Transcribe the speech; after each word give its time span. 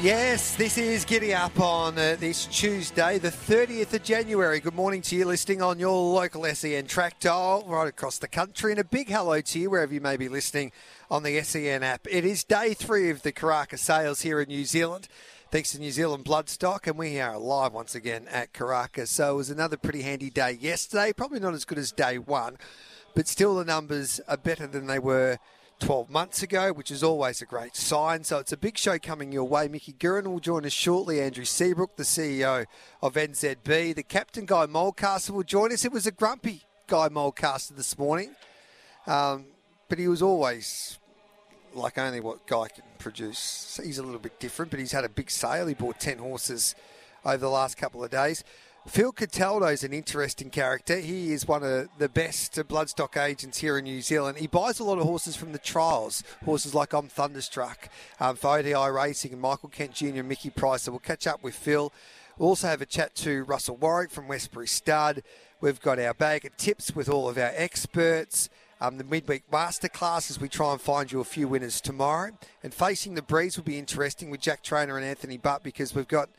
Yes, 0.00 0.54
this 0.54 0.78
is 0.78 1.04
Giddy 1.04 1.34
Up 1.34 1.58
on 1.58 1.98
uh, 1.98 2.16
this 2.20 2.46
Tuesday, 2.46 3.18
the 3.18 3.32
30th 3.32 3.92
of 3.94 4.04
January. 4.04 4.60
Good 4.60 4.76
morning 4.76 5.02
to 5.02 5.16
you 5.16 5.24
listening 5.24 5.60
on 5.60 5.80
your 5.80 6.14
local 6.14 6.44
SEN 6.44 6.86
track 6.86 7.18
dial 7.18 7.64
right 7.66 7.88
across 7.88 8.18
the 8.18 8.28
country. 8.28 8.70
And 8.70 8.78
a 8.78 8.84
big 8.84 9.08
hello 9.08 9.40
to 9.40 9.58
you 9.58 9.70
wherever 9.70 9.92
you 9.92 10.00
may 10.00 10.16
be 10.16 10.28
listening 10.28 10.70
on 11.10 11.24
the 11.24 11.42
SEN 11.42 11.82
app. 11.82 12.06
It 12.08 12.24
is 12.24 12.44
day 12.44 12.74
three 12.74 13.10
of 13.10 13.22
the 13.22 13.32
Karaka 13.32 13.76
sales 13.76 14.20
here 14.20 14.40
in 14.40 14.46
New 14.46 14.64
Zealand. 14.64 15.08
Thanks 15.50 15.72
to 15.72 15.80
New 15.80 15.90
Zealand 15.90 16.24
Bloodstock, 16.24 16.86
and 16.86 16.96
we 16.96 17.18
are 17.18 17.36
live 17.36 17.72
once 17.72 17.96
again 17.96 18.28
at 18.30 18.52
Karaka. 18.52 19.08
So 19.08 19.32
it 19.32 19.36
was 19.36 19.50
another 19.50 19.76
pretty 19.76 20.02
handy 20.02 20.30
day 20.30 20.52
yesterday. 20.60 21.12
Probably 21.12 21.40
not 21.40 21.54
as 21.54 21.64
good 21.64 21.78
as 21.78 21.90
day 21.90 22.18
one, 22.18 22.56
but 23.16 23.26
still 23.26 23.56
the 23.56 23.64
numbers 23.64 24.20
are 24.28 24.36
better 24.36 24.68
than 24.68 24.86
they 24.86 25.00
were 25.00 25.38
12 25.78 26.10
months 26.10 26.42
ago, 26.42 26.72
which 26.72 26.90
is 26.90 27.02
always 27.02 27.40
a 27.40 27.46
great 27.46 27.76
sign. 27.76 28.24
So 28.24 28.38
it's 28.38 28.52
a 28.52 28.56
big 28.56 28.76
show 28.76 28.98
coming 28.98 29.32
your 29.32 29.44
way. 29.44 29.68
Mickey 29.68 29.92
Guerin 29.92 30.30
will 30.30 30.40
join 30.40 30.66
us 30.66 30.72
shortly. 30.72 31.20
Andrew 31.20 31.44
Seabrook, 31.44 31.96
the 31.96 32.02
CEO 32.02 32.66
of 33.02 33.14
NZB. 33.14 33.94
The 33.94 34.02
captain, 34.02 34.44
Guy 34.44 34.66
Mulcaster, 34.66 35.30
will 35.30 35.42
join 35.42 35.72
us. 35.72 35.84
It 35.84 35.92
was 35.92 36.06
a 36.06 36.10
grumpy 36.10 36.62
Guy 36.86 37.08
Mulcaster 37.08 37.76
this 37.76 37.98
morning, 37.98 38.30
um, 39.06 39.46
but 39.88 39.98
he 39.98 40.08
was 40.08 40.22
always 40.22 40.98
like 41.74 41.98
only 41.98 42.20
what 42.20 42.46
Guy 42.46 42.68
can 42.68 42.84
produce. 42.98 43.80
He's 43.82 43.98
a 43.98 44.02
little 44.02 44.20
bit 44.20 44.40
different, 44.40 44.70
but 44.70 44.80
he's 44.80 44.92
had 44.92 45.04
a 45.04 45.08
big 45.08 45.30
sale. 45.30 45.66
He 45.66 45.74
bought 45.74 46.00
10 46.00 46.18
horses 46.18 46.74
over 47.24 47.36
the 47.36 47.50
last 47.50 47.76
couple 47.76 48.02
of 48.02 48.10
days. 48.10 48.42
Phil 48.88 49.12
Cataldo 49.12 49.66
is 49.66 49.84
an 49.84 49.92
interesting 49.92 50.48
character. 50.48 50.98
He 50.98 51.34
is 51.34 51.46
one 51.46 51.62
of 51.62 51.90
the 51.98 52.08
best 52.08 52.54
bloodstock 52.54 53.22
agents 53.22 53.58
here 53.58 53.76
in 53.76 53.84
New 53.84 54.00
Zealand. 54.00 54.38
He 54.38 54.46
buys 54.46 54.80
a 54.80 54.84
lot 54.84 54.96
of 54.96 55.04
horses 55.04 55.36
from 55.36 55.52
the 55.52 55.58
trials, 55.58 56.24
horses 56.46 56.74
like 56.74 56.94
I'm 56.94 57.08
Thunderstruck 57.08 57.90
um, 58.18 58.36
for 58.36 58.58
OTI 58.58 58.90
Racing 58.90 59.34
and 59.34 59.42
Michael 59.42 59.68
Kent 59.68 59.92
Jr. 59.92 60.06
and 60.06 60.28
Mickey 60.28 60.48
Price. 60.48 60.82
So 60.82 60.92
we'll 60.92 61.00
catch 61.00 61.26
up 61.26 61.42
with 61.42 61.54
Phil. 61.54 61.92
We'll 62.38 62.48
also 62.48 62.68
have 62.68 62.80
a 62.80 62.86
chat 62.86 63.14
to 63.16 63.44
Russell 63.44 63.76
Warwick 63.76 64.10
from 64.10 64.26
Westbury 64.26 64.66
Stud. 64.66 65.22
We've 65.60 65.80
got 65.80 65.98
our 65.98 66.14
bag 66.14 66.46
of 66.46 66.56
tips 66.56 66.96
with 66.96 67.10
all 67.10 67.28
of 67.28 67.36
our 67.36 67.52
experts. 67.54 68.48
Um, 68.80 68.96
the 68.96 69.04
midweek 69.04 69.50
masterclass 69.50 70.30
as 70.30 70.40
we 70.40 70.48
try 70.48 70.72
and 70.72 70.80
find 70.80 71.12
you 71.12 71.20
a 71.20 71.24
few 71.24 71.46
winners 71.46 71.82
tomorrow. 71.82 72.30
And 72.62 72.72
facing 72.72 73.16
the 73.16 73.22
breeze 73.22 73.58
will 73.58 73.64
be 73.64 73.78
interesting 73.78 74.30
with 74.30 74.40
Jack 74.40 74.62
Trainer 74.62 74.96
and 74.96 75.04
Anthony 75.04 75.36
Butt 75.36 75.62
because 75.62 75.94
we've 75.94 76.08
got 76.08 76.30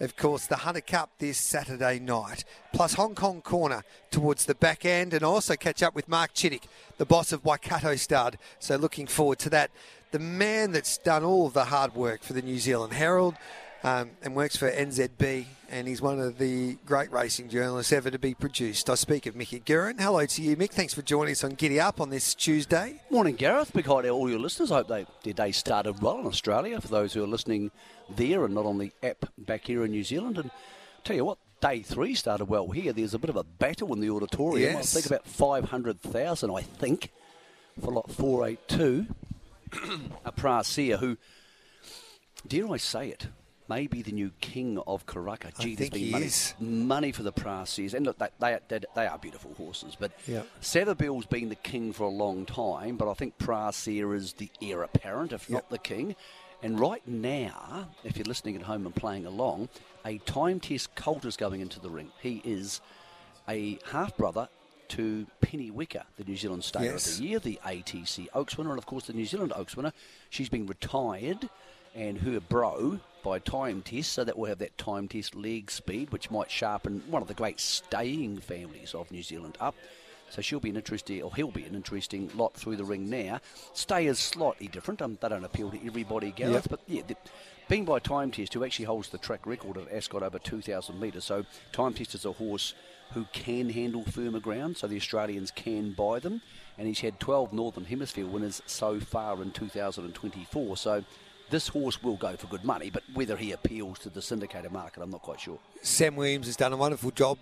of 0.00 0.16
course, 0.16 0.46
the 0.46 0.56
Hunter 0.56 0.80
Cup 0.80 1.10
this 1.18 1.38
Saturday 1.38 1.98
night, 1.98 2.44
plus 2.72 2.94
Hong 2.94 3.14
Kong 3.14 3.42
Corner 3.42 3.84
towards 4.10 4.46
the 4.46 4.54
back 4.54 4.84
end, 4.84 5.12
and 5.12 5.22
also 5.22 5.56
catch 5.56 5.82
up 5.82 5.94
with 5.94 6.08
Mark 6.08 6.34
Chittick, 6.34 6.64
the 6.96 7.06
boss 7.06 7.32
of 7.32 7.44
Waikato 7.44 7.96
Stud. 7.96 8.38
So, 8.58 8.76
looking 8.76 9.06
forward 9.06 9.38
to 9.40 9.50
that. 9.50 9.70
The 10.10 10.18
man 10.18 10.72
that's 10.72 10.98
done 10.98 11.22
all 11.22 11.46
of 11.46 11.52
the 11.52 11.66
hard 11.66 11.94
work 11.94 12.22
for 12.22 12.32
the 12.32 12.42
New 12.42 12.58
Zealand 12.58 12.94
Herald 12.94 13.36
um, 13.82 14.10
and 14.22 14.34
works 14.34 14.56
for 14.56 14.70
NZB, 14.70 15.46
and 15.70 15.88
he's 15.88 16.02
one 16.02 16.20
of 16.20 16.38
the 16.38 16.76
great 16.84 17.10
racing 17.10 17.48
journalists 17.48 17.92
ever 17.92 18.10
to 18.10 18.18
be 18.18 18.34
produced. 18.34 18.90
I 18.90 18.94
speak 18.94 19.26
of 19.26 19.34
Mickey 19.34 19.60
Guerin. 19.60 19.98
Hello 19.98 20.26
to 20.26 20.42
you, 20.42 20.56
Mick. 20.56 20.70
Thanks 20.70 20.92
for 20.92 21.02
joining 21.02 21.32
us 21.32 21.44
on 21.44 21.52
Giddy 21.52 21.80
Up 21.80 22.00
on 22.00 22.10
this 22.10 22.34
Tuesday. 22.34 23.00
Morning, 23.10 23.36
Gareth. 23.36 23.72
Big 23.72 23.86
hi 23.86 24.02
to 24.02 24.08
all 24.10 24.28
your 24.28 24.38
listeners. 24.38 24.70
I 24.70 24.76
hope 24.76 24.88
they, 24.88 25.06
their 25.22 25.32
day 25.32 25.52
started 25.52 26.02
well 26.02 26.18
in 26.20 26.26
Australia 26.26 26.80
for 26.80 26.88
those 26.88 27.14
who 27.14 27.24
are 27.24 27.28
listening 27.28 27.70
there 28.14 28.44
and 28.44 28.54
not 28.54 28.66
on 28.66 28.78
the 28.78 28.92
app 29.02 29.26
back 29.38 29.66
here 29.66 29.84
in 29.84 29.92
New 29.92 30.04
Zealand. 30.04 30.36
And 30.36 30.50
tell 31.04 31.16
you 31.16 31.24
what, 31.24 31.38
day 31.62 31.80
three 31.80 32.14
started 32.14 32.46
well 32.46 32.68
here. 32.68 32.92
There's 32.92 33.14
a 33.14 33.18
bit 33.18 33.30
of 33.30 33.36
a 33.36 33.44
battle 33.44 33.92
in 33.94 34.00
the 34.00 34.10
auditorium. 34.10 34.74
Yes. 34.74 34.94
I 34.94 35.00
think 35.00 35.06
about 35.06 35.26
500,000, 35.26 36.50
I 36.50 36.60
think, 36.60 37.12
for 37.80 37.92
lot 37.92 38.10
482. 38.10 39.06
a 40.24 40.32
Proisir 40.32 40.98
who, 40.98 41.16
dare 42.46 42.70
I 42.70 42.76
say 42.76 43.08
it, 43.08 43.28
may 43.70 43.86
be 43.86 44.02
the 44.02 44.12
new 44.12 44.30
king 44.40 44.78
of 44.86 45.06
Karaka. 45.06 45.46
I 45.46 45.50
think 45.50 45.78
there's 45.78 45.90
been 45.90 46.00
he 46.02 46.10
money, 46.10 46.26
is. 46.26 46.54
money 46.58 47.12
for 47.12 47.22
the 47.22 47.32
Proisirs. 47.32 47.94
And 47.94 48.04
look, 48.04 48.18
they, 48.18 48.28
they, 48.40 48.58
they, 48.68 48.80
they 48.96 49.06
are 49.06 49.16
beautiful 49.16 49.54
horses. 49.54 49.96
But 49.98 50.10
Yeah. 50.26 50.42
Savabeel's 50.60 51.26
been 51.26 51.48
the 51.48 51.54
king 51.54 51.92
for 51.92 52.02
a 52.04 52.08
long 52.24 52.44
time, 52.44 52.96
but 52.96 53.08
I 53.08 53.14
think 53.14 53.38
Proisir 53.38 54.14
is 54.14 54.34
the 54.34 54.50
heir 54.60 54.82
apparent, 54.82 55.32
if 55.32 55.48
not 55.48 55.70
the 55.70 55.78
king. 55.78 56.16
And 56.62 56.78
right 56.78 57.06
now, 57.08 57.88
if 58.04 58.16
you're 58.18 58.26
listening 58.26 58.56
at 58.56 58.62
home 58.62 58.84
and 58.84 58.94
playing 58.94 59.24
along, 59.24 59.68
a 60.04 60.18
time 60.18 60.60
test 60.60 60.94
colt 60.96 61.24
is 61.24 61.36
going 61.36 61.60
into 61.60 61.80
the 61.80 61.88
ring. 61.90 62.10
He 62.20 62.42
is 62.44 62.80
a 63.48 63.78
half 63.92 64.16
brother 64.16 64.48
to 64.88 65.26
Pennyweka, 65.40 66.02
the 66.16 66.24
New 66.24 66.36
Zealand 66.36 66.64
Star 66.64 66.82
Yes. 66.84 67.12
of 67.12 67.18
the 67.18 67.24
Year, 67.28 67.38
the 67.38 67.60
ATC 67.64 68.26
Oaks 68.34 68.58
winner, 68.58 68.70
and 68.70 68.78
of 68.78 68.86
course 68.86 69.06
the 69.06 69.12
New 69.12 69.24
Zealand 69.24 69.52
Oaks 69.54 69.76
winner. 69.76 69.92
She's 70.28 70.48
been 70.48 70.66
retired, 70.66 71.48
and 71.94 72.18
her 72.18 72.40
bro 72.40 72.98
by 73.22 73.38
time 73.38 73.82
test, 73.82 74.12
so 74.12 74.24
that 74.24 74.36
we'll 74.38 74.48
have 74.48 74.58
that 74.58 74.76
time 74.78 75.08
test 75.08 75.34
leg 75.34 75.70
speed, 75.70 76.10
which 76.10 76.30
might 76.30 76.50
sharpen 76.50 77.02
one 77.08 77.22
of 77.22 77.28
the 77.28 77.34
great 77.34 77.60
staying 77.60 78.38
families 78.38 78.94
of 78.94 79.10
New 79.10 79.22
Zealand 79.22 79.56
up. 79.60 79.74
So 80.30 80.40
she'll 80.40 80.60
be 80.60 80.70
an 80.70 80.76
interesting, 80.76 81.22
or 81.22 81.34
he'll 81.34 81.50
be 81.50 81.64
an 81.64 81.74
interesting 81.74 82.30
lot 82.36 82.54
through 82.54 82.76
the 82.76 82.84
ring 82.84 83.10
now. 83.10 83.40
Stay 83.74 84.06
is 84.06 84.18
slightly 84.20 84.68
different. 84.68 85.02
Um, 85.02 85.18
they 85.20 85.28
don't 85.28 85.44
appeal 85.44 85.70
to 85.72 85.86
everybody, 85.86 86.30
Gareth, 86.30 86.52
Yep. 86.54 86.70
but 86.70 86.80
yeah, 86.86 87.02
the, 87.06 87.16
being 87.68 87.84
by 87.84 87.98
time 87.98 88.30
test, 88.30 88.54
who 88.54 88.64
actually 88.64 88.84
holds 88.84 89.08
the 89.08 89.18
track 89.18 89.44
record 89.44 89.76
at 89.76 89.90
Ascot 89.92 90.22
over 90.22 90.38
2,000 90.38 91.00
metres. 91.00 91.24
So 91.24 91.44
time 91.72 91.94
test 91.94 92.14
is 92.14 92.24
a 92.24 92.32
horse 92.32 92.74
who 93.12 93.26
can 93.32 93.70
handle 93.70 94.04
firmer 94.04 94.38
ground, 94.38 94.76
so 94.76 94.86
the 94.86 94.96
Australians 94.96 95.50
can 95.50 95.92
buy 95.94 96.20
them. 96.20 96.42
And 96.78 96.86
he's 96.86 97.00
had 97.00 97.18
12 97.18 97.52
Northern 97.52 97.84
Hemisphere 97.84 98.26
winners 98.26 98.62
so 98.66 99.00
far 99.00 99.42
in 99.42 99.50
2024. 99.50 100.76
So 100.76 101.04
this 101.50 101.68
horse 101.68 102.02
will 102.02 102.16
go 102.16 102.36
for 102.36 102.46
good 102.46 102.64
money, 102.64 102.90
but 102.90 103.02
whether 103.14 103.36
he 103.36 103.52
appeals 103.52 103.98
to 104.00 104.10
the 104.10 104.22
syndicated 104.22 104.72
market, 104.72 105.02
I'm 105.02 105.10
not 105.10 105.22
quite 105.22 105.40
sure. 105.40 105.58
Sam 105.82 106.16
Williams 106.16 106.46
has 106.46 106.56
done 106.56 106.72
a 106.72 106.76
wonderful 106.76 107.10
job 107.10 107.38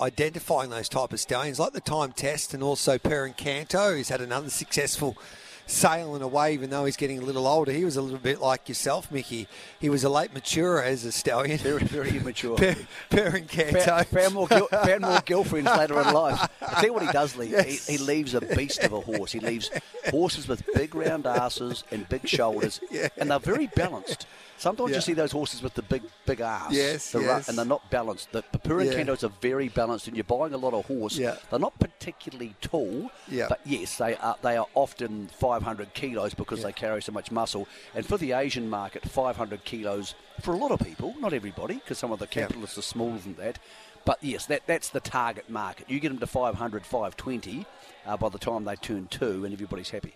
identifying 0.00 0.70
those 0.70 0.88
type 0.88 1.12
of 1.12 1.20
stallions, 1.20 1.58
like 1.58 1.72
the 1.72 1.80
time 1.80 2.12
test, 2.12 2.54
and 2.54 2.62
also 2.62 2.98
Per 2.98 3.28
Canto, 3.30 3.94
who's 3.96 4.08
had 4.08 4.20
another 4.20 4.50
successful 4.50 5.16
sail 5.66 6.14
away, 6.22 6.54
even 6.54 6.70
though 6.70 6.84
he's 6.84 6.96
getting 6.96 7.18
a 7.18 7.22
little 7.22 7.46
older. 7.46 7.72
He 7.72 7.84
was 7.84 7.96
a 7.96 8.02
little 8.02 8.18
bit 8.18 8.40
like 8.40 8.68
yourself, 8.68 9.10
Mickey. 9.10 9.48
He 9.80 9.88
was 9.88 10.04
a 10.04 10.08
late 10.08 10.32
maturer 10.32 10.82
as 10.82 11.04
a 11.04 11.12
stallion. 11.12 11.58
Very, 11.58 11.82
very 11.84 12.16
immature. 12.16 12.56
Per 13.10 13.40
Canto. 13.40 14.02
Found, 14.04 14.34
more, 14.34 14.48
found 14.70 15.02
more 15.02 15.20
girlfriends 15.26 15.70
later 15.76 16.00
in 16.00 16.12
life. 16.14 16.48
I 16.62 16.74
tell 16.74 16.84
you 16.86 16.92
what 16.92 17.02
he 17.02 17.12
does 17.12 17.36
leave. 17.36 17.50
Yes. 17.50 17.86
He, 17.86 17.96
he 17.96 17.98
leaves 18.02 18.34
a 18.34 18.40
beast 18.40 18.82
of 18.82 18.92
a 18.92 19.00
horse. 19.00 19.32
He 19.32 19.40
leaves 19.40 19.70
horses 20.10 20.46
with 20.48 20.62
big 20.74 20.94
round 20.94 21.26
asses 21.26 21.84
and 21.90 22.08
big 22.08 22.28
shoulders, 22.28 22.80
Yeah. 22.90 23.08
and 23.16 23.30
they're 23.30 23.38
very 23.38 23.66
balanced. 23.68 24.26
Sometimes 24.58 24.90
Yeah. 24.90 24.96
you 24.96 25.00
see 25.02 25.12
those 25.12 25.32
horses 25.32 25.62
with 25.62 25.74
the 25.74 25.82
big, 25.82 26.02
big 26.24 26.40
ass, 26.40 26.72
Yes, 26.72 27.10
the 27.12 27.18
ru- 27.18 27.26
yes. 27.26 27.48
and 27.48 27.58
they're 27.58 27.66
not 27.66 27.90
balanced. 27.90 28.32
The, 28.32 28.42
the 28.52 28.58
Purin 28.58 28.86
Yeah. 29.06 29.26
Are 29.26 29.32
very 29.42 29.68
balanced, 29.68 30.06
and 30.08 30.16
you're 30.16 30.24
buying 30.24 30.54
a 30.54 30.56
lot 30.56 30.72
of 30.72 30.86
horse. 30.86 31.18
Yeah. 31.18 31.36
They're 31.50 31.58
not 31.58 31.78
particularly 31.78 32.54
tall, 32.62 33.10
Yeah. 33.28 33.46
but 33.50 33.60
yes, 33.66 33.98
they 33.98 34.16
are. 34.16 34.36
They 34.40 34.56
are 34.56 34.66
often 34.74 35.28
500 35.60 35.94
kilos 35.94 36.34
because 36.34 36.60
Yeah. 36.60 36.66
they 36.66 36.72
carry 36.72 37.00
so 37.02 37.12
much 37.12 37.30
muscle. 37.30 37.66
And 37.94 38.04
for 38.04 38.18
the 38.18 38.32
Asian 38.32 38.68
market, 38.68 39.08
500 39.08 39.64
kilos 39.64 40.14
for 40.42 40.52
a 40.54 40.56
lot 40.56 40.70
of 40.70 40.80
people, 40.80 41.14
not 41.18 41.32
everybody, 41.32 41.74
because 41.74 41.98
some 41.98 42.12
of 42.12 42.18
the 42.18 42.26
capitalists 42.26 42.76
are 42.78 42.82
smaller 42.82 43.18
than 43.18 43.34
that. 43.36 43.58
But 44.04 44.18
yes, 44.22 44.46
that, 44.46 44.66
that's 44.66 44.90
the 44.90 45.00
target 45.00 45.48
market. 45.48 45.88
You 45.90 45.98
get 45.98 46.08
them 46.10 46.18
to 46.18 46.26
500, 46.26 46.84
520 46.84 47.66
uh, 48.06 48.16
by 48.16 48.28
the 48.28 48.38
time 48.38 48.64
they 48.64 48.76
turn 48.76 49.08
two, 49.08 49.44
and 49.44 49.52
everybody's 49.52 49.90
happy. 49.90 50.14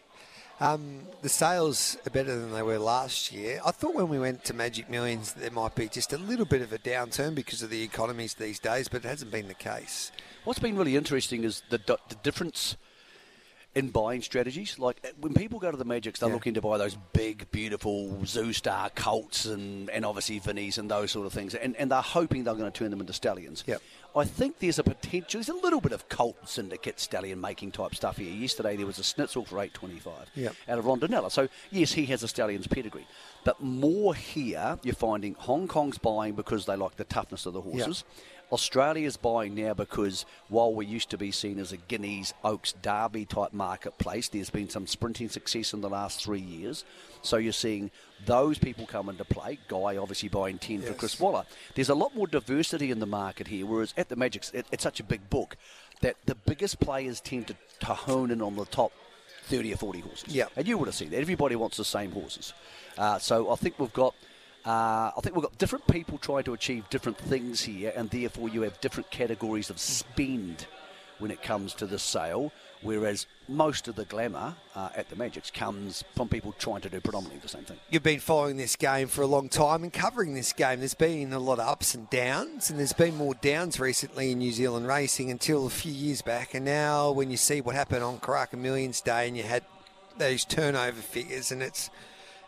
Um, 0.60 1.06
the 1.22 1.30
sales 1.30 1.96
are 2.06 2.10
better 2.10 2.38
than 2.38 2.52
they 2.52 2.62
were 2.62 2.78
last 2.78 3.32
year. 3.32 3.60
I 3.64 3.70
thought 3.70 3.94
when 3.94 4.08
we 4.10 4.18
went 4.18 4.44
to 4.44 4.54
Magic 4.54 4.90
Millions 4.90 5.32
there 5.32 5.50
might 5.50 5.74
be 5.74 5.88
just 5.88 6.12
a 6.12 6.18
little 6.18 6.44
bit 6.44 6.60
of 6.60 6.70
a 6.74 6.78
downturn 6.78 7.34
because 7.34 7.62
of 7.62 7.70
the 7.70 7.82
economies 7.82 8.34
these 8.34 8.58
days, 8.58 8.86
but 8.86 9.02
it 9.04 9.08
hasn't 9.08 9.30
been 9.30 9.48
the 9.48 9.54
case. 9.54 10.12
What's 10.44 10.58
been 10.58 10.76
really 10.76 10.96
interesting 10.96 11.44
is 11.44 11.62
the, 11.70 11.78
the 11.78 12.14
difference 12.22 12.76
in 13.74 13.88
buying 13.90 14.20
strategies. 14.22 14.78
Like 14.78 14.98
uh, 15.04 15.08
when 15.20 15.32
people 15.34 15.58
go 15.60 15.70
to 15.70 15.76
the 15.76 15.84
Magics, 15.84 16.18
they're 16.20 16.28
Yeah. 16.28 16.34
looking 16.34 16.54
to 16.54 16.60
buy 16.60 16.76
those 16.78 16.96
big, 17.12 17.50
beautiful 17.52 18.08
Zoustar 18.24 18.92
colts 18.94 19.46
and, 19.46 19.88
and 19.90 20.04
obviously 20.04 20.40
Vinnies 20.40 20.76
and 20.78 20.90
those 20.90 21.12
sort 21.12 21.26
of 21.26 21.32
things, 21.32 21.54
and, 21.54 21.76
and 21.76 21.90
they're 21.90 22.00
hoping 22.00 22.44
they're 22.44 22.54
going 22.54 22.70
to 22.70 22.76
turn 22.76 22.90
them 22.90 23.00
into 23.00 23.12
stallions. 23.12 23.62
Yep. 23.66 23.80
I 24.16 24.24
think 24.24 24.58
there's 24.58 24.80
a 24.80 24.82
potential. 24.82 25.38
There's 25.38 25.48
a 25.48 25.54
little 25.54 25.80
bit 25.80 25.92
of 25.92 26.08
colt 26.08 26.36
syndicate 26.48 26.98
stallion 26.98 27.40
making 27.40 27.70
type 27.70 27.94
stuff 27.94 28.16
here. 28.16 28.32
Yesterday 28.32 28.74
there 28.76 28.86
was 28.86 28.98
a 28.98 29.02
Snitzel 29.02 29.46
for 29.46 29.60
eight 29.60 29.72
twenty 29.72 30.00
five 30.00 30.28
Yep. 30.34 30.54
out 30.68 30.78
of 30.80 30.84
Rondinella. 30.84 31.30
So 31.30 31.46
yes, 31.70 31.92
he 31.92 32.06
has 32.06 32.24
a 32.24 32.28
stallion's 32.28 32.66
pedigree, 32.66 33.06
but 33.44 33.62
more 33.62 34.16
here 34.16 34.80
you're 34.82 34.96
finding 34.96 35.34
Hong 35.34 35.68
Kong's 35.68 35.96
buying 35.96 36.34
because 36.34 36.66
they 36.66 36.74
like 36.74 36.96
the 36.96 37.04
toughness 37.04 37.46
of 37.46 37.52
the 37.52 37.60
horses. 37.60 38.02
Australia's 38.52 39.16
buying 39.16 39.54
now 39.54 39.74
because 39.74 40.26
while 40.48 40.74
we 40.74 40.86
used 40.86 41.10
to 41.10 41.18
be 41.18 41.30
seen 41.30 41.58
as 41.58 41.72
a 41.72 41.76
Guineas, 41.76 42.34
Oaks, 42.44 42.72
Derby 42.72 43.24
type 43.24 43.52
marketplace, 43.52 44.28
there's 44.28 44.50
been 44.50 44.68
some 44.68 44.86
sprinting 44.86 45.28
success 45.28 45.72
in 45.72 45.80
the 45.80 45.88
last 45.88 46.24
three 46.24 46.40
years. 46.40 46.84
So 47.22 47.36
you're 47.36 47.52
seeing 47.52 47.90
those 48.26 48.58
people 48.58 48.86
come 48.86 49.08
into 49.08 49.24
play. 49.24 49.58
Guy 49.68 49.96
obviously 49.96 50.28
buying 50.28 50.58
10 50.58 50.82
for 50.82 50.94
Chris 50.94 51.18
Waller. 51.20 51.44
There's 51.74 51.88
a 51.90 51.94
lot 51.94 52.14
more 52.16 52.26
diversity 52.26 52.90
in 52.90 52.98
the 52.98 53.06
market 53.06 53.48
here, 53.48 53.66
whereas 53.66 53.94
at 53.96 54.08
the 54.08 54.16
Magics, 54.16 54.50
it, 54.52 54.66
it's 54.72 54.82
such 54.82 55.00
a 55.00 55.04
big 55.04 55.30
book 55.30 55.56
that 56.00 56.16
the 56.26 56.34
biggest 56.34 56.80
players 56.80 57.20
tend 57.20 57.46
to, 57.48 57.56
to 57.80 57.94
hone 57.94 58.30
in 58.30 58.40
on 58.42 58.56
the 58.56 58.64
top 58.66 58.92
30 59.44 59.74
or 59.74 59.76
40 59.76 60.00
horses. 60.00 60.34
Yeah. 60.34 60.46
And 60.56 60.66
you 60.66 60.78
would 60.78 60.86
have 60.86 60.94
seen 60.94 61.10
that. 61.10 61.20
Everybody 61.20 61.56
wants 61.56 61.76
the 61.76 61.84
same 61.84 62.12
horses. 62.12 62.52
Uh, 62.96 63.18
so 63.18 63.50
I 63.50 63.56
think 63.56 63.78
we've 63.78 63.92
got 63.92 64.14
Uh, 64.64 65.10
I 65.16 65.20
think 65.22 65.34
we've 65.34 65.42
got 65.42 65.56
different 65.58 65.86
people 65.86 66.18
trying 66.18 66.44
to 66.44 66.52
achieve 66.52 66.88
different 66.90 67.18
things 67.18 67.62
here, 67.62 67.92
and 67.96 68.10
therefore 68.10 68.48
you 68.48 68.62
have 68.62 68.80
different 68.80 69.10
categories 69.10 69.70
of 69.70 69.78
spend 69.78 70.66
when 71.18 71.30
it 71.30 71.42
comes 71.42 71.74
to 71.74 71.86
the 71.86 71.98
sale. 71.98 72.52
Whereas 72.82 73.26
most 73.46 73.88
of 73.88 73.96
the 73.96 74.06
glamour 74.06 74.54
uh, 74.74 74.88
at 74.96 75.10
the 75.10 75.16
Magics 75.16 75.50
comes 75.50 76.02
from 76.16 76.28
people 76.28 76.54
trying 76.58 76.80
to 76.80 76.88
do 76.88 76.98
predominantly 76.98 77.40
the 77.40 77.48
same 77.48 77.64
thing. 77.64 77.76
You've 77.90 78.02
been 78.02 78.20
following 78.20 78.56
this 78.56 78.74
game 78.74 79.06
for 79.06 79.20
a 79.20 79.26
long 79.26 79.50
time 79.50 79.82
and 79.82 79.92
covering 79.92 80.32
this 80.32 80.54
game. 80.54 80.78
There's 80.78 80.94
been 80.94 81.34
a 81.34 81.38
lot 81.38 81.58
of 81.58 81.68
ups 81.68 81.94
and 81.94 82.08
downs, 82.08 82.70
and 82.70 82.78
there's 82.78 82.94
been 82.94 83.16
more 83.16 83.34
downs 83.34 83.78
recently 83.78 84.32
in 84.32 84.38
New 84.38 84.52
Zealand 84.52 84.88
racing 84.88 85.30
until 85.30 85.66
a 85.66 85.70
few 85.70 85.92
years 85.92 86.22
back. 86.22 86.54
And 86.54 86.64
now, 86.64 87.10
when 87.10 87.30
you 87.30 87.36
see 87.36 87.60
what 87.60 87.74
happened 87.74 88.02
on 88.02 88.18
Karaka 88.18 88.54
Millions 88.54 89.02
Day, 89.02 89.28
and 89.28 89.36
you 89.36 89.42
had 89.42 89.62
those 90.16 90.46
turnover 90.46 91.02
figures, 91.02 91.52
and 91.52 91.62
it's 91.62 91.90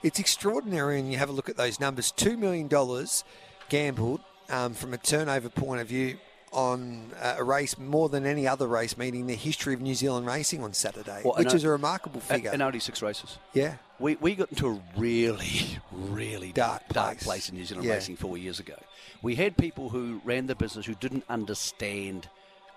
it's 0.02 0.18
extraordinary. 0.18 0.98
And 1.00 1.10
you 1.10 1.18
have 1.18 1.28
a 1.28 1.32
look 1.32 1.48
at 1.48 1.56
those 1.56 1.80
numbers: 1.80 2.10
two 2.10 2.36
million 2.36 2.68
dollars 2.68 3.24
gambled 3.68 4.20
um, 4.50 4.74
from 4.74 4.92
a 4.94 4.98
turnover 4.98 5.48
point 5.48 5.80
of 5.80 5.88
view 5.88 6.16
on 6.52 7.10
uh, 7.18 7.36
a 7.38 7.42
race 7.44 7.78
more 7.78 8.10
than 8.10 8.26
any 8.26 8.46
other 8.46 8.66
race 8.66 8.98
meeting 8.98 9.20
in 9.22 9.26
the 9.26 9.34
history 9.34 9.72
of 9.72 9.80
New 9.80 9.94
Zealand 9.94 10.26
racing 10.26 10.62
on 10.62 10.74
Saturday, 10.74 11.22
Well, 11.24 11.34
which 11.38 11.54
is 11.54 11.64
a 11.64 11.70
remarkable 11.70 12.20
figure. 12.20 12.50
And, 12.50 12.54
and 12.60 12.62
only 12.62 12.78
six 12.78 13.00
races. 13.00 13.38
yeah, 13.54 13.76
We, 13.98 14.16
we 14.16 14.34
got 14.34 14.50
into 14.50 14.68
a 14.68 14.82
really, 15.00 15.78
really 15.90 16.52
Dark 16.52 16.80
dark, 16.88 16.92
dark 16.92 17.08
place. 17.18 17.24
place 17.24 17.48
in 17.48 17.54
New 17.56 17.64
Zealand 17.64 17.86
Yeah. 17.88 17.94
racing 17.94 18.16
four 18.16 18.36
years 18.36 18.60
ago. 18.60 18.74
We 19.22 19.34
had 19.36 19.56
people 19.56 19.88
who 19.88 20.20
ran 20.26 20.46
the 20.46 20.54
business 20.54 20.84
who 20.84 20.94
didn't 20.94 21.24
understand 21.30 22.28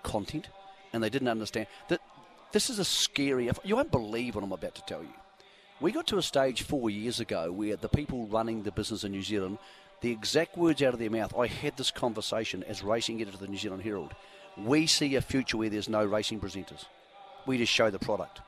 content 0.02 0.48
and 0.94 1.02
they 1.02 1.10
didn't 1.10 1.28
understand 1.28 1.66
that 1.88 2.00
this 2.52 2.70
is 2.70 2.78
a 2.78 2.84
scary. 2.84 3.50
You 3.62 3.76
won't 3.76 3.90
believe 3.90 4.36
what 4.36 4.44
I'm 4.44 4.52
about 4.52 4.74
to 4.76 4.82
tell 4.86 5.02
you. 5.02 5.12
We 5.78 5.92
got 5.92 6.06
to 6.06 6.16
a 6.16 6.22
stage 6.22 6.62
four 6.62 6.88
years 6.88 7.20
ago 7.20 7.52
where 7.52 7.76
the 7.76 7.90
people 7.90 8.26
running 8.28 8.62
the 8.62 8.72
business 8.72 9.04
in 9.04 9.12
New 9.12 9.22
Zealand, 9.22 9.58
the 10.00 10.10
exact 10.10 10.56
words 10.56 10.80
out 10.80 10.94
of 10.94 10.98
their 10.98 11.10
mouth, 11.10 11.34
I 11.36 11.48
had 11.48 11.76
this 11.76 11.90
conversation 11.90 12.62
as 12.62 12.82
racing 12.82 13.20
editor 13.20 13.34
of 13.34 13.40
the 13.40 13.48
New 13.48 13.58
Zealand 13.58 13.82
Herald. 13.82 14.14
We 14.56 14.86
see 14.86 15.16
a 15.16 15.20
future 15.20 15.58
where 15.58 15.68
there's 15.68 15.90
no 15.90 16.02
racing 16.02 16.40
presenters. 16.40 16.86
We 17.44 17.58
just 17.58 17.74
show 17.74 17.90
the 17.90 17.98
product. 17.98 18.40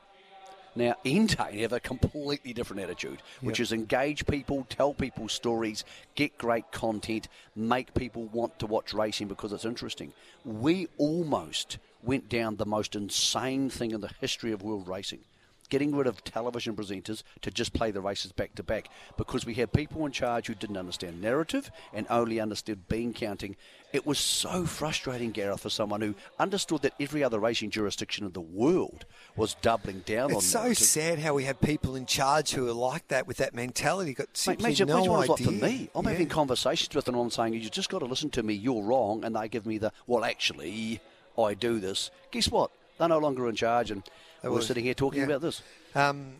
Now, 0.75 0.95
Entain 1.05 1.59
have 1.59 1.71
a 1.71 1.79
completely 1.79 2.51
different 2.51 2.81
attitude, 2.81 3.21
which 3.41 3.59
is 3.59 3.73
engage 3.73 4.25
people, 4.25 4.65
tell 4.67 4.95
people 4.95 5.29
stories, 5.29 5.85
get 6.15 6.35
great 6.39 6.71
content, 6.71 7.27
make 7.55 7.93
people 7.93 8.25
want 8.25 8.57
to 8.57 8.65
watch 8.65 8.91
racing 8.91 9.27
because 9.27 9.53
it's 9.53 9.65
interesting. 9.65 10.13
We 10.43 10.87
almost 10.97 11.77
went 12.01 12.27
down 12.27 12.55
the 12.55 12.65
most 12.65 12.95
insane 12.95 13.69
thing 13.69 13.91
in 13.91 14.01
the 14.01 14.09
history 14.19 14.51
of 14.51 14.63
world 14.63 14.87
racing. 14.87 15.19
Getting 15.69 15.95
rid 15.95 16.07
of 16.07 16.23
television 16.23 16.75
presenters 16.75 17.21
to 17.41 17.51
just 17.51 17.73
play 17.73 17.91
the 17.91 18.01
races 18.01 18.31
back 18.31 18.55
to 18.55 18.63
back 18.63 18.89
because 19.17 19.45
we 19.45 19.53
had 19.53 19.71
people 19.71 20.03
in 20.07 20.11
charge 20.11 20.47
who 20.47 20.55
didn't 20.55 20.77
understand 20.77 21.21
narrative 21.21 21.69
and 21.93 22.07
only 22.09 22.39
understood 22.39 22.87
bean 22.87 23.13
counting. 23.13 23.55
It 23.93 24.05
was 24.05 24.17
so 24.17 24.65
frustrating, 24.65 25.29
Gareth, 25.31 25.61
for 25.61 25.69
someone 25.69 26.01
who 26.01 26.15
understood 26.39 26.81
that 26.81 26.93
every 26.99 27.23
other 27.23 27.39
racing 27.39 27.69
jurisdiction 27.69 28.25
in 28.25 28.31
the 28.31 28.41
world 28.41 29.05
was 29.35 29.53
doubling 29.61 29.99
down 30.07 30.31
on 30.31 30.37
it's 30.37 30.47
so 30.47 30.61
narrative. 30.61 30.77
sad 30.87 31.19
how 31.19 31.35
we 31.35 31.43
have 31.43 31.61
people 31.61 31.95
in 31.95 32.07
charge 32.07 32.51
who 32.51 32.67
are 32.67 32.73
like 32.73 33.07
that 33.09 33.27
with 33.27 33.37
that 33.37 33.53
mentality. 33.53 34.15
Got 34.15 34.27
Mate, 34.47 34.59
imagine, 34.59 34.87
no 34.87 34.97
imagine 35.03 35.19
it's 35.21 35.29
like 35.29 35.41
idea. 35.41 35.45
for 35.59 35.65
me. 35.65 35.89
I'm 35.93 36.05
Yeah. 36.05 36.11
having 36.11 36.29
conversations 36.29 36.95
with 36.95 37.05
them 37.05 37.13
and 37.13 37.25
I'm 37.25 37.29
saying, 37.29 37.53
you 37.53 37.69
just 37.69 37.89
got 37.89 37.99
to 37.99 38.05
listen 38.05 38.31
to 38.31 38.41
me, 38.41 38.55
you're 38.55 38.81
wrong. 38.83 39.23
And 39.23 39.35
they 39.35 39.47
give 39.47 39.67
me 39.67 39.77
the, 39.77 39.91
well, 40.07 40.23
actually, 40.25 40.99
I 41.37 41.53
do 41.53 41.79
this. 41.79 42.09
Guess 42.31 42.49
what? 42.49 42.71
They're 42.97 43.07
no 43.07 43.19
longer 43.19 43.47
in 43.47 43.55
charge 43.55 43.91
and 43.91 44.03
we're 44.43 44.51
was- 44.51 44.67
sitting 44.67 44.83
here 44.83 44.93
talking 44.93 45.19
yeah. 45.19 45.25
about 45.25 45.41
this. 45.41 45.61
Um, 45.95 46.33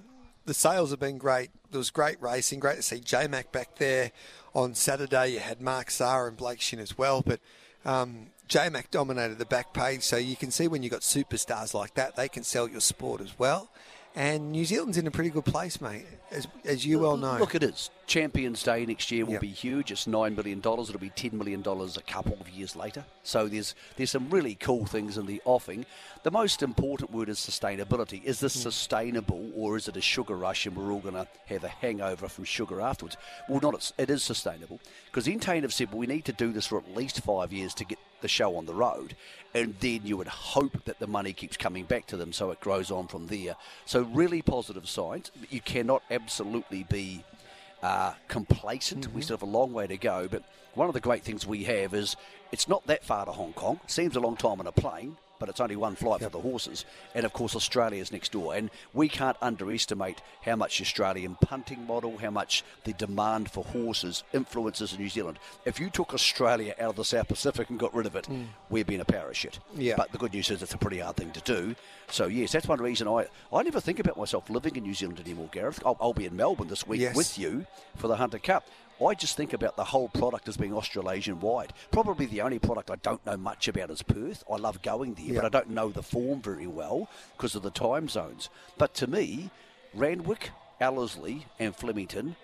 the 0.45 0.53
sales 0.53 0.91
have 0.91 0.99
been 0.99 1.17
great. 1.17 1.49
There 1.71 1.77
was 1.77 1.91
great 1.91 2.21
racing. 2.21 2.59
Great 2.59 2.77
to 2.77 2.81
see 2.81 2.99
J 2.99 3.27
Mac 3.27 3.51
back 3.51 3.75
there 3.77 4.11
on 4.55 4.73
Saturday. 4.73 5.33
You 5.33 5.39
had 5.39 5.61
Mark 5.61 5.91
Zahra 5.91 6.27
and 6.27 6.37
Blake 6.37 6.61
Shinn 6.61 6.79
as 6.79 6.97
well, 6.97 7.21
but. 7.21 7.39
Um, 7.85 8.27
J 8.49 8.67
Mac 8.69 8.89
dominated 8.89 9.37
the 9.37 9.45
back 9.45 9.73
page, 9.73 10.01
so 10.01 10.17
you 10.17 10.35
can 10.35 10.49
see 10.49 10.67
when 10.67 10.81
you've 10.81 10.91
got 10.91 11.01
superstars 11.01 11.75
like 11.75 11.93
that, 11.93 12.15
they 12.15 12.27
can 12.27 12.43
sell 12.43 12.67
your 12.67 12.81
sport 12.81 13.21
as 13.21 13.37
well. 13.37 13.69
And 14.19 14.51
New 14.51 14.65
Zealand's 14.65 14.97
in 14.97 15.07
a 15.07 15.11
pretty 15.11 15.29
good 15.29 15.45
place, 15.45 15.79
mate, 15.79 16.05
as, 16.29 16.45
as 16.65 16.85
you 16.85 16.99
well 16.99 17.15
know. 17.15 17.37
Look, 17.37 17.55
it 17.55 17.63
is. 17.63 17.89
Champions 18.05 18.61
Day 18.63 18.85
next 18.85 19.09
year 19.11 19.23
will 19.23 19.31
Yep. 19.33 19.41
be 19.41 19.47
huge. 19.47 19.91
It's 19.93 20.07
$9 20.07 20.35
million. 20.35 20.57
It'll 20.59 20.83
be 20.99 21.09
$10 21.11 21.31
million 21.31 21.61
a 21.61 22.01
couple 22.01 22.37
of 22.37 22.49
years 22.49 22.75
later. 22.75 23.05
So 23.23 23.47
there's 23.47 23.75
there's 23.95 24.11
some 24.11 24.29
really 24.29 24.55
cool 24.55 24.85
things 24.85 25.17
in 25.17 25.25
the 25.25 25.41
offing. 25.45 25.85
The 26.23 26.31
most 26.31 26.61
important 26.61 27.13
word 27.13 27.29
is 27.29 27.39
sustainability. 27.39 28.21
Is 28.25 28.39
Mm. 28.39 28.41
this 28.41 28.61
sustainable 28.61 29.51
or 29.55 29.77
is 29.77 29.87
it 29.87 29.95
a 29.95 30.01
sugar 30.01 30.35
rush 30.35 30.65
and 30.65 30.75
we're 30.75 30.91
all 30.91 30.99
going 30.99 31.13
to 31.13 31.25
have 31.45 31.63
a 31.63 31.69
hangover 31.69 32.27
from 32.27 32.43
sugar 32.43 32.81
afterwards? 32.81 33.15
Well, 33.47 33.61
not. 33.61 33.75
It's, 33.75 33.93
it 33.97 34.09
is 34.09 34.21
sustainable. 34.21 34.81
Because 35.05 35.27
Entain 35.27 35.61
have 35.61 35.73
said, 35.73 35.91
well, 35.91 35.99
we 35.99 36.07
need 36.07 36.25
to 36.25 36.33
do 36.33 36.51
this 36.51 36.67
for 36.67 36.77
at 36.77 36.93
least 36.93 37.21
five 37.21 37.53
years 37.53 37.73
to 37.75 37.85
get 37.85 37.99
the 38.21 38.27
show 38.27 38.55
on 38.55 38.65
the 38.65 38.73
road. 38.73 39.15
And 39.53 39.75
then 39.79 40.01
you 40.03 40.15
would 40.17 40.27
hope 40.27 40.85
that 40.85 40.99
the 40.99 41.07
money 41.07 41.33
keeps 41.33 41.57
coming 41.57 41.85
back 41.85 42.05
to 42.07 42.17
them 42.17 42.31
so 42.33 42.51
it 42.51 42.59
grows 42.59 42.91
on 42.91 43.07
from 43.07 43.27
there. 43.27 43.55
So 43.85 44.03
really 44.03 44.41
positive 44.41 44.87
signs. 44.87 45.31
You 45.49 45.61
cannot 45.61 46.03
absolutely 46.11 46.83
be 46.83 47.23
uh, 47.81 48.13
complacent. 48.27 49.11
We 49.13 49.21
still 49.21 49.37
have 49.37 49.43
a 49.43 49.45
long 49.51 49.73
way 49.73 49.87
to 49.87 49.97
go. 49.97 50.27
But 50.29 50.43
one 50.75 50.87
of 50.87 50.93
the 50.93 50.99
great 50.99 51.23
things 51.23 51.47
we 51.47 51.63
have 51.63 51.93
is 51.93 52.15
it's 52.51 52.67
not 52.67 52.85
that 52.87 53.03
far 53.03 53.25
to 53.25 53.31
Hong 53.31 53.53
Kong. 53.53 53.79
Seems 53.87 54.15
a 54.15 54.19
long 54.19 54.35
time 54.35 54.59
on 54.59 54.67
a 54.67 54.71
plane, 54.71 55.17
but 55.39 55.49
it's 55.49 55.59
only 55.59 55.75
one 55.75 55.95
flight 55.95 56.21
for 56.21 56.29
the 56.29 56.39
horses. 56.39 56.85
And 57.15 57.25
of 57.25 57.33
course, 57.33 57.55
Australia's 57.55 58.11
next 58.11 58.31
door. 58.31 58.55
And 58.55 58.69
we 58.93 59.09
can't 59.09 59.37
underestimate 59.41 60.21
how 60.43 60.55
much 60.55 60.77
the 60.77 60.83
Australian 60.83 61.35
punting 61.35 61.85
model, 61.87 62.17
how 62.17 62.29
much 62.29 62.63
the 62.83 62.93
demand 62.93 63.49
for 63.49 63.63
horses 63.63 64.23
influences 64.33 64.93
in 64.93 64.99
New 64.99 65.09
Zealand. 65.09 65.39
If 65.65 65.79
you 65.79 65.89
took 65.89 66.13
Australia 66.13 66.75
out 66.79 66.91
of 66.91 66.95
the 66.95 67.05
South 67.05 67.27
Pacific 67.27 67.69
and 67.69 67.79
got 67.79 67.93
rid 67.93 68.05
of 68.05 68.15
it, 68.15 68.25
mm. 68.25 68.45
we'd 68.69 68.87
be 68.87 68.95
in 68.95 69.01
a 69.01 69.33
shit. 69.33 69.59
Yeah. 69.75 69.95
But 69.97 70.11
the 70.11 70.17
good 70.17 70.33
news 70.33 70.49
is 70.49 70.61
it's 70.61 70.73
a 70.73 70.77
pretty 70.77 70.99
hard 70.99 71.15
thing 71.15 71.31
to 71.31 71.41
do. 71.41 71.75
So, 72.09 72.27
yes, 72.27 72.51
that's 72.51 72.67
one 72.67 72.81
reason 72.81 73.07
I, 73.07 73.27
I 73.53 73.63
never 73.63 73.79
think 73.79 73.99
about 73.99 74.17
myself 74.17 74.49
living 74.49 74.75
in 74.75 74.83
New 74.83 74.93
Zealand 74.93 75.19
anymore, 75.19 75.49
Gareth. 75.51 75.81
I'll, 75.85 75.97
I'll 75.99 76.13
be 76.13 76.25
in 76.25 76.35
Melbourne 76.35 76.67
this 76.67 76.87
week 76.87 77.01
Yes. 77.01 77.15
with 77.15 77.37
you 77.37 77.65
for 77.95 78.07
the 78.07 78.15
Hunter 78.15 78.39
Cup. 78.39 78.65
I 79.05 79.13
just 79.13 79.37
think 79.37 79.53
about 79.53 79.75
the 79.77 79.83
whole 79.85 80.09
product 80.09 80.47
as 80.47 80.57
being 80.57 80.73
Australasian 80.73 81.39
wide. 81.39 81.73
Probably 81.91 82.25
the 82.25 82.41
only 82.41 82.59
product 82.59 82.91
I 82.91 82.95
don't 82.97 83.25
know 83.25 83.37
much 83.37 83.67
about 83.67 83.89
is 83.91 84.01
Perth. 84.01 84.43
I 84.51 84.57
love 84.57 84.81
going 84.81 85.13
there, 85.13 85.25
Yeah. 85.25 85.41
but 85.41 85.45
I 85.45 85.49
don't 85.49 85.69
know 85.69 85.89
the 85.89 86.03
form 86.03 86.41
very 86.41 86.67
well 86.67 87.09
because 87.37 87.55
of 87.55 87.63
the 87.63 87.71
time 87.71 88.09
zones. 88.09 88.49
But 88.77 88.93
to 88.95 89.07
me, 89.07 89.51
Randwick, 89.93 90.51
Ellerslie, 90.81 91.45
and 91.59 91.75
Flemington 91.75 92.35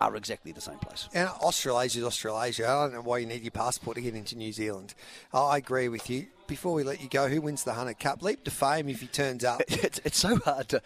are 0.00 0.16
exactly 0.16 0.52
the 0.52 0.60
same 0.60 0.78
place. 0.78 1.08
And 1.14 1.28
Australasia's 1.28 2.04
Australasia. 2.04 2.68
I 2.68 2.82
don't 2.84 2.92
know 2.94 3.00
why 3.00 3.18
you 3.18 3.26
need 3.26 3.42
your 3.42 3.50
passport 3.52 3.94
to 3.96 4.02
get 4.02 4.14
into 4.14 4.36
New 4.36 4.52
Zealand. 4.52 4.94
I 5.32 5.56
agree 5.56 5.88
with 5.88 6.10
you. 6.10 6.26
Before 6.46 6.74
we 6.74 6.82
let 6.82 7.00
you 7.00 7.08
go, 7.08 7.28
who 7.28 7.40
wins 7.40 7.64
the 7.64 7.72
Hunter 7.72 7.94
Cup? 7.94 8.20
Leap 8.22 8.44
to 8.44 8.50
fame 8.50 8.88
if 8.88 9.00
he 9.00 9.06
turns 9.06 9.44
up. 9.44 9.62
it's, 9.68 10.00
it's 10.04 10.18
so 10.18 10.36
hard 10.36 10.68
to. 10.70 10.82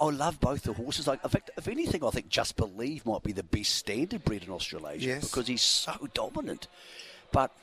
I 0.00 0.06
love 0.10 0.40
both 0.40 0.62
the 0.62 0.72
horses. 0.72 1.06
Like, 1.06 1.22
in 1.22 1.30
fact, 1.30 1.50
if 1.56 1.68
anything, 1.68 2.04
I 2.04 2.10
think 2.10 2.28
Just 2.28 2.56
Believe 2.56 3.04
might 3.04 3.22
be 3.22 3.32
the 3.32 3.42
best 3.42 3.74
standard 3.74 4.24
bred 4.24 4.44
in 4.44 4.50
Australasia 4.50 5.06
Yes. 5.06 5.28
because 5.30 5.46
he's 5.46 5.62
so 5.62 6.08
dominant. 6.14 6.68
But 7.32 7.54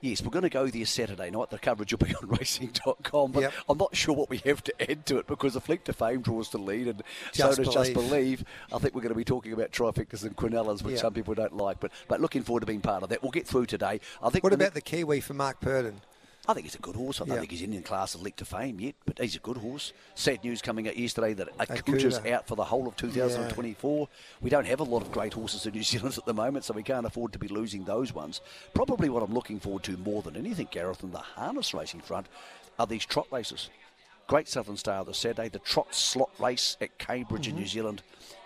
yes, 0.00 0.20
we're 0.22 0.30
going 0.30 0.42
to 0.42 0.50
go 0.50 0.66
there 0.66 0.84
Saturday 0.86 1.30
night. 1.30 1.50
The 1.50 1.58
coverage 1.58 1.92
will 1.92 1.98
be 2.06 2.14
on 2.14 2.28
racing.com. 2.38 3.32
But 3.32 3.40
Yep. 3.44 3.52
I'm 3.68 3.78
not 3.78 3.94
sure 3.96 4.14
what 4.14 4.28
we 4.28 4.38
have 4.38 4.62
to 4.64 4.90
add 4.90 5.06
to 5.06 5.18
it 5.18 5.26
because 5.26 5.54
the 5.54 5.62
Leap 5.68 5.84
to 5.84 5.92
Fame 5.92 6.20
draws 6.20 6.50
the 6.50 6.58
lead 6.58 6.88
and 6.88 7.02
Just 7.32 7.56
so 7.56 7.62
does 7.64 7.72
Just 7.72 7.92
Believe. 7.94 8.10
Believe, 8.10 8.44
I 8.72 8.78
think 8.78 8.94
we're 8.94 9.00
going 9.02 9.12
to 9.14 9.18
be 9.18 9.24
talking 9.24 9.52
about 9.52 9.70
trifectas 9.70 10.24
and 10.24 10.36
quinellas, 10.36 10.82
which 10.82 10.92
Yep. 10.94 11.00
some 11.00 11.12
people 11.14 11.34
don't 11.34 11.56
like. 11.56 11.80
But 11.80 11.92
but 12.08 12.20
looking 12.20 12.42
forward 12.42 12.60
to 12.60 12.66
being 12.66 12.80
part 12.80 13.02
of 13.02 13.08
that. 13.10 13.22
We'll 13.22 13.30
get 13.32 13.46
through 13.46 13.66
today. 13.66 14.00
I 14.22 14.30
think 14.30 14.42
What 14.44 14.50
ne- 14.52 14.56
about 14.56 14.74
the 14.74 14.80
Kiwi 14.80 15.20
for 15.20 15.34
Mark 15.34 15.60
Purdon? 15.60 16.00
I 16.46 16.52
think 16.52 16.66
he's 16.66 16.74
a 16.74 16.78
good 16.78 16.96
horse. 16.96 17.20
I 17.20 17.24
don't 17.24 17.34
Yeah. 17.34 17.40
think 17.40 17.52
he's 17.52 17.62
in 17.62 17.70
the 17.70 17.80
class 17.80 18.14
of 18.14 18.20
Leap 18.22 18.36
to 18.36 18.44
Fame 18.44 18.78
yet, 18.78 18.94
but 19.06 19.18
he's 19.18 19.36
a 19.36 19.38
good 19.38 19.56
horse. 19.56 19.92
Sad 20.14 20.44
news 20.44 20.60
coming 20.60 20.86
out 20.86 20.96
yesterday 20.96 21.32
that. 21.34 21.56
Akuta's 21.58 22.18
out 22.26 22.46
for 22.46 22.54
the 22.54 22.64
whole 22.64 22.86
of 22.86 22.96
2024. 22.96 24.08
We 24.42 24.50
don't 24.50 24.66
have 24.66 24.80
a 24.80 24.84
lot 24.84 25.00
of 25.02 25.10
great 25.10 25.32
horses 25.32 25.64
in 25.64 25.72
New 25.72 25.82
Zealand 25.92 26.18
at 26.18 26.26
the 26.26 26.34
moment, 26.34 26.64
so 26.66 26.74
we 26.74 26.82
can't 26.82 27.06
afford 27.06 27.32
to 27.32 27.38
be 27.38 27.48
losing 27.48 27.84
those 27.84 28.12
ones. 28.12 28.42
Probably 28.74 29.08
what 29.08 29.22
I'm 29.22 29.32
looking 29.32 29.58
forward 29.58 29.84
to 29.84 29.96
more 29.96 30.22
than 30.22 30.36
anything, 30.36 30.68
Gareth, 30.70 31.02
in 31.02 31.12
the 31.12 31.18
harness 31.18 31.72
racing 31.72 32.00
front 32.00 32.26
are 32.78 32.86
these 32.86 33.06
trot 33.06 33.26
races. 33.30 33.70
Great 34.26 34.48
Southern 34.48 34.76
Star 34.76 35.04
this 35.04 35.18
Saturday, 35.18 35.48
the 35.48 35.58
trot 35.58 35.94
slot 35.94 36.30
race 36.38 36.76
at 36.80 36.96
Cambridge 36.98 37.46
in 37.46 37.54
mm-hmm. 37.54 37.62
New 37.62 37.68
Zealand. 37.68 38.02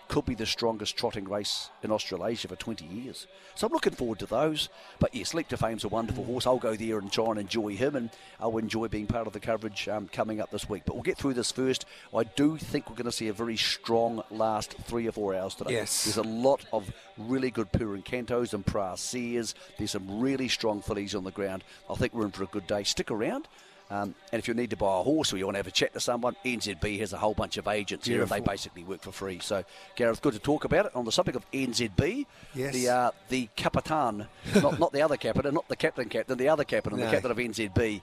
Could 0.09 0.25
be 0.25 0.33
the 0.33 0.47
strongest 0.47 0.97
trotting 0.97 1.29
race 1.29 1.69
in 1.83 1.91
Australasia 1.91 2.47
for 2.47 2.55
20 2.55 2.83
years. 2.83 3.27
So 3.53 3.67
I'm 3.67 3.73
looking 3.73 3.93
forward 3.93 4.17
to 4.19 4.25
those. 4.25 4.67
But 4.97 5.13
yes, 5.13 5.35
Leap 5.35 5.47
to 5.49 5.57
Fame's 5.57 5.83
a 5.83 5.87
wonderful 5.87 6.25
horse. 6.25 6.47
I'll 6.47 6.57
go 6.57 6.75
there 6.75 6.97
and 6.97 7.11
try 7.11 7.27
and 7.27 7.37
enjoy 7.37 7.75
him, 7.75 7.95
and 7.95 8.09
I'll 8.39 8.57
enjoy 8.57 8.87
being 8.87 9.05
part 9.05 9.27
of 9.27 9.33
the 9.33 9.39
coverage 9.39 9.87
um, 9.87 10.07
coming 10.07 10.41
up 10.41 10.49
this 10.49 10.67
week. 10.67 10.81
But 10.83 10.95
we'll 10.95 11.03
get 11.03 11.19
through 11.19 11.35
this 11.35 11.51
first. 11.51 11.85
I 12.13 12.23
do 12.23 12.57
think 12.57 12.89
we're 12.89 12.95
going 12.95 13.05
to 13.05 13.11
see 13.11 13.27
a 13.27 13.33
very 13.33 13.55
strong 13.55 14.23
last 14.31 14.73
three 14.85 15.07
or 15.07 15.11
four 15.11 15.35
hours 15.35 15.53
today. 15.53 15.73
Yes. 15.73 16.05
There's 16.05 16.17
a 16.17 16.23
lot 16.23 16.65
of 16.73 16.91
really 17.19 17.51
good 17.51 17.71
Per 17.71 17.85
Incantos 17.95 18.55
and 18.55 18.65
Proisirs. 18.65 19.53
There's 19.77 19.91
some 19.91 20.19
really 20.19 20.47
strong 20.47 20.81
fillies 20.81 21.13
on 21.13 21.23
the 21.23 21.31
ground. 21.31 21.63
I 21.87 21.93
think 21.93 22.15
we're 22.15 22.25
in 22.25 22.31
for 22.31 22.43
a 22.43 22.47
good 22.47 22.65
day. 22.65 22.81
Stick 22.81 23.11
around. 23.11 23.47
Um, 23.91 24.13
and 24.31 24.39
if 24.39 24.47
you 24.47 24.53
need 24.53 24.69
to 24.69 24.77
buy 24.77 24.99
a 24.99 25.03
horse 25.03 25.33
or 25.33 25.37
you 25.37 25.45
want 25.45 25.55
to 25.55 25.59
have 25.59 25.67
a 25.67 25.71
chat 25.71 25.93
to 25.93 25.99
someone, 25.99 26.35
NZB 26.45 26.99
has 26.99 27.11
a 27.11 27.17
whole 27.17 27.33
bunch 27.33 27.57
of 27.57 27.67
agents 27.67 28.05
here 28.07 28.21
and 28.21 28.29
they 28.29 28.39
basically 28.39 28.83
work 28.83 29.01
for 29.01 29.11
free. 29.11 29.39
So, 29.39 29.63
Gareth, 29.95 30.21
good 30.21 30.33
to 30.33 30.39
talk 30.39 30.63
about 30.63 30.85
it. 30.85 30.95
On 30.95 31.05
the 31.05 31.11
subject 31.11 31.35
of 31.35 31.49
NZB, 31.51 32.27
Yes. 32.53 32.73
the 32.73 32.89
uh, 32.89 33.11
the 33.29 33.49
Capitan, 33.55 34.27
not, 34.61 34.79
not 34.79 34.93
the 34.93 35.01
other 35.01 35.17
captain, 35.17 35.53
not 35.55 35.67
the 35.67 35.75
captain 35.75 36.07
captain, 36.07 36.37
the 36.37 36.49
other 36.49 36.63
captain, 36.65 36.97
No. 36.97 37.05
the 37.05 37.11
captain 37.11 37.31
of 37.31 37.37
NZB, 37.37 38.01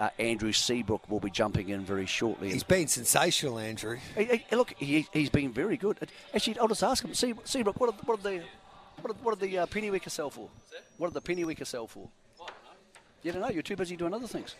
uh, 0.00 0.10
Andrew 0.18 0.50
Seabrook, 0.52 1.08
will 1.08 1.20
be 1.20 1.30
jumping 1.30 1.68
in 1.68 1.82
very 1.84 2.06
shortly. 2.06 2.50
He's 2.50 2.64
been 2.64 2.88
sensational, 2.88 3.60
Andrew. 3.60 3.98
Hey, 4.16 4.24
hey, 4.48 4.56
look, 4.56 4.74
he, 4.76 5.06
he's 5.12 5.30
been 5.30 5.52
very 5.52 5.76
good. 5.76 5.98
Actually, 6.34 6.58
I'll 6.58 6.66
just 6.68 6.82
ask 6.82 7.04
him. 7.04 7.14
See, 7.14 7.32
Seabrook, 7.44 7.78
what 7.78 7.96
did, 7.96 8.08
what 8.08 8.22
did 8.22 8.40
the 8.40 8.44
what 9.02 9.14
did, 9.14 9.24
what 9.24 9.38
did 9.38 9.48
the 9.50 9.58
uh, 9.58 9.66
Pennyweka 9.66 10.10
sell 10.10 10.30
for? 10.30 10.48
What 10.96 11.12
did 11.12 11.22
the 11.22 11.32
Pennyweka 11.32 11.64
sell 11.64 11.86
for? 11.86 12.08
You 13.22 13.30
don't 13.30 13.42
know. 13.42 13.50
You're 13.50 13.62
too 13.62 13.76
busy 13.76 13.96
doing 13.96 14.12
other 14.14 14.26
things. 14.26 14.56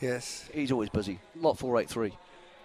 Yes. 0.00 0.48
He's 0.52 0.72
always 0.72 0.88
busy. 0.88 1.18
Lot 1.36 1.58
four 1.58 1.78
eight 1.80 1.88
three. 1.88 2.12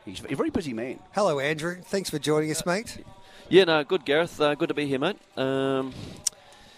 He's 0.05 0.21
a 0.29 0.35
very 0.35 0.51
busy 0.51 0.73
man. 0.73 0.99
Hello, 1.13 1.39
Andrew. 1.39 1.77
Thanks 1.81 2.09
for 2.09 2.19
joining 2.19 2.51
us, 2.51 2.65
mate. 2.65 3.03
Yeah, 3.49 3.63
no, 3.63 3.83
good, 3.83 4.05
Gareth. 4.05 4.39
Uh, 4.39 4.53
good 4.55 4.69
to 4.69 4.75
be 4.75 4.85
here, 4.85 4.99
mate. 4.99 5.17
Um, 5.35 5.93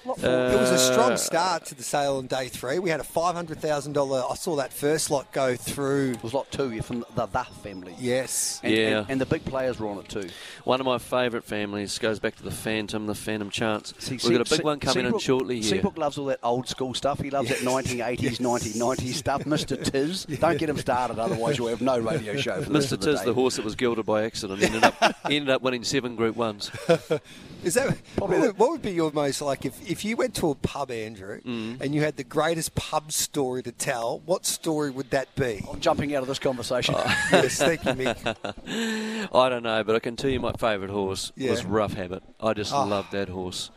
Uh, 0.09 0.51
It 0.53 0.59
was 0.59 0.71
a 0.71 0.77
strong 0.77 1.17
start 1.17 1.65
to 1.65 1.75
the 1.75 1.83
sale 1.83 2.17
on 2.17 2.27
day 2.27 2.47
three. 2.47 2.79
We 2.79 2.89
had 2.89 2.99
a 2.99 3.03
five 3.03 3.35
hundred 3.35 3.59
thousand 3.59 3.93
dollar. 3.93 4.23
I 4.29 4.35
saw 4.35 4.55
that 4.57 4.71
first 4.73 5.09
lot 5.11 5.31
go 5.31 5.55
through. 5.55 6.11
it 6.11 6.23
was 6.23 6.33
lot 6.33 6.49
two. 6.51 6.81
From 6.81 7.05
the 7.15 7.25
the 7.27 7.43
family. 7.63 7.95
Yes. 7.99 8.59
And, 8.63 8.73
Yeah. 8.73 8.99
and, 8.99 9.09
and 9.11 9.21
the 9.21 9.25
big 9.25 9.43
players 9.45 9.79
were 9.79 9.87
on 9.87 9.99
it 9.99 10.09
too. 10.09 10.29
one 10.63 10.79
of 10.79 10.85
my 10.85 10.97
favourite 10.97 11.43
families 11.45 11.97
goes 11.99 12.19
back 12.19 12.35
to 12.37 12.43
the 12.43 12.51
Phantom, 12.51 13.05
the 13.07 13.15
Phantom 13.15 13.49
Chance. 13.49 13.93
See, 13.99 14.13
We've 14.13 14.21
Se- 14.21 14.29
got 14.31 14.41
a 14.41 14.49
big 14.49 14.57
Se- 14.59 14.63
one 14.63 14.79
coming 14.79 15.05
in 15.05 15.19
shortly 15.19 15.55
here. 15.61 15.69
Seabrook 15.71 15.97
loves 15.97 16.17
all 16.17 16.25
that 16.25 16.39
old 16.43 16.67
school 16.67 16.93
stuff. 16.93 17.19
He 17.19 17.29
loves 17.29 17.49
that 17.49 17.59
1980s, 17.59 18.39
1990s 18.39 19.13
stuff. 19.13 19.43
Mr. 19.45 19.81
Tiz. 19.81 20.25
Don't 20.25 20.57
get 20.57 20.69
him 20.69 20.77
started, 20.77 21.19
otherwise 21.19 21.57
you'll 21.57 21.67
have 21.67 21.81
no 21.81 21.99
radio 21.99 22.35
show 22.37 22.61
for 22.61 22.69
the 22.69 22.73
rest 22.79 22.89
Mr. 22.89 22.91
of 22.93 22.99
the 23.01 23.11
Tiz, 23.11 23.21
the 23.23 23.33
horse 23.33 23.55
that 23.57 23.65
was 23.65 23.75
gilded 23.75 24.05
by 24.05 24.23
accident, 24.23 24.61
ended 24.61 24.83
up 24.83 24.95
ended 25.25 25.49
up 25.49 25.61
winning 25.61 25.83
seven 25.83 26.15
Group 26.15 26.35
Ones. 26.35 26.71
Is 27.63 27.73
that 27.73 27.97
what 28.17 28.29
would, 28.29 28.57
what 28.57 28.69
would 28.69 28.81
be 28.83 28.91
your 28.91 29.11
most 29.11 29.41
like 29.41 29.65
if, 29.65 29.89
if 29.89 29.96
you 30.05 30.15
went 30.17 30.35
to 30.35 30.49
a 30.51 30.55
pub, 30.55 30.91
Andrew, 30.91 31.41
Mm. 31.41 31.81
and 31.81 31.93
you 31.95 32.01
had 32.01 32.17
the 32.17 32.23
greatest 32.23 32.75
pub 32.75 33.11
story 33.11 33.63
to 33.63 33.71
tell? 33.71 34.19
What 34.25 34.45
story 34.45 34.89
would 34.91 35.09
that 35.11 35.33
be? 35.35 35.65
I'm 35.71 35.79
jumping 35.79 36.13
out 36.15 36.21
of 36.21 36.27
this 36.27 36.39
conversation. 36.39 36.95
yes, 37.31 37.57
thank 37.57 37.83
you, 37.85 37.91
Mick. 37.91 39.27
I 39.33 39.49
don't 39.49 39.63
know, 39.63 39.83
but 39.83 39.95
I 39.95 39.99
can 39.99 40.15
tell 40.15 40.29
you 40.29 40.39
my 40.39 40.53
favourite 40.53 40.91
horse 40.91 41.31
was 41.37 41.63
Rough 41.65 41.93
Habit. 41.93 42.23
I 42.39 42.53
just 42.53 42.73
Oh. 42.73 42.85
loved 42.85 43.11
that 43.11 43.29
horse. 43.29 43.71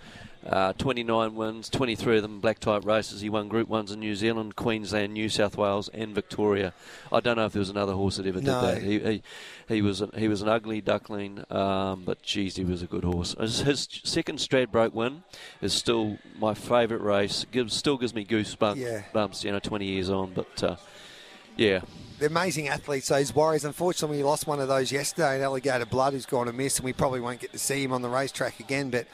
Uh, 0.46 0.72
29 0.72 1.34
wins, 1.34 1.68
23 1.68 2.16
of 2.16 2.22
them 2.22 2.40
black 2.40 2.58
type 2.58 2.86
races. 2.86 3.20
He 3.20 3.28
won 3.28 3.48
Group 3.48 3.68
Ones 3.68 3.92
in 3.92 4.00
New 4.00 4.14
Zealand, 4.14 4.56
Queensland, 4.56 5.12
New 5.12 5.28
South 5.28 5.56
Wales, 5.58 5.90
and 5.92 6.14
Victoria. 6.14 6.72
I 7.12 7.20
don't 7.20 7.36
know 7.36 7.44
if 7.44 7.52
there 7.52 7.60
was 7.60 7.68
another 7.68 7.92
horse 7.92 8.16
that 8.16 8.26
ever 8.26 8.40
No. 8.40 8.60
did 8.60 8.76
that. 8.76 8.82
He, 8.82 8.98
he, 8.98 9.22
he 9.68 9.82
was 9.82 10.00
a, 10.00 10.08
he 10.16 10.28
was 10.28 10.40
an 10.40 10.48
ugly 10.48 10.80
duckling, 10.80 11.44
um, 11.52 12.04
but 12.06 12.22
geez, 12.22 12.56
he 12.56 12.64
was 12.64 12.80
a 12.80 12.86
good 12.86 13.04
horse. 13.04 13.34
His, 13.38 13.60
his 13.60 13.86
second 14.04 14.38
Stradbroke 14.38 14.94
win 14.94 15.24
is 15.60 15.74
still 15.74 16.16
my 16.38 16.54
favourite 16.54 17.02
race. 17.02 17.44
Gives 17.52 17.74
still 17.74 17.98
gives 17.98 18.14
me 18.14 18.24
goosebumps. 18.24 18.76
Yeah. 18.76 19.02
Bumps, 19.12 19.44
you 19.44 19.52
know, 19.52 19.58
20 19.58 19.84
years 19.84 20.08
on, 20.08 20.32
but 20.32 20.62
uh, 20.64 20.76
yeah. 21.56 21.80
They're 22.18 22.28
amazing 22.28 22.68
athletes, 22.68 23.08
those 23.08 23.34
Warriors. 23.34 23.64
Unfortunately, 23.66 24.18
we 24.18 24.22
lost 24.24 24.46
one 24.46 24.60
of 24.60 24.68
those 24.68 24.90
yesterday 24.90 25.36
in 25.36 25.42
Alligator 25.42 25.86
Blood 25.86 26.14
who's 26.14 26.26
gone 26.26 26.48
amiss, 26.48 26.76
and 26.78 26.84
we 26.84 26.92
probably 26.94 27.20
won't 27.20 27.40
get 27.40 27.52
to 27.52 27.58
see 27.58 27.82
him 27.82 27.92
on 27.92 28.02
the 28.02 28.08
racetrack 28.08 28.60
again. 28.60 28.90
But 28.90 29.06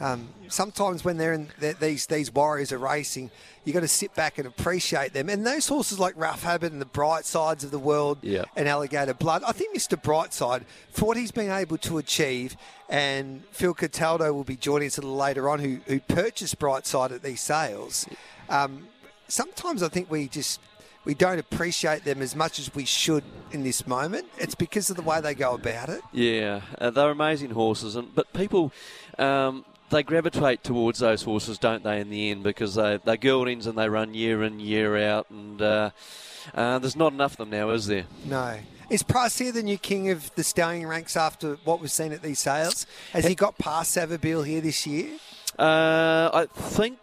um, 0.00 0.28
sometimes 0.48 1.04
when 1.04 1.16
they're 1.16 1.32
in 1.32 1.48
th 1.60 1.78
these 1.78 2.06
these 2.06 2.32
Warriors 2.32 2.72
are 2.72 2.78
racing, 2.78 3.30
you 3.64 3.72
got 3.72 3.80
to 3.80 3.88
sit 3.88 4.14
back 4.14 4.38
and 4.38 4.46
appreciate 4.46 5.12
them. 5.12 5.28
And 5.28 5.46
those 5.46 5.68
horses 5.68 5.98
like 5.98 6.14
Rough 6.16 6.42
Habit 6.42 6.72
and 6.72 6.80
the 6.80 6.86
Bright 6.86 7.24
Sides 7.24 7.64
of 7.64 7.70
the 7.70 7.78
world 7.78 8.18
Yeah. 8.22 8.44
and 8.56 8.68
Alligator 8.68 9.14
Blood, 9.14 9.42
I 9.46 9.52
think 9.52 9.76
Mr. 9.76 10.00
Brightside, 10.00 10.62
for 10.90 11.06
what 11.06 11.16
he's 11.16 11.30
been 11.32 11.50
able 11.50 11.78
to 11.78 11.98
achieve, 11.98 12.56
and 12.88 13.42
Phil 13.52 13.74
Cataldo 13.74 14.32
will 14.32 14.44
be 14.44 14.56
joining 14.56 14.88
us 14.88 14.98
a 14.98 15.00
little 15.02 15.16
later 15.16 15.48
on, 15.48 15.60
who, 15.60 15.78
who 15.86 16.00
purchased 16.00 16.58
Brightside 16.58 17.12
at 17.12 17.22
these 17.22 17.40
sales. 17.40 18.06
Um, 18.48 18.88
sometimes 19.28 19.82
I 19.82 19.88
think 19.88 20.10
we 20.10 20.28
just 20.28 20.60
we 21.04 21.14
don't 21.14 21.40
appreciate 21.40 22.04
them 22.04 22.22
as 22.22 22.36
much 22.36 22.60
as 22.60 22.72
we 22.76 22.84
should 22.84 23.24
in 23.50 23.64
this 23.64 23.88
moment. 23.88 24.24
It's 24.38 24.54
because 24.54 24.88
of 24.88 24.94
the 24.94 25.02
way 25.02 25.20
they 25.20 25.34
go 25.34 25.52
about 25.54 25.88
it. 25.88 26.00
Yeah, 26.12 26.60
uh, 26.78 26.90
they're 26.90 27.10
amazing 27.10 27.50
horses, 27.50 27.96
and 27.96 28.14
but 28.14 28.32
people 28.32 28.70
um, 29.18 29.64
they 29.90 30.02
gravitate 30.02 30.64
towards 30.64 30.98
those 30.98 31.22
horses, 31.22 31.58
don't 31.58 31.84
they? 31.84 32.00
In 32.00 32.10
the 32.10 32.30
end, 32.30 32.42
because 32.42 32.74
they 32.74 32.98
they're 33.04 33.16
geldings 33.16 33.66
and 33.66 33.76
they 33.76 33.88
run 33.88 34.14
year 34.14 34.42
in 34.42 34.60
year 34.60 34.96
out, 35.08 35.26
and 35.30 35.60
uh, 35.60 35.90
uh, 36.54 36.78
there's 36.78 36.96
not 36.96 37.12
enough 37.12 37.32
of 37.32 37.38
them 37.38 37.50
now, 37.50 37.70
is 37.70 37.86
there? 37.86 38.04
No. 38.24 38.58
Is 38.90 39.02
Price 39.02 39.38
here 39.38 39.52
the 39.52 39.62
new 39.62 39.78
king 39.78 40.10
of 40.10 40.34
the 40.34 40.44
stallion 40.44 40.86
ranks 40.86 41.16
after 41.16 41.54
what 41.64 41.80
we've 41.80 41.90
seen 41.90 42.12
at 42.12 42.20
these 42.20 42.40
sales? 42.40 42.86
Has 43.12 43.24
he 43.24 43.34
got 43.34 43.56
past 43.56 43.96
Savabeel 43.96 44.46
here 44.46 44.60
this 44.60 44.86
year? 44.86 45.18
Uh, 45.58 46.30
I 46.32 46.46
think. 46.52 46.98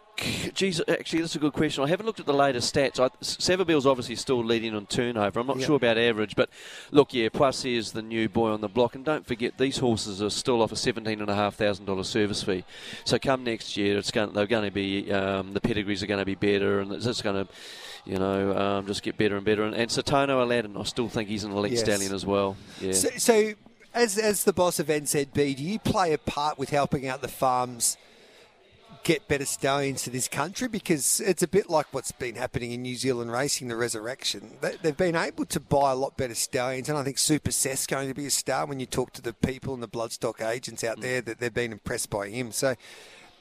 Geez, 0.54 0.82
actually, 0.88 1.20
that's 1.22 1.34
a 1.36 1.38
good 1.38 1.52
question. 1.52 1.82
I 1.82 1.88
haven't 1.88 2.04
looked 2.06 2.20
at 2.20 2.26
the 2.26 2.34
latest 2.34 2.74
stats. 2.74 3.00
I, 3.00 3.08
Savabeel's 3.22 3.86
obviously 3.86 4.16
still 4.16 4.44
leading 4.44 4.74
on 4.74 4.86
turnover. 4.86 5.40
I'm 5.40 5.46
not 5.46 5.58
Yeah. 5.58 5.66
sure 5.66 5.76
about 5.76 5.96
average, 5.96 6.36
but 6.36 6.50
look, 6.90 7.14
yeah, 7.14 7.28
Proisir 7.28 7.76
is 7.76 7.92
the 7.92 8.02
new 8.02 8.28
boy 8.28 8.50
on 8.50 8.60
the 8.60 8.68
block, 8.68 8.94
and 8.94 9.04
don't 9.04 9.26
forget 9.26 9.56
these 9.58 9.78
horses 9.78 10.20
are 10.20 10.28
still 10.30 10.60
off 10.62 10.72
a 10.72 10.76
seventeen 10.76 11.20
and 11.20 11.30
a 11.30 11.34
half 11.34 11.54
thousand 11.54 11.86
dollar 11.86 12.04
service 12.04 12.42
fee. 12.42 12.64
So 13.04 13.18
come 13.18 13.44
next 13.44 13.76
year, 13.76 13.96
it's 13.98 14.10
going 14.10 14.32
they're 14.32 14.46
going 14.46 14.64
to 14.64 14.70
be 14.70 15.10
um, 15.12 15.52
the 15.54 15.60
pedigrees 15.60 16.02
are 16.02 16.06
going 16.06 16.20
to 16.20 16.26
be 16.26 16.34
better, 16.34 16.80
and 16.80 16.92
it's 16.92 17.04
just 17.06 17.24
going 17.24 17.46
to, 17.46 17.52
you 18.04 18.18
know, 18.18 18.56
um, 18.56 18.86
just 18.86 19.02
get 19.02 19.16
better 19.16 19.36
and 19.36 19.44
better. 19.44 19.62
And, 19.64 19.74
and 19.74 19.90
Satono 19.90 20.42
Aladdin, 20.42 20.76
I 20.76 20.82
still 20.82 21.08
think 21.08 21.28
he's 21.28 21.44
an 21.44 21.52
elite 21.52 21.72
Yes. 21.72 21.80
stallion 21.80 22.12
as 22.14 22.26
well. 22.26 22.56
Yeah. 22.80 22.92
So, 22.92 23.08
so 23.16 23.52
as, 23.94 24.18
as 24.18 24.44
the 24.44 24.52
boss 24.52 24.78
of 24.78 24.88
NZB, 24.88 25.56
do 25.56 25.62
you 25.64 25.78
play 25.78 26.12
a 26.12 26.18
part 26.18 26.58
with 26.58 26.70
helping 26.70 27.06
out 27.06 27.22
the 27.22 27.28
farms 27.28 27.96
get 29.02 29.26
better 29.28 29.44
stallions 29.44 30.02
to 30.02 30.10
this 30.10 30.28
country? 30.28 30.68
Because 30.68 31.20
it's 31.20 31.42
a 31.42 31.48
bit 31.48 31.70
like 31.70 31.86
what's 31.92 32.12
been 32.12 32.36
happening 32.36 32.72
in 32.72 32.82
New 32.82 32.96
Zealand 32.96 33.32
racing, 33.32 33.68
the 33.68 33.76
resurrection. 33.76 34.58
They, 34.60 34.76
they've 34.82 34.96
been 34.96 35.16
able 35.16 35.46
to 35.46 35.60
buy 35.60 35.92
a 35.92 35.94
lot 35.94 36.16
better 36.16 36.34
stallions, 36.34 36.88
and 36.88 36.98
I 36.98 37.02
think 37.02 37.18
Super 37.18 37.50
Seth's 37.50 37.86
going 37.86 38.08
to 38.08 38.14
be 38.14 38.26
a 38.26 38.30
star 38.30 38.66
when 38.66 38.80
you 38.80 38.86
talk 38.86 39.12
to 39.14 39.22
the 39.22 39.32
people 39.32 39.74
and 39.74 39.82
the 39.82 39.88
bloodstock 39.88 40.46
agents 40.46 40.84
out 40.84 40.98
mm. 40.98 41.02
there 41.02 41.20
that 41.22 41.38
they've 41.38 41.52
been 41.52 41.72
impressed 41.72 42.10
by 42.10 42.28
him. 42.28 42.52
So 42.52 42.74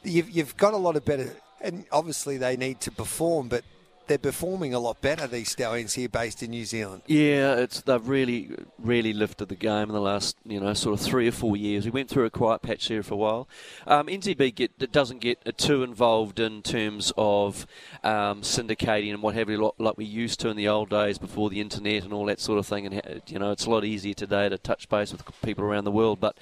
you've, 0.04 0.30
you've 0.30 0.58
got 0.58 0.74
a 0.74 0.78
lot 0.78 0.96
of 0.96 1.06
better, 1.06 1.36
and 1.62 1.86
obviously 1.92 2.38
they 2.38 2.58
need 2.58 2.80
to 2.82 2.92
perform, 2.92 3.48
but 3.48 3.64
they're 4.10 4.18
performing 4.18 4.74
a 4.74 4.80
lot 4.80 5.00
better, 5.02 5.28
these 5.28 5.52
stallions 5.52 5.94
here 5.94 6.10
based 6.10 6.42
in 6.42 6.50
New 6.50 6.66
Zealand. 6.66 7.04
Yeah, 7.06 7.54
it's 7.56 7.82
they've 7.82 8.06
really, 8.06 8.50
really 8.80 9.14
lifted 9.14 9.50
the 9.50 9.56
game 9.56 9.84
in 9.84 9.94
the 9.94 10.02
last, 10.02 10.36
you 10.46 10.60
know, 10.60 10.74
sort 10.74 11.00
of 11.00 11.06
three 11.06 11.28
or 11.28 11.32
four 11.32 11.56
years. 11.56 11.86
We 11.86 11.92
went 11.92 12.10
through 12.10 12.26
a 12.26 12.32
quiet 12.32 12.64
patch 12.64 12.88
here 12.88 13.04
for 13.04 13.14
a 13.14 13.18
while. 13.18 13.48
Um, 13.86 14.08
NZB 14.08 14.56
get, 14.56 14.92
doesn't 14.92 15.20
get 15.20 15.58
too 15.58 15.84
involved 15.84 16.40
in 16.40 16.64
terms 16.64 17.14
of 17.18 17.68
um, 18.04 18.42
syndicating 18.42 19.14
and 19.14 19.22
what 19.22 19.36
have 19.36 19.48
you, 19.48 19.64
like, 19.64 19.74
like 19.78 19.98
we 19.98 20.06
used 20.06 20.40
to 20.40 20.50
in 20.50 20.58
the 20.58 20.68
old 20.68 20.90
days 20.90 21.20
before 21.20 21.52
the 21.52 21.62
internet 21.62 22.04
and 22.04 22.12
all 22.12 22.26
that 22.26 22.40
sort 22.40 22.58
of 22.58 22.66
thing. 22.66 22.88
And 22.88 23.22
you 23.28 23.38
know, 23.38 23.52
it's 23.52 23.68
a 23.68 23.70
lot 23.70 23.86
easier 23.86 24.16
today 24.16 24.50
to 24.50 24.58
touch 24.58 24.90
base 24.90 25.12
with 25.12 25.24
people 25.44 25.64
around 25.64 25.86
the 25.86 25.92
world, 25.92 26.20
but. 26.20 26.36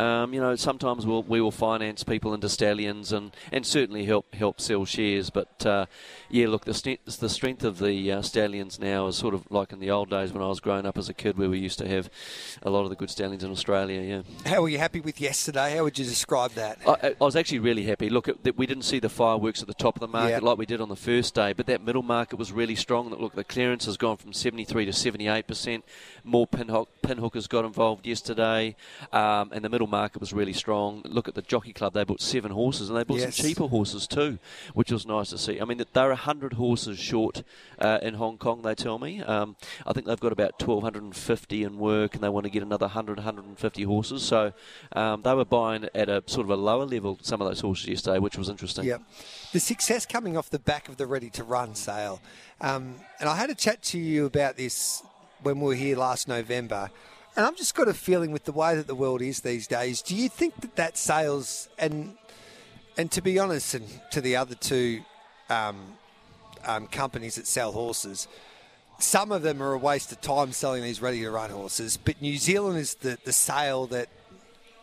Um, 0.00 0.32
you 0.32 0.40
know, 0.40 0.56
sometimes 0.56 1.04
we'll, 1.06 1.22
we 1.22 1.40
will 1.42 1.50
finance 1.50 2.04
people 2.04 2.32
into 2.32 2.48
stallions 2.48 3.12
and, 3.12 3.32
and 3.52 3.66
certainly 3.66 4.06
help 4.06 4.34
help 4.34 4.60
sell 4.60 4.84
shares. 4.86 5.28
But 5.28 5.66
uh, 5.66 5.86
yeah, 6.30 6.48
look, 6.48 6.64
the 6.64 6.72
strength, 6.72 7.18
the 7.18 7.28
strength 7.28 7.64
of 7.64 7.78
the 7.78 8.10
uh, 8.12 8.22
stallions 8.22 8.78
now 8.78 9.08
is 9.08 9.16
sort 9.16 9.34
of 9.34 9.50
like 9.50 9.72
in 9.72 9.78
the 9.80 9.90
old 9.90 10.08
days 10.08 10.32
when 10.32 10.42
I 10.42 10.46
was 10.46 10.58
growing 10.60 10.86
up 10.86 10.96
as 10.96 11.08
a 11.10 11.14
kid, 11.14 11.36
where 11.36 11.50
we 11.50 11.58
used 11.58 11.78
to 11.80 11.88
have 11.88 12.08
a 12.62 12.70
lot 12.70 12.84
of 12.84 12.90
the 12.90 12.96
good 12.96 13.10
stallions 13.10 13.44
in 13.44 13.50
Australia. 13.50 14.00
Yeah, 14.00 14.50
How 14.50 14.62
were 14.62 14.70
you 14.70 14.78
happy 14.78 15.00
with 15.00 15.20
yesterday? 15.20 15.76
How 15.76 15.84
would 15.84 15.98
you 15.98 16.04
describe 16.06 16.52
that? 16.52 16.78
I, 16.86 17.08
I 17.20 17.24
was 17.24 17.36
actually 17.36 17.58
really 17.58 17.84
happy. 17.84 18.08
Look, 18.08 18.26
at, 18.28 18.42
that 18.44 18.56
we 18.56 18.66
didn't 18.66 18.84
see 18.84 19.00
the 19.00 19.10
fireworks 19.10 19.60
at 19.60 19.68
the 19.68 19.74
top 19.74 19.96
of 19.96 20.00
the 20.00 20.08
market 20.08 20.30
Yeah. 20.42 20.48
like 20.48 20.56
we 20.56 20.66
did 20.66 20.80
on 20.80 20.88
the 20.88 20.96
first 20.96 21.34
day, 21.34 21.52
but 21.52 21.66
that 21.66 21.84
middle 21.84 22.02
market 22.02 22.36
was 22.38 22.52
really 22.52 22.74
strong. 22.74 23.10
Look, 23.10 23.34
the 23.34 23.44
clearance 23.44 23.84
has 23.84 23.98
gone 23.98 24.16
from 24.16 24.32
73 24.32 24.86
to 24.86 24.92
78 24.94 25.46
percent. 25.46 25.84
More 26.24 26.46
pinhook, 26.46 26.86
pinhookers 27.02 27.48
got 27.48 27.64
involved 27.66 28.06
yesterday, 28.06 28.76
um, 29.12 29.50
and 29.52 29.62
the 29.64 29.68
middle 29.68 29.89
market 29.90 30.20
was 30.20 30.32
really 30.32 30.52
strong. 30.52 31.02
Look 31.04 31.28
at 31.28 31.34
the 31.34 31.42
Jockey 31.42 31.72
Club; 31.72 31.92
they 31.94 32.04
bought 32.04 32.20
seven 32.20 32.52
horses, 32.52 32.88
and 32.88 32.98
they 32.98 33.04
bought 33.04 33.18
Yes. 33.18 33.36
some 33.36 33.46
cheaper 33.46 33.66
horses 33.66 34.06
too, 34.06 34.38
which 34.74 34.90
was 34.90 35.04
nice 35.06 35.30
to 35.30 35.38
see. 35.38 35.60
I 35.60 35.64
mean, 35.64 35.82
they're 35.92 36.14
hundred 36.14 36.54
horses 36.54 36.98
short 36.98 37.42
uh, 37.78 37.98
in 38.02 38.14
Hong 38.14 38.38
Kong. 38.38 38.62
They 38.62 38.74
tell 38.74 38.98
me. 38.98 39.20
Um, 39.22 39.56
I 39.86 39.92
think 39.92 40.06
they've 40.06 40.18
got 40.20 40.32
about 40.32 40.58
1,250 40.62 41.64
in 41.64 41.78
work, 41.78 42.14
and 42.14 42.22
they 42.22 42.28
want 42.28 42.44
to 42.44 42.50
get 42.50 42.62
another 42.62 42.86
100, 42.86 43.18
150 43.18 43.82
horses. 43.84 44.22
So 44.22 44.52
um, 44.92 45.22
they 45.22 45.34
were 45.34 45.44
buying 45.44 45.88
at 45.94 46.08
a 46.08 46.22
sort 46.26 46.46
of 46.46 46.50
a 46.50 46.56
lower 46.56 46.86
level 46.86 47.18
some 47.22 47.40
of 47.40 47.48
those 47.48 47.60
horses 47.60 47.88
yesterday, 47.88 48.18
which 48.18 48.36
was 48.38 48.48
interesting. 48.48 48.84
Yep. 48.84 49.02
The 49.52 49.60
success 49.60 50.06
coming 50.06 50.36
off 50.36 50.50
the 50.50 50.58
back 50.58 50.88
of 50.88 50.96
the 50.96 51.06
Ready 51.06 51.30
to 51.30 51.44
Run 51.44 51.74
sale. 51.74 52.20
Um, 52.60 52.94
and 53.18 53.28
I 53.28 53.36
had 53.36 53.50
a 53.50 53.54
chat 53.54 53.82
to 53.84 53.98
you 53.98 54.26
about 54.26 54.56
this 54.56 55.02
when 55.42 55.58
we 55.60 55.66
were 55.66 55.74
here 55.74 55.96
last 55.96 56.28
November. 56.28 56.90
And 57.36 57.46
I've 57.46 57.56
just 57.56 57.74
got 57.74 57.88
a 57.88 57.94
feeling 57.94 58.32
with 58.32 58.44
the 58.44 58.52
way 58.52 58.74
that 58.74 58.86
the 58.86 58.94
world 58.94 59.22
is 59.22 59.40
these 59.40 59.66
days. 59.66 60.02
Do 60.02 60.16
you 60.16 60.28
think 60.28 60.60
that 60.60 60.76
that 60.76 60.98
sales 60.98 61.68
and 61.78 62.16
and 62.96 63.10
to 63.12 63.22
be 63.22 63.38
honest, 63.38 63.74
and 63.74 63.86
to 64.10 64.20
the 64.20 64.36
other 64.36 64.54
two 64.54 65.00
um, 65.48 65.96
um, 66.66 66.86
companies 66.88 67.36
that 67.36 67.46
sell 67.46 67.72
horses, 67.72 68.28
some 68.98 69.32
of 69.32 69.42
them 69.42 69.62
are 69.62 69.72
a 69.72 69.78
waste 69.78 70.12
of 70.12 70.20
time 70.20 70.52
selling 70.52 70.82
these 70.82 71.00
ready 71.00 71.20
to 71.20 71.30
run 71.30 71.50
horses, 71.50 71.96
but 71.96 72.20
New 72.20 72.36
Zealand 72.36 72.78
is 72.78 72.94
the, 72.96 73.16
the 73.24 73.32
sale 73.32 73.86
that 73.86 74.08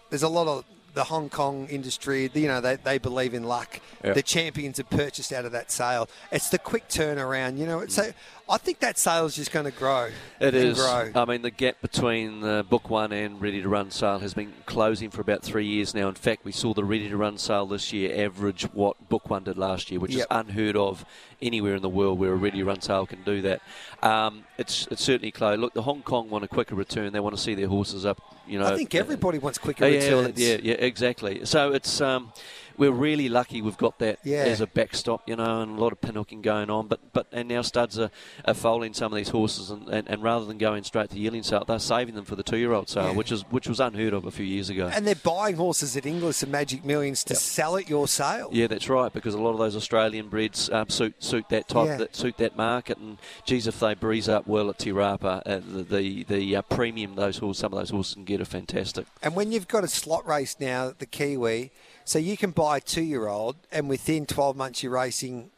there's 0.09 0.23
a 0.23 0.29
lot 0.29 0.47
of 0.47 0.65
the 0.93 1.03
Hong 1.03 1.29
Kong 1.29 1.67
industry, 1.69 2.31
you 2.33 2.47
know, 2.47 2.59
they, 2.59 2.77
they 2.77 2.97
believe 2.97 3.35
in 3.35 3.43
luck. 3.43 3.79
Yep. 4.03 4.15
The 4.15 4.23
champions 4.23 4.79
are 4.79 4.83
purchased 4.85 5.31
out 5.31 5.45
of 5.45 5.51
that 5.51 5.71
sale. 5.71 6.09
It's 6.31 6.49
the 6.49 6.57
quick 6.57 6.89
turnaround, 6.89 7.59
you 7.59 7.67
know. 7.67 7.79
it's 7.81 7.93
So 7.93 8.11
I 8.49 8.57
think 8.57 8.79
that 8.79 8.97
sale 8.97 9.25
is 9.25 9.35
just 9.35 9.51
going 9.51 9.65
to 9.65 9.71
grow. 9.71 10.09
It 10.39 10.55
is. 10.55 10.77
Grow. 10.77 11.11
I 11.13 11.25
mean, 11.25 11.41
the 11.41 11.51
gap 11.51 11.81
between 11.81 12.39
the 12.39 12.65
Book 12.69 12.89
One 12.89 13.11
and 13.11 13.41
Ready 13.41 13.61
to 13.61 13.67
Run 13.67 13.91
sale 13.91 14.19
has 14.19 14.33
been 14.33 14.53
closing 14.65 15.09
for 15.09 15.19
about 15.19 15.43
three 15.43 15.65
years 15.65 15.93
now. 15.93 16.07
In 16.07 16.15
fact, 16.15 16.45
we 16.45 16.53
saw 16.53 16.73
the 16.73 16.85
Ready 16.85 17.09
to 17.09 17.17
Run 17.17 17.37
sale 17.37 17.65
this 17.65 17.91
year 17.91 18.25
average 18.25 18.63
what 18.73 19.09
Book 19.09 19.29
One 19.29 19.43
did 19.43 19.57
last 19.57 19.91
year, 19.91 19.99
which 19.99 20.11
Yep. 20.11 20.19
is 20.19 20.27
unheard 20.29 20.77
of 20.77 21.03
anywhere 21.41 21.75
in 21.75 21.81
the 21.81 21.89
world 21.89 22.19
where 22.19 22.31
a 22.31 22.35
Ready 22.35 22.59
to 22.59 22.65
Run 22.65 22.79
sale 22.81 23.05
can 23.05 23.21
do 23.23 23.41
that. 23.41 23.61
Um, 24.01 24.45
it's 24.57 24.87
it's 24.91 25.03
certainly 25.03 25.31
close. 25.31 25.59
Look, 25.59 25.73
the 25.73 25.81
Hong 25.81 26.01
Kong 26.01 26.29
want 26.29 26.45
a 26.45 26.47
quicker 26.47 26.75
return. 26.75 27.11
They 27.11 27.19
want 27.19 27.35
to 27.35 27.41
see 27.41 27.53
their 27.53 27.67
horses 27.67 28.05
up. 28.05 28.21
You 28.47 28.59
know, 28.59 28.67
I 28.67 28.77
think 28.77 28.95
everybody 28.95 29.39
wants 29.39 29.57
quicker 29.57 29.87
yeah, 29.87 29.97
returns. 29.97 30.39
Yeah, 30.39 30.57
yeah, 30.63 30.75
exactly. 30.75 31.43
So 31.45 31.73
it's 31.73 31.99
um, 31.99 32.31
we're 32.77 32.91
really 32.91 33.29
lucky 33.29 33.61
we've 33.61 33.77
got 33.77 33.99
that 33.99 34.19
Yeah. 34.23 34.43
as 34.43 34.61
a 34.61 34.67
backstop, 34.67 35.27
you 35.27 35.35
know, 35.35 35.61
and 35.61 35.77
a 35.77 35.81
lot 35.81 35.91
of 35.91 36.01
pinhooking 36.01 36.41
going 36.41 36.69
on. 36.69 36.87
But 36.87 36.99
but 37.13 37.27
and 37.31 37.47
now 37.49 37.61
studs 37.61 37.97
are, 37.99 38.11
are 38.45 38.53
foaling 38.53 38.93
some 38.93 39.11
of 39.11 39.17
these 39.17 39.29
horses, 39.29 39.69
and, 39.69 39.87
and, 39.89 40.07
and 40.07 40.23
rather 40.23 40.45
than 40.45 40.57
going 40.57 40.83
straight 40.83 41.09
to 41.11 41.19
yearling 41.19 41.43
sale, 41.43 41.63
they're 41.67 41.79
saving 41.79 42.15
them 42.15 42.25
for 42.25 42.35
the 42.35 42.43
two-year-old 42.43 42.89
sale, 42.89 43.05
Yeah. 43.07 43.11
which 43.13 43.31
is 43.31 43.41
which 43.49 43.67
was 43.67 43.79
unheard 43.79 44.13
of 44.13 44.25
a 44.25 44.31
few 44.31 44.45
years 44.45 44.69
ago. 44.69 44.89
And 44.93 45.05
they're 45.07 45.15
buying 45.15 45.55
horses 45.55 45.95
at 45.97 46.05
Inglis 46.05 46.43
and 46.43 46.51
Magic 46.51 46.85
Millions 46.85 47.23
to 47.25 47.33
Yep. 47.33 47.41
sell 47.41 47.77
at 47.77 47.89
your 47.89 48.07
sale. 48.07 48.49
Yeah, 48.51 48.67
that's 48.67 48.89
right. 48.89 49.11
Because 49.11 49.33
a 49.33 49.39
lot 49.41 49.51
of 49.51 49.57
those 49.59 49.75
Australian 49.75 50.29
breds 50.29 50.69
um, 50.69 50.89
suit 50.89 51.15
suit 51.23 51.45
that 51.49 51.67
type, 51.67 51.87
Yeah. 51.87 51.97
that 51.97 52.15
suit 52.15 52.37
that 52.37 52.55
market. 52.55 52.97
And 52.97 53.17
geez, 53.45 53.67
if 53.67 53.79
they 53.79 53.93
breeze 53.95 54.29
up 54.29 54.47
well 54.47 54.69
at 54.69 54.77
Tirapa, 54.77 55.41
uh, 55.45 55.59
the 55.65 55.83
the, 55.83 56.23
the 56.23 56.55
uh, 56.57 56.61
premium 56.63 57.15
those 57.15 57.37
horses, 57.39 57.59
some 57.61 57.73
of 57.73 57.79
those 57.79 57.89
horses 57.89 58.13
can 58.13 58.23
get 58.23 58.41
are 58.41 58.45
fantastic. 58.45 59.05
And 59.23 59.35
when 59.35 59.51
you've 59.51 59.67
got 59.67 59.83
a 59.83 59.87
slot 59.87 60.27
race 60.27 60.55
now, 60.59 60.93
the 60.97 61.05
Kiwi, 61.05 61.71
so 62.07 62.19
you 62.19 62.37
can 62.37 62.51
buy 62.51 62.77
a 62.77 62.79
two-year-old, 62.79 63.57
and 63.69 63.89
within 63.89 64.25
12 64.25 64.55
months 64.55 64.81
you're 64.81 64.93
racing 64.93 65.51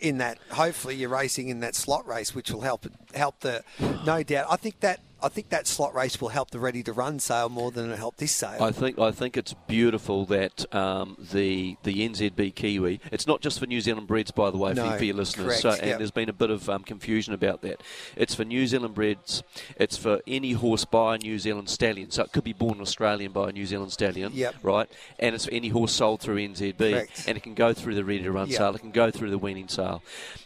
in 0.00 0.16
that. 0.16 0.38
Hopefully, 0.50 0.96
you're 0.96 1.10
racing 1.10 1.48
in 1.48 1.60
that 1.60 1.74
slot 1.74 2.08
race, 2.08 2.34
which 2.34 2.50
will 2.50 2.62
help 2.62 2.86
help 3.14 3.40
the. 3.40 3.62
No 4.06 4.22
doubt, 4.22 4.46
I 4.48 4.56
think 4.56 4.80
that 4.80 5.00
I 5.24 5.28
think 5.28 5.48
that 5.48 5.66
slot 5.66 5.94
race 5.94 6.20
will 6.20 6.28
help 6.28 6.50
the 6.50 6.58
ready 6.58 6.82
to 6.82 6.92
run 6.92 7.18
sale 7.18 7.48
more 7.48 7.70
than 7.70 7.90
it 7.90 7.96
helped 7.98 8.18
this 8.18 8.32
sale. 8.32 8.62
I 8.62 8.70
think 8.72 8.98
I 8.98 9.10
think 9.10 9.36
it's 9.36 9.54
beautiful 9.66 10.26
that 10.26 10.72
um, 10.74 11.16
the 11.32 11.76
the 11.82 12.06
NZB 12.08 12.54
Kiwi. 12.54 13.00
It's 13.10 13.26
not 13.26 13.40
just 13.40 13.58
for 13.58 13.66
New 13.66 13.80
Zealand 13.80 14.06
breeds, 14.06 14.30
by 14.30 14.50
the 14.50 14.58
way, 14.58 14.74
No, 14.74 14.90
for, 14.90 14.98
for 14.98 15.04
your 15.04 15.16
listeners. 15.16 15.46
correct, 15.46 15.62
So, 15.62 15.70
and 15.70 15.86
yep. 15.86 15.98
there's 15.98 16.10
been 16.10 16.28
a 16.28 16.32
bit 16.34 16.50
of 16.50 16.68
um, 16.68 16.82
confusion 16.84 17.32
about 17.32 17.62
that. 17.62 17.82
It's 18.16 18.34
for 18.34 18.44
New 18.44 18.66
Zealand 18.66 18.94
breds. 18.94 19.42
It's 19.76 19.96
for 19.96 20.20
any 20.26 20.52
horse 20.52 20.84
by 20.84 21.14
a 21.14 21.18
New 21.18 21.38
Zealand 21.38 21.70
stallion. 21.70 22.10
So 22.10 22.22
it 22.24 22.32
could 22.32 22.44
be 22.44 22.52
born 22.52 22.80
Australian 22.82 23.32
by 23.32 23.48
a 23.48 23.52
New 23.52 23.64
Zealand 23.66 23.92
stallion, 23.92 24.32
Yep. 24.34 24.56
right? 24.62 24.90
And 25.18 25.34
it's 25.34 25.46
for 25.46 25.52
any 25.52 25.68
horse 25.68 25.92
sold 25.92 26.20
through 26.20 26.36
NZB, 26.36 26.78
Correct. 26.92 27.24
and 27.26 27.36
it 27.38 27.42
can 27.42 27.54
go 27.54 27.72
through 27.72 27.94
the 27.94 28.04
ready 28.04 28.22
to 28.24 28.30
run 28.32 28.48
Yep. 28.48 28.58
sale. 28.58 28.74
It 28.74 28.80
can 28.80 28.90
go 28.90 29.10
through 29.10 29.30
the 29.30 29.38
weaning 29.38 29.68
sale. 29.68 30.02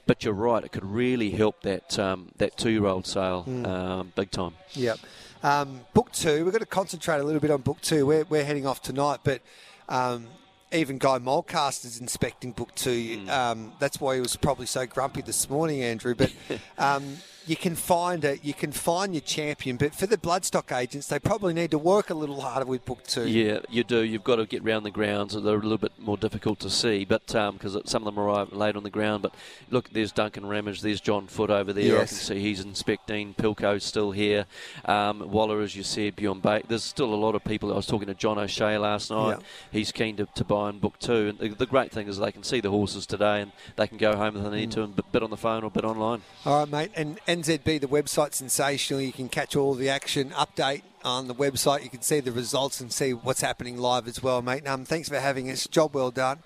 But 0.06 0.24
you're 0.24 0.34
right. 0.34 0.62
It 0.64 0.70
could 0.72 0.84
really 0.84 1.30
help 1.30 1.62
that 1.62 1.98
um, 1.98 2.30
that 2.36 2.56
two 2.56 2.70
year 2.70 2.86
old 2.86 3.06
sale 3.06 3.42
Hmm. 3.42 3.66
um, 3.66 4.12
big 4.14 4.30
time. 4.30 4.54
Yep. 4.74 4.98
Um, 5.42 5.80
book 5.94 6.10
two, 6.12 6.44
we're 6.44 6.50
going 6.50 6.60
to 6.60 6.66
concentrate 6.66 7.18
a 7.18 7.22
little 7.22 7.40
bit 7.40 7.50
on 7.50 7.60
book 7.60 7.80
two. 7.80 8.06
We're, 8.06 8.24
we're 8.24 8.44
heading 8.44 8.66
off 8.66 8.82
tonight, 8.82 9.20
but 9.22 9.40
um, 9.88 10.26
even 10.72 10.98
Guy 10.98 11.18
Mulcaster's 11.18 12.00
inspecting 12.00 12.52
book 12.52 12.74
two. 12.74 13.24
Um, 13.28 13.72
that's 13.78 14.00
why 14.00 14.16
he 14.16 14.20
was 14.20 14.36
probably 14.36 14.66
so 14.66 14.86
grumpy 14.86 15.22
this 15.22 15.48
morning, 15.48 15.82
Andrew. 15.82 16.14
But 16.14 16.32
um, 16.78 17.18
you 17.48 17.56
can 17.56 17.74
find 17.74 18.24
it. 18.24 18.44
You 18.44 18.54
can 18.54 18.72
find 18.72 19.14
your 19.14 19.20
champion. 19.22 19.76
But 19.76 19.94
for 19.94 20.06
the 20.06 20.16
bloodstock 20.16 20.76
agents, 20.76 21.08
they 21.08 21.18
probably 21.18 21.54
need 21.54 21.70
to 21.72 21.78
work 21.78 22.10
a 22.10 22.14
little 22.14 22.40
harder 22.40 22.66
with 22.66 22.84
book 22.84 23.04
two. 23.04 23.26
Yeah, 23.28 23.60
you 23.68 23.84
do. 23.84 24.02
You've 24.02 24.24
got 24.24 24.36
to 24.36 24.46
get 24.46 24.62
round 24.64 24.84
the 24.84 24.90
grounds. 24.90 25.34
They're 25.34 25.54
a 25.54 25.58
little 25.58 25.78
bit 25.78 25.92
more 25.98 26.16
difficult 26.16 26.60
to 26.60 26.70
see, 26.70 27.04
but 27.04 27.26
because 27.26 27.76
some 27.86 28.06
of 28.06 28.14
them 28.14 28.18
arrive 28.22 28.52
late 28.52 28.76
on 28.76 28.82
the 28.82 28.90
ground. 28.90 29.22
But 29.22 29.34
look, 29.70 29.90
there's 29.90 30.12
Duncan 30.12 30.46
Ramage, 30.46 30.80
there's 30.82 31.00
John 31.00 31.26
Foote 31.26 31.50
over 31.50 31.72
there. 31.72 31.84
Yes. 31.84 31.94
I 32.02 32.06
can 32.06 32.16
see 32.16 32.40
he's 32.40 32.60
inspecting. 32.60 33.34
Pilco's 33.34 33.84
still 33.84 34.12
here. 34.12 34.46
Um, 34.84 35.30
Waller, 35.30 35.60
as 35.60 35.76
you 35.76 35.82
said, 35.82 36.16
Bjorn 36.16 36.40
Bate. 36.40 36.68
There's 36.68 36.82
still 36.84 37.12
a 37.12 37.16
lot 37.16 37.34
of 37.34 37.44
people. 37.44 37.72
I 37.72 37.76
was 37.76 37.86
talking 37.86 38.08
to 38.08 38.14
John 38.14 38.38
O'Shea 38.38 38.78
last 38.78 39.10
night. 39.10 39.38
Yeah. 39.38 39.44
He's 39.72 39.92
keen 39.92 40.16
to, 40.16 40.26
to 40.34 40.44
buy 40.44 40.70
in 40.70 40.78
book 40.78 40.98
two. 40.98 41.28
And 41.28 41.38
the, 41.38 41.48
the 41.48 41.66
great 41.66 41.92
thing 41.92 42.08
is 42.08 42.18
they 42.18 42.32
can 42.32 42.42
see 42.42 42.60
the 42.60 42.70
horses 42.70 43.06
today 43.06 43.40
and 43.42 43.52
they 43.76 43.86
can 43.86 43.98
go 43.98 44.16
home 44.16 44.36
if 44.36 44.42
they 44.42 44.48
Mm. 44.48 44.52
need 44.52 44.70
to 44.72 44.82
and 44.82 44.96
bit, 44.96 45.12
bit 45.12 45.22
on 45.22 45.30
the 45.30 45.36
phone 45.36 45.62
or 45.62 45.70
bit 45.70 45.84
online. 45.84 46.22
All 46.46 46.60
right, 46.60 46.68
mate. 46.70 46.90
And 46.96 47.18
And 47.26 47.37
NZB, 47.42 47.80
the 47.80 47.86
website's 47.86 48.36
sensational. 48.36 49.00
You 49.00 49.12
can 49.12 49.28
catch 49.28 49.54
all 49.56 49.74
the 49.74 49.88
action, 49.88 50.30
update 50.30 50.82
on 51.04 51.28
the 51.28 51.34
website. 51.34 51.82
You 51.84 51.90
can 51.90 52.02
see 52.02 52.20
the 52.20 52.32
results 52.32 52.80
and 52.80 52.92
see 52.92 53.12
what's 53.12 53.40
happening 53.40 53.76
live 53.78 54.08
as 54.08 54.22
well, 54.22 54.42
mate. 54.42 54.66
Um, 54.66 54.84
thanks 54.84 55.08
for 55.08 55.18
having 55.20 55.50
us. 55.50 55.66
Job 55.66 55.94
well 55.94 56.10
done. 56.10 56.38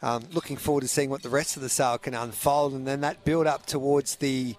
Um, 0.00 0.24
looking 0.32 0.56
forward 0.56 0.82
to 0.82 0.88
seeing 0.88 1.10
what 1.10 1.22
the 1.22 1.28
rest 1.28 1.56
of 1.56 1.62
the 1.62 1.68
sale 1.68 1.98
can 1.98 2.14
unfold, 2.14 2.72
and 2.72 2.86
then 2.86 3.00
that 3.00 3.24
build 3.24 3.46
up 3.46 3.66
towards 3.66 4.16
the 4.16 4.54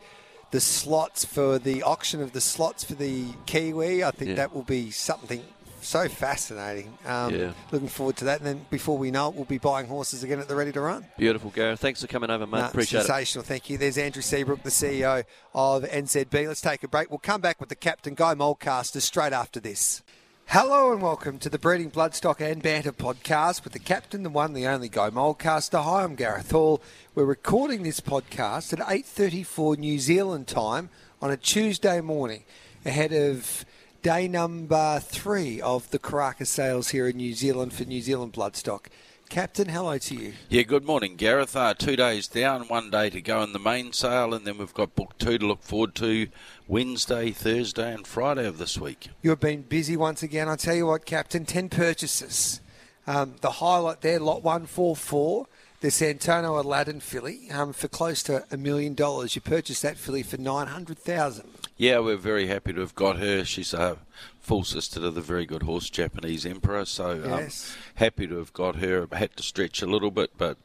the 0.51 0.59
slots 0.59 1.23
for 1.23 1.59
the 1.59 1.83
auction 1.83 2.21
of 2.23 2.33
the 2.33 2.41
slots 2.41 2.83
for 2.83 2.95
the 2.95 3.25
Kiwi. 3.45 4.03
I 4.03 4.09
think 4.09 4.29
Yeah. 4.31 4.35
that 4.37 4.53
will 4.55 4.63
be 4.63 4.89
something 4.89 5.43
so 5.81 6.07
fascinating. 6.07 6.97
Um, 7.05 7.33
Yeah. 7.33 7.51
Looking 7.71 7.87
forward 7.87 8.17
to 8.17 8.25
that, 8.25 8.39
and 8.39 8.47
then 8.47 8.65
before 8.69 8.97
we 8.97 9.11
know 9.11 9.29
it, 9.29 9.35
we'll 9.35 9.45
be 9.45 9.57
buying 9.57 9.87
horses 9.87 10.23
again 10.23 10.39
at 10.39 10.47
the 10.47 10.55
ready 10.55 10.71
to 10.71 10.81
run. 10.81 11.05
Beautiful, 11.17 11.49
Gareth. 11.51 11.79
Thanks 11.79 12.01
for 12.01 12.07
coming 12.07 12.29
over, 12.29 12.45
mate. 12.47 12.59
No, 12.59 12.65
Appreciate 12.67 12.99
it. 13.01 13.03
sensational, 13.03 13.43
thank 13.45 13.69
you. 13.69 13.77
There's 13.77 13.97
Andrew 13.97 14.21
Seabrook, 14.21 14.63
the 14.63 14.69
CEO 14.69 15.23
of 15.53 15.83
NZB. 15.83 16.47
Let's 16.47 16.61
take 16.61 16.83
a 16.83 16.87
break. 16.87 17.09
We'll 17.09 17.19
come 17.19 17.41
back 17.41 17.59
with 17.59 17.69
the 17.69 17.75
captain, 17.75 18.13
Guy 18.15 18.35
Mulcaster, 18.35 19.01
straight 19.01 19.33
after 19.33 19.59
this. 19.59 20.03
Hello 20.47 20.91
and 20.91 20.99
welcome 20.99 21.37
to 21.39 21.49
the 21.49 21.59
Breeding 21.59 21.91
Bloodstock 21.91 22.41
and 22.41 22.63
Banter 22.63 22.91
podcast 22.91 23.63
with 23.63 23.73
the 23.73 23.77
captain, 23.79 24.23
the 24.23 24.31
one, 24.31 24.53
the 24.53 24.65
only 24.65 24.89
Guy 24.89 25.11
Mulcaster. 25.11 25.83
Hi, 25.83 26.03
I'm 26.03 26.15
Gareth 26.15 26.49
Hall. 26.49 26.81
We're 27.13 27.25
recording 27.25 27.83
this 27.83 27.99
podcast 27.99 28.73
at 28.73 28.79
8.34 28.79 29.77
New 29.77 29.99
Zealand 29.99 30.47
time 30.47 30.89
on 31.21 31.29
a 31.29 31.37
Tuesday 31.37 32.01
morning 32.01 32.45
ahead 32.83 33.13
of 33.13 33.63
day 34.01 34.27
number 34.27 34.99
three 34.99 35.59
of 35.61 35.89
the 35.91 35.99
Karaka 35.99 36.47
sales 36.47 36.89
here 36.89 37.07
in 37.07 37.17
New 37.17 37.33
Zealand 37.33 37.73
for 37.73 37.83
New 37.83 38.01
Zealand 38.01 38.33
Bloodstock. 38.33 38.85
Captain, 39.29 39.67
hello 39.67 39.97
to 39.97 40.15
you. 40.15 40.33
Yeah, 40.49 40.63
good 40.63 40.85
morning, 40.85 41.15
Gareth. 41.15 41.55
Uh, 41.55 41.73
two 41.73 41.95
days 41.95 42.27
down, 42.27 42.67
one 42.67 42.89
day 42.89 43.09
to 43.11 43.21
go 43.21 43.43
in 43.43 43.53
the 43.53 43.59
main 43.59 43.93
sale, 43.93 44.33
and 44.33 44.45
then 44.45 44.57
we've 44.57 44.73
got 44.73 44.95
book 44.95 45.17
two 45.19 45.37
to 45.37 45.45
look 45.45 45.61
forward 45.61 45.93
to 45.95 46.29
Wednesday, 46.67 47.31
Thursday, 47.31 47.93
and 47.93 48.07
Friday 48.07 48.47
of 48.47 48.57
this 48.57 48.77
week. 48.77 49.09
You've 49.21 49.39
been 49.39 49.63
busy 49.63 49.95
once 49.95 50.23
again. 50.23 50.47
I 50.47 50.55
tell 50.55 50.75
you 50.75 50.87
what, 50.87 51.05
Captain, 51.05 51.45
10 51.45 51.69
purchases. 51.69 52.61
Um, 53.05 53.35
the 53.41 53.51
highlight 53.51 54.01
there, 54.01 54.19
lot 54.19 54.43
144, 54.43 55.45
the 55.81 55.89
Satono 55.89 56.63
Aladdin 56.63 56.99
filly, 56.99 57.51
um, 57.51 57.73
for 57.73 57.87
close 57.87 58.23
to 58.23 58.45
a 58.49 58.57
million 58.57 58.93
dollars. 58.95 59.35
You 59.35 59.41
purchased 59.41 59.83
that 59.83 59.97
filly 59.97 60.23
for 60.23 60.37
900000 60.37 61.58
Yeah, 61.79 61.99
we're 61.99 62.17
very 62.17 62.47
happy 62.47 62.73
to 62.73 62.81
have 62.81 62.93
got 62.93 63.19
her. 63.19 63.45
She's 63.45 63.73
a 63.73 63.99
full 64.41 64.65
sister 64.65 64.99
to 64.99 65.09
the 65.11 65.21
very 65.21 65.45
good 65.45 65.63
horse 65.63 65.89
Japanese 65.89 66.45
Emperor, 66.45 66.83
so 66.83 67.11
um, 67.11 67.23
Yes. 67.23 67.73
happy 67.95 68.27
to 68.27 68.35
have 68.37 68.51
got 68.51 68.75
her. 68.75 69.07
Had 69.13 69.37
to 69.37 69.43
stretch 69.43 69.81
a 69.81 69.85
little 69.85 70.11
bit, 70.11 70.31
but 70.37 70.57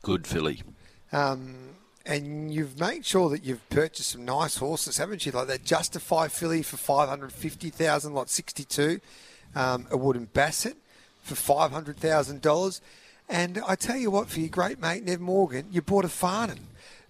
good 0.00 0.26
filly. 0.26 0.62
Um, 1.12 1.56
and 2.06 2.54
you've 2.54 2.80
made 2.80 3.04
sure 3.04 3.28
that 3.28 3.44
you've 3.44 3.68
purchased 3.68 4.12
some 4.12 4.24
nice 4.24 4.56
horses, 4.56 4.96
haven't 4.96 5.26
you? 5.26 5.32
Like 5.32 5.48
that 5.48 5.62
Justify 5.64 6.28
filly 6.28 6.62
for 6.62 6.78
550000 6.78 8.14
lot 8.14 8.30
62, 8.30 8.98
um, 9.54 9.88
a 9.90 9.96
Wootton 9.98 10.28
Bassett 10.32 10.78
for 11.22 11.34
$500,000. 11.34 12.80
And 13.28 13.60
I 13.68 13.74
tell 13.74 13.96
you 13.98 14.10
what, 14.10 14.30
for 14.30 14.40
your 14.40 14.48
great 14.48 14.80
mate, 14.80 15.04
Nev 15.04 15.20
Morgan, 15.20 15.66
you 15.70 15.82
bought 15.82 16.06
a 16.06 16.08
Farnan 16.08 16.60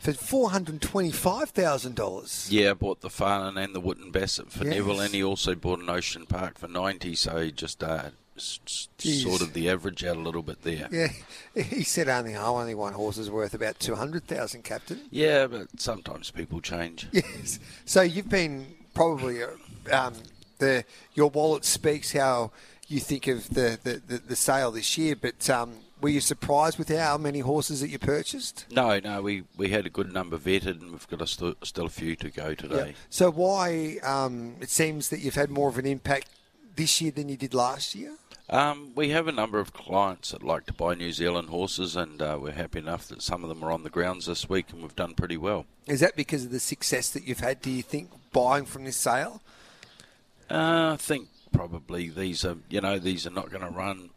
for 0.00 0.12
$425,000. 0.12 2.46
Yeah, 2.50 2.70
I 2.70 2.74
bought 2.74 3.00
the 3.02 3.08
Farnan 3.08 3.62
and 3.62 3.72
the 3.74 3.80
Wootton 3.80 4.10
Bassett 4.10 4.50
for 4.50 4.64
Yes. 4.64 4.74
Neville, 4.74 5.00
and 5.00 5.14
he 5.14 5.22
also 5.22 5.54
bought 5.54 5.78
an 5.80 5.90
Ocean 5.90 6.24
Park 6.26 6.58
for 6.58 6.66
90, 6.68 7.14
so 7.14 7.38
he 7.38 7.52
just 7.52 7.84
uh, 7.84 8.10
Jeez. 8.36 9.22
sorted 9.22 9.52
the 9.52 9.68
average 9.68 10.02
out 10.04 10.16
a 10.16 10.20
little 10.20 10.42
bit 10.42 10.62
there. 10.62 10.88
Yeah, 10.90 11.08
he 11.62 11.84
said 11.84 12.08
only 12.08 12.34
oh, 12.34 12.56
only 12.56 12.74
one 12.74 12.94
horse 12.94 13.18
is 13.18 13.30
worth 13.30 13.52
about 13.52 13.78
two 13.78 13.94
hundred 13.96 14.26
thousand, 14.26 14.64
Captain. 14.64 14.98
Yeah, 15.10 15.46
but 15.46 15.66
sometimes 15.78 16.30
people 16.30 16.62
change. 16.62 17.06
Yes. 17.20 17.58
So 17.84 18.00
you've 18.00 18.30
been 18.30 18.66
probably 18.94 19.42
uh, 19.42 19.48
um, 19.92 20.14
the 20.58 20.84
your 21.12 21.28
wallet 21.28 21.66
speaks 21.66 22.12
how 22.12 22.50
you 22.88 22.98
think 22.98 23.26
of 23.26 23.46
the, 23.50 23.78
the, 23.84 24.00
the, 24.08 24.16
the 24.18 24.36
sale 24.36 24.70
this 24.72 24.96
year, 24.96 25.14
but 25.16 25.50
um, 25.50 25.74
were 26.00 26.08
you 26.08 26.20
surprised 26.20 26.78
with 26.78 26.88
how 26.88 27.18
many 27.18 27.40
horses 27.40 27.80
that 27.80 27.88
you 27.88 27.98
purchased? 27.98 28.66
No, 28.70 28.98
no, 28.98 29.22
we, 29.22 29.44
we 29.56 29.68
had 29.68 29.86
a 29.86 29.90
good 29.90 30.12
number 30.12 30.38
vetted, 30.38 30.80
and 30.80 30.92
we've 30.92 31.08
got 31.08 31.22
a 31.22 31.26
st- 31.26 31.64
still 31.64 31.86
a 31.86 31.90
few 31.90 32.16
to 32.16 32.30
go 32.30 32.54
today. 32.54 32.94
So 33.08 33.30
why 33.30 33.98
um, 34.02 34.56
it 34.60 34.70
seems 34.70 35.08
that 35.10 35.20
you've 35.20 35.34
had 35.34 35.50
more 35.50 35.68
of 35.68 35.78
an 35.78 35.86
impact 35.86 36.28
this 36.76 37.00
year 37.00 37.10
than 37.10 37.28
you 37.28 37.36
did 37.36 37.54
last 37.54 37.94
year? 37.94 38.16
Um, 38.48 38.92
we 38.96 39.10
have 39.10 39.28
a 39.28 39.32
number 39.32 39.60
of 39.60 39.72
clients 39.72 40.32
that 40.32 40.42
like 40.42 40.66
to 40.66 40.72
buy 40.72 40.94
New 40.94 41.12
Zealand 41.12 41.50
horses, 41.50 41.94
and 41.94 42.20
uh, 42.20 42.36
we're 42.40 42.50
happy 42.50 42.80
enough 42.80 43.06
that 43.08 43.22
some 43.22 43.44
of 43.44 43.48
them 43.48 43.62
are 43.62 43.70
on 43.70 43.84
the 43.84 43.90
grounds 43.90 44.26
this 44.26 44.48
week, 44.48 44.72
and 44.72 44.82
we've 44.82 44.96
done 44.96 45.14
pretty 45.14 45.36
well. 45.36 45.66
Is 45.86 46.00
that 46.00 46.16
because 46.16 46.44
of 46.44 46.50
the 46.50 46.58
success 46.58 47.10
that 47.10 47.24
you've 47.24 47.40
had? 47.40 47.62
Do 47.62 47.70
you 47.70 47.82
think 47.82 48.10
buying 48.32 48.64
from 48.64 48.84
this 48.84 48.96
sale? 48.96 49.40
Uh, 50.50 50.94
I 50.94 50.96
think 50.96 51.28
probably 51.52 52.08
these 52.08 52.44
are, 52.44 52.56
you 52.68 52.80
know, 52.80 52.98
these 52.98 53.24
are 53.24 53.30
not 53.30 53.50
going 53.50 53.62
to 53.62 53.70
run 53.70 54.10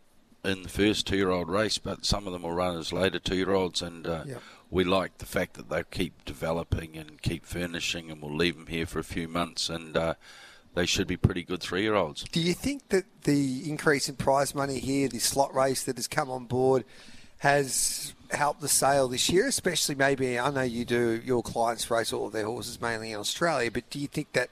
in 0.44 0.64
the 0.64 0.70
first 0.70 1.08
two-year-old 1.08 1.50
race, 1.50 1.78
but 1.78 2.06
some 2.06 2.28
of 2.28 2.34
them 2.34 2.44
will 2.44 2.52
run 2.52 2.78
as 2.78 2.92
later 2.92 3.20
two-year-olds, 3.20 3.82
and 3.82 4.06
uh, 4.06 4.24
Yep. 4.26 4.42
we 4.70 4.84
like 4.84 5.18
the 5.20 5.26
fact 5.26 5.54
that 5.54 5.70
they 5.70 5.84
keep 5.90 6.26
developing 6.26 6.98
and 6.98 7.22
keep 7.22 7.46
furnishing, 7.46 8.12
and 8.12 8.22
we'll 8.22 8.36
leave 8.36 8.56
them 8.56 8.68
here 8.68 8.86
for 8.86 9.00
a 9.00 9.04
few 9.04 9.28
months, 9.28 9.70
and 9.70 9.96
uh, 9.96 10.16
they 10.76 10.86
should 10.86 11.08
be 11.08 11.18
pretty 11.18 11.44
good 11.44 11.62
three-year-olds. 11.62 12.24
Do 12.32 12.42
you 12.42 12.54
think 12.54 12.90
that 12.90 13.06
the 13.24 13.70
increase 13.70 14.10
in 14.10 14.16
prize 14.16 14.54
money 14.54 14.80
here, 14.80 15.08
the 15.08 15.20
slot 15.20 15.54
race 15.56 15.84
that 15.84 15.96
has 15.96 16.08
come 16.08 16.30
on 16.30 16.46
board, 16.46 16.84
has 17.38 18.14
helped 18.32 18.62
the 18.62 18.68
sale 18.70 19.08
this 19.08 19.30
year? 19.30 19.48
Especially 19.48 19.96
maybe, 19.96 20.38
I 20.40 20.50
know 20.50 20.62
you 20.62 20.84
do, 20.86 21.22
your 21.24 21.44
clients 21.44 21.90
race 21.90 22.12
all 22.12 22.28
of 22.28 22.34
their 22.34 22.46
horses 22.46 22.82
mainly 22.82 23.12
in 23.12 23.20
Australia, 23.20 23.72
but 23.72 23.90
do 23.90 24.00
you 24.00 24.08
think 24.08 24.34
that 24.34 24.50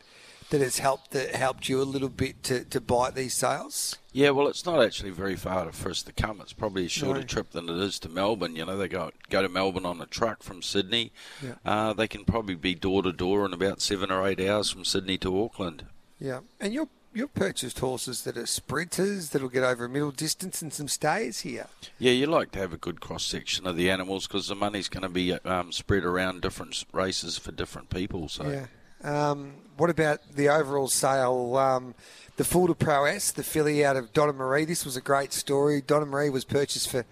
that 0.52 0.62
has 0.62 0.78
helped 0.80 1.12
that 1.12 1.36
helped 1.36 1.68
you 1.68 1.82
a 1.82 1.84
little 1.84 2.08
bit 2.10 2.44
to, 2.44 2.64
to 2.66 2.80
bite 2.80 3.16
these 3.16 3.34
sales? 3.34 3.98
Yeah, 4.14 4.30
well, 4.30 4.48
it's 4.48 4.66
not 4.66 4.84
actually 4.84 5.10
very 5.12 5.36
far 5.36 5.72
for 5.72 5.90
us 5.90 6.04
to 6.04 6.12
come. 6.14 6.40
It's 6.42 6.54
probably 6.54 6.86
a 6.86 6.90
shorter 6.90 7.22
No. 7.22 7.26
trip 7.26 7.52
than 7.52 7.68
it 7.70 7.78
is 7.78 7.98
to 8.00 8.10
Melbourne. 8.10 8.56
You 8.56 8.66
know, 8.66 8.78
they 8.78 8.88
go 8.88 9.12
go 9.30 9.42
to 9.42 9.50
Melbourne 9.50 9.86
on 9.86 10.00
a 10.02 10.06
truck 10.06 10.44
from 10.44 10.62
Sydney. 10.62 11.12
Yeah. 11.44 11.56
Uh, 11.66 11.94
they 11.94 12.08
can 12.08 12.24
probably 12.26 12.56
be 12.56 12.76
door 12.76 13.02
to 13.04 13.12
door 13.12 13.46
in 13.46 13.54
about 13.54 13.82
seven 13.82 14.12
or 14.12 14.28
eight 14.28 14.40
hours 14.40 14.70
from 14.70 14.86
Sydney 14.86 15.18
to 15.20 15.44
Auckland. 15.44 15.86
Yeah, 16.20 16.42
and 16.60 16.74
you're 16.74 16.88
you've 17.14 17.34
purchased 17.34 17.80
horses 17.80 18.24
that 18.24 18.38
are 18.38 18.46
sprinters 18.46 19.32
that'll 19.32 19.50
get 19.50 19.64
over 19.66 19.84
a 19.86 19.90
middle 19.90 20.12
distance 20.12 20.62
and 20.62 20.72
some 20.72 20.88
stays 20.88 21.42
here. 21.42 21.68
Yeah, 22.00 22.12
you 22.14 22.26
like 22.26 22.52
to 22.52 22.60
have 22.60 22.72
a 22.72 22.78
good 22.78 23.02
cross 23.02 23.26
section 23.26 23.68
of 23.68 23.76
the 23.76 23.90
animals 23.90 24.28
because 24.28 24.48
the 24.48 24.56
money's 24.56 24.88
going 24.88 25.04
to 25.04 25.10
be 25.10 25.34
um, 25.34 25.72
spread 25.74 26.06
around 26.06 26.42
different 26.42 26.86
races 26.94 27.38
for 27.38 27.52
different 27.52 27.90
people. 27.90 28.30
So 28.30 28.50
Yeah. 28.50 28.66
Um, 29.04 29.54
what 29.78 29.90
about 29.90 30.20
the 30.36 30.50
overall 30.50 30.88
sale? 30.88 31.56
Um, 31.58 31.96
the 32.38 32.44
Full 32.44 32.68
to 32.68 32.76
Prowess, 32.76 33.32
the 33.32 33.44
filly 33.44 33.84
out 33.86 33.96
of 33.98 34.14
Donna 34.14 34.34
Marie. 34.34 34.66
This 34.66 34.86
was 34.86 34.96
a 34.96 35.02
great 35.02 35.34
story. 35.34 35.82
Donna 35.82 36.06
Marie 36.06 36.30
was 36.30 36.46
purchased 36.46 36.90
for 36.90 37.06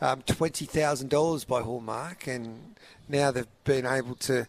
um, 0.00 0.22
twenty 0.22 0.64
thousand 0.64 1.10
dollars 1.10 1.44
by 1.44 1.62
Hallmark, 1.62 2.26
and 2.26 2.76
now 3.08 3.30
they've 3.30 3.46
been 3.64 3.86
able 3.86 4.14
to 4.16 4.46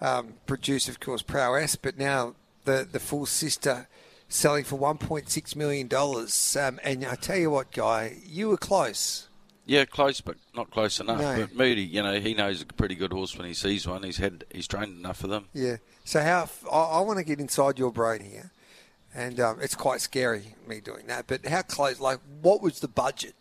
um, 0.00 0.34
produce, 0.46 0.88
of 0.88 1.00
course, 1.00 1.22
Prowess, 1.22 1.76
but 1.76 1.98
now 1.98 2.34
the 2.64 2.86
the 2.90 3.00
full 3.00 3.26
sister 3.26 3.88
selling 4.28 4.64
for 4.64 4.76
one 4.76 4.98
point 4.98 5.28
six 5.30 5.54
million 5.56 5.88
dollars. 5.88 6.56
Um, 6.56 6.78
and 6.84 7.04
I 7.04 7.14
tell 7.16 7.36
you 7.36 7.50
what, 7.50 7.72
guy, 7.72 8.16
you 8.26 8.48
were 8.48 8.56
close. 8.56 9.28
yeah, 9.66 9.84
close 9.84 10.20
but 10.20 10.36
not 10.54 10.70
close 10.70 11.00
enough. 11.00 11.20
No. 11.20 11.36
But 11.46 11.54
Moody, 11.54 11.82
you 11.82 12.02
know, 12.02 12.18
he 12.20 12.34
knows 12.34 12.62
a 12.62 12.66
pretty 12.66 12.94
good 12.94 13.12
horse 13.12 13.36
when 13.36 13.46
he 13.46 13.54
sees 13.54 13.86
one. 13.86 14.02
He's 14.02 14.16
had 14.18 14.44
he's 14.52 14.66
trained 14.66 14.98
enough 14.98 15.22
of 15.22 15.30
them. 15.30 15.46
Yeah. 15.52 15.76
So 16.10 16.20
how 16.20 16.48
I, 16.72 16.98
I 16.98 17.00
want 17.02 17.20
to 17.20 17.24
get 17.24 17.38
inside 17.38 17.78
your 17.78 17.92
brain 17.92 18.22
here, 18.22 18.50
and 19.14 19.38
um, 19.38 19.60
it's 19.62 19.76
quite 19.76 20.00
scary 20.00 20.56
me 20.66 20.80
doing 20.80 21.06
that. 21.06 21.28
But 21.28 21.46
how 21.46 21.62
close? 21.62 22.00
Like, 22.00 22.18
what 22.42 22.60
was 22.60 22.80
the 22.80 22.88
budget? 22.88 23.36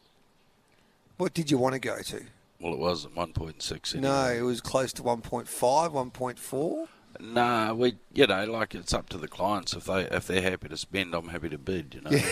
What 1.17 1.34
did 1.34 1.49
you 1.49 1.58
want 1.58 1.73
to 1.73 1.79
go 1.79 1.99
to? 1.99 2.25
Well, 2.62 2.73
it 2.73 2.77
was 2.77 3.05
at 3.05 3.15
one 3.15 3.34
point 3.34 3.63
six. 3.63 3.95
No, 3.95 4.25
it 4.25 4.41
was 4.41 4.62
close 4.62 4.93
to 4.93 5.01
1.5, 5.01 5.47
1.4. 5.47 6.88
Nah, 7.19 7.73
we 7.73 7.95
you 8.13 8.27
know 8.27 8.45
like 8.45 8.75
it's 8.75 8.93
up 8.93 9.10
to 9.10 9.17
the 9.17 9.27
clients 9.27 9.73
if 9.73 9.86
they 9.86 10.03
if 10.03 10.27
they're 10.27 10.43
happy 10.43 10.69
to 10.69 10.77
spend, 10.77 11.15
I'm 11.15 11.29
happy 11.29 11.49
to 11.49 11.58
bid. 11.58 11.95
You 11.95 12.01
know. 12.01 12.21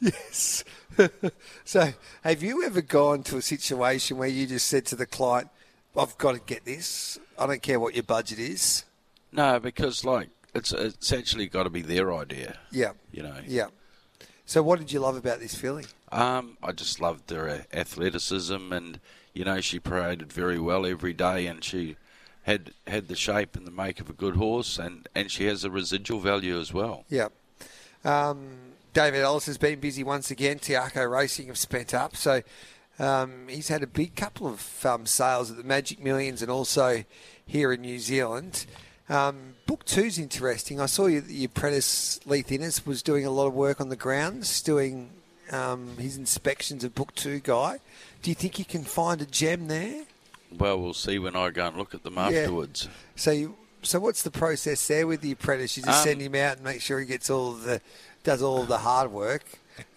Yes. 0.00 0.64
so, 1.64 1.92
have 2.22 2.42
you 2.42 2.64
ever 2.64 2.80
gone 2.80 3.22
to 3.24 3.36
a 3.36 3.42
situation 3.42 4.16
where 4.16 4.28
you 4.28 4.46
just 4.46 4.66
said 4.66 4.86
to 4.86 4.96
the 4.96 5.06
client, 5.06 5.50
"I've 5.96 6.16
got 6.18 6.32
to 6.32 6.40
get 6.40 6.64
this. 6.64 7.18
I 7.38 7.46
don't 7.46 7.62
care 7.62 7.80
what 7.80 7.94
your 7.94 8.04
budget 8.04 8.38
is." 8.38 8.84
No, 9.32 9.60
because 9.60 10.04
like 10.04 10.30
it's 10.54 10.72
it's 10.72 11.12
actually 11.12 11.46
got 11.46 11.64
to 11.64 11.70
be 11.70 11.82
their 11.82 12.12
idea. 12.12 12.58
Yeah. 12.70 12.92
You 13.12 13.22
know. 13.22 13.36
Yeah. 13.46 13.66
So, 14.50 14.64
what 14.64 14.80
did 14.80 14.90
you 14.92 14.98
love 14.98 15.16
about 15.16 15.38
this 15.38 15.54
filly? 15.54 15.84
Um, 16.10 16.56
I 16.60 16.72
just 16.72 17.00
loved 17.00 17.30
her 17.30 17.66
athleticism, 17.72 18.72
and 18.72 18.98
you 19.32 19.44
know 19.44 19.60
she 19.60 19.78
paraded 19.78 20.32
very 20.32 20.58
well 20.58 20.84
every 20.84 21.12
day, 21.12 21.46
and 21.46 21.62
she 21.62 21.96
had 22.42 22.72
had 22.86 23.06
the 23.06 23.14
shape 23.14 23.54
and 23.54 23.64
the 23.64 23.70
make 23.70 24.00
of 24.00 24.10
a 24.10 24.12
good 24.12 24.34
horse, 24.34 24.78
and 24.78 25.08
and 25.14 25.30
she 25.30 25.46
has 25.46 25.62
a 25.62 25.70
residual 25.70 26.18
value 26.18 26.58
as 26.58 26.72
well. 26.72 27.04
Yeah. 27.08 27.28
Um, 28.04 28.48
David 28.92 29.20
Ellis 29.20 29.46
has 29.46 29.56
been 29.56 29.78
busy 29.78 30.02
once 30.02 30.32
again. 30.32 30.58
Te 30.58 30.72
Akau 30.72 31.08
Racing 31.08 31.46
have 31.46 31.58
spent 31.58 31.94
up. 31.94 32.16
So 32.16 32.42
um, 33.00 33.46
he's 33.48 33.68
had 33.68 33.82
a 33.82 33.86
big 33.86 34.14
couple 34.14 34.46
of 34.46 34.86
um, 34.86 35.06
sales 35.06 35.50
at 35.50 35.56
the 35.56 35.64
Magic 35.64 36.02
Millions 36.02 36.42
and 36.42 36.50
also 36.50 37.04
here 37.46 37.72
in 37.72 37.80
New 37.80 37.98
Zealand. 37.98 38.66
Um, 39.08 39.54
book 39.66 39.84
two's 39.84 40.18
interesting. 40.18 40.80
I 40.80 40.86
saw 40.86 41.06
you, 41.06 41.24
your 41.26 41.46
apprentice 41.46 42.20
Leith 42.26 42.52
Innes 42.52 42.86
was 42.86 43.02
doing 43.02 43.26
a 43.26 43.30
lot 43.30 43.46
of 43.48 43.54
work 43.54 43.80
on 43.80 43.88
the 43.88 43.96
grounds, 43.96 44.62
doing 44.62 45.10
um, 45.50 45.96
his 45.98 46.16
inspections 46.16 46.84
of 46.84 46.94
book 46.94 47.12
two 47.16 47.40
guy. 47.40 47.80
Do 48.22 48.30
you 48.30 48.36
think 48.36 48.58
you 48.58 48.64
can 48.64 48.84
find 48.84 49.20
a 49.20 49.26
gem 49.26 49.66
there? 49.66 50.04
Well, 50.56 50.80
we'll 50.80 50.94
see 50.94 51.18
when 51.18 51.34
I 51.34 51.50
go 51.50 51.66
and 51.66 51.76
look 51.76 51.94
at 51.94 52.02
them 52.04 52.14
Yeah. 52.16 52.28
afterwards. 52.28 52.88
So, 53.16 53.30
you, 53.32 53.56
so 53.82 53.98
what's 53.98 54.22
the 54.22 54.30
process 54.30 54.86
there 54.86 55.06
with 55.06 55.22
the 55.22 55.32
apprentice? 55.32 55.76
You 55.76 55.82
just 55.84 56.00
Um, 56.00 56.04
send 56.04 56.20
him 56.20 56.34
out 56.34 56.56
and 56.56 56.64
make 56.64 56.80
sure 56.80 57.00
he 57.00 57.06
gets 57.06 57.30
all 57.30 57.52
the, 57.52 57.80
does 58.22 58.42
all 58.42 58.64
the 58.64 58.78
hard 58.78 59.10
work, 59.10 59.44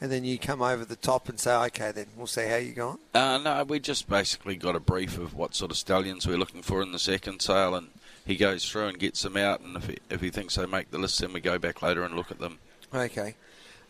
and 0.02 0.12
then 0.12 0.24
you 0.24 0.38
come 0.38 0.62
over 0.62 0.86
the 0.86 0.96
top 0.96 1.30
and 1.30 1.40
say, 1.40 1.54
okay, 1.66 1.92
then 1.92 2.08
we'll 2.16 2.28
see 2.28 2.48
how 2.48 2.56
you 2.56 2.74
going. 2.74 2.98
Uh, 3.14 3.38
no, 3.38 3.64
we 3.64 3.80
just 3.80 4.10
basically 4.10 4.56
got 4.56 4.76
a 4.76 4.80
brief 4.80 5.18
of 5.18 5.34
what 5.34 5.56
sort 5.56 5.72
of 5.72 5.78
stallions 5.78 6.28
we're 6.28 6.38
looking 6.38 6.62
for 6.62 6.82
in 6.82 6.92
the 6.92 7.00
second 7.00 7.42
sale, 7.42 7.76
and 7.76 7.90
he 8.26 8.36
goes 8.36 8.70
through 8.70 8.88
and 8.88 9.00
gets 9.00 9.22
them 9.22 9.38
out, 9.38 9.62
and 9.62 9.76
if 9.76 9.88
he, 9.88 9.98
if 10.10 10.22
he 10.22 10.30
thinks 10.30 10.56
they 10.56 10.66
make 10.66 10.92
the 10.92 10.98
list, 10.98 11.20
then 11.20 11.34
we 11.34 11.42
go 11.42 11.58
back 11.58 11.82
later 11.82 12.04
and 12.04 12.16
look 12.16 12.32
at 12.32 12.40
them. 12.40 12.60
Okay. 12.94 13.36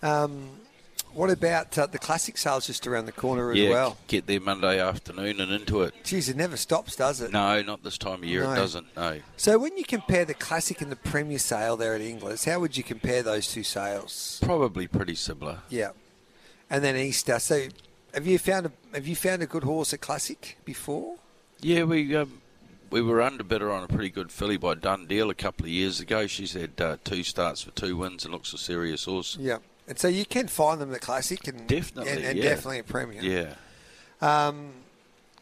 Um, 0.01 0.49
what 1.13 1.29
about 1.29 1.77
uh, 1.77 1.85
the 1.87 1.99
classic 1.99 2.37
sales 2.37 2.67
just 2.67 2.87
around 2.87 3.05
the 3.05 3.11
corner 3.11 3.51
as 3.51 3.57
yeah, 3.57 3.69
well? 3.69 3.97
get 4.07 4.27
there 4.27 4.39
Monday 4.39 4.79
afternoon 4.79 5.39
and 5.39 5.51
into 5.51 5.81
it. 5.81 5.93
Geez, 6.03 6.29
it 6.29 6.35
never 6.35 6.57
stops, 6.57 6.95
does 6.95 7.21
it? 7.21 7.31
No, 7.31 7.61
not 7.61 7.83
this 7.83 7.97
time 7.97 8.23
of 8.23 8.25
year. 8.25 8.43
No. 8.43 8.53
It 8.53 8.55
doesn't. 8.55 8.95
No. 8.95 9.19
So 9.37 9.57
when 9.57 9.77
you 9.77 9.83
compare 9.83 10.25
the 10.25 10.33
classic 10.33 10.81
and 10.81 10.91
the 10.91 10.95
premier 10.95 11.39
sale 11.39 11.77
there 11.77 11.95
at 11.95 12.01
Inglis, 12.01 12.45
how 12.45 12.59
would 12.59 12.77
you 12.77 12.83
compare 12.83 13.23
those 13.23 13.47
two 13.47 13.63
sales? 13.63 14.39
Probably 14.43 14.87
pretty 14.87 15.15
similar. 15.15 15.59
Yeah. 15.69 15.91
And 16.69 16.83
then 16.83 16.95
Easter. 16.95 17.39
So 17.39 17.67
have 18.13 18.27
you 18.27 18.37
found 18.37 18.67
a 18.67 18.71
have 18.93 19.07
you 19.07 19.15
found 19.15 19.41
a 19.41 19.47
good 19.47 19.63
horse 19.63 19.93
at 19.93 20.01
classic 20.01 20.57
before? 20.65 21.15
Yeah, 21.61 21.83
we 21.83 22.15
um, 22.15 22.41
we 22.89 23.01
were 23.01 23.17
underbidder 23.17 23.73
on 23.75 23.83
a 23.83 23.87
pretty 23.87 24.09
good 24.09 24.31
filly 24.31 24.57
by 24.57 24.75
Dundeel 24.75 25.31
a 25.31 25.33
couple 25.33 25.65
of 25.65 25.71
years 25.71 25.99
ago. 25.99 26.27
She's 26.27 26.53
had 26.53 26.79
uh, 26.79 26.97
two 27.03 27.23
starts 27.23 27.63
for 27.63 27.71
two 27.71 27.97
wins 27.97 28.23
and 28.23 28.33
looks 28.33 28.53
a 28.53 28.57
serious 28.57 29.05
horse. 29.05 29.35
Yeah. 29.39 29.57
And 29.87 29.99
so 29.99 30.07
you 30.07 30.25
can 30.25 30.47
find 30.47 30.79
them 30.79 30.89
in 30.89 30.93
the 30.93 30.99
classic 30.99 31.47
and 31.47 31.67
Definitely, 31.67 32.11
and, 32.11 32.23
and 32.23 32.37
yeah. 32.37 32.43
definitely 32.43 32.79
at 32.79 32.87
premier. 32.87 33.21
Yeah. 33.21 33.55
Um, 34.21 34.71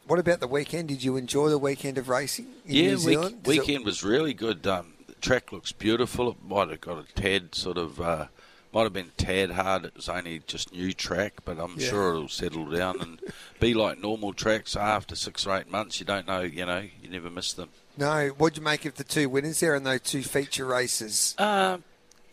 what 0.08 0.20
about 0.20 0.40
the 0.40 0.48
weekend? 0.48 0.88
Did 0.90 1.04
you 1.04 1.16
enjoy 1.16 1.50
the 1.50 1.60
weekend 1.60 1.98
of 1.98 2.10
racing 2.10 2.48
in 2.66 2.76
yeah, 2.76 2.82
New 2.84 2.90
week- 2.92 3.00
Zealand? 3.00 3.44
Does 3.44 3.56
it- 3.56 3.60
weekend 3.62 3.86
was 3.86 4.04
really 4.04 4.34
good. 4.34 4.66
Um, 4.66 4.94
the 5.08 5.14
track 5.16 5.52
looks 5.52 5.72
beautiful. 5.72 6.32
It 6.32 6.38
might 6.48 6.70
have 6.70 6.82
got 6.82 6.98
a 6.98 7.14
tad 7.14 7.54
sort 7.54 7.78
of, 7.78 8.02
uh, 8.02 8.26
might 8.74 8.84
have 8.84 8.94
been 8.94 9.12
tad 9.18 9.52
hard. 9.52 9.86
It 9.86 9.96
was 9.96 10.10
only 10.10 10.42
just 10.48 10.74
new 10.74 10.92
track, 10.94 11.34
but 11.46 11.60
I'm 11.60 11.76
Yeah. 11.78 11.90
sure 11.90 12.10
it'll 12.16 12.28
settle 12.30 12.66
down 12.66 13.00
and 13.00 13.20
be 13.60 13.74
like 13.76 14.00
normal 14.00 14.34
tracks. 14.34 14.76
After 14.76 15.16
six 15.16 15.46
or 15.46 15.56
eight 15.58 15.70
months, 15.70 16.00
you 16.00 16.06
don't 16.06 16.26
know, 16.26 16.42
you 16.42 16.66
know, 16.66 16.88
you 17.02 17.10
never 17.10 17.30
miss 17.30 17.54
them. 17.54 17.70
no. 17.98 18.30
What'd 18.30 18.58
you 18.58 18.64
make 18.64 18.86
of 18.86 18.96
the 18.96 19.04
two 19.04 19.30
winners 19.30 19.60
there 19.60 19.76
in 19.76 19.84
those 19.84 20.02
two 20.02 20.24
feature 20.24 20.66
races? 20.66 21.36
Uh, 21.38 21.78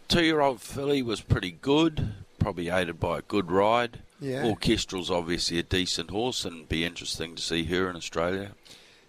two-year-old 0.09 0.61
filly 0.61 1.03
was 1.03 1.21
pretty 1.21 1.51
good, 1.53 2.13
probably 2.39 2.69
aided 2.69 2.99
by 2.99 3.19
a 3.19 3.23
good 3.23 3.51
ride. 3.51 4.01
Yeah. 4.21 4.43
Orchestral's 4.45 5.11
obviously 5.11 5.59
a 5.59 5.63
decent 5.63 6.11
horse, 6.11 6.45
and 6.45 6.69
be 6.69 6.85
interesting 6.85 7.37
to 7.37 7.43
see 7.43 7.65
her 7.65 7.89
in 7.89 7.97
Australia. 7.97 8.53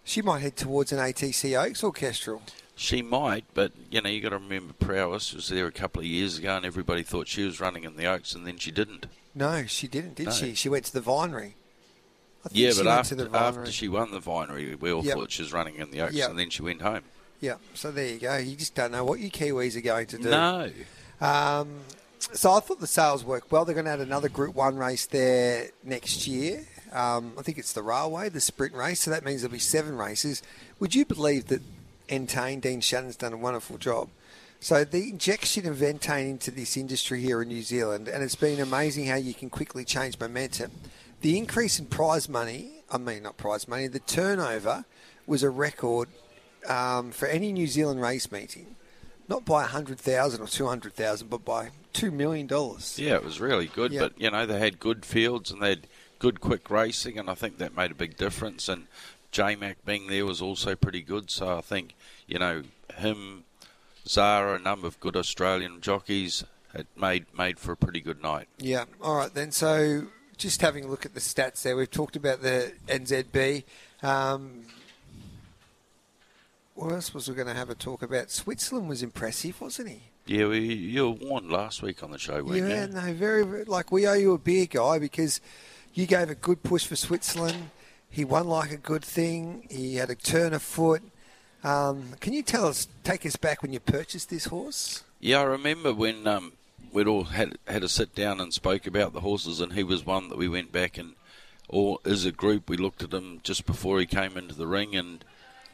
She 0.04 0.22
might 0.22 0.40
head 0.42 0.56
towards 0.56 0.92
an 0.92 1.00
ATC 1.00 1.58
Oaks 1.60 1.84
orchestral. 1.84 2.42
She 2.76 3.02
might, 3.02 3.44
but 3.54 3.72
you 3.92 4.02
know 4.02 4.10
you 4.10 4.22
got 4.22 4.30
to 4.30 4.38
remember 4.38 4.74
Prowess 4.74 5.34
was 5.34 5.50
there 5.50 5.68
a 5.68 5.72
couple 5.72 6.00
of 6.02 6.06
years 6.06 6.38
ago, 6.38 6.56
and 6.56 6.66
everybody 6.66 7.04
thought 7.04 7.28
she 7.28 7.44
was 7.44 7.60
running 7.60 7.84
in 7.84 7.98
the 7.98 8.06
Oaks, 8.06 8.34
and 8.34 8.46
then 8.48 8.58
she 8.58 8.72
didn't. 8.72 9.08
No, 9.36 9.66
she 9.66 9.88
didn't, 9.88 10.16
did 10.16 10.28
No. 10.28 10.32
she? 10.32 10.54
She 10.56 10.70
went 10.70 10.86
to 10.86 10.94
the 10.94 11.02
Vinery. 11.02 11.54
I 12.46 12.50
think 12.50 12.56
Yeah, 12.60 12.72
she 12.72 12.84
but 12.84 12.88
after, 12.88 13.16
the 13.16 13.30
after 13.38 13.72
she 13.72 13.90
won 13.90 14.12
the 14.12 14.20
Vinery, 14.22 14.76
we 14.80 14.92
all 14.94 15.04
Yep. 15.04 15.14
thought 15.18 15.32
she 15.32 15.42
was 15.42 15.52
running 15.52 15.76
in 15.76 15.92
the 15.92 16.02
Oaks, 16.02 16.14
Yep. 16.14 16.30
and 16.30 16.40
then 16.40 16.50
she 16.50 16.62
went 16.62 16.82
home. 16.82 17.04
Yeah, 17.42 17.56
so 17.74 17.92
there 17.92 18.08
you 18.08 18.20
go. 18.20 18.38
You 18.38 18.56
just 18.56 18.76
don't 18.76 18.92
know 18.92 19.04
what 19.06 19.20
you 19.20 19.32
Kiwis 19.32 19.76
are 19.78 19.82
going 19.82 20.08
to 20.08 20.18
do. 20.18 20.30
No, 20.30 20.70
Um, 21.22 21.70
so 22.20 22.52
I 22.52 22.60
thought 22.60 22.80
the 22.80 22.88
sales 22.88 23.24
worked 23.24 23.52
well. 23.52 23.64
They're 23.66 23.74
going 23.76 23.86
to 23.86 23.92
add 23.92 24.02
another 24.02 24.30
Group 24.30 24.56
One 24.56 24.78
race 24.78 25.06
there 25.06 25.70
next 25.84 26.28
year. 26.28 26.66
Um, 26.92 27.34
I 27.38 27.42
think 27.44 27.58
it's 27.58 27.74
the 27.74 27.84
railway, 27.84 28.30
the 28.30 28.42
sprint 28.42 28.74
race. 28.74 29.02
So 29.02 29.12
that 29.12 29.24
means 29.24 29.42
there'll 29.42 29.54
be 29.54 29.60
seven 29.60 29.96
races. 29.98 30.42
Would 30.80 30.96
you 30.96 31.06
believe 31.06 31.48
that 31.48 31.62
Entain 32.10 32.60
Dean 32.60 32.82
Shannon's 32.82 33.16
done 33.16 33.34
a 33.34 33.38
wonderful 33.38 33.78
job? 33.78 34.10
So 34.60 34.84
the 34.84 35.10
injection 35.10 35.66
of 35.66 35.78
Entain 35.82 36.32
into 36.32 36.52
this 36.52 36.76
industry 36.76 37.22
here 37.22 37.42
in 37.42 37.48
New 37.48 37.62
Zealand, 37.62 38.10
and 38.10 38.22
it's 38.22 38.36
been 38.36 38.60
amazing 38.60 39.06
how 39.06 39.16
you 39.16 39.34
can 39.34 39.50
quickly 39.50 39.86
change 39.86 40.20
momentum. 40.20 40.72
The 41.22 41.38
increase 41.38 41.80
in 41.80 41.86
prize 41.86 42.28
money, 42.28 42.84
I 42.92 42.98
mean 42.98 43.24
not 43.24 43.38
prize 43.38 43.70
money, 43.70 43.88
the 43.88 44.00
turnover 44.00 44.84
was 45.26 45.44
a 45.44 45.50
record 45.50 46.10
um, 46.70 47.12
for 47.12 47.28
any 47.28 47.52
New 47.52 47.68
Zealand 47.68 48.02
race 48.02 48.32
meeting, 48.32 48.76
not 49.28 49.44
by 49.44 49.64
hundred 49.64 50.00
thousand 50.00 50.42
or 50.42 50.48
two 50.48 50.68
hundred 50.68 50.94
thousand, 50.94 51.30
but 51.30 51.44
by 51.44 51.70
two 51.94 52.12
million 52.12 52.48
dollars. 52.48 52.98
Yeah, 52.98 53.16
it 53.16 53.24
was 53.24 53.42
really 53.42 53.68
good. 53.68 53.92
Yeah. 53.92 54.02
But 54.02 54.22
you 54.22 54.32
know, 54.32 54.46
they 54.46 54.60
had 54.60 54.80
good 54.80 55.06
fields 55.06 55.52
and 55.52 55.62
they 55.62 55.70
had 55.70 55.88
good 56.20 56.40
quick 56.40 56.70
racing, 56.70 57.18
and 57.18 57.30
I 57.30 57.34
think 57.34 57.58
that 57.58 57.76
made 57.76 57.92
a 57.92 57.96
big 57.96 58.16
difference. 58.16 58.70
And 58.70 58.88
J 59.32 59.56
Mac 59.56 59.84
being 59.86 60.08
there 60.08 60.26
was 60.26 60.42
also 60.42 60.76
pretty 60.76 61.02
good. 61.02 61.30
So 61.32 61.58
I 61.58 61.62
think 61.62 61.96
you 62.28 62.40
know 62.40 62.64
him, 62.96 63.46
Zahra, 64.08 64.56
a 64.56 64.60
number 64.60 64.88
of 64.88 65.00
good 65.00 65.16
Australian 65.16 65.82
jockeys. 65.82 66.44
It 66.74 66.86
made 66.96 67.26
made 67.36 67.58
for 67.58 67.72
a 67.72 67.78
pretty 67.78 68.02
good 68.02 68.22
night. 68.22 68.48
Yeah. 68.60 68.86
All 69.02 69.16
right 69.16 69.34
then. 69.34 69.52
So 69.52 70.08
just 70.38 70.62
having 70.62 70.86
a 70.86 70.88
look 70.88 71.06
at 71.06 71.16
the 71.16 71.20
stats 71.20 71.64
there, 71.64 71.76
we've 71.76 71.90
talked 71.90 72.16
about 72.16 72.42
the 72.42 72.74
NZB. 72.88 73.64
Um, 74.02 74.66
what 76.80 76.92
else 76.94 77.14
was 77.14 77.28
we 77.28 77.36
going 77.36 77.48
to 77.48 77.54
have 77.54 77.70
a 77.70 77.76
talk 77.76 78.02
about? 78.02 78.30
Switzerland 78.32 78.88
was 78.90 79.04
impressive, 79.04 79.60
wasn't 79.62 79.90
he? 79.90 80.02
Yeah, 80.26 80.48
we, 80.48 80.60
you 80.60 81.04
were 81.10 81.12
warned 81.28 81.52
last 81.52 81.82
week 81.82 82.04
on 82.04 82.12
the 82.12 82.18
show, 82.20 82.44
weren't 82.44 82.68
Yeah, 82.68 82.86
you? 82.86 82.94
no, 82.94 83.14
very, 83.14 83.44
very 83.46 83.66
like 83.66 83.92
we 83.92 84.08
owe 84.08 84.14
you 84.14 84.34
a 84.34 84.38
beer, 84.38 84.66
guy, 84.68 85.00
because 85.00 85.42
you 85.94 86.06
gave 86.06 86.30
a 86.30 86.36
good 86.36 86.64
push 86.64 86.86
for 86.86 86.96
Switzerland. 86.96 87.72
He 88.10 88.24
won 88.26 88.48
like 88.48 88.72
a 88.72 88.78
good 88.78 89.04
thing. 89.04 89.68
He 89.70 89.96
had 89.96 90.10
a 90.10 90.16
turn 90.16 90.54
of 90.54 90.62
foot. 90.62 91.02
Um, 91.64 92.14
can 92.20 92.34
you 92.34 92.42
tell 92.44 92.66
us, 92.66 92.88
take 93.04 93.26
us 93.26 93.36
back 93.36 93.62
when 93.62 93.74
you 93.74 93.80
purchased 93.80 94.30
this 94.30 94.46
horse? 94.46 95.04
Yeah, 95.20 95.42
I 95.42 95.44
remember 95.44 95.94
when 95.94 96.26
um, 96.26 96.54
we'd 96.94 97.08
all 97.08 97.26
had 97.26 97.58
had 97.68 97.84
a 97.84 97.90
sit 97.90 98.16
down 98.16 98.40
and 98.40 98.54
spoke 98.54 98.88
about 98.88 99.14
the 99.14 99.20
horses, 99.22 99.60
and 99.60 99.74
he 99.74 99.84
was 99.84 100.06
one 100.06 100.30
that 100.30 100.38
we 100.38 100.48
went 100.48 100.72
back 100.72 100.98
and, 100.98 101.14
all 101.68 102.02
as 102.04 102.26
a 102.26 102.32
group, 102.32 102.68
we 102.70 102.78
looked 102.78 103.04
at 103.04 103.14
him 103.14 103.42
just 103.44 103.66
before 103.66 104.00
he 104.00 104.06
came 104.08 104.38
into 104.38 104.56
the 104.56 104.66
ring, 104.68 104.96
and 104.96 105.24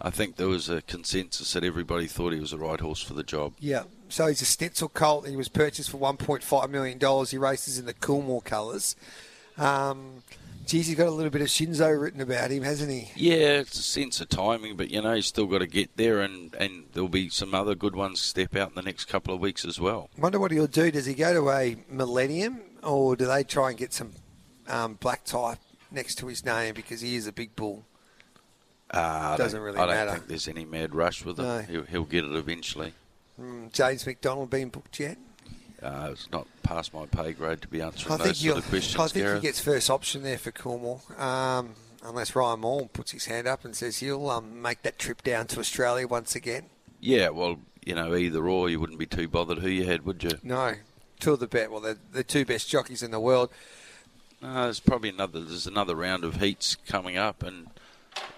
I 0.01 0.09
think 0.09 0.35
there 0.35 0.47
was 0.47 0.69
a 0.69 0.81
consensus 0.81 1.53
that 1.53 1.63
everybody 1.63 2.07
thought 2.07 2.33
he 2.33 2.39
was 2.39 2.51
the 2.51 2.57
right 2.57 2.79
horse 2.79 3.01
for 3.01 3.13
the 3.13 3.23
job. 3.23 3.53
Yeah. 3.59 3.83
So 4.09 4.27
he's 4.27 4.41
a 4.41 4.45
Snitzel 4.45 4.93
colt. 4.93 5.27
He 5.27 5.35
was 5.35 5.49
purchased 5.49 5.89
for 5.89 5.97
$1.5 5.97 6.69
million. 6.69 6.99
He 7.25 7.37
races 7.37 7.79
in 7.79 7.85
the 7.85 7.93
Coolmore 7.93 8.43
colours. 8.43 8.95
Um, 9.57 10.23
geez, 10.65 10.87
he's 10.87 10.97
got 10.97 11.07
a 11.07 11.11
little 11.11 11.31
bit 11.31 11.41
of 11.41 11.47
Shinzo 11.47 11.99
written 11.99 12.21
about 12.21 12.51
him, 12.51 12.63
hasn't 12.63 12.91
he? 12.91 13.11
Yeah, 13.15 13.59
it's 13.59 13.79
a 13.79 13.83
sense 13.83 14.19
of 14.21 14.29
timing, 14.29 14.75
but 14.75 14.91
you 14.91 15.01
know, 15.01 15.13
he's 15.13 15.27
still 15.27 15.47
got 15.47 15.59
to 15.59 15.67
get 15.67 15.95
there, 15.95 16.21
and, 16.21 16.53
and 16.55 16.85
there'll 16.93 17.09
be 17.09 17.29
some 17.29 17.55
other 17.55 17.75
good 17.75 17.95
ones 17.95 18.19
step 18.19 18.55
out 18.55 18.69
in 18.69 18.75
the 18.75 18.81
next 18.81 19.05
couple 19.05 19.33
of 19.33 19.39
weeks 19.39 19.65
as 19.65 19.79
well. 19.79 20.09
Wonder 20.17 20.39
what 20.39 20.51
he'll 20.51 20.67
do. 20.67 20.91
Does 20.91 21.05
he 21.05 21.13
go 21.13 21.33
to 21.33 21.49
a 21.49 21.77
Millennium, 21.89 22.61
or 22.83 23.15
do 23.15 23.25
they 23.25 23.43
try 23.43 23.69
and 23.69 23.77
get 23.77 23.93
some 23.93 24.11
um, 24.67 24.95
black 24.95 25.23
type 25.23 25.59
next 25.91 26.15
to 26.15 26.27
his 26.27 26.43
name 26.45 26.73
because 26.73 27.01
he 27.01 27.15
is 27.15 27.27
a 27.27 27.31
big 27.31 27.55
bull? 27.55 27.85
Uh, 28.95 28.99
I 29.33 29.37
Doesn't 29.37 29.57
don't- 29.59 29.65
really 29.65 29.77
I 29.79 29.85
don't 29.85 29.95
matter. 29.95 30.11
think 30.11 30.27
there's 30.27 30.47
any 30.47 30.65
mad 30.65 30.95
rush 30.95 31.25
with 31.25 31.39
it. 31.39 31.43
No. 31.43 31.59
He'll, 31.61 31.83
he'll 31.83 32.03
get 32.05 32.23
it 32.23 32.35
eventually. 32.35 32.93
Mm, 33.39 33.71
James 33.73 34.05
McDonald 34.05 34.49
been 34.49 34.69
booked 34.69 34.99
yet? 34.99 35.17
Uh, 35.83 36.09
it's 36.11 36.31
not 36.31 36.47
past 36.63 36.93
my 36.93 37.05
pay 37.05 37.33
grade 37.33 37.61
to 37.61 37.67
be 37.67 37.81
answering 37.81 38.13
I 38.13 38.17
those 38.17 38.41
think, 38.41 38.53
sort 38.53 38.57
of 38.63 38.69
questions, 38.69 38.99
I 38.99 39.07
think 39.09 39.35
he 39.35 39.39
gets 39.41 39.59
first 39.59 39.89
option 39.89 40.23
there 40.23 40.37
for 40.37 40.51
Coolmore. 40.51 41.19
Um, 41.19 41.71
unless 42.03 42.35
Ryan 42.35 42.61
Moore 42.61 42.87
puts 42.91 43.11
his 43.11 43.25
hand 43.25 43.45
up 43.47 43.65
and 43.65 43.75
says 43.75 43.99
he'll 43.99 44.29
um, 44.29 44.61
make 44.61 44.81
that 44.83 44.97
trip 44.97 45.21
down 45.23 45.47
to 45.47 45.59
Australia 45.59 46.07
once 46.07 46.33
again. 46.35 46.67
Yeah, 47.01 47.29
well, 47.29 47.59
you 47.85 47.93
know, 47.93 48.15
either 48.15 48.47
or, 48.47 48.69
you 48.69 48.79
wouldn't 48.79 48.97
be 48.97 49.05
too 49.05 49.27
bothered 49.27 49.59
who 49.59 49.67
you 49.67 49.83
had, 49.85 50.05
would 50.05 50.23
you? 50.23 50.31
No, 50.41 50.73
two 51.19 51.33
of 51.33 51.39
the 51.41 51.47
best. 51.47 51.69
Well, 51.69 51.81
they're 51.81 51.97
the 52.13 52.23
two 52.23 52.45
best 52.45 52.69
jockeys 52.69 53.03
in 53.03 53.11
the 53.11 53.19
world. 53.19 53.49
Uh, 54.41 54.63
there's 54.65 54.79
probably 54.79 55.09
another. 55.09 55.41
There's 55.41 55.67
another 55.67 55.95
round 55.95 56.23
of 56.23 56.37
heats 56.37 56.75
coming 56.87 57.17
up, 57.17 57.43
and 57.43 57.67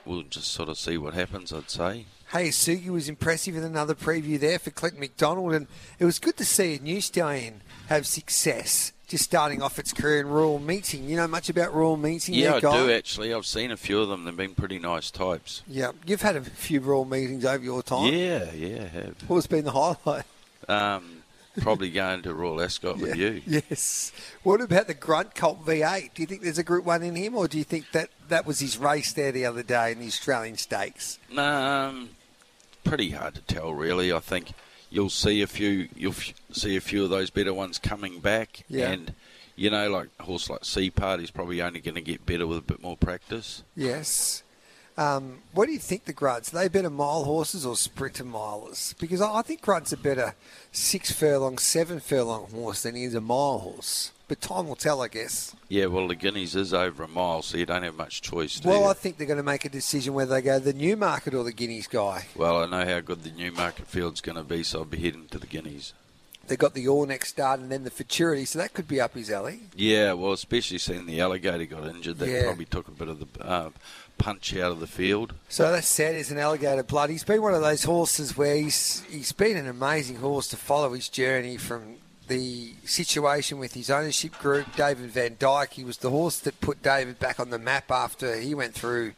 we'll 0.05 0.23
just 0.23 0.51
sort 0.51 0.69
of 0.69 0.77
see 0.77 0.97
what 0.97 1.13
happens. 1.13 1.51
I'd 1.53 1.69
say. 1.69 2.05
Hey, 2.31 2.49
Sugi 2.49 2.89
was 2.89 3.07
impressive 3.07 3.55
in 3.55 3.63
another 3.63 3.95
preview 3.95 4.37
there 4.37 4.59
for 4.59 4.69
Clint 4.69 4.99
McDonald, 4.99 5.53
and 5.53 5.67
it 5.97 6.03
was 6.05 6.19
good 6.19 6.35
to 6.37 6.45
see 6.45 6.75
a 6.75 6.79
new 6.79 6.99
stallion 6.99 7.61
have 7.87 8.05
success. 8.05 8.91
Just 9.07 9.23
starting 9.23 9.61
off 9.61 9.79
its 9.79 9.93
career 9.93 10.19
in 10.19 10.27
Royal 10.27 10.59
Meeting. 10.59 11.07
You 11.07 11.15
know 11.15 11.27
much 11.29 11.47
about 11.47 11.73
Royal 11.73 11.95
Meeting? 11.95 12.35
Yeah, 12.35 12.55
I 12.55 12.59
Guy? 12.59 12.77
do 12.85 12.91
actually. 12.91 13.33
I've 13.33 13.45
seen 13.45 13.71
a 13.71 13.77
few 13.77 14.01
of 14.01 14.09
them. 14.09 14.25
They've 14.25 14.35
been 14.35 14.53
pretty 14.55 14.79
nice 14.79 15.09
types. 15.09 15.61
Yeah, 15.65 15.93
you've 16.05 16.21
had 16.21 16.35
a 16.35 16.41
few 16.41 16.81
Royal 16.81 17.05
Meetings 17.05 17.45
over 17.45 17.63
your 17.63 17.81
time. 17.81 18.13
Yeah, 18.13 18.51
yeah, 18.51 18.83
I 18.83 18.87
have. 18.87 19.15
What's 19.29 19.47
been 19.47 19.63
the 19.63 19.71
highlight? 19.71 20.25
Um, 20.67 21.16
probably 21.57 21.89
going 21.91 22.21
to 22.23 22.33
Royal 22.33 22.61
Ascot 22.61 22.97
with 22.97 23.15
you. 23.15 23.41
Yes. 23.45 24.11
What 24.43 24.61
about 24.61 24.87
the 24.87 24.93
Grunt 24.93 25.35
Colt 25.35 25.65
V8? 25.65 26.13
Do 26.13 26.21
you 26.21 26.27
think 26.27 26.41
there's 26.41 26.57
a 26.57 26.63
Group 26.63 26.85
One 26.85 27.03
in 27.03 27.15
him, 27.15 27.35
or 27.35 27.47
do 27.47 27.57
you 27.57 27.63
think 27.63 27.91
that 27.91 28.09
that 28.29 28.45
was 28.45 28.59
his 28.59 28.77
race 28.77 29.13
there 29.13 29.31
the 29.31 29.45
other 29.45 29.63
day 29.63 29.91
in 29.91 29.99
the 29.99 30.07
Australian 30.07 30.57
Stakes? 30.57 31.19
Um, 31.35 32.09
pretty 32.83 33.11
hard 33.11 33.35
to 33.35 33.41
tell, 33.41 33.73
really. 33.73 34.11
I 34.13 34.19
think 34.19 34.51
you'll 34.89 35.09
see 35.09 35.41
a 35.41 35.47
few. 35.47 35.89
You'll 35.95 36.11
f- 36.13 36.33
see 36.51 36.75
a 36.75 36.81
few 36.81 37.03
of 37.03 37.09
those 37.09 37.29
better 37.29 37.53
ones 37.53 37.77
coming 37.77 38.19
back, 38.19 38.63
Yeah. 38.69 38.91
and 38.91 39.13
you 39.55 39.69
know, 39.71 39.89
like 39.89 40.09
a 40.19 40.23
horse 40.23 40.49
like 40.49 40.63
Sea 40.65 40.89
Part, 40.91 41.19
he's 41.19 41.31
probably 41.31 41.61
only 41.61 41.79
going 41.81 41.95
to 41.95 42.01
get 42.01 42.25
better 42.25 42.45
with 42.45 42.59
a 42.59 42.61
bit 42.61 42.81
more 42.81 42.95
practice. 42.95 43.63
Yes. 43.75 44.43
Um, 44.97 45.39
what 45.53 45.67
do 45.67 45.73
you 45.73 45.79
think 45.79 46.05
the 46.05 46.13
Grunts? 46.13 46.51
Are 46.53 46.57
they 46.57 46.67
better 46.69 46.89
mile 46.89 47.23
horses 47.23 47.65
or 47.65 47.75
sprinter 47.77 48.23
milers? 48.23 48.97
Because 48.97 49.21
I 49.21 49.41
think 49.43 49.61
Grunt's 49.61 49.93
are 49.93 49.97
better 49.97 50.33
six 50.71 51.11
furlong, 51.11 51.59
seven 51.59 51.99
furlong 51.99 52.49
horse 52.49 52.81
than 52.83 52.95
he 52.95 53.03
is 53.03 53.13
a 53.13 53.21
mile 53.21 53.59
horse. 53.59 54.11
But 54.27 54.41
time 54.41 54.67
will 54.67 54.75
tell, 54.75 55.01
I 55.01 55.07
guess. 55.07 55.55
Yeah, 55.69 55.85
well, 55.85 56.07
the 56.07 56.15
Guineas 56.15 56.53
is 56.55 56.73
over 56.73 57.03
a 57.03 57.07
mile, 57.07 57.41
so 57.43 57.57
you 57.57 57.65
don't 57.65 57.83
have 57.83 57.95
much 57.95 58.21
choice. 58.21 58.59
Well, 58.63 58.81
you? 58.81 58.87
I 58.87 58.93
think 58.93 59.17
they're 59.17 59.27
going 59.27 59.37
to 59.37 59.43
make 59.43 59.63
a 59.63 59.69
decision 59.69 60.13
whether 60.15 60.33
they 60.33 60.41
go 60.41 60.59
the 60.59 60.73
Newmarket 60.73 61.33
or 61.33 61.43
the 61.45 61.53
Guineas 61.53 61.87
guy. 61.87 62.25
well, 62.35 62.57
I 62.63 62.65
know 62.65 62.91
how 62.93 62.99
good 62.99 63.23
the 63.23 63.31
Newmarket 63.31 63.87
field's 63.87 64.19
going 64.19 64.35
to 64.37 64.43
be, 64.43 64.63
so 64.63 64.79
I'll 64.79 64.85
be 64.85 64.97
heading 64.97 65.27
to 65.29 65.39
the 65.39 65.47
Guineas. 65.47 65.93
They've 66.47 66.57
got 66.57 66.73
the 66.73 66.87
All 66.87 67.05
Next 67.05 67.29
start 67.29 67.59
and 67.59 67.71
then 67.71 67.83
the 67.85 67.89
Futurity, 67.89 68.45
so 68.45 68.59
that 68.59 68.73
could 68.73 68.87
be 68.87 68.99
up 68.99 69.13
his 69.13 69.29
alley. 69.29 69.61
Yeah, 69.75 70.13
well, 70.13 70.31
especially 70.33 70.77
seeing 70.79 71.05
the 71.05 71.21
alligator 71.21 71.65
got 71.65 71.87
injured, 71.87 72.17
that 72.19 72.27
Yeah. 72.29 72.43
probably 72.43 72.65
took 72.65 72.87
a 72.87 72.91
bit 72.91 73.07
of 73.09 73.19
the 73.19 73.45
uh, 73.45 73.69
punch 74.17 74.55
out 74.55 74.71
of 74.71 74.79
the 74.79 74.87
field. 74.87 75.33
So 75.49 75.71
that's 75.71 75.87
sad. 75.87 76.15
He's 76.15 76.31
an 76.31 76.39
alligator 76.39 76.83
blood. 76.83 77.09
He's 77.09 77.23
been 77.23 77.41
one 77.41 77.53
of 77.53 77.61
those 77.61 77.83
horses 77.83 78.37
where 78.37 78.55
he's 78.55 79.03
he's 79.09 79.31
been 79.31 79.57
an 79.57 79.67
amazing 79.67 80.17
horse 80.17 80.47
to 80.49 80.57
follow 80.57 80.93
his 80.93 81.09
journey 81.09 81.57
from 81.57 81.95
the 82.27 82.73
situation 82.83 83.57
with 83.57 83.73
his 83.73 83.89
ownership 83.89 84.37
group, 84.39 84.75
David 84.75 85.11
Vandyke. 85.11 85.73
He 85.73 85.83
was 85.83 85.97
the 85.97 86.09
horse 86.09 86.39
that 86.39 86.59
put 86.59 86.83
David 86.83 87.19
back 87.19 87.39
on 87.39 87.49
the 87.49 87.59
map 87.59 87.89
after 87.89 88.37
he 88.37 88.53
went 88.53 88.73
through 88.73 89.13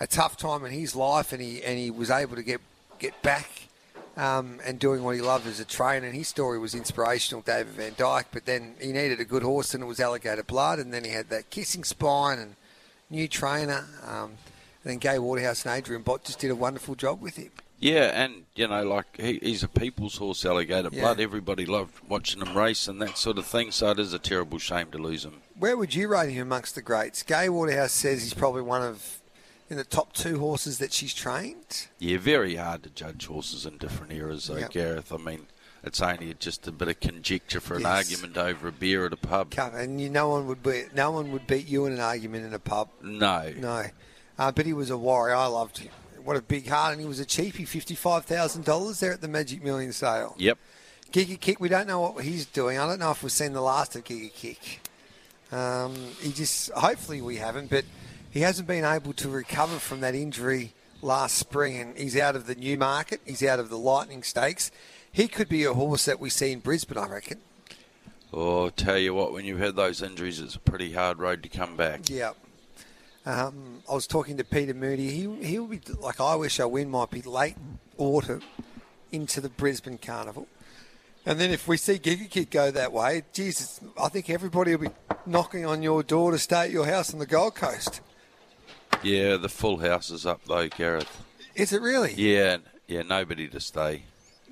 a 0.00 0.06
tough 0.06 0.36
time 0.36 0.64
in 0.64 0.72
his 0.72 0.94
life, 0.94 1.32
and 1.32 1.40
he 1.40 1.62
and 1.62 1.78
he 1.78 1.90
was 1.90 2.10
able 2.10 2.36
to 2.36 2.42
get 2.42 2.60
get 2.98 3.20
back 3.22 3.68
um, 4.16 4.60
and 4.64 4.78
doing 4.78 5.02
what 5.02 5.14
he 5.14 5.20
loved 5.20 5.46
as 5.46 5.60
a 5.60 5.64
trainer. 5.64 6.06
And 6.06 6.14
his 6.14 6.28
story 6.28 6.58
was 6.58 6.74
inspirational, 6.74 7.42
David 7.42 7.74
Vandyke. 7.74 8.26
But 8.32 8.44
then 8.44 8.74
he 8.80 8.92
needed 8.92 9.20
a 9.20 9.24
good 9.24 9.42
horse, 9.42 9.74
and 9.74 9.82
it 9.82 9.86
was 9.86 10.00
Alligator 10.00 10.42
Blood. 10.42 10.78
And 10.78 10.92
then 10.92 11.04
he 11.04 11.10
had 11.10 11.28
that 11.30 11.50
kissing 11.50 11.84
spine 11.84 12.38
and 12.38 12.56
new 13.12 13.28
trainer. 13.28 13.86
Um, 14.06 14.32
and 14.84 14.90
then 14.92 14.98
Gay 14.98 15.18
Waterhouse 15.20 15.64
and 15.64 15.74
Adrian 15.76 16.02
Bott 16.02 16.24
just 16.24 16.40
did 16.40 16.50
a 16.50 16.56
wonderful 16.56 16.96
job 16.96 17.22
with 17.22 17.36
him. 17.36 17.50
Yeah, 17.78 18.10
and 18.24 18.44
you 18.54 18.68
know, 18.68 18.82
like 18.84 19.16
he, 19.20 19.38
he's 19.42 19.62
a 19.62 19.68
people's 19.68 20.16
horse, 20.16 20.44
alligator 20.44 20.88
Yeah. 20.92 21.00
blood. 21.00 21.20
Everybody 21.20 21.66
loved 21.66 21.94
watching 22.08 22.40
him 22.44 22.56
race 22.56 22.86
and 22.88 23.00
that 23.02 23.18
sort 23.18 23.38
of 23.38 23.46
thing. 23.46 23.70
So 23.72 23.90
it 23.90 23.98
is 23.98 24.12
a 24.12 24.18
terrible 24.20 24.58
shame 24.58 24.90
to 24.92 24.98
lose 24.98 25.24
him. 25.24 25.42
Where 25.58 25.76
would 25.76 25.94
you 25.94 26.08
rate 26.08 26.30
him 26.30 26.42
amongst 26.42 26.74
the 26.76 26.82
greats? 26.82 27.22
Gay 27.22 27.48
Waterhouse 27.48 27.92
says 27.92 28.22
he's 28.22 28.34
probably 28.34 28.62
one 28.62 28.82
of 28.82 29.20
in 29.68 29.76
the 29.78 29.84
top 29.84 30.12
two 30.12 30.38
horses 30.38 30.78
that 30.78 30.92
she's 30.92 31.14
trained. 31.14 31.88
Yeah, 31.98 32.18
very 32.18 32.56
hard 32.56 32.82
to 32.84 32.90
judge 32.90 33.26
horses 33.26 33.64
in 33.66 33.78
different 33.78 34.12
eras, 34.12 34.46
though, 34.46 34.58
Yep. 34.58 34.70
Gareth. 34.70 35.12
I 35.12 35.16
mean, 35.16 35.46
it's 35.84 36.00
only 36.00 36.34
just 36.38 36.66
a 36.68 36.72
bit 36.72 36.88
of 36.88 37.00
conjecture 37.00 37.60
for 37.60 37.74
an 37.76 37.82
Yes. 37.82 38.10
argument 38.12 38.36
over 38.36 38.68
a 38.68 38.72
beer 38.72 39.06
at 39.06 39.12
a 39.12 39.16
pub. 39.16 39.50
Come- 39.50 39.74
And 39.74 40.00
you, 40.00 40.08
no 40.10 40.28
one 40.28 40.46
would 40.46 40.62
be 40.62 40.84
no 40.94 41.10
one 41.10 41.32
would 41.32 41.46
beat 41.46 41.66
you 41.66 41.86
in 41.86 41.92
an 41.92 42.00
argument 42.00 42.44
in 42.46 42.54
a 42.54 42.58
pub. 42.58 42.88
No. 43.02 43.52
No, 43.56 43.84
uh, 44.38 44.52
but 44.52 44.66
he 44.66 44.72
was 44.72 44.90
a 44.90 44.96
warrior. 44.98 45.34
I 45.34 45.46
loved 45.46 45.78
him. 45.78 45.90
What 46.24 46.36
a 46.36 46.42
big 46.42 46.68
heart, 46.68 46.92
and 46.92 47.00
he 47.00 47.06
was 47.06 47.18
a 47.18 47.24
cheapie, 47.26 47.66
fifty-five 47.66 48.24
thousand 48.24 48.64
dollars 48.64 49.00
there 49.00 49.12
at 49.12 49.20
the 49.20 49.28
Magic 49.28 49.62
Million 49.62 49.92
sale. 49.92 50.34
Yep. 50.38 50.56
Giga 51.10 51.38
Kick, 51.38 51.60
we 51.60 51.68
don't 51.68 51.86
know 51.88 52.00
what 52.00 52.24
he's 52.24 52.46
doing. 52.46 52.78
I 52.78 52.86
don't 52.86 52.98
know 53.00 53.10
if 53.10 53.22
we've 53.22 53.30
seen 53.32 53.52
the 53.52 53.60
last 53.60 53.96
of 53.96 54.04
Giga 54.04 54.32
Kick. 54.32 54.80
Um, 55.50 55.94
he 56.20 56.32
just, 56.32 56.70
hopefully 56.72 57.20
we 57.20 57.36
haven't, 57.36 57.68
but 57.68 57.84
he 58.30 58.40
hasn't 58.40 58.66
been 58.66 58.84
able 58.84 59.12
to 59.14 59.28
recover 59.28 59.78
from 59.78 60.00
that 60.00 60.14
injury 60.14 60.72
last 61.02 61.36
spring, 61.36 61.76
and 61.78 61.98
he's 61.98 62.16
out 62.16 62.34
of 62.36 62.46
the 62.46 62.54
new 62.54 62.78
market. 62.78 63.20
He's 63.26 63.42
out 63.42 63.58
of 63.58 63.68
the 63.68 63.76
Lightning 63.76 64.22
Stakes. 64.22 64.70
He 65.12 65.28
could 65.28 65.48
be 65.48 65.64
a 65.64 65.74
horse 65.74 66.06
that 66.06 66.18
we 66.18 66.30
see 66.30 66.52
in 66.52 66.60
Brisbane, 66.60 66.96
I 66.96 67.06
reckon. 67.06 67.40
Oh, 68.32 68.70
tell 68.70 68.96
you 68.96 69.12
what, 69.12 69.32
when 69.32 69.44
you've 69.44 69.58
had 69.58 69.76
those 69.76 70.00
injuries, 70.00 70.40
it's 70.40 70.54
a 70.54 70.60
pretty 70.60 70.94
hard 70.94 71.18
road 71.18 71.42
to 71.42 71.50
come 71.50 71.76
back. 71.76 72.08
Yeah. 72.08 72.32
Um, 73.26 73.82
I 73.88 73.94
was 73.94 74.06
talking 74.06 74.38
to 74.38 74.44
Peter 74.44 74.74
Moody. 74.74 75.10
He 75.10 75.46
he'll 75.46 75.66
be 75.66 75.80
like 76.00 76.20
I 76.20 76.34
wish 76.34 76.58
I 76.58 76.64
win 76.64 76.90
might 76.90 77.10
be 77.10 77.22
late 77.22 77.56
autumn 77.98 78.40
into 79.12 79.40
the 79.40 79.50
Brisbane 79.50 79.98
Carnival. 79.98 80.48
And 81.24 81.38
then 81.38 81.50
if 81.50 81.68
we 81.68 81.76
see 81.76 81.98
Giga 81.98 82.28
Kick 82.28 82.50
go 82.50 82.72
that 82.72 82.92
way, 82.92 83.22
Jesus, 83.32 83.80
I 84.00 84.08
think 84.08 84.28
everybody 84.28 84.74
will 84.74 84.88
be 84.88 84.94
knocking 85.24 85.64
on 85.64 85.82
your 85.82 86.02
door 86.02 86.32
to 86.32 86.38
stay 86.38 86.62
at 86.62 86.70
your 86.70 86.86
house 86.86 87.12
on 87.12 87.20
the 87.20 87.26
Gold 87.26 87.54
Coast. 87.54 88.00
Yeah, 89.04 89.36
the 89.36 89.48
full 89.48 89.78
house 89.78 90.10
is 90.10 90.26
up 90.26 90.40
though, 90.46 90.68
Gareth. 90.68 91.22
Is 91.54 91.72
it 91.72 91.80
really? 91.82 92.14
Yeah, 92.14 92.56
yeah, 92.88 93.02
nobody 93.02 93.46
to 93.48 93.60
stay. 93.60 94.04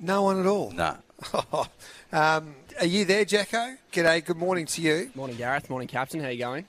No 0.03 0.23
one 0.23 0.39
at 0.39 0.47
all. 0.47 0.71
Nah. 0.71 0.95
um, 2.11 2.55
are 2.79 2.87
you 2.87 3.05
there, 3.05 3.23
Jacko? 3.23 3.75
G'day. 3.93 4.25
Good 4.25 4.37
morning 4.37 4.65
to 4.65 4.81
you. 4.81 5.11
Morning, 5.13 5.37
Gareth. 5.37 5.69
Morning, 5.69 5.87
Captain. 5.87 6.19
How 6.19 6.29
you 6.29 6.39
going? 6.39 6.65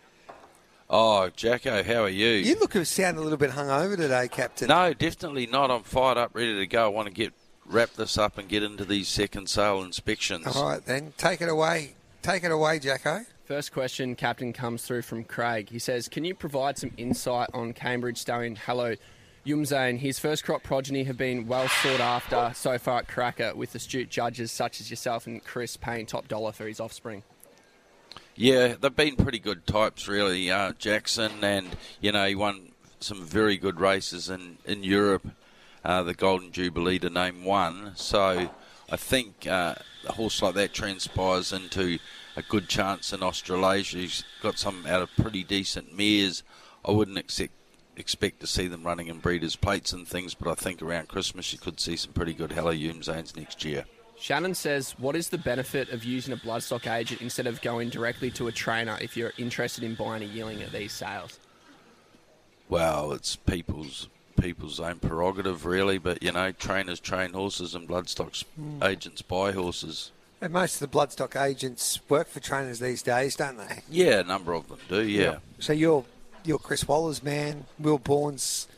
Oh, 0.90 1.30
Jacko, 1.34 1.82
how 1.82 2.02
are 2.02 2.10
you? 2.10 2.28
You 2.28 2.58
look 2.60 2.76
as 2.76 2.90
sound 2.90 3.16
a 3.16 3.22
little 3.22 3.38
bit 3.38 3.52
hungover 3.52 3.96
today, 3.96 4.28
Captain. 4.28 4.68
No, 4.68 4.92
definitely 4.92 5.46
not. 5.46 5.70
I'm 5.70 5.82
fired 5.82 6.18
up, 6.18 6.32
ready 6.34 6.58
to 6.58 6.66
go. 6.66 6.84
I 6.84 6.88
want 6.88 7.08
to 7.08 7.14
get 7.14 7.32
wrap 7.64 7.94
this 7.94 8.18
up 8.18 8.36
and 8.36 8.50
get 8.50 8.62
into 8.62 8.84
these 8.84 9.08
second 9.08 9.48
sale 9.48 9.82
inspections. 9.82 10.46
All 10.54 10.68
right, 10.68 10.84
then 10.84 11.14
take 11.16 11.40
it 11.40 11.48
away. 11.48 11.94
Take 12.20 12.44
it 12.44 12.50
away, 12.50 12.80
Jacko. 12.80 13.24
First 13.46 13.72
question, 13.72 14.14
Captain, 14.14 14.52
comes 14.52 14.82
through 14.82 15.02
from 15.02 15.24
Craig. 15.24 15.70
He 15.70 15.78
says, 15.78 16.06
"Can 16.06 16.26
you 16.26 16.34
provide 16.34 16.76
some 16.76 16.90
insight 16.98 17.48
on 17.54 17.72
Cambridge 17.72 18.18
stallion 18.18 18.56
Hello 18.56 18.96
Youmzain? 19.46 19.98
His 19.98 20.18
first 20.18 20.44
crop 20.44 20.62
progeny 20.62 21.04
have 21.04 21.16
been 21.16 21.46
well 21.46 21.68
sought 21.68 22.00
after 22.00 22.52
so 22.54 22.78
far 22.78 23.00
at 23.00 23.08
Karaka, 23.08 23.54
with 23.54 23.74
astute 23.74 24.08
judges 24.08 24.52
such 24.52 24.80
as 24.80 24.90
yourself 24.90 25.26
and 25.26 25.42
Chris 25.44 25.76
paying 25.76 26.06
top 26.06 26.28
dollar 26.28 26.52
for 26.52 26.66
his 26.66 26.80
offspring." 26.80 27.22
Yeah, 28.34 28.74
they've 28.80 28.94
been 28.94 29.16
pretty 29.16 29.38
good 29.38 29.66
types, 29.66 30.08
really. 30.08 30.50
Uh, 30.50 30.72
Jackson, 30.78 31.42
and 31.42 31.76
you 32.00 32.12
know, 32.12 32.26
he 32.26 32.34
won 32.34 32.72
some 33.00 33.24
very 33.24 33.56
good 33.56 33.80
races 33.80 34.30
in 34.30 34.58
in 34.64 34.84
Europe. 34.84 35.28
Uh, 35.84 36.02
the 36.02 36.14
Golden 36.14 36.52
Jubilee 36.52 37.00
to 37.00 37.10
name 37.10 37.44
one. 37.44 37.92
So 37.96 38.48
I 38.88 38.96
think 38.96 39.48
uh, 39.48 39.74
a 40.06 40.12
horse 40.12 40.40
like 40.40 40.54
that 40.54 40.72
transpires 40.72 41.52
into 41.52 41.98
a 42.36 42.42
good 42.42 42.68
chance 42.68 43.12
in 43.12 43.22
Australasia. 43.22 43.98
He's 43.98 44.24
got 44.40 44.58
some 44.58 44.86
out 44.86 45.02
of 45.02 45.10
pretty 45.16 45.42
decent 45.42 45.96
mares. 45.96 46.44
I 46.84 46.92
wouldn't 46.92 47.18
expect 47.18 47.52
expect 47.96 48.40
to 48.40 48.46
see 48.46 48.66
them 48.66 48.84
running 48.84 49.08
in 49.08 49.18
breeders' 49.18 49.56
plates 49.56 49.92
and 49.92 50.06
things, 50.06 50.34
but 50.34 50.50
I 50.50 50.54
think 50.54 50.82
around 50.82 51.08
Christmas 51.08 51.52
you 51.52 51.58
could 51.58 51.80
see 51.80 51.96
some 51.96 52.12
pretty 52.12 52.34
good 52.34 52.52
Hello 52.52 52.72
Youmzains 52.72 53.36
next 53.36 53.64
year. 53.64 53.84
Shannon 54.18 54.54
says, 54.54 54.94
What 54.98 55.16
is 55.16 55.30
the 55.30 55.38
benefit 55.38 55.90
of 55.90 56.04
using 56.04 56.32
a 56.32 56.36
bloodstock 56.36 56.90
agent 56.90 57.20
instead 57.20 57.46
of 57.46 57.60
going 57.60 57.88
directly 57.90 58.30
to 58.32 58.46
a 58.46 58.52
trainer 58.52 58.96
if 59.00 59.16
you're 59.16 59.32
interested 59.36 59.82
in 59.82 59.94
buying 59.94 60.22
a 60.22 60.26
yearling 60.26 60.62
at 60.62 60.72
these 60.72 60.92
sales? 60.92 61.38
Well, 62.68 63.12
it's 63.12 63.34
people's 63.36 64.08
people's 64.40 64.80
own 64.80 64.98
prerogative, 64.98 65.66
really. 65.66 65.98
But 65.98 66.22
you 66.22 66.32
know, 66.32 66.52
trainers 66.52 67.00
train 67.00 67.32
horses, 67.32 67.74
and 67.74 67.88
bloodstock 67.88 68.44
mm. 68.58 68.84
agents 68.84 69.22
buy 69.22 69.52
horses. 69.52 70.12
And 70.40 70.52
most 70.52 70.80
of 70.80 70.90
the 70.90 70.96
bloodstock 70.96 71.40
agents 71.40 72.00
work 72.08 72.28
for 72.28 72.40
trainers 72.40 72.78
these 72.80 73.02
days, 73.02 73.36
don't 73.36 73.58
they? 73.58 73.82
Yeah, 73.90 74.20
a 74.20 74.24
number 74.24 74.52
of 74.54 74.68
them 74.68 74.78
do. 74.88 75.02
Yeah. 75.02 75.22
yeah. 75.22 75.38
So 75.58 75.72
you're 75.72 76.04
you're 76.44 76.58
Chris 76.58 76.86
Waller's 76.86 77.22
man. 77.22 77.64
Will 77.78 77.98
Bourne's 77.98 78.68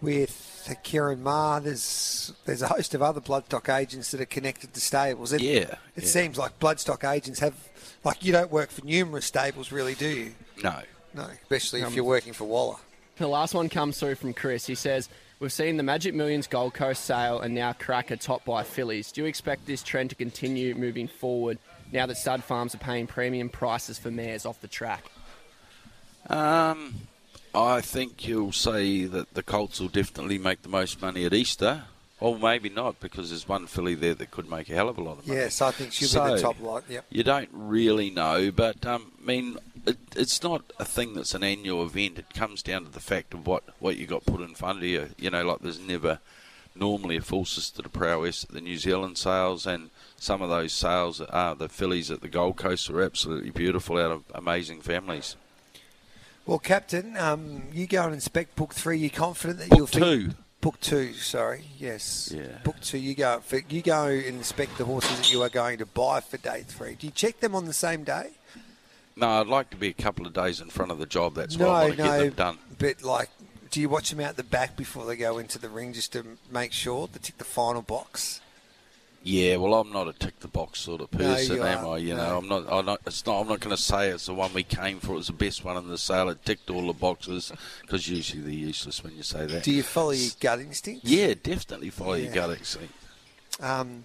with 0.00 0.76
Ciaron 0.84 1.20
Maher. 1.20 1.60
There's 1.60 2.32
there's 2.44 2.62
a 2.62 2.68
host 2.68 2.94
of 2.94 3.02
other 3.02 3.20
bloodstock 3.20 3.74
agents 3.74 4.10
that 4.10 4.20
are 4.20 4.26
connected 4.26 4.74
to 4.74 4.80
stables. 4.80 5.32
It, 5.32 5.42
yeah. 5.42 5.76
It 5.94 6.02
yeah. 6.02 6.04
seems 6.04 6.38
like 6.38 6.58
bloodstock 6.58 7.10
agents 7.10 7.40
have 7.40 7.54
like 8.04 8.24
you 8.24 8.32
don't 8.32 8.50
work 8.50 8.70
for 8.70 8.84
numerous 8.84 9.26
stables, 9.26 9.72
really, 9.72 9.94
do 9.94 10.08
you? 10.08 10.34
No. 10.62 10.80
No, 11.14 11.28
especially 11.42 11.82
um, 11.82 11.88
if 11.88 11.94
you're 11.94 12.04
working 12.04 12.34
for 12.34 12.44
Waller. 12.44 12.76
The 13.16 13.26
last 13.26 13.54
one 13.54 13.70
comes 13.70 13.98
through 13.98 14.16
from 14.16 14.34
Chris. 14.34 14.66
He 14.66 14.74
says, 14.74 15.08
We've 15.38 15.52
seen 15.52 15.76
the 15.76 15.82
Magic 15.82 16.14
Millions 16.14 16.46
Gold 16.46 16.74
Coast 16.74 17.04
sale 17.04 17.40
and 17.40 17.54
now 17.54 17.72
Karaka 17.72 18.20
top 18.20 18.44
by 18.44 18.62
fillies. 18.62 19.12
Do 19.12 19.22
you 19.22 19.26
expect 19.26 19.66
this 19.66 19.82
trend 19.82 20.10
to 20.10 20.16
continue 20.16 20.74
moving 20.74 21.08
forward 21.08 21.58
now 21.92 22.06
that 22.06 22.16
stud 22.16 22.42
farms 22.42 22.74
are 22.74 22.78
paying 22.78 23.06
premium 23.06 23.48
prices 23.48 23.98
for 23.98 24.10
mares 24.10 24.46
off 24.46 24.60
the 24.60 24.68
track? 24.68 25.04
Um, 26.28 26.94
I 27.54 27.80
think 27.80 28.26
you'll 28.26 28.52
say 28.52 29.04
that 29.04 29.34
the 29.34 29.42
Colts 29.42 29.80
will 29.80 29.88
definitely 29.88 30.38
make 30.38 30.62
the 30.62 30.68
most 30.68 31.00
money 31.00 31.24
at 31.24 31.32
Easter. 31.32 31.84
Or 32.18 32.38
maybe 32.38 32.70
not, 32.70 32.98
because 32.98 33.28
there's 33.28 33.46
one 33.46 33.66
filly 33.66 33.94
there 33.94 34.14
that 34.14 34.30
could 34.30 34.50
make 34.50 34.70
a 34.70 34.74
hell 34.74 34.88
of 34.88 34.96
a 34.96 35.02
lot 35.02 35.18
of 35.18 35.26
money. 35.26 35.38
Yes, 35.38 35.60
I 35.60 35.70
think 35.70 35.92
she'll 35.92 36.08
so, 36.08 36.24
be 36.24 36.30
the 36.32 36.40
top 36.40 36.58
lot. 36.62 36.84
Yep. 36.88 37.04
You 37.10 37.22
don't 37.22 37.50
really 37.52 38.08
know, 38.08 38.50
but 38.50 38.86
um, 38.86 39.12
I 39.22 39.26
mean, 39.26 39.58
it, 39.86 39.98
it's 40.16 40.42
not 40.42 40.62
a 40.78 40.84
thing 40.86 41.12
that's 41.12 41.34
an 41.34 41.44
annual 41.44 41.84
event. 41.84 42.18
It 42.18 42.32
comes 42.32 42.62
down 42.62 42.86
to 42.86 42.90
the 42.90 43.00
fact 43.00 43.34
of 43.34 43.46
what, 43.46 43.64
what 43.80 43.98
you 43.98 44.06
got 44.06 44.24
put 44.24 44.40
in 44.40 44.54
front 44.54 44.78
of 44.78 44.84
you. 44.84 45.10
You 45.18 45.28
know, 45.28 45.44
like 45.44 45.58
there's 45.58 45.78
never 45.78 46.20
normally 46.74 47.18
a 47.18 47.20
full 47.20 47.44
sister 47.44 47.82
to 47.82 47.88
prowess 47.90 48.44
at 48.44 48.50
the 48.50 48.62
New 48.62 48.78
Zealand 48.78 49.18
sales, 49.18 49.66
and 49.66 49.90
some 50.16 50.40
of 50.40 50.48
those 50.48 50.72
sales, 50.72 51.20
uh, 51.20 51.52
the 51.52 51.68
fillies 51.68 52.10
at 52.10 52.22
the 52.22 52.28
Gold 52.28 52.56
Coast, 52.56 52.88
are 52.88 53.02
absolutely 53.02 53.50
beautiful 53.50 53.98
out 53.98 54.10
of 54.10 54.24
amazing 54.34 54.80
families. 54.80 55.36
Well, 56.46 56.60
Captain, 56.60 57.16
um, 57.16 57.64
you 57.72 57.88
go 57.88 58.04
and 58.04 58.14
inspect 58.14 58.54
Book 58.54 58.72
Three. 58.72 58.98
You're 58.98 59.10
confident 59.10 59.58
that 59.58 59.70
book 59.70 59.78
you'll 59.78 59.86
two. 59.88 60.30
Book 60.60 60.80
two, 60.80 61.12
sorry, 61.12 61.64
yes. 61.78 62.32
Yeah. 62.34 62.58
Book 62.64 62.80
two, 62.80 62.98
you 62.98 63.14
go 63.14 63.42
you 63.68 63.82
go 63.82 64.06
and 64.06 64.24
inspect 64.24 64.78
the 64.78 64.84
horses 64.84 65.16
that 65.16 65.32
you 65.32 65.42
are 65.42 65.48
going 65.48 65.78
to 65.78 65.86
buy 65.86 66.20
for 66.20 66.38
day 66.38 66.64
three. 66.66 66.94
Do 66.94 67.06
you 67.06 67.12
check 67.12 67.40
them 67.40 67.54
on 67.54 67.66
the 67.66 67.72
same 67.72 68.04
day? 68.04 68.30
No, 69.16 69.28
I'd 69.28 69.46
like 69.46 69.70
to 69.70 69.76
be 69.76 69.88
a 69.88 69.92
couple 69.92 70.26
of 70.26 70.32
days 70.32 70.60
in 70.60 70.70
front 70.70 70.90
of 70.90 70.98
the 70.98 71.06
job. 71.06 71.34
That's 71.34 71.56
no, 71.56 71.68
why 71.68 71.82
I 71.82 71.84
want 71.84 71.96
to 71.96 72.04
no, 72.04 72.10
get 72.10 72.18
them 72.18 72.32
done. 72.34 72.58
But 72.78 73.02
like, 73.02 73.30
do 73.70 73.80
you 73.80 73.88
watch 73.88 74.10
them 74.10 74.20
out 74.20 74.36
the 74.36 74.44
back 74.44 74.76
before 74.76 75.06
they 75.06 75.16
go 75.16 75.38
into 75.38 75.58
the 75.58 75.68
ring 75.68 75.92
just 75.92 76.12
to 76.12 76.24
make 76.50 76.72
sure 76.72 77.08
to 77.08 77.18
tick 77.18 77.38
the 77.38 77.44
final 77.44 77.82
box? 77.82 78.40
Yeah, 79.26 79.56
well, 79.56 79.74
I'm 79.74 79.90
not 79.92 80.06
a 80.06 80.12
tick 80.12 80.38
the 80.38 80.46
box 80.46 80.78
sort 80.78 81.00
of 81.00 81.10
person, 81.10 81.56
no, 81.56 81.66
am. 81.66 81.84
I? 81.84 81.96
You 81.96 82.14
no. 82.14 82.16
know, 82.16 82.38
I'm 82.38 82.48
not. 82.48 82.72
I'm 82.72 82.86
not. 82.86 83.00
It's 83.04 83.26
not. 83.26 83.40
I'm 83.40 83.48
not 83.48 83.58
going 83.58 83.74
to 83.74 83.82
say 83.82 84.10
it's 84.10 84.26
the 84.26 84.34
one 84.34 84.54
we 84.54 84.62
came 84.62 85.00
for. 85.00 85.14
It 85.14 85.16
was 85.16 85.26
the 85.26 85.32
best 85.32 85.64
one 85.64 85.76
in 85.76 85.88
the 85.88 85.98
sale. 85.98 86.28
It 86.28 86.44
ticked 86.44 86.70
all 86.70 86.86
the 86.86 86.92
boxes 86.92 87.50
because 87.82 88.08
usually 88.08 88.42
they're 88.42 88.52
useless 88.52 89.02
when 89.02 89.16
you 89.16 89.24
say 89.24 89.44
that. 89.46 89.64
Do 89.64 89.72
you 89.72 89.82
follow 89.82 90.12
your 90.12 90.30
gut 90.38 90.60
instinct? 90.60 91.04
Yeah, 91.04 91.34
definitely 91.42 91.90
follow 91.90 92.14
yeah. 92.14 92.26
your 92.26 92.34
gut 92.34 92.50
instinct. 92.50 92.94
Um, 93.58 94.04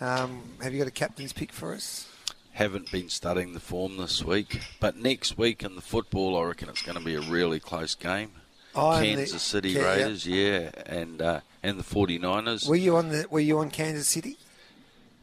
um, 0.00 0.42
have 0.62 0.72
you 0.72 0.78
got 0.78 0.86
a 0.86 0.92
captain's 0.92 1.32
pick 1.32 1.52
for 1.52 1.74
us? 1.74 2.08
Haven't 2.52 2.92
been 2.92 3.08
studying 3.08 3.52
the 3.52 3.58
form 3.58 3.96
this 3.96 4.22
week, 4.22 4.60
but 4.78 4.96
next 4.96 5.36
week 5.36 5.64
in 5.64 5.74
the 5.74 5.82
football, 5.82 6.38
I 6.38 6.44
reckon 6.44 6.68
it's 6.68 6.82
going 6.82 6.96
to 6.96 7.04
be 7.04 7.16
a 7.16 7.20
really 7.20 7.58
close 7.58 7.96
game. 7.96 8.30
Oh, 8.76 9.00
Kansas 9.02 9.32
the, 9.32 9.38
City 9.40 9.76
Raiders, 9.76 10.24
yeah, 10.24 10.70
and 10.84 11.20
uh, 11.20 11.40
and 11.66 11.80
the 11.80 11.84
49ers. 11.84 12.68
Were 12.68 12.76
you 12.76 12.96
on 12.96 13.08
the 13.08 13.26
Were 13.28 13.40
you 13.40 13.58
on 13.58 13.70
Kansas 13.70 14.06
City? 14.06 14.38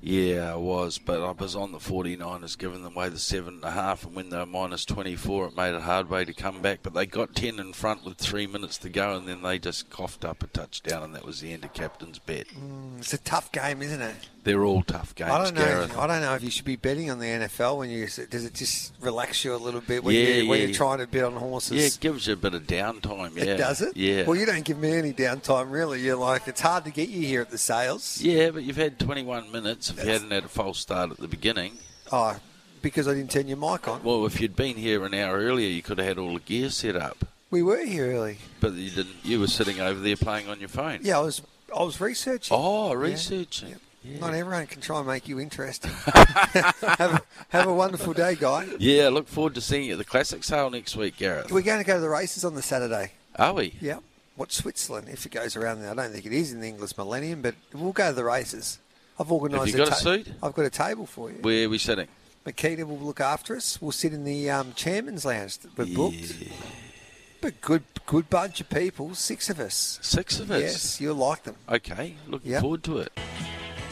Yeah, 0.06 0.52
I 0.52 0.58
was, 0.58 0.98
but 0.98 1.22
I 1.22 1.32
was 1.32 1.56
on 1.56 1.72
the 1.72 1.78
49ers, 1.78 2.58
giving 2.58 2.84
them 2.84 2.94
away 2.94 3.08
the 3.08 3.18
seven 3.18 3.54
and 3.54 3.64
a 3.64 3.72
half, 3.72 4.04
and 4.04 4.14
when 4.14 4.30
they 4.30 4.38
were 4.38 4.46
minus 4.46 4.84
24, 4.84 5.48
it 5.48 5.56
made 5.56 5.74
it 5.74 5.82
hard 5.82 6.10
way 6.10 6.26
to 6.26 6.34
come 6.34 6.62
back. 6.62 6.80
But 6.84 6.94
they 6.94 7.06
got 7.06 7.34
10 7.34 7.58
in 7.58 7.72
front 7.72 8.04
with 8.04 8.18
three 8.18 8.46
minutes 8.46 8.78
to 8.80 8.90
go, 8.90 9.16
and 9.16 9.26
then 9.26 9.42
they 9.42 9.60
just 9.60 9.90
coughed 9.90 10.26
up 10.26 10.44
a 10.44 10.48
touchdown, 10.48 11.04
and 11.04 11.16
that 11.16 11.24
was 11.24 11.40
the 11.40 11.54
end 11.54 11.64
of 11.64 11.74
captain's 11.74 12.20
bet. 12.20 12.48
Mm, 12.50 12.98
it's 12.98 13.14
a 13.14 13.18
tough 13.18 13.50
game, 13.54 13.82
isn't 13.82 14.02
it? 14.02 14.30
They're 14.44 14.66
all 14.66 14.84
tough 14.84 15.16
games. 15.16 15.32
I 15.32 15.44
don't 15.44 15.56
know. 15.56 15.64
Gareth. 15.64 15.98
I 15.98 16.08
don't 16.08 16.22
know 16.22 16.36
if 16.36 16.44
you 16.44 16.52
should 16.52 16.66
be 16.66 16.76
betting 16.76 17.10
on 17.10 17.20
the 17.20 17.26
NFL 17.26 17.78
when 17.78 17.90
you 17.90 18.06
does 18.06 18.46
it 18.46 18.54
just 18.54 18.94
relax 19.00 19.46
you 19.46 19.56
a 19.56 19.58
little 19.58 19.80
bit 19.80 20.04
when, 20.04 20.16
yeah, 20.16 20.22
you, 20.22 20.50
when 20.50 20.60
yeah. 20.60 20.66
you're 20.66 20.76
trying 20.76 20.98
to 21.00 21.08
bet 21.08 21.24
on 21.24 21.34
horses. 21.34 21.78
Yeah, 21.78 21.88
it 21.88 21.98
gives 22.02 22.28
you 22.28 22.34
a 22.34 22.38
bit 22.38 22.54
of 22.54 22.64
downtime. 22.64 23.38
Yeah, 23.38 23.44
it 23.44 23.58
does 23.58 23.82
it. 23.82 23.96
Yeah. 23.96 24.24
Well, 24.26 24.36
you 24.36 24.46
don't 24.46 24.66
give 24.66 24.78
me 24.78 24.92
any 24.92 25.14
downtime 25.14 25.72
really. 25.72 26.02
You're 26.02 26.18
like 26.18 26.48
it's 26.48 26.60
hard 26.60 26.84
to 26.86 26.92
get 26.92 27.08
you 27.08 27.26
here 27.26 27.42
at 27.42 27.52
the 27.52 27.58
sales. 27.58 28.22
Yeah, 28.22 28.52
but 28.52 28.64
you've 28.64 28.76
had 28.76 29.00
21 29.00 29.52
minutes. 29.52 29.90
If 29.90 29.96
That's... 29.96 30.08
you 30.08 30.14
hadn't 30.14 30.32
had 30.32 30.44
a 30.44 30.50
false 30.50 30.80
start 30.80 31.12
at 31.12 31.18
the 31.18 31.28
beginning. 31.30 31.78
Oh, 32.12 32.38
because 32.82 33.08
I 33.08 33.14
didn't 33.14 33.32
turn 33.32 33.48
your 33.48 33.58
mic 33.58 33.88
on. 33.88 34.04
Well, 34.04 34.26
if 34.26 34.42
you'd 34.42 34.58
been 34.58 34.76
here 34.76 35.06
an 35.06 35.14
hour 35.14 35.38
earlier, 35.38 35.70
you 35.70 35.82
could 35.82 36.00
have 36.00 36.08
had 36.08 36.18
all 36.18 36.34
the 36.34 36.42
gear 36.42 36.70
set 36.70 36.98
up. 36.98 37.26
We 37.50 37.64
were 37.64 37.86
here 37.86 38.12
early, 38.12 38.40
but 38.60 38.74
you 38.74 38.90
didn't. 38.90 39.16
You 39.24 39.40
were 39.40 39.48
sitting 39.48 39.80
over 39.80 40.00
there 40.00 40.18
playing 40.18 40.50
on 40.50 40.60
your 40.60 40.70
phone. 40.70 41.00
Yeah, 41.04 41.20
I 41.20 41.22
was. 41.22 41.42
I 41.76 41.84
was 41.84 42.02
researching. 42.02 42.56
Oh, 42.60 42.94
researching. 42.94 43.70
Yeah. 43.70 43.76
Yeah. 44.04 44.20
Not 44.20 44.34
everyone 44.34 44.68
can 44.68 44.82
try 44.82 44.98
and 44.98 45.08
make 45.08 45.28
you 45.28 45.39
interesting. 45.39 45.92
have, 46.13 47.00
a, 47.00 47.22
have 47.50 47.68
a 47.68 47.74
wonderful 47.74 48.13
day, 48.13 48.36
guy. 48.36 48.68
Yeah, 48.80 49.10
look 49.10 49.28
forward 49.28 49.56
to 49.56 49.62
seeing 49.62 49.86
you 49.86 49.94
at 49.94 49.98
the 49.98 50.04
Classic 50.04 50.44
Sale 50.44 50.70
next 50.72 50.96
week, 50.98 51.18
Gareth. 51.18 51.52
We're 51.52 51.62
going 51.62 51.80
to 51.80 51.86
go 51.86 51.96
to 51.96 52.02
the 52.02 52.10
races 52.10 52.44
on 52.44 52.56
the 52.56 52.62
Saturday. 52.62 53.13
Are 53.38 53.54
we? 53.54 53.76
Yeah. 53.80 54.00
Watch 54.36 54.54
Switzerland 54.54 55.08
if 55.10 55.26
it 55.26 55.32
goes 55.32 55.56
around 55.56 55.82
there. 55.82 55.92
I 55.92 55.94
don't 55.94 56.12
think 56.12 56.26
it 56.26 56.34
is 56.34 56.52
in 56.52 56.60
the 56.60 56.68
Inglis 56.68 56.98
Millennium, 56.98 57.42
but 57.42 57.56
we'll 57.74 57.94
go 57.94 58.10
to 58.10 58.16
the 58.16 58.24
races. 58.24 58.80
I've 59.20 59.32
organised. 59.32 59.68
Have 59.68 59.70
you 59.70 59.78
got 59.78 59.88
a, 59.88 60.04
ta- 60.04 60.12
a, 60.12 60.18
seat? 60.18 60.34
I've 60.42 60.54
got 60.54 60.66
a 60.66 60.70
table 60.70 61.06
for 61.06 61.30
you. 61.30 61.38
Where 61.41 61.66
are 61.66 61.70
we 61.70 61.78
sitting? 61.78 62.08
Makita 62.45 62.84
will 62.84 62.97
look 62.97 63.22
after 63.22 63.56
us. 63.56 63.82
We'll 63.82 63.91
sit 63.91 64.12
in 64.12 64.26
the 64.26 64.49
um, 64.49 64.74
chairman's 64.74 65.24
lounge 65.24 65.60
that 65.60 65.78
we've 65.78 65.88
yeah. 65.89 65.95
booked. 65.95 66.36
But 67.41 67.62
good, 67.62 67.84
good 68.06 68.30
bunch 68.30 68.60
of 68.60 68.70
people. 68.70 69.16
Six 69.16 69.49
of 69.49 69.60
us. 69.60 69.99
Six 70.01 70.39
of 70.39 70.49
us. 70.51 70.62
Yes, 70.62 71.01
you'll 71.01 71.16
like 71.16 71.43
them. 71.43 71.56
Okay, 71.70 72.16
looking 72.28 72.51
yep. 72.51 72.62
forward 72.62 72.84
to 72.84 72.99
it. 72.99 73.14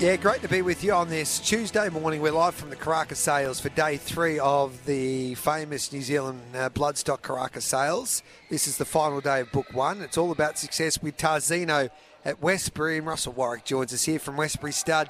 Yeah, 0.02 0.16
great 0.16 0.42
to 0.42 0.48
be 0.48 0.64
with 0.64 0.84
you 0.84 0.94
on 0.94 1.10
this 1.10 1.38
Tuesday 1.38 1.88
morning. 1.88 2.24
We're 2.24 2.32
live 2.32 2.56
from 2.56 2.72
the 2.72 2.76
Karaka 2.76 3.16
sales 3.16 3.60
for 3.60 3.70
day 3.70 3.98
three 3.98 4.40
of 4.40 4.84
the 4.88 5.36
famous 5.36 5.94
New 5.94 6.02
Zealand 6.02 6.42
uh, 6.56 6.70
Bloodstock 6.70 7.22
Karaka 7.22 7.62
sales. 7.62 8.24
This 8.50 8.68
is 8.68 8.78
the 8.78 8.86
final 8.86 9.22
day 9.22 9.42
of 9.42 9.52
book 9.52 9.68
one. 9.76 10.02
It's 10.02 10.18
all 10.18 10.32
about 10.32 10.58
success 10.58 11.00
with 11.04 11.18
Tarzino 11.18 11.92
at 12.26 12.42
Westbury, 12.42 12.98
and 12.98 13.06
Russell 13.06 13.34
Warwick 13.34 13.64
joins 13.64 13.94
us 13.94 14.04
here 14.04 14.18
from 14.18 14.38
Westbury 14.38 14.72
Stud. 14.72 15.08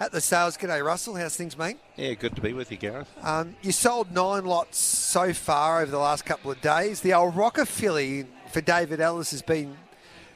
at 0.00 0.10
the 0.10 0.20
sales. 0.20 0.56
G'day, 0.56 0.84
Russell. 0.84 1.14
How's 1.14 1.36
things, 1.36 1.56
mate? 1.56 1.78
Yeah, 1.94 2.14
good 2.14 2.34
to 2.34 2.42
be 2.42 2.52
with 2.52 2.72
you, 2.72 2.76
Gareth. 2.76 3.08
Um, 3.22 3.54
you 3.62 3.70
sold 3.70 4.10
nine 4.10 4.44
lots 4.44 4.78
so 4.78 5.32
far 5.32 5.80
over 5.80 5.92
the 5.92 5.98
last 5.98 6.24
couple 6.24 6.50
of 6.50 6.60
days. 6.60 7.02
The 7.02 7.12
El 7.12 7.28
Roca 7.28 7.64
filly 7.64 8.26
for 8.50 8.60
David 8.60 9.00
Ellis 9.00 9.30
has 9.30 9.42
been 9.42 9.76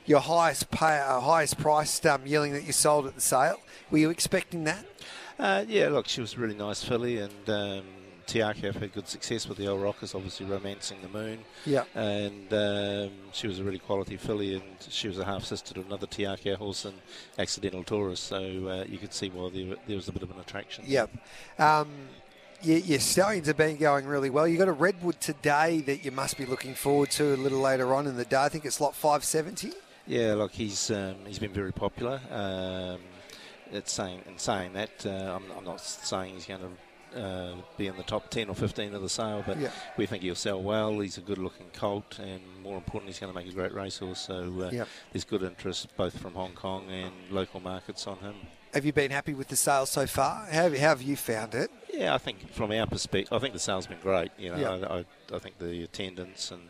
your 0.09 0.21
highest 0.21 0.71
pay, 0.71 0.99
uh, 0.99 1.21
highest 1.21 1.59
priced 1.59 2.07
um, 2.07 2.27
yearling 2.27 2.53
that 2.53 2.65
you 2.65 2.73
sold 2.73 3.07
at 3.07 3.15
the 3.15 3.21
sale. 3.21 3.61
Were 3.91 3.99
you 3.99 4.11
expecting 4.11 4.65
that? 4.65 4.85
Uh, 5.39 5.65
yeah, 5.69 5.89
look, 5.89 6.09
she 6.09 6.21
was 6.21 6.35
a 6.35 6.39
really 6.39 6.55
nice 6.55 6.83
filly, 6.83 7.19
and 7.19 7.49
um, 7.49 7.85
Te 8.27 8.41
Akau 8.41 8.65
have 8.65 8.77
had 8.77 8.93
good 8.93 9.07
success 9.07 9.47
with 9.47 9.59
the 9.59 9.67
El 9.67 9.79
Rocas, 9.79 10.15
obviously 10.15 10.47
romancing 10.47 10.99
the 11.03 11.09
moon. 11.09 11.41
Yeah. 11.65 11.85
And 11.95 12.53
um, 12.53 13.11
she 13.33 13.47
was 13.47 13.59
a 13.59 13.65
really 13.65 13.79
quality 13.79 14.17
filly, 14.17 14.55
and 14.55 14.63
she 14.89 15.09
was 15.09 15.19
a 15.19 15.25
half 15.25 15.45
sister 15.45 15.75
to 15.75 15.81
another 15.83 16.07
Te 16.07 16.25
Akau 16.25 16.57
horse 16.57 16.87
and 16.87 16.95
Accidental 17.39 17.85
Taurus, 17.85 18.21
so 18.21 18.39
uh, 18.39 18.85
you 18.89 18.99
could 18.99 19.13
see 19.13 19.29
why 19.29 19.51
there, 19.51 19.77
there, 19.87 19.97
was 19.97 20.09
a 20.09 20.13
bit 20.13 20.23
of 20.23 20.31
an 20.31 20.41
attraction. 20.41 20.85
Yep. 20.87 21.11
Um, 21.59 21.89
your, 22.63 22.79
your 22.79 22.99
stallions 22.99 23.47
have 23.47 23.59
been 23.59 23.77
going 23.77 24.07
really 24.07 24.31
well. 24.31 24.49
You've 24.49 24.59
got 24.59 24.69
a 24.69 24.73
Redwood 24.73 25.21
today 25.21 25.81
that 25.83 26.05
you 26.05 26.11
must 26.11 26.39
be 26.39 26.47
looking 26.47 26.75
forward 26.75 27.11
to 27.13 27.35
a 27.35 27.37
little 27.37 27.61
later 27.61 27.95
on 27.95 28.07
in 28.07 28.17
the 28.17 28.25
day. 28.25 28.39
I 28.39 28.49
think 28.49 28.65
it's 28.65 28.81
lot 28.81 28.97
570. 28.97 29.73
Yeah, 30.09 30.35
look, 30.35 30.53
he's 30.53 30.91
um, 30.91 31.17
he's 31.27 31.39
been 31.39 31.53
very 31.53 31.73
popular. 31.73 32.19
Um, 32.31 33.01
it's 33.71 33.93
saying 33.93 34.23
in 34.27 34.39
saying 34.39 34.73
that, 34.73 35.05
uh, 35.05 35.37
I'm, 35.37 35.45
I'm, 35.57 35.65
not 35.65 35.81
saying 35.81 36.33
he's 36.33 36.47
going 36.47 36.61
to 36.61 37.21
uh, 37.21 37.55
be 37.77 37.89
in 37.89 37.97
the 37.97 38.03
top 38.03 38.31
10 38.31 38.49
or 38.49 38.55
15 38.55 38.95
of 38.95 39.03
the 39.03 39.09
sale, 39.11 39.45
but 39.47 39.59
yeah. 39.59 39.71
we 39.99 40.07
think 40.07 40.23
he'll 40.23 40.35
sell 40.35 40.63
well. 40.63 40.99
He's 41.01 41.19
a 41.19 41.21
good-looking 41.21 41.67
colt, 41.75 42.19
and 42.19 42.41
more 42.63 42.77
importantly, 42.77 43.13
he's 43.13 43.19
going 43.19 43.33
to 43.33 43.39
make 43.39 43.49
a 43.49 43.55
great 43.55 43.75
racehorse. 43.75 44.21
So 44.21 44.63
uh, 44.63 44.71
yeah. 44.73 44.85
there's 45.13 45.25
good 45.25 45.43
interest 45.43 45.95
both 45.97 46.19
from 46.19 46.33
Hong 46.33 46.53
Kong 46.53 46.89
and 46.91 47.13
local 47.31 47.61
markets 47.61 48.07
on 48.07 48.17
him. 48.19 48.35
Have 48.75 48.85
you 48.85 48.93
been 48.93 49.11
happy 49.11 49.35
with 49.35 49.49
the 49.49 49.57
sales 49.57 49.91
so 49.91 50.07
far? 50.07 50.47
How 50.47 50.65
have, 50.65 50.79
how 50.79 50.89
have 50.89 51.03
you 51.03 51.17
found 51.17 51.55
it? 51.55 51.71
Yeah, 51.93 52.15
I 52.15 52.19
think 52.19 52.53
from 52.53 52.71
our 52.71 52.87
perspective, 52.87 53.33
I 53.33 53.39
think 53.39 53.55
the 53.55 53.61
sales 53.61 53.87
been 53.87 53.99
great. 54.03 54.31
You 54.39 54.51
know, 54.51 54.57
yeah. 54.57 54.87
I, 54.87 54.99
I, 54.99 55.05
I 55.35 55.39
think 55.39 55.59
the 55.59 55.83
attendance 55.83 56.51
and 56.51 56.63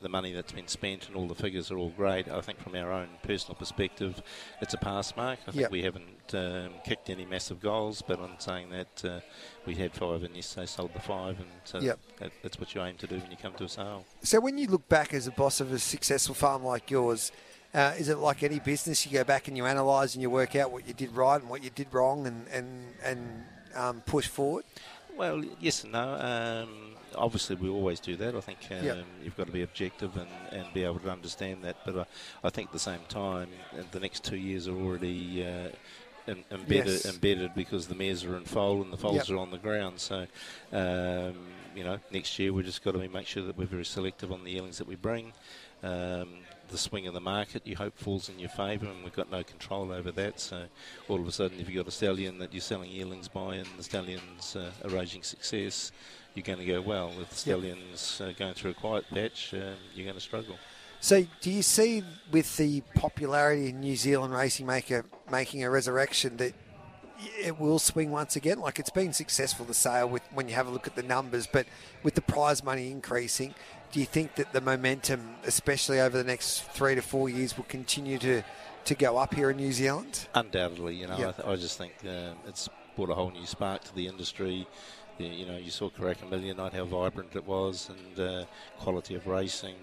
the 0.00 0.08
money 0.08 0.32
that's 0.32 0.52
been 0.52 0.68
spent 0.68 1.08
and 1.08 1.16
all 1.16 1.26
the 1.26 1.34
figures 1.34 1.70
are 1.70 1.76
all 1.76 1.90
great. 1.90 2.28
I 2.28 2.40
think 2.40 2.60
from 2.60 2.74
our 2.74 2.92
own 2.92 3.08
personal 3.22 3.54
perspective, 3.54 4.22
it's 4.60 4.74
a 4.74 4.78
pass 4.78 5.16
mark. 5.16 5.40
I 5.46 5.50
think 5.50 5.62
yep. 5.62 5.70
we 5.70 5.82
haven't 5.82 6.34
um, 6.34 6.74
kicked 6.84 7.10
any 7.10 7.24
massive 7.24 7.60
goals, 7.60 8.02
but 8.06 8.20
I'm 8.20 8.38
saying 8.38 8.70
that 8.70 9.04
uh, 9.04 9.20
we 9.66 9.74
had 9.74 9.92
five 9.92 10.22
and 10.22 10.34
yesterday 10.34 10.66
sold 10.66 10.94
the 10.94 11.00
five, 11.00 11.38
and 11.38 11.48
so 11.64 11.80
yep. 11.80 11.98
that, 12.18 12.32
that's 12.42 12.58
what 12.58 12.74
you 12.74 12.82
aim 12.82 12.96
to 12.96 13.06
do 13.06 13.18
when 13.18 13.30
you 13.30 13.36
come 13.36 13.54
to 13.54 13.64
a 13.64 13.68
sale. 13.68 14.04
So 14.22 14.40
when 14.40 14.58
you 14.58 14.68
look 14.68 14.88
back 14.88 15.12
as 15.12 15.26
a 15.26 15.32
boss 15.32 15.60
of 15.60 15.72
a 15.72 15.78
successful 15.78 16.34
farm 16.34 16.64
like 16.64 16.90
yours, 16.90 17.32
uh, 17.74 17.94
is 17.98 18.08
it 18.08 18.18
like 18.18 18.42
any 18.42 18.58
business? 18.58 19.04
You 19.04 19.12
go 19.12 19.24
back 19.24 19.48
and 19.48 19.56
you 19.56 19.64
analyse 19.66 20.14
and 20.14 20.22
you 20.22 20.30
work 20.30 20.56
out 20.56 20.70
what 20.70 20.86
you 20.86 20.94
did 20.94 21.14
right 21.14 21.40
and 21.40 21.50
what 21.50 21.62
you 21.62 21.70
did 21.70 21.92
wrong, 21.92 22.26
and 22.26 22.46
and 22.48 22.94
and 23.04 23.44
um, 23.74 24.00
push 24.06 24.28
forward. 24.28 24.64
Well, 25.16 25.42
yes 25.60 25.82
and 25.84 25.92
no. 25.92 26.14
Um, 26.68 26.95
obviously, 27.16 27.56
we 27.56 27.68
always 27.68 28.00
do 28.00 28.16
that. 28.16 28.34
I 28.34 28.40
think 28.40 28.58
um, 28.70 28.84
yep. 28.84 28.98
you've 29.22 29.36
got 29.36 29.46
to 29.46 29.52
be 29.52 29.62
objective 29.62 30.16
and, 30.16 30.28
and 30.50 30.72
be 30.72 30.84
able 30.84 30.98
to 31.00 31.10
understand 31.10 31.64
that. 31.64 31.76
But 31.84 31.96
uh, 31.96 32.04
I 32.44 32.50
think 32.50 32.68
at 32.68 32.72
the 32.72 32.78
same 32.78 33.00
time, 33.08 33.48
the 33.90 34.00
next 34.00 34.24
two 34.24 34.36
years 34.36 34.68
are 34.68 34.76
already 34.76 35.46
uh, 35.46 35.68
in, 36.26 36.44
embedded, 36.50 36.86
yes. 36.86 37.06
embedded 37.06 37.54
because 37.54 37.86
the 37.86 37.94
mares 37.94 38.24
are 38.24 38.36
in 38.36 38.44
foal 38.44 38.82
and 38.82 38.92
the 38.92 38.96
foals 38.96 39.28
yep. 39.28 39.30
are 39.30 39.38
on 39.38 39.50
the 39.50 39.58
ground. 39.58 40.00
So, 40.00 40.26
um, 40.72 41.34
you 41.74 41.84
know, 41.84 41.98
next 42.12 42.38
year 42.38 42.52
we've 42.52 42.64
just 42.64 42.82
got 42.82 42.92
to 42.92 43.08
make 43.08 43.26
sure 43.26 43.44
that 43.44 43.56
we're 43.56 43.66
very 43.66 43.84
selective 43.84 44.32
on 44.32 44.44
the 44.44 44.50
yearlings 44.50 44.78
that 44.78 44.86
we 44.86 44.96
bring. 44.96 45.32
Um, 45.82 46.28
the 46.68 46.78
swing 46.78 47.06
of 47.06 47.14
the 47.14 47.20
market 47.20 47.64
you 47.64 47.76
hope 47.76 47.96
falls 47.96 48.28
in 48.28 48.38
your 48.38 48.48
favour, 48.48 48.86
and 48.86 49.04
we've 49.04 49.14
got 49.14 49.30
no 49.30 49.44
control 49.44 49.92
over 49.92 50.10
that. 50.12 50.40
So 50.40 50.64
all 51.08 51.20
of 51.20 51.28
a 51.28 51.32
sudden, 51.32 51.60
if 51.60 51.68
you've 51.68 51.76
got 51.76 51.86
a 51.86 51.94
stallion 51.94 52.38
that 52.38 52.52
you're 52.52 52.60
selling 52.60 52.90
yearlings 52.90 53.28
by, 53.28 53.56
and 53.56 53.68
the 53.76 53.84
stallion's 53.84 54.56
uh, 54.56 54.70
arranging 54.84 55.22
success, 55.22 55.92
you're 56.36 56.44
going 56.44 56.58
to 56.58 56.64
go 56.64 56.80
well. 56.80 57.10
With 57.18 57.30
the 57.30 57.34
stallion's 57.36 58.20
uh, 58.20 58.32
going 58.38 58.54
through 58.54 58.72
a 58.72 58.74
quiet 58.74 59.06
patch, 59.10 59.54
uh, 59.54 59.72
you're 59.94 60.04
going 60.04 60.14
to 60.14 60.20
struggle. 60.20 60.56
So, 61.00 61.26
do 61.40 61.50
you 61.50 61.62
see 61.62 62.02
with 62.30 62.56
the 62.56 62.82
popularity 62.94 63.68
in 63.70 63.80
New 63.80 63.96
Zealand 63.96 64.32
racing 64.32 64.66
maker 64.66 65.04
making 65.30 65.64
a 65.64 65.70
resurrection 65.70 66.36
that 66.38 66.52
it 67.38 67.58
will 67.58 67.78
swing 67.78 68.10
once 68.10 68.36
again? 68.36 68.60
Like 68.60 68.78
it's 68.78 68.90
been 68.90 69.12
successful 69.12 69.64
the 69.64 69.74
sale 69.74 70.08
with 70.08 70.22
when 70.32 70.48
you 70.48 70.54
have 70.54 70.66
a 70.66 70.70
look 70.70 70.86
at 70.86 70.94
the 70.94 71.02
numbers, 71.02 71.46
but 71.46 71.66
with 72.02 72.14
the 72.14 72.22
prize 72.22 72.62
money 72.62 72.90
increasing, 72.90 73.54
do 73.92 74.00
you 74.00 74.06
think 74.06 74.34
that 74.36 74.52
the 74.52 74.60
momentum, 74.60 75.36
especially 75.44 76.00
over 76.00 76.16
the 76.16 76.24
next 76.24 76.64
three 76.72 76.94
to 76.94 77.02
four 77.02 77.28
years, 77.28 77.56
will 77.56 77.64
continue 77.64 78.18
to, 78.18 78.42
to 78.84 78.94
go 78.94 79.16
up 79.16 79.34
here 79.34 79.50
in 79.50 79.56
New 79.58 79.72
Zealand? 79.72 80.28
Undoubtedly, 80.34 80.94
you 80.96 81.06
know, 81.06 81.18
Yep. 81.18 81.28
I, 81.28 81.32
th- 81.42 81.48
I 81.48 81.56
just 81.56 81.78
think 81.78 81.92
uh, 82.06 82.34
it's 82.46 82.68
brought 82.96 83.10
a 83.10 83.14
whole 83.14 83.30
new 83.30 83.46
spark 83.46 83.84
to 83.84 83.94
the 83.94 84.06
industry. 84.06 84.66
You 85.18 85.46
know, 85.46 85.56
you 85.56 85.70
saw 85.70 85.88
Karaka 85.88 86.28
Million 86.28 86.58
Night, 86.58 86.74
how 86.74 86.84
vibrant 86.84 87.34
it 87.34 87.46
was, 87.46 87.88
and 87.88 88.20
uh, 88.20 88.44
quality 88.78 89.14
of 89.14 89.26
racing, 89.26 89.76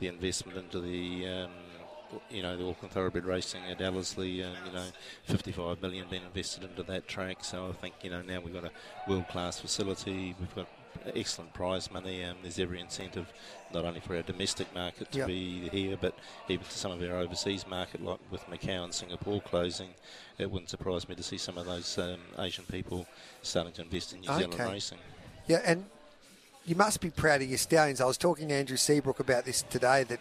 the 0.00 0.08
investment 0.08 0.58
into 0.58 0.80
the, 0.80 1.28
um, 1.28 1.50
you 2.30 2.42
know, 2.42 2.56
the 2.56 2.66
Auckland 2.68 2.92
Thoroughbred 2.92 3.24
Racing 3.24 3.62
at 3.70 3.80
Ellerslie, 3.80 4.42
um, 4.42 4.54
you 4.66 4.72
know, 4.72 4.86
55 5.24 5.80
million 5.82 6.06
being 6.10 6.22
invested 6.24 6.64
into 6.64 6.82
that 6.84 7.06
track. 7.08 7.44
So 7.44 7.68
I 7.68 7.72
think, 7.72 7.94
you 8.02 8.10
know, 8.10 8.22
now 8.22 8.40
we've 8.40 8.54
got 8.54 8.64
a 8.64 8.70
world-class 9.08 9.60
facility. 9.60 10.34
We've 10.38 10.54
got 10.54 10.68
excellent 11.14 11.52
prize 11.54 11.90
money. 11.90 12.24
Um, 12.24 12.36
there's 12.42 12.58
every 12.58 12.80
incentive, 12.80 13.32
not 13.72 13.84
only 13.84 14.00
for 14.00 14.16
our 14.16 14.22
domestic 14.22 14.72
market 14.74 15.10
to 15.12 15.18
Yep. 15.18 15.26
be 15.28 15.68
here, 15.68 15.96
but 16.00 16.14
even 16.48 16.64
to 16.64 16.72
some 16.72 16.92
of 16.92 17.02
our 17.02 17.16
overseas 17.16 17.66
market, 17.66 18.02
like 18.02 18.18
with 18.30 18.44
Macau 18.46 18.84
and 18.84 18.94
Singapore 18.94 19.40
closing. 19.40 19.90
It 20.38 20.50
wouldn't 20.50 20.70
surprise 20.70 21.08
me 21.08 21.14
to 21.14 21.22
see 21.22 21.38
some 21.38 21.58
of 21.58 21.66
those 21.66 21.98
um, 21.98 22.18
Asian 22.38 22.64
people 22.64 23.06
starting 23.42 23.72
to 23.74 23.82
invest 23.82 24.12
in 24.12 24.20
New 24.20 24.26
Zealand 24.26 24.58
racing. 24.58 24.98
Yeah, 25.46 25.60
and 25.64 25.86
you 26.64 26.74
must 26.74 27.00
be 27.00 27.10
proud 27.10 27.42
of 27.42 27.48
your 27.48 27.58
stallions. 27.58 28.00
I 28.00 28.04
was 28.06 28.18
talking 28.18 28.48
to 28.48 28.54
Andrew 28.54 28.76
Seabrook 28.76 29.20
about 29.20 29.44
this 29.44 29.62
today 29.62 30.04
that 30.04 30.20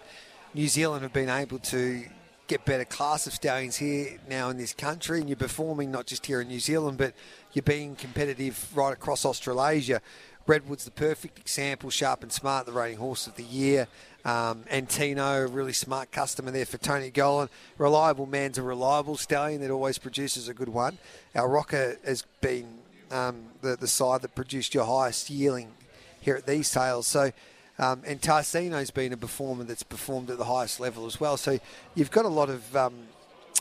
New 0.56 0.68
Zealand 0.68 1.04
have 1.04 1.14
been 1.14 1.30
able 1.30 1.60
to 1.60 2.04
get 2.48 2.66
better 2.66 2.84
class 2.84 3.28
of 3.28 3.34
stallions 3.34 3.78
here 3.78 4.18
now 4.28 4.50
in 4.50 4.58
this 4.58 4.74
country, 4.74 5.20
and 5.20 5.30
you're 5.30 5.36
performing 5.36 5.92
not 5.92 6.08
just 6.08 6.26
here 6.26 6.42
in 6.42 6.48
New 6.48 6.60
Zealand, 6.60 6.98
but 6.98 7.14
you're 7.54 7.62
being 7.62 7.96
competitive 7.96 8.76
right 8.76 8.92
across 8.92 9.26
Australasia. 9.26 10.02
Redwood's 10.48 10.86
the 10.86 10.92
perfect 10.92 11.38
example, 11.38 11.92
sharp 11.92 12.24
and 12.24 12.32
smart, 12.32 12.66
the 12.66 12.72
rating 12.72 12.98
horse 12.98 13.28
of 13.28 13.36
the 13.36 13.44
year. 13.44 13.88
Um, 14.26 14.64
Antino, 14.72 15.44
a 15.44 15.48
really 15.48 15.72
smart 15.72 16.12
customer 16.12 16.50
there 16.50 16.66
for 16.66 16.80
Tony 16.80 17.12
Gollan. 17.12 17.50
Reliable 17.78 18.26
man's 18.26 18.58
a 18.58 18.64
reliable 18.64 19.18
stallion 19.18 19.62
that 19.62 19.70
always 19.70 20.00
produces 20.00 20.48
a 20.48 20.56
good 20.56 20.70
one. 20.70 20.98
El 21.36 21.48
Roca 21.48 21.96
has 22.04 22.24
been 22.42 22.80
um, 23.12 23.44
the, 23.62 23.76
the 23.76 23.88
side 23.88 24.24
that 24.24 24.34
produced 24.34 24.74
your 24.74 24.86
highest 24.86 25.30
yearling 25.30 25.70
here 26.20 26.36
at 26.36 26.48
these 26.48 26.68
sales. 26.68 27.06
So, 27.06 27.32
um, 27.80 28.04
and 28.06 28.22
Tarzino's 28.22 28.92
been 28.92 29.14
a 29.14 29.18
performer 29.18 29.64
that's 29.64 29.84
performed 29.84 30.30
at 30.30 30.38
the 30.38 30.46
highest 30.46 30.80
level 30.80 31.08
as 31.08 31.20
well. 31.20 31.38
So, 31.38 31.60
you've 31.96 32.12
got 32.12 32.26
a 32.26 32.30
lot 32.30 32.50
of 32.50 32.76
um, 32.76 32.94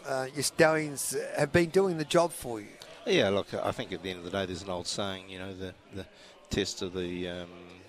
uh, 0.07 0.27
your 0.35 0.43
stallions 0.43 1.17
have 1.37 1.53
been 1.53 1.71
doing 1.71 1.97
the 1.99 2.05
job 2.05 2.33
for 2.33 2.61
you. 2.61 2.67
Yeah, 3.07 3.31
look, 3.31 3.55
I 3.55 3.73
think 3.73 3.93
at 3.93 4.03
the 4.03 4.11
end 4.11 4.19
of 4.19 4.25
the 4.27 4.31
day, 4.31 4.45
there's 4.45 4.63
an 4.63 4.69
old 4.69 4.87
saying, 4.87 5.31
you 5.31 5.39
know, 5.39 5.55
the, 5.55 5.73
the 5.95 6.05
test 6.51 6.83
of 6.83 6.93
the 6.93 7.29
um, 7.29 7.49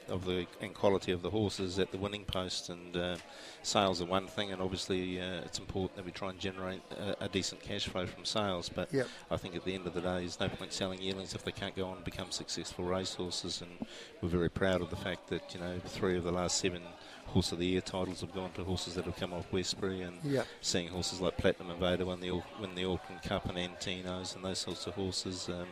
of 0.09 0.25
the 0.25 0.45
and 0.61 0.73
quality 0.73 1.11
of 1.11 1.21
the 1.21 1.29
horses 1.29 1.79
at 1.79 1.91
the 1.91 1.97
winning 1.97 2.25
post, 2.25 2.69
and 2.69 2.95
uh, 2.97 3.15
sales 3.63 4.01
are 4.01 4.05
one 4.05 4.27
thing, 4.27 4.51
and 4.51 4.61
obviously 4.61 5.19
uh, 5.21 5.41
it's 5.45 5.59
important 5.59 5.95
that 5.95 6.05
we 6.05 6.11
try 6.11 6.29
and 6.29 6.39
generate 6.39 6.81
a, 6.91 7.25
a 7.25 7.29
decent 7.29 7.61
cash 7.61 7.87
flow 7.87 8.05
from 8.05 8.25
sales. 8.25 8.69
But 8.69 8.93
Yep. 8.93 9.07
I 9.31 9.37
think 9.37 9.55
at 9.55 9.63
the 9.65 9.73
end 9.75 9.87
of 9.87 9.93
the 9.93 10.01
day, 10.01 10.19
there's 10.19 10.39
no 10.39 10.49
point 10.49 10.73
selling 10.73 11.01
yearlings 11.01 11.33
if 11.35 11.43
they 11.43 11.51
can't 11.51 11.75
go 11.75 11.85
on 11.87 11.97
and 11.97 12.05
become 12.05 12.31
successful 12.31 12.85
racehorses, 12.85 13.61
and 13.61 13.87
we're 14.21 14.29
very 14.29 14.49
proud 14.49 14.81
of 14.81 14.89
the 14.89 14.95
fact 14.95 15.27
that 15.29 15.53
you 15.53 15.59
know 15.59 15.79
three 15.85 16.17
of 16.17 16.23
the 16.23 16.31
last 16.31 16.57
seven. 16.57 16.81
Horse 17.27 17.51
of 17.51 17.59
the 17.59 17.65
Year 17.67 17.81
titles 17.81 18.21
have 18.21 18.33
gone 18.33 18.49
to 18.53 18.63
horses 18.63 18.95
that 18.95 19.05
have 19.05 19.15
come 19.15 19.33
off 19.33 19.45
Westbury, 19.51 20.01
and 20.01 20.17
Yep. 20.23 20.47
seeing 20.61 20.87
horses 20.87 21.21
like 21.21 21.37
Platinum 21.37 21.69
Invader 21.69 22.03
win 22.07 22.21
the 22.21 22.31
win 22.59 22.73
the 22.73 22.85
Auckland 22.85 23.21
Cup 23.21 23.45
and 23.47 23.55
Antinos 23.55 24.35
and 24.35 24.43
those 24.43 24.57
sorts 24.57 24.87
of 24.87 24.95
horses. 24.95 25.47
Um, 25.47 25.67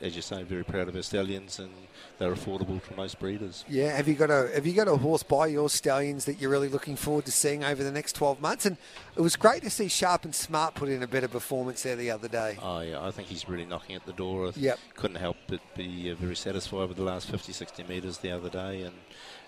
as 0.00 0.14
you 0.16 0.22
say, 0.22 0.42
very 0.42 0.64
proud 0.64 0.88
of 0.88 0.96
our 0.96 1.02
stallions, 1.02 1.58
and 1.58 1.70
they're 2.18 2.34
affordable 2.34 2.80
for 2.80 2.94
most 2.94 3.18
breeders. 3.18 3.64
Yeah, 3.68 3.96
have 3.96 4.06
you 4.08 4.14
got 4.14 4.30
a 4.30 4.50
have 4.54 4.66
you 4.66 4.72
got 4.74 4.88
a 4.88 4.96
horse 4.96 5.22
by 5.22 5.46
your 5.46 5.68
stallions 5.70 6.24
that 6.26 6.40
you're 6.40 6.50
really 6.50 6.68
looking 6.68 6.96
forward 6.96 7.24
to 7.26 7.32
seeing 7.32 7.64
over 7.64 7.82
the 7.82 7.92
next 7.92 8.12
12 8.14 8.40
months? 8.40 8.66
And 8.66 8.76
it 9.16 9.20
was 9.20 9.36
great 9.36 9.62
to 9.62 9.70
see 9.70 9.88
Sharp 9.88 10.24
and 10.24 10.34
Smart 10.34 10.74
put 10.74 10.88
in 10.88 11.02
a 11.02 11.06
better 11.06 11.28
performance 11.28 11.82
there 11.82 11.96
the 11.96 12.10
other 12.10 12.28
day. 12.28 12.58
Oh 12.60 12.80
yeah, 12.80 13.02
I 13.04 13.10
think 13.10 13.28
he's 13.28 13.48
really 13.48 13.64
knocking 13.64 13.96
at 13.96 14.04
the 14.06 14.12
door. 14.12 14.48
I 14.48 14.52
Yep. 14.56 14.78
couldn't 14.96 15.16
help 15.16 15.36
but 15.46 15.60
be 15.74 16.10
uh, 16.10 16.14
very 16.16 16.36
satisfied 16.36 16.88
with 16.88 16.96
the 16.96 17.04
last 17.04 17.30
50, 17.30 17.52
60 17.52 17.84
metres 17.84 18.18
the 18.18 18.30
other 18.32 18.48
day, 18.50 18.82
and 18.82 18.94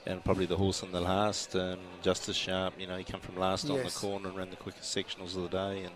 and 0.06 0.22
probably 0.22 0.44
the 0.44 0.56
horse 0.56 0.82
in 0.82 0.92
the 0.92 1.00
last, 1.00 1.56
um, 1.56 1.78
Justice 2.02 2.36
Sharp. 2.36 2.74
You 2.78 2.86
know, 2.86 2.96
he 2.98 3.04
came 3.04 3.20
from 3.20 3.36
last 3.36 3.70
on 3.70 3.82
the 3.82 3.90
corner 3.90 4.28
and 4.28 4.36
ran 4.36 4.50
the 4.50 4.56
quickest 4.56 4.94
sectionals 4.94 5.34
of 5.34 5.42
the 5.42 5.48
day, 5.48 5.84
and 5.84 5.94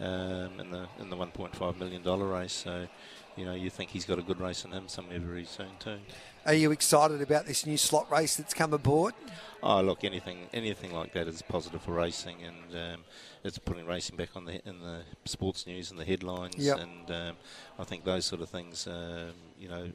um, 0.00 0.60
in 0.60 0.70
the 0.70 0.86
in 1.00 1.10
the 1.10 1.16
1.5 1.16 1.78
million 1.78 2.02
dollar 2.02 2.26
race. 2.26 2.52
So, 2.52 2.86
you 3.36 3.44
know, 3.44 3.54
you 3.54 3.70
think 3.70 3.90
he's 3.90 4.04
got 4.04 4.18
a 4.18 4.22
good 4.22 4.40
race 4.40 4.64
in 4.64 4.72
him 4.72 4.88
somewhere 4.88 5.18
very 5.18 5.44
soon 5.44 5.70
too. 5.78 5.98
Are 6.44 6.54
you 6.54 6.72
excited 6.72 7.22
about 7.22 7.46
this 7.46 7.64
new 7.64 7.76
slot 7.76 8.10
race 8.10 8.36
that's 8.36 8.52
come 8.52 8.72
aboard? 8.72 9.14
Oh, 9.62 9.80
look, 9.80 10.04
anything 10.04 10.48
anything 10.52 10.92
like 10.92 11.12
that 11.12 11.28
is 11.28 11.40
positive 11.40 11.82
for 11.82 11.92
racing, 11.92 12.36
and 12.42 12.94
um, 12.94 13.04
it's 13.44 13.58
putting 13.58 13.86
racing 13.86 14.16
back 14.16 14.30
on 14.34 14.44
the 14.44 14.54
in 14.68 14.80
the 14.80 15.02
sports 15.24 15.66
news 15.66 15.90
and 15.90 16.00
the 16.00 16.04
headlines. 16.04 16.56
Yep. 16.56 16.78
And 16.80 17.10
um, 17.10 17.36
I 17.78 17.84
think 17.84 18.04
those 18.04 18.24
sort 18.24 18.42
of 18.42 18.48
things, 18.48 18.86
um, 18.86 19.32
you 19.58 19.68
know, 19.68 19.92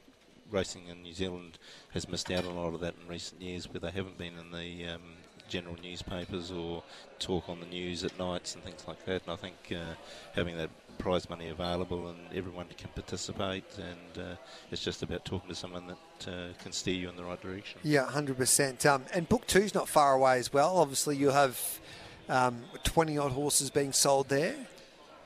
racing 0.50 0.88
in 0.88 1.02
New 1.02 1.12
Zealand 1.12 1.58
has 1.92 2.08
missed 2.08 2.30
out 2.30 2.46
on 2.46 2.56
a 2.56 2.60
lot 2.60 2.74
of 2.74 2.80
that 2.80 2.94
in 3.02 3.08
recent 3.08 3.42
years, 3.42 3.68
where 3.68 3.80
they 3.80 3.90
haven't 3.90 4.16
been 4.16 4.34
in 4.38 4.50
the 4.50 4.94
um, 4.94 5.02
general 5.48 5.76
newspapers 5.82 6.50
or 6.50 6.82
talk 7.18 7.48
on 7.48 7.60
the 7.60 7.66
news 7.66 8.04
at 8.04 8.18
nights 8.18 8.54
and 8.54 8.64
things 8.64 8.84
like 8.88 9.04
that. 9.04 9.22
And 9.24 9.32
I 9.32 9.36
think 9.36 9.56
uh, 9.72 9.94
having 10.34 10.56
that 10.56 10.70
prize 10.98 11.28
money 11.30 11.48
available 11.48 12.08
and 12.08 12.18
everyone 12.34 12.66
can 12.76 12.88
participate, 12.94 13.64
and 13.78 14.24
uh, 14.24 14.34
it's 14.70 14.82
just 14.82 15.02
about 15.02 15.24
talking 15.24 15.48
to 15.48 15.54
someone 15.54 15.86
that 15.86 16.28
uh, 16.32 16.62
can 16.62 16.72
steer 16.72 16.94
you 16.94 17.08
in 17.08 17.16
the 17.16 17.24
right 17.24 17.40
direction. 17.40 17.80
Yeah, 17.82 18.06
hundred 18.06 18.36
percent. 18.36 18.84
Um, 18.86 19.04
and 19.14 19.28
Book 19.28 19.46
Two's 19.46 19.74
not 19.74 19.88
far 19.88 20.14
away 20.14 20.38
as 20.38 20.52
well. 20.52 20.76
Obviously, 20.78 21.16
you 21.16 21.30
have 21.30 21.80
um, 22.28 22.62
twenty 22.84 23.16
odd 23.18 23.32
horses 23.32 23.70
being 23.70 23.92
sold 23.92 24.28
there. 24.28 24.54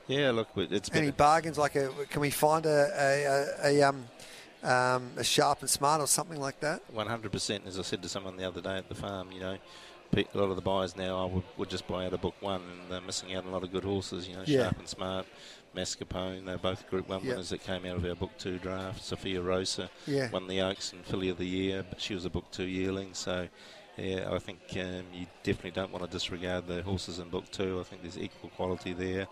Yeah, 0.07 0.31
look, 0.31 0.49
it's 0.55 0.89
been 0.89 1.03
Any 1.03 1.11
bargains? 1.11 1.57
Like, 1.57 1.75
a, 1.75 1.89
can 2.09 2.19
we 2.21 2.29
find 2.29 2.65
a 2.65 2.89
a, 2.97 3.69
a, 3.73 3.79
a 3.79 3.89
um, 3.89 4.05
um, 4.63 5.11
a 5.17 5.23
sharp 5.23 5.61
and 5.61 5.69
smart 5.69 6.01
or 6.01 6.07
something 6.07 6.39
like 6.39 6.59
that? 6.61 6.81
100%. 6.93 7.67
As 7.67 7.79
I 7.79 7.81
said 7.81 8.01
to 8.01 8.09
someone 8.09 8.37
the 8.37 8.47
other 8.47 8.61
day 8.61 8.77
at 8.77 8.89
the 8.89 8.95
farm, 8.95 9.31
you 9.31 9.39
know, 9.39 9.57
a 10.15 10.37
lot 10.37 10.49
of 10.49 10.55
the 10.55 10.61
buyers 10.61 10.95
now 10.95 11.23
I 11.23 11.25
would, 11.25 11.43
would 11.57 11.69
just 11.69 11.87
buy 11.87 12.05
out 12.05 12.13
of 12.13 12.21
book 12.21 12.35
one, 12.39 12.61
and 12.61 12.91
they're 12.91 13.01
missing 13.01 13.33
out 13.35 13.43
on 13.43 13.49
a 13.49 13.53
lot 13.53 13.63
of 13.63 13.71
good 13.71 13.83
horses. 13.83 14.27
You 14.27 14.35
know, 14.35 14.43
Yeah. 14.45 14.63
Sharp 14.63 14.79
and 14.79 14.87
Smart, 14.87 15.25
Mascarpone. 15.75 16.45
They're 16.45 16.57
both 16.57 16.89
Group 16.89 17.09
One 17.09 17.19
Yep. 17.23 17.29
winners 17.29 17.49
that 17.49 17.63
came 17.63 17.85
out 17.85 17.97
of 17.97 18.05
our 18.05 18.15
Book 18.15 18.31
Two 18.37 18.57
draft. 18.59 19.03
Sofia 19.03 19.41
Rosa 19.41 19.89
Yeah. 20.07 20.29
won 20.31 20.47
the 20.47 20.61
Oaks 20.61 20.93
and 20.93 21.03
Filly 21.05 21.29
of 21.29 21.37
the 21.37 21.45
Year, 21.47 21.83
but 21.89 21.99
she 22.01 22.13
was 22.13 22.25
a 22.25 22.29
Book 22.29 22.45
Two 22.51 22.65
yearling. 22.65 23.13
So, 23.13 23.47
yeah, 23.97 24.29
I 24.31 24.39
think 24.39 24.59
um, 24.75 25.03
you 25.13 25.27
definitely 25.43 25.71
don't 25.71 25.91
want 25.91 26.03
to 26.05 26.09
disregard 26.09 26.67
the 26.67 26.81
horses 26.83 27.19
in 27.19 27.29
Book 27.29 27.49
Two. 27.51 27.79
I 27.79 27.83
think 27.83 28.01
there's 28.01 28.17
equal 28.17 28.49
quality 28.51 28.93
there. 28.93 29.27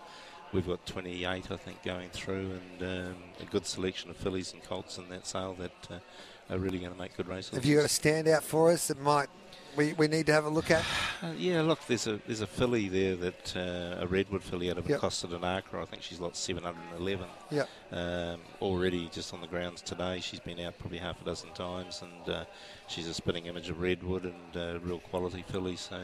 We've 0.53 0.67
got 0.67 0.85
28, 0.85 1.49
I 1.49 1.55
think, 1.55 1.81
going 1.81 2.09
through, 2.09 2.59
and 2.79 3.07
um, 3.07 3.15
a 3.39 3.45
good 3.45 3.65
selection 3.65 4.09
of 4.09 4.17
fillies 4.17 4.51
and 4.51 4.61
colts 4.61 4.97
in 4.97 5.07
that 5.09 5.25
sale 5.25 5.55
that 5.59 5.71
uh, 5.89 6.53
are 6.53 6.57
really 6.59 6.77
going 6.79 6.91
to 6.91 6.97
make 6.99 7.15
good 7.15 7.29
races. 7.29 7.51
Have 7.55 7.63
you 7.63 7.77
got 7.77 7.85
a 7.85 7.87
standout 7.87 8.41
for 8.41 8.69
us 8.69 8.87
that 8.87 8.99
might 8.99 9.29
we, 9.75 9.93
we 9.93 10.07
need 10.07 10.25
to 10.27 10.33
have 10.33 10.45
a 10.45 10.49
look 10.49 10.71
at? 10.71 10.83
Uh, 11.21 11.31
yeah, 11.37 11.61
look, 11.61 11.79
there's 11.87 12.07
a 12.07 12.19
there's 12.25 12.41
a 12.41 12.47
filly 12.47 12.89
there 12.89 13.15
that 13.15 13.55
uh, 13.55 14.03
a 14.03 14.07
redwood 14.07 14.43
filly 14.43 14.69
out 14.71 14.77
of 14.77 14.87
Yep. 14.89 14.99
Costa 14.99 15.27
de 15.27 15.39
Nacre. 15.39 15.79
I 15.81 15.85
think 15.85 16.01
she's 16.03 16.19
lot 16.19 16.35
711. 16.35 17.27
Yeah. 17.49 17.65
Um, 17.91 18.39
already 18.61 19.09
just 19.11 19.33
on 19.33 19.41
the 19.41 19.47
grounds 19.47 19.81
today. 19.81 20.19
She's 20.21 20.39
been 20.39 20.59
out 20.59 20.77
probably 20.79 20.97
half 20.99 21.21
a 21.21 21.25
dozen 21.25 21.51
times, 21.51 22.01
and 22.01 22.35
uh, 22.35 22.45
she's 22.87 23.07
a 23.07 23.13
spitting 23.13 23.45
image 23.47 23.69
of 23.69 23.79
redwood 23.81 24.23
and 24.25 24.55
uh, 24.57 24.79
real 24.79 24.99
quality 24.99 25.43
filly. 25.47 25.75
So 25.75 26.01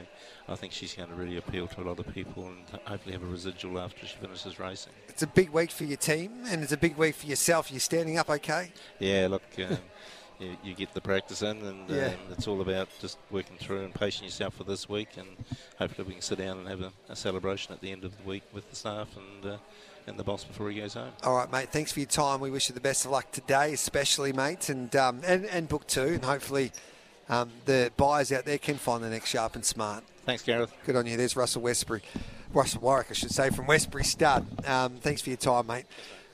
I 0.47 0.55
think 0.55 0.74
she's 0.74 0.93
going 0.93 1.09
to 1.09 1.15
really 1.15 1.38
appeal 1.38 1.68
to 1.68 1.82
a 1.82 1.84
lot 1.84 1.99
of 1.99 2.13
people 2.13 2.47
and 2.47 2.80
hopefully 2.86 3.13
have 3.13 3.24
a 3.24 3.28
residual 3.28 3.80
after 3.80 4.05
she 4.05 4.18
finishes 4.18 4.59
racing. 4.59 4.93
It's 5.07 5.24
a 5.24 5.28
big 5.28 5.49
week 5.49 5.72
for 5.72 5.84
your 5.86 5.97
team, 5.97 6.32
and 6.47 6.61
it's 6.63 6.72
a 6.74 6.78
big 6.78 6.97
week 6.97 7.15
for 7.15 7.28
yourself. 7.28 7.72
You're 7.72 7.80
standing 7.80 8.18
up, 8.18 8.30
okay? 8.30 8.72
Yeah, 8.99 9.28
look. 9.30 9.43
Um, 9.59 9.78
You, 10.40 10.56
you 10.64 10.76
get 10.76 10.94
the 10.94 11.02
practice 11.02 11.42
in, 11.42 11.58
and 11.64 11.90
Yeah. 11.90 12.08
um, 12.08 12.14
it's 12.32 12.48
all 12.48 12.62
about 12.62 12.90
just 13.00 13.18
working 13.32 13.58
through 13.58 13.84
and 13.86 13.94
pacing 13.94 14.26
yourself 14.26 14.54
for 14.56 14.64
this 14.64 14.88
week, 14.88 15.10
and 15.18 15.28
hopefully 15.80 16.08
we 16.08 16.14
can 16.14 16.22
sit 16.22 16.38
down 16.38 16.60
and 16.60 16.68
have 16.68 16.82
a, 16.82 16.92
a 17.10 17.16
celebration 17.16 17.74
at 17.74 17.82
the 17.82 17.92
end 17.92 18.04
of 18.04 18.16
the 18.16 18.24
week 18.24 18.44
with 18.54 18.70
the 18.70 18.76
staff 18.76 19.08
and 19.18 19.54
uh, 19.54 19.58
and 20.06 20.18
the 20.18 20.24
boss 20.24 20.44
before 20.46 20.70
he 20.70 20.80
goes 20.80 20.94
home. 20.94 21.12
All 21.24 21.36
right, 21.36 21.52
mate. 21.52 21.70
Thanks 21.70 21.92
for 21.92 22.00
your 22.00 22.08
time. 22.08 22.40
We 22.40 22.50
wish 22.52 22.70
you 22.70 22.76
the 22.76 22.80
best 22.82 23.04
of 23.04 23.12
luck 23.12 23.30
today, 23.32 23.74
especially, 23.74 24.32
mate, 24.32 24.70
and 24.70 24.96
um, 24.96 25.22
and, 25.26 25.44
and 25.46 25.68
book 25.68 25.88
two, 25.88 26.02
and 26.06 26.24
hopefully 26.24 26.72
um, 27.30 27.50
the 27.66 27.92
buyers 27.98 28.32
out 28.32 28.46
there 28.46 28.58
can 28.60 28.76
find 28.76 29.04
the 29.04 29.10
next 29.10 29.30
sharp 29.32 29.56
and 29.56 29.66
smart. 29.66 30.04
Thanks, 30.26 30.44
Gareth. 30.44 30.72
Good 30.86 30.96
on 30.96 31.08
you. 31.08 31.18
There's 31.18 31.36
Russell 31.36 31.62
Westbury, 31.64 32.04
Russell 32.54 32.82
Warwick, 32.82 33.08
I 33.10 33.14
should 33.14 33.32
say, 33.32 33.50
from 33.50 33.66
Westbury 33.66 34.04
Stud. 34.04 34.46
Um, 34.68 34.98
thanks 34.98 35.22
for 35.22 35.30
your 35.32 35.38
time, 35.38 35.66
mate. 35.68 35.86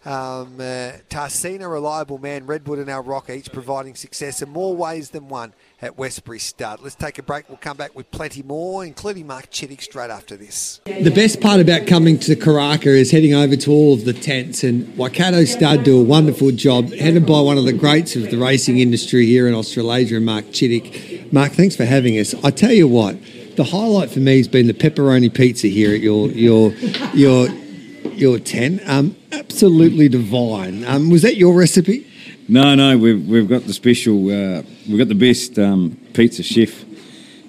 Um, 0.06 0.56
uh, 0.60 1.00
Tarzino, 1.10 1.72
reliable 1.72 2.18
man, 2.18 2.46
Redwood 2.46 2.80
and 2.80 2.90
El 2.90 3.04
Roca 3.04 3.34
each 3.34 3.52
providing 3.54 3.96
success 3.96 4.42
in 4.42 4.50
more 4.50 4.76
ways 4.76 5.12
than 5.12 5.30
one 5.30 5.54
at 5.82 5.98
Westbury 5.98 6.40
Stud. 6.40 6.82
Let's 6.82 6.96
take 6.96 7.20
a 7.20 7.24
break. 7.24 7.48
We'll 7.48 7.58
come 7.58 7.78
back 7.78 7.96
with 7.96 8.12
plenty 8.12 8.44
more, 8.44 8.84
including 8.84 9.28
Mark 9.28 9.50
Chittick 9.50 9.82
straight 9.82 10.10
after 10.10 10.36
this. 10.36 10.82
The 10.86 11.10
best 11.10 11.40
part 11.40 11.62
about 11.62 11.88
coming 11.88 12.20
to 12.20 12.36
Karaka 12.36 12.88
is 12.88 13.12
heading 13.12 13.34
over 13.34 13.56
to 13.56 13.72
all 13.72 13.94
of 13.94 14.04
the 14.04 14.12
tents, 14.12 14.64
and 14.64 14.96
Waikato 14.98 15.46
Stud 15.46 15.84
do 15.86 16.02
a 16.02 16.04
wonderful 16.04 16.52
job, 16.52 16.92
headed 16.92 17.26
by 17.26 17.40
one 17.40 17.58
of 17.58 17.64
the 17.64 17.74
greats 17.74 18.18
of 18.18 18.30
the 18.30 18.38
racing 18.38 18.80
industry 18.80 19.26
here 19.26 19.48
in 19.48 19.54
Australasia, 19.54 20.20
Mark 20.20 20.46
Chittick. 20.46 21.32
Mark, 21.32 21.54
thanks 21.54 21.78
for 21.78 21.86
having 21.86 22.20
us. 22.20 22.36
I 22.44 22.52
tell 22.52 22.74
you 22.74 22.90
what, 22.90 23.16
the 23.56 23.64
highlight 23.64 24.10
for 24.10 24.20
me 24.20 24.38
has 24.38 24.50
been 24.50 24.68
the 24.68 24.74
pepperoni 24.74 25.34
pizza 25.34 25.68
here 25.68 25.94
at 25.94 26.02
your 26.02 26.28
your 26.30 26.74
your 27.14 27.48
your 28.16 28.40
tent. 28.40 28.82
Um, 28.86 29.16
absolutely 29.34 30.10
divine. 30.10 30.84
Um, 30.86 31.10
was 31.10 31.22
that 31.24 31.36
your 31.36 31.54
recipe? 31.54 32.08
No, 32.48 32.76
no, 32.76 32.98
we've 32.98 33.26
we've 33.28 33.48
got 33.48 33.64
the 33.64 33.74
special. 33.74 34.18
Uh, 34.30 34.64
we've 34.88 34.98
got 34.98 35.08
the 35.08 35.16
best 35.16 35.58
um, 35.58 35.98
pizza 36.14 36.44
chef 36.44 36.84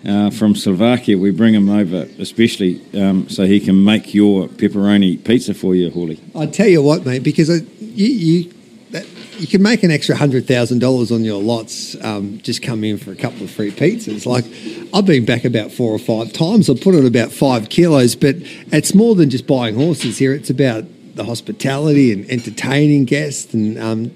uh, 0.07 0.31
from 0.31 0.55
Slovakia. 0.55 1.19
We 1.19 1.31
bring 1.31 1.55
him 1.55 1.69
over 1.69 2.07
especially 2.19 2.81
um, 2.95 3.29
so 3.29 3.45
he 3.45 3.61
can 3.61 3.83
make 3.83 4.15
your 4.15 4.49
pepperoni 4.49 5.23
pizza 5.25 5.55
for 5.55 5.75
you, 5.75 5.91
Hawley. 5.91 6.21
I 6.35 6.47
tell 6.47 6.69
you 6.69 6.83
what, 6.83 7.05
mate, 7.05 7.23
because 7.23 7.51
I, 7.51 7.65
you 7.81 8.07
you, 8.07 8.53
that, 8.91 9.07
you 9.39 9.49
can 9.49 9.63
make 9.63 9.83
an 9.83 9.91
extra 9.91 10.15
hundred 10.15 10.47
thousand 10.47 10.79
dollars 10.79 11.11
on 11.11 11.25
your 11.25 11.43
lots. 11.43 11.97
Um, 12.05 12.39
just 12.39 12.63
come 12.63 12.85
in 12.85 12.99
for 12.99 13.11
a 13.11 13.17
couple 13.17 13.43
of 13.43 13.51
free 13.51 13.73
pizzas. 13.73 14.27
Like 14.27 14.45
I've 14.95 15.07
been 15.07 15.25
back 15.25 15.45
about 15.45 15.73
four 15.73 15.91
or 15.91 15.99
five 15.99 16.33
times. 16.33 16.71
I've 16.71 16.81
put 16.81 16.95
on 16.95 17.05
about 17.05 17.33
five 17.33 17.69
kilos, 17.69 18.15
but 18.15 18.37
it's 18.39 18.95
more 18.95 19.17
than 19.17 19.29
just 19.29 19.47
buying 19.47 19.75
horses 19.75 20.19
here. 20.19 20.33
It's 20.33 20.51
about 20.51 20.85
the 21.15 21.25
hospitality 21.25 22.13
and 22.13 22.29
entertaining 22.31 23.05
guests 23.05 23.55
and 23.55 23.79
um, 23.79 24.11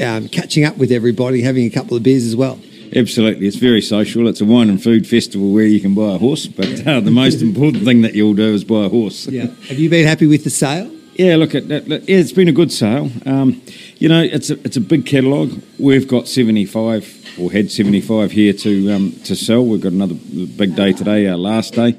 um, 0.00 0.28
catching 0.28 0.64
up 0.64 0.76
with 0.76 0.92
everybody, 0.92 1.42
having 1.42 1.66
a 1.66 1.70
couple 1.70 1.96
of 1.96 2.02
beers 2.02 2.24
as 2.24 2.36
well. 2.36 2.58
Absolutely, 2.94 3.46
it's 3.46 3.56
very 3.56 3.80
social. 3.80 4.28
It's 4.28 4.40
a 4.40 4.44
wine 4.44 4.68
and 4.68 4.80
food 4.82 5.06
festival 5.06 5.52
where 5.52 5.64
you 5.64 5.80
can 5.80 5.94
buy 5.94 6.14
a 6.14 6.18
horse, 6.18 6.46
but 6.46 6.86
uh, 6.86 7.00
the 7.00 7.10
most 7.10 7.42
important 7.48 7.84
thing 7.84 8.02
that 8.02 8.14
you'll 8.14 8.34
do 8.34 8.54
is 8.54 8.62
buy 8.62 8.84
a 8.84 8.88
horse. 8.88 9.26
Yeah. 9.26 9.46
Have 9.68 9.78
you 9.78 9.90
been 9.90 10.06
happy 10.06 10.26
with 10.26 10.44
the 10.44 10.50
sale? 10.50 10.90
Yeah, 11.14 11.36
look, 11.36 11.54
it, 11.54 11.64
it's 11.70 12.32
been 12.32 12.48
a 12.48 12.52
good 12.52 12.72
sale. 12.72 13.10
Um, 13.24 13.62
you 13.98 14.08
know, 14.08 14.20
it's 14.20 14.50
a, 14.50 14.54
it's 14.64 14.76
a 14.76 14.80
big 14.80 15.06
catalogue. 15.06 15.60
We've 15.78 16.06
got 16.08 16.26
75 16.26 17.38
or 17.38 17.52
had 17.52 17.70
75 17.70 18.32
here 18.32 18.52
to 18.52 18.92
um, 18.92 19.12
to 19.24 19.36
sell. 19.36 19.64
We've 19.64 19.80
got 19.80 19.92
another 19.92 20.14
big 20.14 20.74
day 20.74 20.92
today, 20.92 21.28
our 21.28 21.36
last 21.36 21.74
day. 21.74 21.96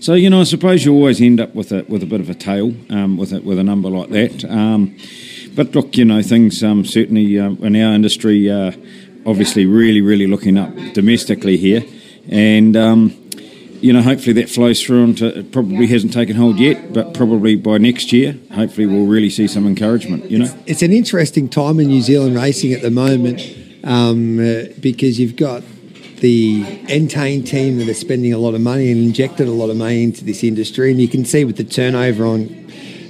So 0.00 0.14
you 0.14 0.30
know, 0.30 0.40
I 0.40 0.44
suppose 0.44 0.84
you 0.84 0.94
always 0.94 1.20
end 1.20 1.40
up 1.40 1.54
with 1.54 1.72
a 1.72 1.84
with 1.88 2.02
a 2.02 2.06
bit 2.06 2.20
of 2.20 2.30
a 2.30 2.34
tail 2.34 2.72
um, 2.90 3.16
with 3.16 3.32
a, 3.32 3.40
with 3.40 3.58
a 3.58 3.64
number 3.64 3.90
like 3.90 4.10
that. 4.10 4.44
Um, 4.44 4.96
but 5.54 5.74
look, 5.74 5.96
you 5.96 6.04
know, 6.04 6.22
things 6.22 6.62
um, 6.62 6.84
certainly 6.84 7.38
um, 7.38 7.58
in 7.62 7.74
our 7.74 7.92
industry, 7.92 8.48
uh, 8.48 8.70
obviously, 9.26 9.66
really, 9.66 10.00
really 10.00 10.28
looking 10.28 10.56
up 10.56 10.72
domestically 10.94 11.56
here, 11.56 11.84
and 12.28 12.76
um, 12.76 13.10
you 13.80 13.92
know, 13.92 14.02
hopefully 14.02 14.34
that 14.34 14.48
flows 14.48 14.82
through 14.82 15.04
into 15.04 15.38
it 15.38 15.52
probably 15.52 15.86
hasn't 15.86 16.12
taken 16.12 16.36
hold 16.36 16.58
yet, 16.58 16.92
but 16.92 17.14
probably 17.14 17.56
by 17.56 17.78
next 17.78 18.12
year, 18.12 18.36
hopefully 18.52 18.86
we'll 18.86 19.06
really 19.06 19.30
see 19.30 19.46
some 19.46 19.66
encouragement, 19.66 20.30
you 20.30 20.38
know. 20.38 20.54
It's 20.66 20.82
an 20.82 20.92
interesting 20.92 21.48
time 21.48 21.80
in 21.80 21.88
New 21.88 22.02
Zealand 22.02 22.36
racing 22.36 22.72
at 22.72 22.82
the 22.82 22.90
moment 22.90 23.40
um, 23.84 24.38
uh, 24.38 24.64
because 24.80 25.18
you've 25.18 25.36
got 25.36 25.62
the 26.20 26.62
Entain 26.88 27.46
team 27.46 27.78
that 27.78 27.88
are 27.88 27.94
spending 27.94 28.32
a 28.32 28.38
lot 28.38 28.54
of 28.54 28.60
money 28.60 28.90
and 28.90 29.00
injected 29.00 29.48
a 29.48 29.52
lot 29.52 29.70
of 29.70 29.76
money 29.76 30.02
into 30.02 30.24
this 30.24 30.44
industry, 30.44 30.90
and 30.90 31.00
you 31.00 31.08
can 31.08 31.24
see 31.24 31.44
with 31.44 31.56
the 31.56 31.64
turnover 31.64 32.24
on 32.26 32.48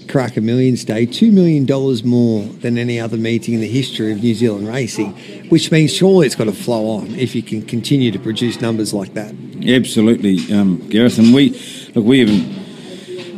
Karaka 0.09 0.43
Millions 0.43 0.85
Day, 0.85 1.07
$2 1.07 1.31
million 1.31 1.67
more 2.09 2.43
than 2.61 2.79
any 2.79 2.99
other 2.99 3.17
meeting 3.17 3.55
in 3.55 3.61
the 3.61 3.69
history 3.69 4.11
of 4.11 4.23
New 4.23 4.35
Zealand 4.35 4.67
racing, 4.67 5.13
which 5.51 5.71
means 5.71 5.93
surely 5.95 6.27
it's 6.27 6.35
got 6.35 6.45
to 6.45 6.53
flow 6.53 6.91
on 6.91 7.15
if 7.15 7.35
you 7.35 7.43
can 7.43 7.63
continue 7.63 8.11
to 8.11 8.19
produce 8.19 8.61
numbers 8.61 8.95
like 8.95 9.15
that. 9.15 9.35
Absolutely, 9.67 10.53
um, 10.53 10.79
Gareth. 10.89 11.19
And 11.19 11.35
we, 11.35 11.51
look, 11.95 12.07
we 12.07 12.23
even, 12.23 12.58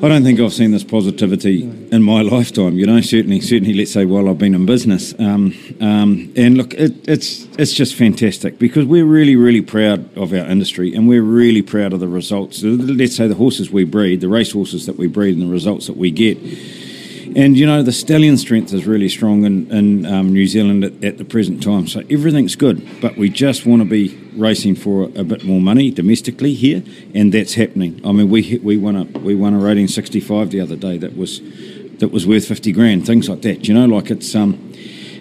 I 0.02 0.08
don't 0.08 0.22
think 0.22 0.40
I've 0.40 0.54
seen 0.54 0.70
this 0.70 0.82
positivity 0.82 1.64
in 1.92 2.02
my 2.02 2.22
lifetime. 2.22 2.78
You 2.78 2.86
know, 2.86 3.02
certainly, 3.02 3.38
certainly, 3.42 3.74
let's 3.74 3.92
say 3.92 4.06
while 4.06 4.30
I've 4.30 4.38
been 4.38 4.54
in 4.54 4.64
business. 4.64 5.12
Um, 5.18 5.54
um, 5.78 6.32
and 6.36 6.56
look, 6.56 6.72
it, 6.72 7.06
it's 7.06 7.44
it's 7.58 7.74
just 7.74 7.94
fantastic 7.94 8.58
because 8.58 8.86
we're 8.86 9.04
really, 9.04 9.36
really 9.36 9.60
proud 9.60 10.16
of 10.16 10.32
our 10.32 10.46
industry, 10.46 10.94
and 10.94 11.06
we're 11.06 11.20
really 11.20 11.60
proud 11.60 11.92
of 11.92 12.00
the 12.00 12.08
results. 12.08 12.62
Let's 12.62 13.14
say 13.14 13.28
the 13.28 13.34
horses 13.34 13.70
we 13.70 13.84
breed, 13.84 14.22
the 14.22 14.30
race 14.30 14.52
horses 14.52 14.86
that 14.86 14.96
we 14.96 15.06
breed, 15.06 15.36
and 15.36 15.46
the 15.46 15.52
results 15.52 15.86
that 15.86 15.98
we 15.98 16.10
get. 16.10 16.38
And 17.36 17.56
you 17.56 17.64
know 17.64 17.82
the 17.82 17.92
stallion 17.92 18.36
strength 18.36 18.72
is 18.72 18.86
really 18.86 19.08
strong 19.08 19.44
in, 19.44 19.70
in 19.70 20.06
um, 20.06 20.32
New 20.32 20.46
Zealand 20.46 20.82
at, 20.82 21.04
at 21.04 21.18
the 21.18 21.24
present 21.24 21.62
time, 21.62 21.86
so 21.86 22.02
everything's 22.10 22.56
good. 22.56 23.00
But 23.00 23.16
we 23.16 23.28
just 23.28 23.66
want 23.66 23.82
to 23.82 23.88
be 23.88 24.18
racing 24.34 24.74
for 24.74 25.04
a, 25.14 25.22
bit 25.22 25.44
more 25.44 25.60
money 25.60 25.90
domestically 25.90 26.54
here, 26.54 26.82
and 27.14 27.32
that's 27.32 27.54
happening. 27.54 28.00
I 28.04 28.10
mean, 28.12 28.30
we 28.30 28.58
we 28.58 28.76
won 28.76 28.96
a 28.96 29.04
we 29.18 29.36
won 29.36 29.54
a 29.54 29.58
rating 29.58 29.86
65 29.86 30.50
the 30.50 30.60
other 30.60 30.74
day. 30.74 30.98
That 30.98 31.16
was 31.16 31.40
that 32.00 32.10
was 32.10 32.26
worth 32.26 32.46
fifty 32.46 32.72
grand, 32.72 33.06
things 33.06 33.28
like 33.28 33.42
that. 33.42 33.68
You 33.68 33.74
know, 33.74 33.86
like 33.86 34.10
it's 34.10 34.34
um, 34.34 34.72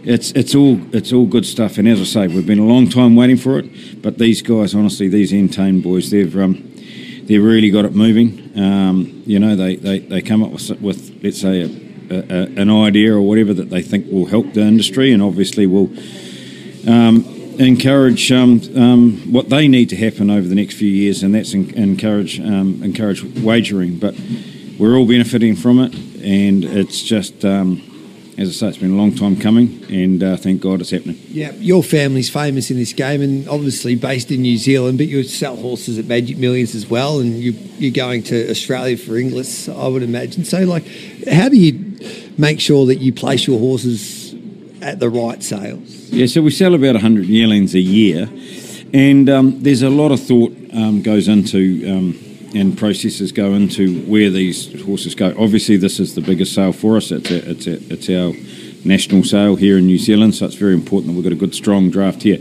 it's 0.03 0.32
it's 0.32 0.55
all 0.55 0.80
it's 0.95 1.14
all 1.14 1.28
good 1.28 1.45
stuff. 1.45 1.78
And 1.78 1.88
as 1.88 2.01
I 2.01 2.05
say, 2.05 2.28
we've 2.28 2.47
been 2.47 2.60
a 2.60 2.66
long 2.66 2.89
time 2.89 3.16
waiting 3.16 3.38
for 3.38 3.60
it. 3.60 4.01
But 4.01 4.18
these 4.18 4.41
guys, 4.41 4.74
honestly, 4.74 5.10
these 5.10 5.32
Entain 5.32 5.84
boys, 5.84 6.10
they've 6.10 6.36
um, 6.38 6.74
they've 7.26 7.43
really 7.43 7.70
got 7.70 7.86
it 7.86 7.93
moving. 7.93 8.51
Um, 8.60 9.22
you 9.28 9.38
know, 9.38 9.55
they, 9.55 9.76
they, 9.76 9.99
they 9.99 10.22
come 10.22 10.43
up 10.43 10.51
with 10.51 10.72
with 10.82 11.20
let's 11.24 11.39
say 11.39 11.62
a, 11.62 11.89
a, 12.10 12.62
an 12.62 12.70
idea 12.70 13.14
or 13.14 13.22
whatever 13.22 13.53
that 13.53 13.70
they 13.70 13.82
think 13.82 14.12
will 14.12 14.28
help 14.28 14.53
the 14.53 14.62
industry, 14.62 15.12
and 15.12 15.22
obviously 15.22 15.66
will. 15.66 15.89
Um, 16.88 17.36
encourage 17.60 18.32
um, 18.32 18.62
um, 18.78 19.18
what 19.34 19.49
they 19.49 19.68
need 19.68 19.89
to 19.89 19.95
happen 19.97 20.30
over 20.30 20.47
the 20.47 20.55
next 20.55 20.76
few 20.76 20.88
years, 20.88 21.24
and 21.24 21.36
that's 21.36 21.53
en- 21.53 21.70
encourage 21.72 22.39
um, 22.39 22.82
encourage 22.82 23.22
wagering. 23.41 23.99
But 23.99 24.16
we're 24.80 24.95
all 24.95 25.05
benefiting 25.05 25.57
from 25.57 25.80
it, 25.80 25.93
and 26.24 26.64
it's 26.64 27.03
just 27.03 27.43
um, 27.43 27.89
as 28.39 28.47
I 28.47 28.51
say, 28.53 28.68
it's 28.70 28.78
been 28.78 28.93
a 28.93 28.95
long 28.95 29.14
time 29.14 29.36
coming, 29.36 29.86
and 29.89 30.24
uh, 30.24 30.38
thank 30.38 30.62
God 30.62 30.80
it's 30.80 30.91
happening. 30.91 31.20
Yeah, 31.28 31.51
your 31.55 31.84
family's 31.84 32.30
famous 32.30 32.72
in 32.72 32.78
this 32.78 32.93
game, 32.93 33.22
and 33.22 33.49
obviously 33.49 33.95
based 33.95 34.32
in 34.32 34.43
New 34.43 34.57
Zealand, 34.57 34.97
but 34.97 35.07
you 35.07 35.24
sell 35.24 35.57
horses 35.57 35.99
at 35.99 36.05
Magic 36.05 36.38
Millions 36.38 36.74
as 36.74 36.89
well, 36.89 37.20
and 37.20 37.34
you, 37.34 37.51
you're 37.78 37.91
going 37.91 38.24
to 38.24 38.49
Australia 38.49 38.95
for 38.95 39.18
Inglis, 39.18 39.68
I 39.68 39.88
would 39.88 40.03
imagine. 40.03 40.45
So, 40.45 40.60
like, 40.64 40.86
how 41.28 41.49
do 41.49 41.57
you 41.57 41.89
make 42.38 42.60
sure 42.60 42.86
that 42.88 42.97
you 42.97 43.14
place 43.14 43.47
your 43.47 43.60
horses 43.60 44.34
at 44.82 45.00
the 45.00 45.10
right 45.10 45.41
sales? 45.43 46.10
Yeah, 46.10 46.26
so 46.26 46.41
we 46.41 46.52
sell 46.52 46.74
about 46.74 46.95
100 46.95 47.26
yearlings 47.26 47.76
a 47.76 47.80
year, 47.80 48.30
and 48.93 49.30
um, 49.30 49.62
there's 49.62 49.82
a 49.82 49.89
lot 49.89 50.12
of 50.12 50.20
thought 50.20 50.56
um, 50.74 51.02
goes 51.02 51.28
into 51.28 51.86
um, 51.89 52.30
and 52.56 52.78
processes 52.78 53.32
go 53.32 53.54
into 53.54 54.02
where 54.06 54.30
these 54.30 54.82
horses 54.84 55.16
go. 55.16 55.34
Obviously, 55.38 55.78
this 55.78 56.00
is 56.00 56.16
the 56.16 56.22
biggest 56.22 56.54
sale 56.54 56.72
for 56.72 56.97
us. 56.97 57.12
It's 57.12 57.30
a, 57.30 57.50
it's 57.50 57.68
a, 57.68 57.93
it's 57.93 58.10
our 58.10 58.34
national 58.86 59.24
sale 59.24 59.56
here 59.56 59.78
in 59.78 59.86
New 59.86 59.97
Zealand, 59.97 60.36
so 60.36 60.45
it's 60.45 60.56
very 60.56 60.74
important 60.74 61.08
that 61.08 61.14
we've 61.14 61.24
got 61.24 61.34
a 61.34 61.36
good 61.36 61.54
strong 61.54 61.89
draft 61.89 62.24
here. 62.24 62.38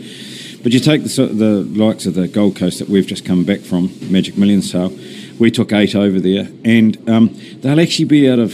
But 0.62 0.72
you 0.72 0.80
take 0.80 1.04
the, 1.04 1.26
the 1.26 1.62
likes 1.78 2.06
of 2.06 2.14
the 2.14 2.26
Gold 2.26 2.56
Coast 2.56 2.78
that 2.78 2.88
we've 2.88 3.06
just 3.06 3.24
come 3.24 3.44
back 3.44 3.60
from, 3.60 3.92
Magic 4.10 4.36
Millions 4.36 4.70
sale. 4.70 4.92
We 5.38 5.50
took 5.50 5.72
eight 5.72 5.94
over 5.94 6.18
there, 6.18 6.48
and 6.64 7.08
um, 7.08 7.38
they'll 7.60 7.80
actually 7.80 8.06
be 8.06 8.28
out 8.28 8.38
of 8.38 8.52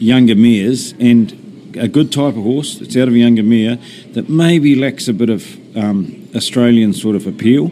younger 0.00 0.34
mares 0.34 0.92
and 0.98 1.76
a 1.78 1.88
good 1.88 2.10
type 2.10 2.36
of 2.36 2.42
horse 2.42 2.78
that's 2.78 2.96
out 2.96 3.08
of 3.08 3.14
a 3.14 3.18
younger 3.18 3.42
mare 3.42 3.78
that 4.12 4.28
maybe 4.28 4.74
lacks 4.74 5.08
a 5.08 5.12
bit 5.12 5.30
of 5.30 5.76
um, 5.76 6.28
Australian 6.34 6.92
sort 6.92 7.16
of 7.16 7.26
appeal. 7.26 7.70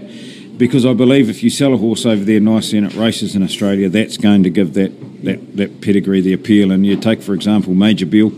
Because 0.56 0.84
I 0.84 0.92
believe 0.92 1.30
if 1.30 1.42
you 1.42 1.50
sell 1.50 1.72
a 1.72 1.76
horse 1.76 2.04
over 2.04 2.24
there 2.24 2.40
nicely 2.40 2.78
and 2.78 2.86
it 2.88 2.96
races 2.96 3.36
in 3.36 3.44
Australia, 3.44 3.88
that's 3.88 4.16
going 4.16 4.42
to 4.42 4.50
give 4.50 4.74
that, 4.74 5.24
that, 5.24 5.56
that 5.56 5.80
pedigree 5.80 6.20
the 6.20 6.32
appeal. 6.32 6.72
And 6.72 6.84
you 6.84 6.96
take, 6.96 7.22
for 7.22 7.32
example, 7.32 7.74
Major 7.74 8.06
Bill 8.06 8.30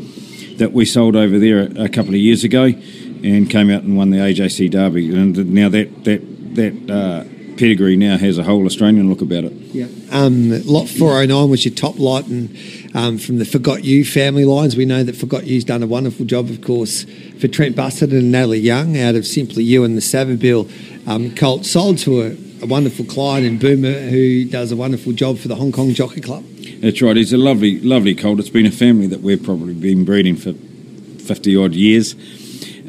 that 0.56 0.72
we 0.72 0.84
sold 0.84 1.16
over 1.16 1.38
there 1.38 1.60
a, 1.60 1.84
a 1.84 1.88
couple 1.88 2.10
of 2.10 2.20
years 2.20 2.44
ago 2.44 2.64
and 2.64 3.48
came 3.48 3.70
out 3.70 3.82
and 3.84 3.96
won 3.96 4.10
the 4.10 4.18
AJC 4.18 4.70
Derby. 4.70 5.14
And 5.14 5.54
now 5.54 5.70
that, 5.70 6.04
that, 6.04 6.54
that 6.56 6.90
uh, 6.90 7.24
pedigree 7.60 7.96
now 7.96 8.16
has 8.16 8.38
a 8.38 8.42
whole 8.42 8.64
Australian 8.64 9.08
look 9.08 9.20
about 9.20 9.44
it. 9.44 9.52
Yeah. 9.52 9.86
Um, 10.10 10.50
lot 10.64 10.88
409 10.88 11.50
was 11.50 11.64
your 11.64 11.74
top 11.74 11.98
lot, 11.98 12.26
and 12.26 12.50
um, 12.94 13.18
from 13.18 13.38
the 13.38 13.44
Forgot 13.44 13.84
You 13.84 14.04
family 14.04 14.44
lines, 14.44 14.76
we 14.76 14.84
know 14.84 15.02
that 15.02 15.16
Forgot 15.16 15.46
You's 15.46 15.64
done 15.64 15.82
a 15.82 15.86
wonderful 15.86 16.26
job, 16.26 16.50
of 16.50 16.60
course, 16.62 17.04
for 17.38 17.48
Trent 17.48 17.76
Busuttin 17.76 18.18
and 18.18 18.32
Natalie 18.32 18.58
Young 18.58 18.98
out 18.98 19.14
of 19.14 19.26
Simply 19.26 19.62
You 19.62 19.84
and 19.84 19.96
the 19.96 20.00
Savabeel 20.00 20.68
um, 21.08 21.34
Colt, 21.34 21.64
sold 21.66 21.98
to 21.98 22.22
a, 22.22 22.64
a, 22.64 22.66
wonderful 22.66 23.04
client 23.04 23.46
in 23.46 23.58
Boomer 23.58 23.92
who 23.92 24.44
does 24.44 24.72
a 24.72 24.76
wonderful 24.76 25.12
job 25.12 25.38
for 25.38 25.48
the 25.48 25.54
Hong 25.54 25.72
Kong 25.72 25.92
Jockey 25.94 26.20
Club. 26.20 26.44
That's 26.80 27.00
right. 27.00 27.16
He's 27.16 27.32
a 27.32 27.38
lovely, 27.38 27.80
lovely 27.80 28.14
colt. 28.14 28.38
It's 28.40 28.50
been 28.50 28.66
a 28.66 28.70
family 28.70 29.06
that 29.08 29.20
we've 29.20 29.42
probably 29.42 29.74
been 29.74 30.04
breeding 30.04 30.36
for 30.36 30.52
50 30.52 31.56
odd 31.56 31.74
years. 31.74 32.14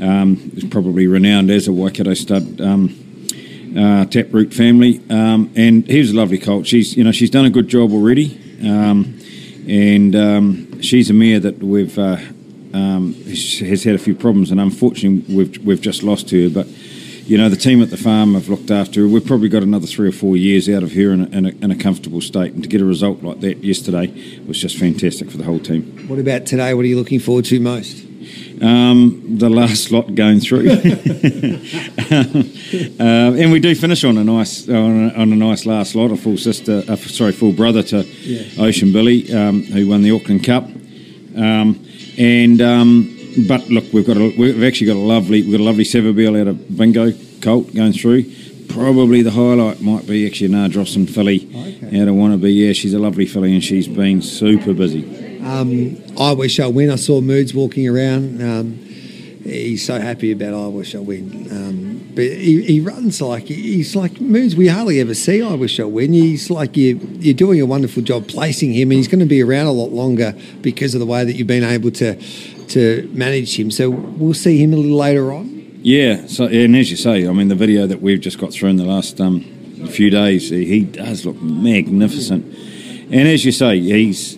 Um, 0.02 0.52
it's 0.56 0.68
probably 0.68 1.08
renowned 1.08 1.52
as 1.52 1.68
a 1.68 1.74
Waikato 1.74 2.14
stud. 2.14 2.60
Um, 2.60 2.97
uh, 3.78 4.06
Taproot 4.06 4.54
family, 4.54 5.02
um, 5.10 5.52
and 5.56 5.86
he's 5.88 6.12
a 6.12 6.16
lovely 6.16 6.38
colt. 6.38 6.68
She's 6.68 6.97
you 6.97 7.04
know 7.04 7.12
she's 7.12 7.30
done 7.30 7.45
a 7.45 7.49
good 7.49 7.68
job 7.68 7.91
already, 7.91 8.38
um, 8.68 9.18
and 9.68 10.16
um, 10.16 10.82
she's 10.82 11.09
a 11.09 11.14
mare 11.14 11.39
that 11.39 11.59
we've 11.59 11.97
uh, 11.97 12.18
um, 12.74 13.14
has 13.26 13.84
had 13.84 13.95
a 13.95 13.99
few 13.99 14.16
problems, 14.16 14.51
and 14.51 14.59
unfortunately 14.59 15.36
we've 15.36 15.57
we've 15.66 15.82
just 15.82 16.03
lost 16.03 16.30
her. 16.32 16.49
But 16.49 16.68
you 17.26 17.38
know 17.38 17.49
the 17.49 17.55
team 17.55 17.82
at 17.82 17.89
the 17.89 17.97
farm 17.97 18.34
have 18.34 18.49
looked 18.49 18.72
after 18.72 19.01
her. 19.01 19.07
We've 19.07 19.26
probably 19.26 19.49
got 19.49 19.64
another 19.64 19.88
three 19.88 20.09
or 20.09 20.12
four 20.14 20.38
years 20.38 20.70
out 20.70 20.84
of 20.84 20.93
her 20.93 21.12
in 21.12 21.22
a, 21.22 21.38
in 21.38 21.45
a, 21.45 21.49
in 21.49 21.72
a 21.72 21.76
comfortable 21.76 22.22
state, 22.22 22.53
and 22.53 22.64
to 22.64 22.70
get 22.70 22.82
a 22.82 22.86
result 22.86 23.24
like 23.24 23.41
that 23.41 23.64
yesterday 23.64 24.07
was 24.47 24.59
just 24.59 24.78
fantastic 24.78 25.30
for 25.30 25.38
the 25.38 25.43
whole 25.43 25.59
team. 25.59 26.07
What 26.07 26.20
about 26.20 26.45
today? 26.45 26.74
What 26.74 26.86
are 26.86 26.88
you 26.88 26.97
looking 26.97 27.20
forward 27.20 27.45
to 27.45 27.59
most? 27.59 28.11
Um, 28.62 29.38
the 29.39 29.49
last 29.49 29.91
lot 29.91 30.14
going 30.14 30.39
through, 30.39 30.70
uh, 30.70 30.76
and 32.99 33.51
we 33.51 33.59
do 33.59 33.74
finish 33.74 34.03
on 34.03 34.20
a 34.20 34.24
nice 34.24 34.70
on 34.70 35.09
a, 35.09 35.14
on 35.16 35.34
a, 35.34 35.36
nice 35.36 35.66
last 35.66 35.95
lot. 35.95 36.12
A 36.12 36.16
full 36.16 36.38
sister, 36.38 36.84
uh, 36.88 36.95
sorry, 36.95 37.32
full 37.32 37.53
brother 37.53 37.82
to 37.82 38.03
yeah. 38.03 38.64
Ocean 38.64 38.93
Billy, 38.93 39.34
um, 39.34 39.64
who 39.64 39.88
won 39.88 40.03
the 40.03 40.12
Auckland 40.12 40.43
Cup, 40.43 40.66
um, 41.36 41.84
and 42.20 42.62
um, 42.62 43.18
but 43.47 43.68
look, 43.70 43.91
we've 43.93 44.05
got 44.05 44.18
a, 44.18 44.32
we've 44.38 44.64
actually 44.64 44.88
got 44.88 44.95
a 44.95 44.99
lovely 44.99 45.41
we've 45.41 45.53
got 45.53 45.62
a 45.62 45.64
lovely 45.64 45.84
Savabeel 45.84 46.39
out 46.39 46.47
of 46.47 46.78
Bingo 46.78 47.14
Colt 47.41 47.74
going 47.74 47.93
through. 47.93 48.26
Probably 48.74 49.22
the 49.22 49.32
highlight 49.32 49.82
might 49.82 50.07
be 50.07 50.26
actually 50.26 50.49
Nardrossan 50.49 51.09
filly 51.09 51.47
okay. 51.47 52.01
out 52.01 52.07
of 52.07 52.15
Wannabe. 52.15 52.53
Yeah, 52.53 52.74
she's 52.74 52.93
a 52.93 52.99
lovely 52.99 53.26
filly 53.26 53.53
and 53.53 53.63
she's 53.63 53.88
been 53.88 54.22
super 54.22 54.74
busy. 54.74 55.39
Um, 55.43 55.97
I 56.19 56.34
wish 56.34 56.59
I 56.59 56.67
win. 56.67 56.89
I 56.89 56.95
saw 56.95 57.19
Moods 57.19 57.53
walking 57.53 57.88
around. 57.88 58.41
Um, 58.41 58.78
he's 59.43 59.86
so 59.86 59.99
happy 59.99 60.32
about 60.32 60.53
I 60.53 60.67
wish 60.67 60.95
I 60.95 60.99
win. 60.99 61.47
Um, 61.51 62.11
but 62.13 62.26
he, 62.26 62.61
he, 62.63 62.80
runs 62.80 63.22
like 63.22 63.43
he's 63.43 63.95
like 63.95 64.19
Moods. 64.19 64.55
We 64.55 64.67
hardly 64.67 64.99
ever 64.99 65.13
see 65.13 65.41
I 65.41 65.53
wish 65.53 65.80
I 65.80 65.86
win. 65.86 66.13
He's 66.13 66.49
like 66.49 66.78
you. 66.78 66.99
You're 67.19 67.34
doing 67.34 67.59
a 67.61 67.65
wonderful 67.65 68.03
job 68.03 68.28
placing 68.28 68.74
him, 68.74 68.91
and 68.91 68.97
he's 68.97 69.07
going 69.07 69.19
to 69.19 69.26
be 69.26 69.41
around 69.41 69.67
a 69.67 69.72
lot 69.72 69.91
longer 69.91 70.36
because 70.61 70.93
of 70.93 70.99
the 70.99 71.05
way 71.05 71.24
that 71.24 71.34
you've 71.34 71.47
been 71.47 71.63
able 71.63 71.91
to 71.91 72.15
to 72.69 73.09
manage 73.13 73.57
him. 73.59 73.72
So 73.72 73.89
we'll 73.89 74.34
see 74.34 74.61
him 74.61 74.74
a 74.74 74.78
little 74.78 74.97
later 74.97 75.32
on. 75.32 75.61
Yeah. 75.84 76.27
So 76.27 76.45
and 76.45 76.75
as 76.75 76.91
you 76.91 76.97
say, 76.97 77.27
I 77.27 77.32
mean 77.32 77.47
the 77.47 77.55
video 77.55 77.88
that 77.88 78.01
we've 78.01 78.21
just 78.21 78.38
got 78.38 78.53
through 78.53 78.69
in 78.69 78.77
the 78.77 78.86
last 78.86 79.19
um, 79.19 79.41
few 79.88 80.09
days, 80.09 80.49
he 80.49 80.82
does 80.82 81.25
look 81.25 81.41
magnificent. 81.41 82.45
And 83.11 83.27
as 83.27 83.43
you 83.43 83.51
say, 83.51 83.79
he's 83.79 84.38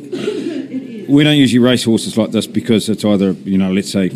we 1.08 1.24
don't 1.24 1.38
usually 1.38 1.60
race 1.60 1.84
horses 1.84 2.18
like 2.18 2.32
this 2.32 2.48
because 2.48 2.90
it's 2.90 3.04
either, 3.04 3.32
you 3.32 3.58
know, 3.58 3.72
let's 3.72 3.92
say 3.92 4.10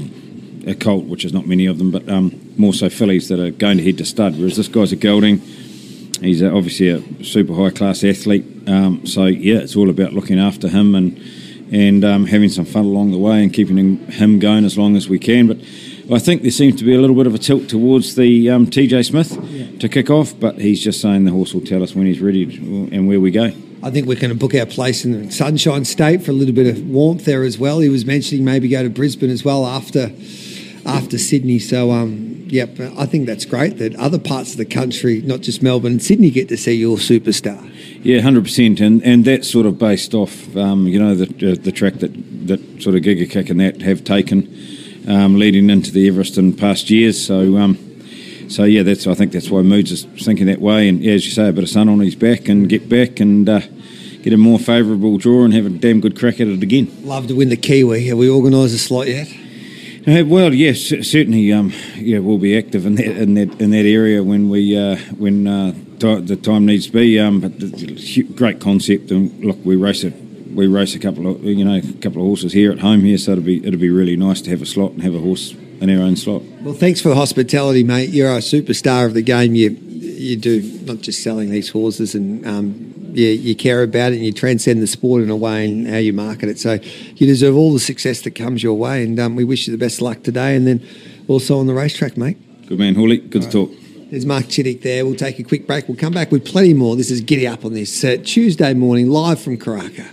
a 0.66 0.74
colt, 0.74 1.06
which 1.06 1.26
is 1.26 1.34
not 1.34 1.46
many 1.46 1.66
of 1.66 1.78
them, 1.78 1.92
but 1.92 2.08
um, 2.10 2.54
more 2.58 2.74
so 2.74 2.90
fillies 2.90 3.28
that 3.30 3.40
are 3.40 3.52
going 3.52 3.78
to 3.78 3.84
head 3.84 3.98
to 3.98 4.06
stud. 4.06 4.38
Whereas 4.38 4.58
this 4.58 4.68
guy's 4.68 4.92
a 4.92 4.96
gelding. 4.96 5.40
He's 6.22 6.42
obviously 6.42 6.90
a 6.90 7.24
super 7.24 7.54
high 7.54 7.70
class 7.70 8.04
athlete. 8.04 8.46
Um, 8.68 9.06
so 9.06 9.26
yeah, 9.26 9.60
it's 9.60 9.76
all 9.76 9.90
about 9.90 10.14
looking 10.14 10.40
after 10.40 10.68
him 10.68 10.96
and 10.96 11.22
and 11.70 12.06
um, 12.06 12.26
having 12.26 12.48
some 12.48 12.64
fun 12.64 12.86
along 12.86 13.12
the 13.12 13.18
way 13.18 13.44
and 13.44 13.54
keeping 13.54 13.98
him 14.08 14.40
going 14.40 14.64
as 14.64 14.78
long 14.78 14.96
as 14.96 15.10
we 15.10 15.20
can. 15.20 15.48
But 15.48 15.58
I 16.10 16.20
think 16.20 16.42
there 16.42 16.52
seems 16.52 16.78
to 16.78 16.86
be 16.86 16.96
a 16.96 17.02
little 17.02 17.16
bit 17.16 17.28
of 17.28 17.36
a 17.36 17.38
tilt 17.38 17.68
towards 17.68 18.16
the 18.16 18.50
um, 18.50 18.68
TJ 18.68 19.06
Smith 19.06 19.38
yeah. 19.44 19.78
to 19.80 19.90
kick 19.90 20.10
off, 20.10 20.40
but 20.40 20.58
he's 20.60 20.82
just 20.82 21.02
saying 21.02 21.26
the 21.26 21.32
horse 21.32 21.54
will 21.54 21.62
tell 21.62 21.84
us 21.84 21.94
when 21.94 22.06
he's 22.06 22.22
ready 22.22 22.44
and 22.44 23.08
where 23.08 23.20
we 23.20 23.30
go. 23.30 23.52
I 23.84 23.92
think 23.92 24.08
we're 24.08 24.20
going 24.20 24.32
to 24.32 24.36
book 24.36 24.56
our 24.56 24.66
place 24.66 25.06
in 25.06 25.12
the 25.12 25.32
Sunshine 25.32 25.86
State 25.86 26.24
for 26.24 26.32
a 26.32 26.34
little 26.34 26.56
bit 26.56 26.68
of 26.68 26.90
warmth 26.90 27.26
there 27.26 27.44
as 27.44 27.58
well. 27.58 27.80
He 27.80 27.90
was 27.90 28.06
mentioning 28.06 28.44
maybe 28.44 28.70
go 28.70 28.84
to 28.84 28.90
Brisbane 28.90 29.30
as 29.30 29.44
well 29.44 29.66
after 29.66 30.12
after 30.86 31.18
Sydney. 31.18 31.60
So, 31.60 31.92
um, 31.92 32.46
yep, 32.48 32.80
I 32.98 33.06
think 33.06 33.28
that's 33.28 33.46
great 33.46 33.78
that 33.78 33.96
other 33.98 34.18
parts 34.18 34.52
of 34.52 34.58
the 34.58 34.66
country, 34.66 35.22
not 35.22 35.42
just 35.42 35.62
Melbourne 35.62 35.94
and 35.94 36.04
Sydney, 36.04 36.32
get 36.32 36.48
to 36.50 36.58
see 36.58 36.74
your 36.74 36.98
superstar. 36.98 37.72
Yeah, 38.02 38.22
hundred 38.22 38.46
percent, 38.46 38.80
and 38.80 39.04
and 39.04 39.26
that's 39.26 39.50
sort 39.50 39.66
of 39.66 39.78
based 39.78 40.14
off, 40.14 40.56
um, 40.56 40.88
you 40.88 41.00
know, 41.00 41.14
the 41.14 41.52
uh, 41.52 41.56
the 41.62 41.72
track 41.72 41.96
that 41.96 42.12
that 42.48 42.82
sort 42.82 42.96
of 42.96 43.02
Giga 43.04 43.30
Kick 43.30 43.50
and 43.50 43.60
that 43.60 43.82
have 43.82 44.04
taken, 44.04 44.44
um, 45.08 45.40
leading 45.40 45.70
into 45.70 45.92
the 45.92 46.08
Everest 46.08 46.38
in 46.38 46.54
past 46.54 46.90
years. 46.90 47.26
So. 47.26 47.58
Um, 47.58 47.84
so 48.50 48.64
yeah, 48.64 48.84
that's 48.84 49.06
I 49.08 49.14
think 49.14 49.34
that's 49.34 49.50
why 49.50 49.62
Moods 49.62 49.92
is 49.92 50.06
thinking 50.24 50.46
that 50.46 50.62
way, 50.62 50.88
and 50.88 51.02
yeah, 51.02 51.14
as 51.14 51.26
you 51.26 51.34
say, 51.34 51.50
a 51.50 51.52
bit 51.52 51.64
of 51.66 51.70
sun 51.70 51.90
on 51.90 52.00
his 52.00 52.16
back 52.16 52.48
and 52.48 52.70
get 52.70 52.88
back 52.88 53.20
and 53.20 53.48
uh, 53.48 53.60
get 54.22 54.32
a 54.32 54.38
more 54.38 54.58
favourable 54.58 55.18
draw 55.18 55.44
and 55.44 55.54
have 55.54 55.66
a 55.66 55.70
damn 55.70 56.00
good 56.00 56.18
crack 56.18 56.40
at 56.40 56.48
it 56.48 56.64
again. 56.64 56.90
Love 57.04 57.28
to 57.28 57.36
win 57.36 57.50
the 57.50 57.58
Kiwi. 57.58 58.08
Have 58.08 58.18
we 58.18 58.30
organised 58.30 58.74
a 58.74 58.78
slot 58.78 59.08
yet? 59.08 59.28
Uh, 60.08 60.24
well, 60.26 60.54
yes, 60.54 60.80
certainly. 60.80 61.52
Um, 61.52 61.74
yeah, 61.96 62.20
we'll 62.20 62.38
be 62.38 62.58
active 62.58 62.86
in 62.86 62.96
that 62.96 63.06
in 63.06 63.34
that 63.34 63.62
in 63.62 63.72
that 63.72 63.86
area 63.86 64.24
when 64.24 64.50
we 64.50 64.78
uh, 64.78 64.96
when 65.18 65.46
uh, 65.46 65.74
t- 66.00 66.22
the 66.22 66.38
time 66.38 66.66
needs 66.66 66.86
to 66.88 66.94
be. 66.94 67.20
Um, 67.20 67.42
but 67.42 67.52
great 68.38 68.62
concept, 68.62 69.12
and 69.12 69.44
look, 69.44 69.58
we 69.66 69.76
race 69.76 70.06
it. 70.06 70.14
We 70.58 70.66
race 70.66 70.96
a 70.96 71.00
couple 71.00 71.28
of 71.28 71.44
you 71.44 71.64
know 71.64 71.76
a 71.76 71.82
couple 72.02 72.22
of 72.22 72.28
horses 72.28 72.52
here 72.52 72.72
at 72.72 72.80
home 72.80 73.02
here, 73.02 73.18
so 73.20 73.34
it'll 73.34 73.44
be 73.44 73.66
it'll 73.66 73.80
be 73.80 73.92
really 73.92 74.18
nice 74.18 74.42
to 74.42 74.50
have 74.50 74.62
a 74.62 74.66
slot 74.66 74.92
and 74.94 75.04
have 75.04 75.14
a 75.14 75.20
horse 75.20 75.54
in 75.80 75.90
our 75.90 76.04
own 76.04 76.16
slot. 76.16 76.42
Well, 76.62 76.74
thanks 76.74 77.00
for 77.00 77.10
the 77.10 77.16
hospitality, 77.16 77.84
mate. 77.84 78.10
You're 78.10 78.32
a 78.32 78.40
superstar 78.40 79.06
of 79.06 79.14
the 79.14 79.22
game. 79.22 79.54
You 79.54 79.70
you 79.70 80.36
do 80.36 80.64
not 80.86 81.02
just 81.02 81.22
selling 81.22 81.52
these 81.52 81.70
horses 81.70 82.16
and 82.16 82.44
um, 82.48 83.12
you, 83.14 83.28
you 83.28 83.56
care 83.56 83.84
about 83.84 84.14
it 84.14 84.16
and 84.16 84.26
you 84.26 84.32
transcend 84.32 84.82
the 84.82 84.88
sport 84.88 85.22
in 85.22 85.30
a 85.30 85.36
way 85.36 85.66
and 85.66 85.88
how 85.88 85.98
you 85.98 86.12
market 86.12 86.50
it. 86.50 86.60
So 86.60 86.80
you 87.16 87.28
deserve 87.28 87.56
all 87.56 87.72
the 87.72 87.80
success 87.80 88.22
that 88.22 88.32
comes 88.32 88.64
your 88.64 88.74
way. 88.74 89.04
And 89.04 89.20
um, 89.20 89.36
we 89.36 89.44
wish 89.44 89.68
you 89.68 89.72
the 89.72 89.78
best 89.78 90.02
luck 90.02 90.24
today 90.24 90.56
and 90.56 90.66
then 90.66 90.84
also 91.28 91.60
on 91.60 91.68
the 91.68 91.74
racetrack, 91.76 92.18
mate. 92.18 92.38
Good 92.68 92.80
man, 92.80 92.96
Hawley. 92.96 93.18
Good 93.18 93.44
to 93.44 93.50
talk. 93.50 93.72
There's 94.10 94.26
Mark 94.26 94.46
Chittick 94.46 94.82
there. 94.82 95.06
We'll 95.06 95.16
take 95.16 95.38
a 95.38 95.44
quick 95.44 95.68
break. 95.68 95.88
We'll 95.88 95.98
come 95.98 96.14
back 96.14 96.32
with 96.32 96.46
plenty 96.46 96.74
more. 96.74 96.96
This 96.96 97.12
is 97.12 97.22
Giddy 97.22 97.46
Up 97.46 97.64
on 97.64 97.74
this 97.74 98.04
uh, 98.04 98.18
Tuesday 98.24 98.74
morning, 98.74 99.10
live 99.10 99.40
from 99.40 99.58
Karaka. 99.58 100.08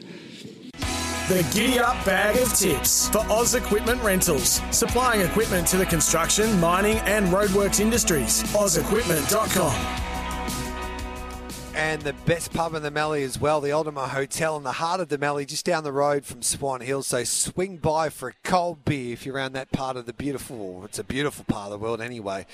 The 1.27 1.43
Giddy 1.55 1.79
Up 1.79 2.05
Bag 2.05 2.37
of 2.37 2.53
Tips 2.53 3.09
for 3.09 3.21
Oz 3.33 3.55
Equipment 3.55 4.03
Rentals. 4.03 4.61
Supplying 4.71 5.23
equipment 5.23 5.67
to 5.69 5.79
the 5.79 5.87
construction, 5.87 6.61
mining, 6.61 6.99
and 6.99 7.29
roadworks 7.29 7.81
industries. 7.81 8.43
OzEquipment.com. 8.53 9.73
And 11.75 12.03
the 12.03 12.13
best 12.27 12.53
pub 12.53 12.75
in 12.75 12.83
the 12.83 12.91
Mallee 12.91 13.23
as 13.23 13.41
well, 13.41 13.63
the 13.63 13.73
Ultima 13.73 14.07
Hotel 14.07 14.59
in 14.59 14.65
the 14.65 14.73
heart 14.73 15.01
of 15.01 15.09
the 15.09 15.17
Mallee, 15.17 15.47
just 15.47 15.65
down 15.65 15.83
the 15.83 15.93
road 15.93 16.27
from 16.27 16.43
Swan 16.43 16.83
Hill. 16.83 17.03
So 17.03 17.25
swing 17.25 17.79
by 17.79 18.11
for 18.11 18.29
a 18.29 18.35
cold 18.43 18.85
beer 18.85 19.15
if 19.15 19.25
you're 19.25 19.37
around 19.37 19.55
that 19.55 19.73
part 19.73 19.97
of 19.97 20.05
the 20.05 20.13
beautiful, 20.13 20.85
it's 20.85 20.99
a 20.99 21.05
beautiful 21.05 21.47
part 21.47 21.65
of 21.65 21.71
the 21.71 21.79
world 21.79 22.03
anyway. 22.03 22.45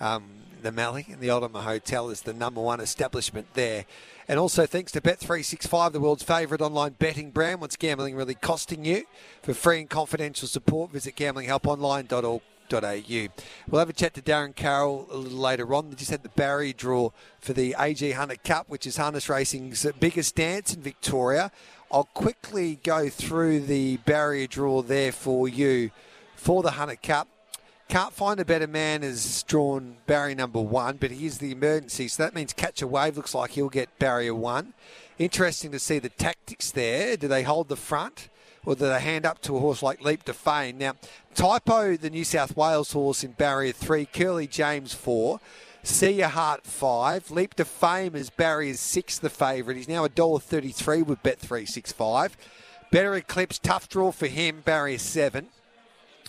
Um, 0.00 0.24
the 0.60 0.72
Mallee 0.72 1.06
and 1.08 1.20
the 1.20 1.30
Ultima 1.30 1.62
Hotel 1.62 2.10
is 2.10 2.22
the 2.22 2.32
number 2.32 2.60
one 2.60 2.80
establishment 2.80 3.46
there. 3.54 3.84
And 4.28 4.38
also 4.38 4.66
thanks 4.66 4.92
to 4.92 5.00
Bet365, 5.00 5.92
the 5.92 6.00
world's 6.00 6.22
favourite 6.22 6.60
online 6.60 6.96
betting 6.98 7.30
brand. 7.30 7.62
What's 7.62 7.76
gambling 7.76 8.14
really 8.14 8.34
costing 8.34 8.84
you? 8.84 9.06
For 9.42 9.54
free 9.54 9.80
and 9.80 9.88
confidential 9.88 10.46
support, 10.46 10.90
visit 10.92 11.16
gamblinghelponline.org. 11.16 12.42
We'll 12.70 13.78
have 13.78 13.88
a 13.88 13.94
chat 13.94 14.12
to 14.12 14.20
Darren 14.20 14.54
Carroll 14.54 15.08
a 15.10 15.16
little 15.16 15.38
later 15.38 15.72
on. 15.74 15.88
They 15.88 15.96
just 15.96 16.10
had 16.10 16.22
the 16.22 16.28
Barry 16.28 16.74
draw 16.74 17.12
for 17.40 17.54
the 17.54 17.74
AG 17.78 18.10
Hunter 18.10 18.36
Cup, 18.36 18.68
which 18.68 18.86
is 18.86 18.98
harness 18.98 19.30
racing's 19.30 19.86
biggest 19.98 20.36
dance 20.36 20.74
in 20.74 20.82
Victoria. 20.82 21.50
I'll 21.90 22.04
quickly 22.12 22.78
go 22.82 23.08
through 23.08 23.60
the 23.60 23.96
barrier 23.98 24.46
draw 24.46 24.82
there 24.82 25.12
for 25.12 25.48
you 25.48 25.90
for 26.36 26.62
the 26.62 26.72
Hunter 26.72 26.96
Cup. 26.96 27.28
Can't 27.88 28.12
find 28.12 28.38
a 28.38 28.44
better 28.44 28.66
man 28.66 29.00
has 29.00 29.42
drawn 29.44 29.96
barrier 30.06 30.34
number 30.34 30.60
one, 30.60 30.98
but 30.98 31.10
here's 31.10 31.38
the 31.38 31.52
emergency. 31.52 32.06
So 32.08 32.22
that 32.22 32.34
means 32.34 32.52
catch 32.52 32.82
a 32.82 32.86
wave 32.86 33.16
looks 33.16 33.34
like 33.34 33.52
he'll 33.52 33.70
get 33.70 33.98
barrier 33.98 34.34
one. 34.34 34.74
Interesting 35.18 35.72
to 35.72 35.78
see 35.78 35.98
the 35.98 36.10
tactics 36.10 36.70
there. 36.70 37.16
Do 37.16 37.28
they 37.28 37.44
hold 37.44 37.68
the 37.68 37.76
front? 37.76 38.28
Or 38.66 38.74
do 38.74 38.86
they 38.86 39.00
hand 39.00 39.24
up 39.24 39.40
to 39.42 39.56
a 39.56 39.60
horse 39.60 39.82
like 39.82 40.04
Leap 40.04 40.24
to 40.24 40.34
Fame? 40.34 40.76
Now, 40.76 40.96
Typo, 41.34 41.96
the 41.96 42.10
New 42.10 42.24
South 42.24 42.54
Wales 42.54 42.92
horse 42.92 43.24
in 43.24 43.32
barrier 43.32 43.72
three, 43.72 44.04
Curly 44.04 44.46
James 44.46 44.92
four, 44.92 45.40
See 45.82 46.10
Your 46.10 46.28
Heart 46.28 46.66
five, 46.66 47.30
Leap 47.30 47.54
to 47.54 47.64
Fame 47.64 48.14
is 48.14 48.28
barrier 48.28 48.74
six, 48.74 49.18
the 49.18 49.30
favourite. 49.30 49.78
He's 49.78 49.88
now 49.88 50.04
a 50.04 50.10
dollar 50.10 50.40
thirty-three 50.40 51.00
with 51.02 51.22
Bet 51.22 51.38
three 51.38 51.64
six 51.64 51.92
five. 51.92 52.36
Better 52.90 53.14
Eclipse, 53.14 53.58
tough 53.58 53.88
draw 53.88 54.12
for 54.12 54.26
him, 54.26 54.60
barrier 54.60 54.98
seven. 54.98 55.48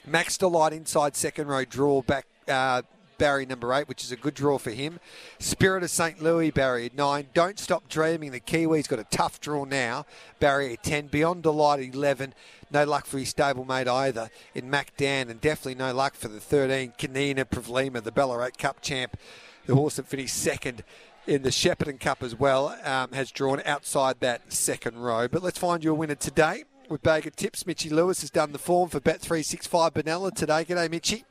Max 0.06 0.38
Delight 0.38 0.74
inside 0.74 1.16
second 1.16 1.48
row 1.48 1.66
draw 1.66 2.02
back 2.02 2.26
uh, 2.48 2.82
Barry 3.20 3.46
number 3.46 3.74
eight, 3.74 3.88
which 3.88 4.04
is 4.04 4.12
a 4.12 4.16
good 4.16 4.34
draw 4.34 4.58
for 4.58 4.72
him. 4.72 5.00
Spirit 5.38 5.84
of 5.84 5.92
St. 5.92 6.24
Louis, 6.24 6.52
Barry 6.52 6.86
at 6.86 6.96
nine. 6.96 7.28
Don't 7.34 7.60
Stop 7.60 7.88
Dreaming, 7.90 8.32
the 8.32 8.40
Kiwi's 8.40 8.88
got 8.88 8.98
a 8.98 9.04
tough 9.04 9.40
draw 9.42 9.66
now. 9.66 10.06
Barry 10.40 10.74
at 10.74 10.84
10. 10.84 11.08
Beyond 11.08 11.44
Delight, 11.44 11.94
11. 11.94 12.34
No 12.72 12.86
luck 12.86 13.06
for 13.06 13.20
his 13.20 13.32
stablemate 13.34 13.88
either 13.88 14.30
in 14.56 14.70
Mac 14.70 14.96
Dan, 14.96 15.30
and 15.30 15.42
definitely 15.42 15.76
no 15.76 15.94
luck 15.94 16.16
for 16.16 16.30
the 16.30 16.40
13, 16.40 16.94
Kanina 16.98 17.46
Pravlima, 17.46 18.02
the 18.02 18.12
Ballarat 18.12 18.52
Cup 18.58 18.82
champ, 18.82 19.18
the 19.66 19.76
horse 19.76 19.98
that 19.98 20.08
finished 20.08 20.36
second 20.36 20.84
in 21.28 21.42
the 21.42 21.50
Shepparton 21.50 22.00
Cup 22.00 22.24
as 22.24 22.34
well, 22.34 22.70
um, 22.86 23.12
has 23.12 23.32
drawn 23.32 23.62
outside 23.66 24.22
that 24.22 24.54
second 24.54 24.98
row. 24.98 25.28
But 25.28 25.44
let's 25.44 25.60
find 25.60 25.84
you 25.84 25.92
a 25.92 25.96
winner 25.96 26.16
today 26.16 26.64
with 26.90 27.02
Bag 27.04 27.28
of 27.28 27.36
Tips. 27.36 27.66
Mitchy 27.66 27.90
Lewis 27.90 28.22
has 28.22 28.30
done 28.30 28.52
the 28.52 28.58
form 28.58 28.90
for 28.90 29.00
Bet365 29.00 29.92
Benalla 29.92 30.34
today. 30.34 30.66
G'day, 30.66 30.90
Mitchy. 30.90 31.26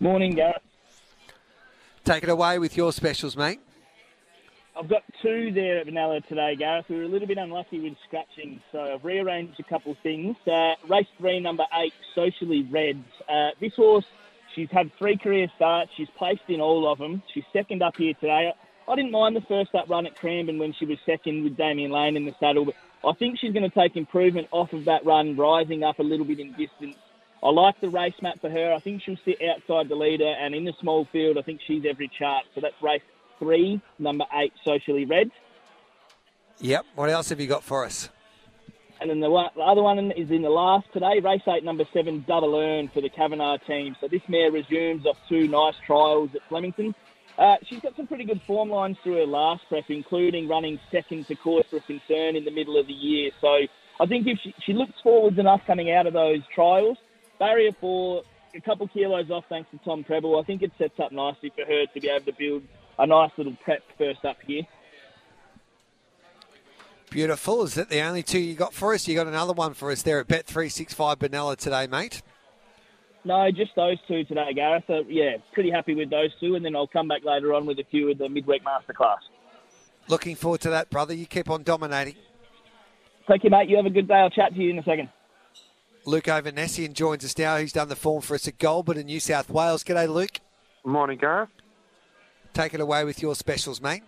Morning, 0.00 0.34
Gareth. 0.34 0.62
Take 2.04 2.22
it 2.22 2.28
away 2.28 2.58
with 2.58 2.76
your 2.76 2.92
specials, 2.92 3.36
mate. 3.36 3.60
I've 4.76 4.88
got 4.88 5.02
two 5.22 5.52
there 5.52 5.78
at 5.78 5.86
Benalla 5.86 6.26
today, 6.26 6.56
Gareth. 6.56 6.86
We 6.88 6.96
were 6.96 7.04
a 7.04 7.08
little 7.08 7.28
bit 7.28 7.38
unlucky 7.38 7.80
with 7.80 7.94
scratching, 8.06 8.60
so 8.72 8.94
I've 8.94 9.04
rearranged 9.04 9.60
a 9.60 9.62
couple 9.62 9.92
of 9.92 9.98
things. 9.98 10.36
Uh, 10.46 10.74
race 10.88 11.06
three, 11.18 11.38
number 11.38 11.64
eight, 11.74 11.92
Socially 12.14 12.62
Reds. 12.70 13.06
Uh, 13.28 13.50
this 13.60 13.74
horse, 13.76 14.04
she's 14.54 14.70
had 14.70 14.90
three 14.98 15.16
career 15.16 15.46
starts. 15.54 15.92
She's 15.96 16.08
placed 16.18 16.42
in 16.48 16.60
all 16.60 16.90
of 16.90 16.98
them. 16.98 17.22
She's 17.32 17.44
second 17.52 17.82
up 17.82 17.96
here 17.96 18.14
today. 18.14 18.52
I 18.86 18.96
didn't 18.96 19.12
mind 19.12 19.36
the 19.36 19.42
first 19.42 19.74
up 19.74 19.88
run 19.88 20.06
at 20.06 20.16
Cranbourne 20.16 20.58
when 20.58 20.72
she 20.72 20.84
was 20.84 20.98
second 21.06 21.44
with 21.44 21.56
Damian 21.56 21.90
Lane 21.90 22.16
in 22.16 22.24
the 22.24 22.34
saddle, 22.38 22.64
but 22.66 22.74
I 23.06 23.12
think 23.14 23.38
she's 23.38 23.52
going 23.52 23.68
to 23.68 23.74
take 23.74 23.96
improvement 23.96 24.48
off 24.50 24.72
of 24.72 24.86
that 24.86 25.04
run, 25.04 25.36
rising 25.36 25.82
up 25.82 25.98
a 25.98 26.02
little 26.02 26.24
bit 26.24 26.40
in 26.40 26.52
distance. 26.52 26.96
I 27.42 27.50
like 27.50 27.80
the 27.80 27.90
race 27.90 28.14
map 28.22 28.40
for 28.40 28.48
her. 28.48 28.72
I 28.72 28.78
think 28.78 29.02
she'll 29.02 29.18
sit 29.24 29.38
outside 29.42 29.88
the 29.88 29.96
leader, 29.96 30.32
and 30.40 30.54
in 30.54 30.64
the 30.64 30.72
small 30.80 31.06
field, 31.12 31.36
I 31.36 31.42
think 31.42 31.60
she's 31.66 31.84
every 31.88 32.10
chart. 32.18 32.44
So 32.54 32.60
that's 32.60 32.80
race 32.82 33.02
three, 33.38 33.82
number 33.98 34.24
eight, 34.32 34.52
Socially 34.64 35.04
Red. 35.04 35.30
Yep. 36.60 36.86
What 36.94 37.10
else 37.10 37.28
have 37.28 37.40
you 37.40 37.46
got 37.46 37.62
for 37.62 37.84
us? 37.84 38.08
And 39.00 39.10
then 39.10 39.20
the, 39.20 39.28
one, 39.28 39.50
the 39.54 39.60
other 39.60 39.82
one 39.82 40.12
is 40.12 40.30
in 40.30 40.40
the 40.40 40.48
last 40.48 40.86
today, 40.92 41.20
race 41.20 41.42
eight, 41.48 41.64
number 41.64 41.84
seven, 41.92 42.24
Double 42.26 42.56
Earn 42.56 42.88
for 42.88 43.02
the 43.02 43.10
Kavanagh 43.10 43.58
team. 43.66 43.96
So 44.00 44.08
this 44.08 44.22
mare 44.28 44.50
resumes 44.50 45.04
off 45.04 45.18
two 45.28 45.48
nice 45.48 45.74
trials 45.84 46.30
at 46.34 46.40
Flemington. 46.48 46.94
Uh, 47.36 47.56
she's 47.68 47.80
got 47.80 47.96
some 47.96 48.06
pretty 48.06 48.24
good 48.24 48.40
form 48.46 48.70
lines 48.70 48.96
through 49.02 49.16
her 49.16 49.26
last 49.26 49.62
prep, 49.68 49.84
including 49.88 50.48
running 50.48 50.78
second 50.92 51.26
to 51.26 51.34
Cause 51.34 51.64
for 51.68 51.80
Concern 51.80 52.36
in 52.36 52.44
the 52.44 52.50
middle 52.50 52.78
of 52.78 52.86
the 52.86 52.92
year. 52.92 53.30
So 53.40 53.48
I 54.00 54.06
think 54.06 54.26
if 54.26 54.38
she, 54.42 54.54
she 54.64 54.72
looks 54.72 54.92
forwards 55.02 55.38
enough 55.38 55.62
coming 55.66 55.90
out 55.90 56.06
of 56.06 56.12
those 56.12 56.40
trials, 56.54 56.96
barrier 57.38 57.72
four, 57.80 58.22
a 58.54 58.60
couple 58.60 58.86
kilos 58.88 59.30
off 59.30 59.44
thanks 59.48 59.68
to 59.72 59.78
Tom 59.78 60.04
Prebble, 60.04 60.38
I 60.38 60.44
think 60.44 60.62
it 60.62 60.70
sets 60.78 60.98
up 61.02 61.10
nicely 61.10 61.52
for 61.54 61.64
her 61.64 61.86
to 61.92 62.00
be 62.00 62.08
able 62.08 62.26
to 62.26 62.32
build 62.38 62.62
a 62.98 63.06
nice 63.06 63.32
little 63.36 63.56
prep 63.64 63.82
first 63.98 64.24
up 64.24 64.36
here. 64.46 64.62
Beautiful. 67.10 67.62
Is 67.64 67.74
that 67.74 67.90
the 67.90 68.00
only 68.00 68.22
two 68.22 68.40
you 68.40 68.54
got 68.54 68.74
for 68.74 68.94
us? 68.94 69.06
You 69.06 69.14
got 69.14 69.26
another 69.26 69.52
one 69.52 69.74
for 69.74 69.90
us 69.90 70.02
there 70.02 70.18
at 70.20 70.28
Bet365 70.28 71.16
Benalla 71.16 71.56
today, 71.56 71.86
mate? 71.86 72.22
No, 73.24 73.50
just 73.50 73.74
those 73.74 73.96
two 74.06 74.24
today, 74.24 74.52
Gareth. 74.54 74.84
So, 74.86 75.02
yeah, 75.08 75.36
pretty 75.52 75.70
happy 75.70 75.94
with 75.94 76.10
those 76.10 76.30
two, 76.40 76.56
and 76.56 76.64
then 76.64 76.76
I'll 76.76 76.86
come 76.86 77.08
back 77.08 77.24
later 77.24 77.54
on 77.54 77.64
with 77.64 77.78
a 77.78 77.84
few 77.90 78.10
of 78.10 78.18
the 78.18 78.28
midweek 78.28 78.62
masterclass. 78.64 79.16
Looking 80.08 80.36
forward 80.36 80.60
to 80.62 80.70
that, 80.70 80.90
brother. 80.90 81.14
You 81.14 81.24
keep 81.24 81.48
on 81.48 81.62
dominating. 81.62 82.16
Thank 83.26 83.44
you, 83.44 83.50
mate. 83.50 83.70
You 83.70 83.76
have 83.76 83.86
a 83.86 83.90
good 83.90 84.06
day. 84.06 84.14
I'll 84.14 84.28
chat 84.28 84.54
to 84.54 84.60
you 84.60 84.70
in 84.70 84.78
a 84.78 84.82
second. 84.82 85.08
Luke 86.04 86.24
Overnessian 86.24 86.92
joins 86.92 87.24
us 87.24 87.38
now. 87.38 87.56
He's 87.56 87.72
done 87.72 87.88
the 87.88 87.96
form 87.96 88.20
for 88.20 88.34
us 88.34 88.46
at 88.46 88.58
Goulburn 88.58 88.98
in 88.98 89.06
New 89.06 89.20
South 89.20 89.48
Wales. 89.48 89.82
G'day, 89.82 90.06
Luke. 90.06 90.40
Morning, 90.84 91.16
Gareth. 91.18 91.48
Take 92.52 92.74
it 92.74 92.80
away 92.80 93.04
with 93.04 93.22
your 93.22 93.34
specials, 93.34 93.80
mate. 93.80 94.02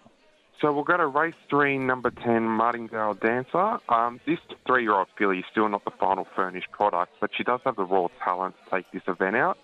So 0.61 0.72
we'll 0.72 0.84
go 0.84 0.96
to 0.96 1.07
race 1.07 1.34
three, 1.50 1.76
number 1.76 2.11
10, 2.11 2.44
Martingale 2.44 3.12
Dancer. 3.14 3.78
Um, 3.90 4.20
this 4.24 4.38
three 4.66 4.84
year 4.84 4.94
old 4.94 5.09
filly 5.18 5.40
is 5.40 5.44
still 5.50 5.68
not 5.68 5.84
the 5.84 5.90
final 5.90 6.26
furnished 6.34 6.70
product, 6.70 7.12
but 7.20 7.30
she 7.36 7.44
does 7.44 7.61
have 7.64 7.76
the 7.76 7.84
raw 7.84 8.09
talent 8.24 8.54
to 8.64 8.70
take 8.70 8.90
this 8.90 9.02
event 9.07 9.36
out. 9.36 9.59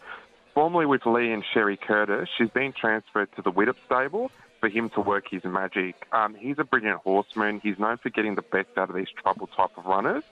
Formerly 0.53 0.84
with 0.84 1.07
Lee 1.07 1.32
and 1.32 1.43
Sherry 1.55 1.78
Curtis, 1.78 2.28
she's 2.36 2.51
been 2.51 2.74
transferred 2.78 3.34
to 3.36 3.43
the 3.43 3.51
Widdop 3.51 3.76
stable 3.86 4.30
for 4.61 4.68
him 4.68 4.90
to 4.90 5.01
work 5.01 5.24
his 5.30 5.43
magic. 5.45 5.95
Um, 6.12 6.34
he's 6.34 6.57
a 6.59 6.64
brilliant 6.64 7.01
horseman. 7.01 7.61
He's 7.62 7.78
known 7.78 7.97
for 7.97 8.11
getting 8.11 8.34
the 8.34 8.43
best 8.43 8.68
out 8.76 8.90
of 8.90 8.95
these 8.95 9.09
trouble 9.22 9.47
type 9.47 9.70
of 9.78 9.86
runners. 9.86 10.24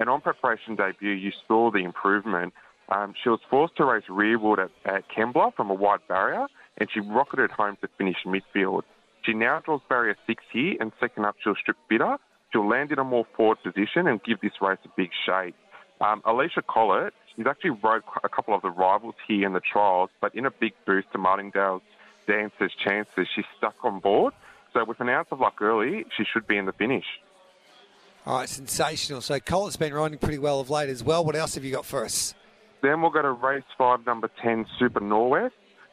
And 0.00 0.08
on 0.10 0.20
preparation 0.20 0.74
debut, 0.74 1.12
you 1.12 1.30
saw 1.46 1.70
the 1.70 1.84
improvement. 1.84 2.54
Um, 2.88 3.14
she 3.22 3.28
was 3.28 3.40
forced 3.48 3.76
to 3.76 3.84
race 3.84 4.04
rearward 4.08 4.58
at, 4.58 4.70
at 4.84 5.04
Kembla 5.08 5.54
from 5.54 5.70
a 5.70 5.74
wide 5.74 6.00
barrier, 6.08 6.48
and 6.76 6.88
she 6.92 6.98
rocketed 6.98 7.52
home 7.52 7.76
to 7.82 7.88
finish 7.96 8.16
midfield. 8.26 8.82
She 9.28 9.34
now 9.34 9.60
draws 9.60 9.82
barrier 9.90 10.16
six 10.26 10.42
here, 10.50 10.76
and 10.80 10.90
second 10.98 11.26
up, 11.26 11.36
she'll 11.44 11.54
strip 11.54 11.76
bitter. 11.90 12.16
She'll 12.50 12.66
land 12.66 12.92
in 12.92 12.98
a 12.98 13.04
more 13.04 13.26
forward 13.36 13.58
position 13.62 14.06
and 14.06 14.22
give 14.24 14.40
this 14.40 14.52
race 14.62 14.78
a 14.86 14.88
big 14.96 15.10
shake. 15.26 15.54
Um, 16.00 16.22
Alicia 16.24 16.62
Collett, 16.62 17.12
she's 17.36 17.46
actually 17.46 17.76
rode 17.82 18.04
a 18.24 18.28
couple 18.30 18.54
of 18.54 18.62
the 18.62 18.70
rivals 18.70 19.16
here 19.26 19.46
in 19.46 19.52
the 19.52 19.60
trials, 19.60 20.08
but 20.22 20.34
in 20.34 20.46
a 20.46 20.50
big 20.50 20.72
boost 20.86 21.12
to 21.12 21.18
Martingale's 21.18 21.82
dancer's 22.26 22.72
chances, 22.82 23.28
she's 23.34 23.44
stuck 23.58 23.74
on 23.84 24.00
board. 24.00 24.32
So 24.72 24.82
with 24.86 24.98
an 25.00 25.10
ounce 25.10 25.28
of 25.30 25.40
luck 25.40 25.60
early, 25.60 26.06
she 26.16 26.24
should 26.24 26.46
be 26.46 26.56
in 26.56 26.64
the 26.64 26.72
finish. 26.72 27.04
All 28.24 28.38
right, 28.38 28.48
sensational. 28.48 29.20
So 29.20 29.38
Collett's 29.40 29.76
been 29.76 29.92
riding 29.92 30.16
pretty 30.16 30.38
well 30.38 30.58
of 30.58 30.70
late 30.70 30.88
as 30.88 31.04
well. 31.04 31.22
What 31.22 31.36
else 31.36 31.54
have 31.54 31.64
you 31.64 31.72
got 31.72 31.84
for 31.84 32.02
us? 32.02 32.34
Then 32.80 33.02
we'll 33.02 33.10
go 33.10 33.20
to 33.20 33.32
race 33.32 33.64
five, 33.76 34.06
number 34.06 34.30
10, 34.40 34.64
Super 34.78 35.00
Norwest. 35.00 35.52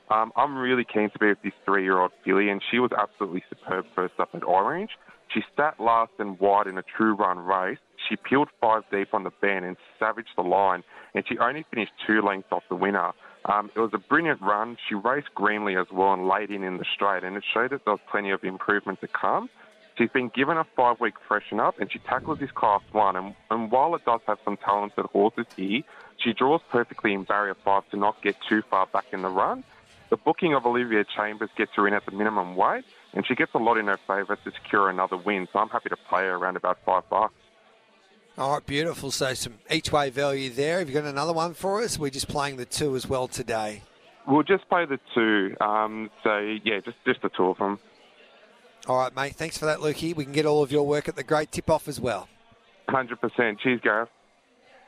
Um, 0.09 0.31
I'm 0.35 0.57
really 0.57 0.85
keen 0.85 1.09
to 1.09 1.19
be 1.19 1.27
with 1.27 1.41
this 1.43 1.53
three-year-old 1.65 2.11
filly, 2.23 2.49
and 2.49 2.61
she 2.69 2.79
was 2.79 2.91
absolutely 2.91 3.43
superb 3.49 3.85
first 3.95 4.13
up 4.19 4.29
at 4.33 4.43
Orange. 4.43 4.91
She 5.33 5.41
sat 5.57 5.79
last 5.79 6.11
and 6.19 6.39
wide 6.39 6.67
in 6.67 6.77
a 6.77 6.83
true 6.83 7.15
run 7.15 7.39
race. 7.39 7.79
She 8.07 8.15
peeled 8.15 8.49
five 8.61 8.83
deep 8.91 9.13
on 9.13 9.23
the 9.23 9.31
bend 9.41 9.65
and 9.65 9.77
savaged 9.99 10.29
the 10.35 10.43
line, 10.43 10.83
and 11.15 11.25
she 11.27 11.37
only 11.39 11.65
finished 11.71 11.93
two 12.05 12.21
lengths 12.21 12.51
off 12.51 12.63
the 12.69 12.75
winner. 12.75 13.11
Um, 13.45 13.71
it 13.75 13.79
was 13.79 13.91
a 13.93 13.97
brilliant 13.97 14.41
run. 14.41 14.77
She 14.87 14.95
raced 14.95 15.33
greenly 15.33 15.75
as 15.75 15.87
well 15.91 16.13
and 16.13 16.27
laid 16.27 16.51
in 16.51 16.63
in 16.63 16.77
the 16.77 16.85
straight, 16.93 17.23
and 17.23 17.35
it 17.35 17.43
showed 17.51 17.71
that 17.71 17.85
there 17.85 17.93
was 17.93 18.01
plenty 18.09 18.31
of 18.31 18.43
improvement 18.43 19.01
to 19.01 19.07
come. 19.07 19.49
She's 19.97 20.09
been 20.09 20.29
given 20.29 20.57
a 20.57 20.65
five 20.75 20.99
week 20.99 21.13
freshen 21.25 21.59
up 21.59 21.79
and 21.79 21.91
she 21.91 21.99
tackles 21.99 22.39
this 22.39 22.51
class 22.51 22.81
one. 22.91 23.15
And, 23.15 23.33
and 23.49 23.71
while 23.71 23.95
it 23.95 24.03
does 24.05 24.19
have 24.27 24.39
some 24.43 24.57
talented 24.57 25.05
horses 25.05 25.45
here, 25.55 25.83
she 26.17 26.33
draws 26.33 26.61
perfectly 26.69 27.13
in 27.13 27.23
barrier 27.23 27.55
five 27.63 27.89
to 27.91 27.97
not 27.97 28.21
get 28.21 28.35
too 28.47 28.61
far 28.69 28.87
back 28.87 29.05
in 29.13 29.21
the 29.21 29.29
run. 29.29 29.63
The 30.15 30.21
booking 30.23 30.53
of 30.53 30.65
Olivia 30.65 31.03
Chambers 31.03 31.49
gets 31.57 31.71
her 31.75 31.85
in 31.89 31.93
at 31.93 32.05
the 32.05 32.13
minimum 32.13 32.55
weight, 32.55 32.85
and 33.13 33.27
she 33.27 33.35
gets 33.35 33.53
a 33.53 33.57
lot 33.57 33.77
in 33.77 33.87
her 33.87 33.99
favour 34.07 34.37
to 34.45 34.51
secure 34.51 34.89
another 34.89 35.17
win. 35.17 35.45
So 35.51 35.59
I'm 35.59 35.67
happy 35.67 35.89
to 35.89 35.97
play 36.07 36.23
her 36.23 36.35
around 36.35 36.55
about 36.55 36.77
five 36.85 37.03
bucks. 37.09 37.33
All 38.37 38.53
right, 38.53 38.65
beautiful. 38.65 39.11
So 39.11 39.33
some 39.33 39.55
each 39.69 39.91
way 39.91 40.09
value 40.11 40.49
there. 40.51 40.79
Have 40.79 40.87
you 40.87 40.93
got 40.93 41.03
another 41.03 41.33
one 41.33 41.53
for 41.53 41.83
us? 41.83 41.99
We're 41.99 42.11
just 42.11 42.29
playing 42.29 42.55
the 42.55 42.63
two 42.63 42.95
as 42.95 43.05
well 43.07 43.27
today. 43.27 43.81
We'll 44.25 44.43
just 44.43 44.69
play 44.69 44.85
the 44.85 45.01
two. 45.13 45.57
Um, 45.59 46.09
so 46.23 46.37
yeah, 46.63 46.79
just 46.79 46.95
just 47.05 47.21
the 47.21 47.27
two 47.27 47.47
of 47.47 47.57
them. 47.57 47.77
All 48.87 48.97
right, 48.97 49.13
mate. 49.13 49.35
Thanks 49.35 49.57
for 49.57 49.65
that, 49.65 49.79
Lukey. 49.79 50.15
We 50.15 50.23
can 50.23 50.31
get 50.31 50.45
all 50.45 50.63
of 50.63 50.71
your 50.71 50.87
work 50.87 51.09
at 51.09 51.17
the 51.17 51.25
great 51.25 51.51
tip 51.51 51.69
off 51.69 51.89
as 51.89 51.99
well. 51.99 52.29
Hundred 52.87 53.19
percent. 53.19 53.59
Cheers, 53.59 53.81
Gareth. 53.83 54.09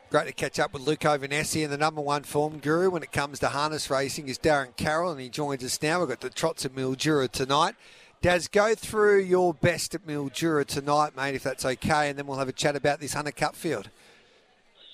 Great 0.10 0.28
to 0.28 0.32
catch 0.32 0.58
up 0.58 0.72
with 0.72 0.88
Luke 0.88 1.02
Ovanesi 1.02 1.66
and 1.66 1.74
the 1.74 1.78
number 1.78 2.00
one 2.00 2.24
form 2.24 2.60
guru 2.60 2.90
when 2.90 3.04
it 3.04 3.12
comes 3.12 3.40
to 3.40 3.50
harness 3.50 3.90
racing 3.90 4.30
is 4.30 4.40
Darren 4.40 4.74
Carroll, 4.78 5.12
and 5.12 5.20
he 5.20 5.28
joins 5.28 5.66
us 5.66 5.82
now. 5.82 6.00
We've 6.00 6.08
got 6.08 6.22
the 6.22 6.30
trots 6.30 6.64
at 6.64 6.74
Mildura 6.74 7.30
tonight. 7.30 7.76
Daz, 8.22 8.48
go 8.48 8.74
through 8.74 9.20
your 9.20 9.54
best 9.54 9.94
at 9.96 10.08
Mildura 10.08 10.66
tonight, 10.66 11.18
mate, 11.18 11.36
if 11.36 11.44
that's 11.44 11.66
okay, 11.66 12.10
and 12.10 12.18
then 12.18 12.26
we'll 12.26 12.38
have 12.38 12.48
a 12.48 12.54
chat 12.54 12.78
about 12.78 13.02
this 13.02 13.16
Hunter 13.16 13.32
Cup 13.32 13.54
field. 13.54 13.90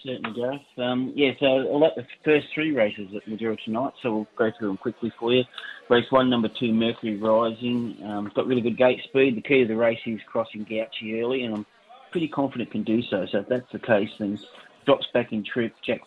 Certainly, 0.04 0.34
Gareth. 0.34 0.62
Um, 0.80 1.14
yeah, 1.16 1.34
so 1.40 1.46
I'll 1.46 1.80
let 1.80 1.96
the 1.96 2.08
first 2.26 2.48
three 2.52 2.72
races 2.72 3.10
at 3.16 3.24
Mildura 3.28 3.56
tonight, 3.64 3.94
so 4.02 4.16
we'll 4.16 4.28
go 4.36 4.52
through 4.58 4.70
them 4.70 4.78
quickly 4.78 5.14
for 5.20 5.32
you. 5.32 5.44
Race 5.90 6.10
one, 6.10 6.32
number 6.32 6.50
two, 6.60 6.74
Mercury 6.74 7.18
Rising. 7.18 7.98
Um, 8.04 8.26
it's 8.26 8.36
got 8.36 8.48
really 8.48 8.62
good 8.62 8.78
gate 8.80 9.02
speed. 9.04 9.38
The 9.38 9.42
key 9.42 9.62
to 9.62 9.68
the 9.68 9.76
race 9.76 10.00
is 10.08 10.22
crossing 10.26 10.66
Gauchi 10.66 11.22
early, 11.22 11.44
and 11.44 11.54
I'm 11.54 11.66
pretty 12.10 12.28
confident 12.28 12.72
can 12.72 12.84
do 12.84 13.04
so. 13.04 13.28
So 13.32 13.40
if 13.40 13.48
that's 13.48 13.72
the 13.72 13.80
case, 13.80 14.10
then 14.20 14.40
drops 14.86 15.08
back 15.14 15.32
in 15.32 15.44
trip, 15.44 15.74
Jack, 15.86 16.02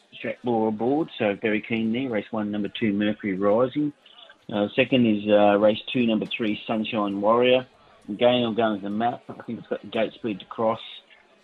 Law 0.45 0.69
aboard, 0.69 1.09
so 1.19 1.37
very 1.41 1.61
keen 1.61 1.93
there. 1.93 2.09
Race 2.09 2.27
one, 2.31 2.51
number 2.51 2.69
two, 2.69 2.93
Mercury 2.93 3.37
Rising. 3.37 3.93
Uh, 4.53 4.69
second 4.75 5.07
is 5.07 5.29
uh, 5.29 5.59
race 5.59 5.81
two, 5.93 6.07
number 6.07 6.27
three, 6.27 6.61
Sunshine 6.67 7.21
Warrior. 7.21 7.67
Again, 8.09 8.45
I'm 8.45 8.55
going 8.55 8.75
with 8.75 8.83
the 8.83 8.91
map. 8.91 9.23
I 9.29 9.43
think 9.43 9.59
it's 9.59 9.69
got 9.69 9.83
the 9.83 9.89
gate 9.89 10.13
speed 10.15 10.41
to 10.41 10.47
cross. 10.47 10.81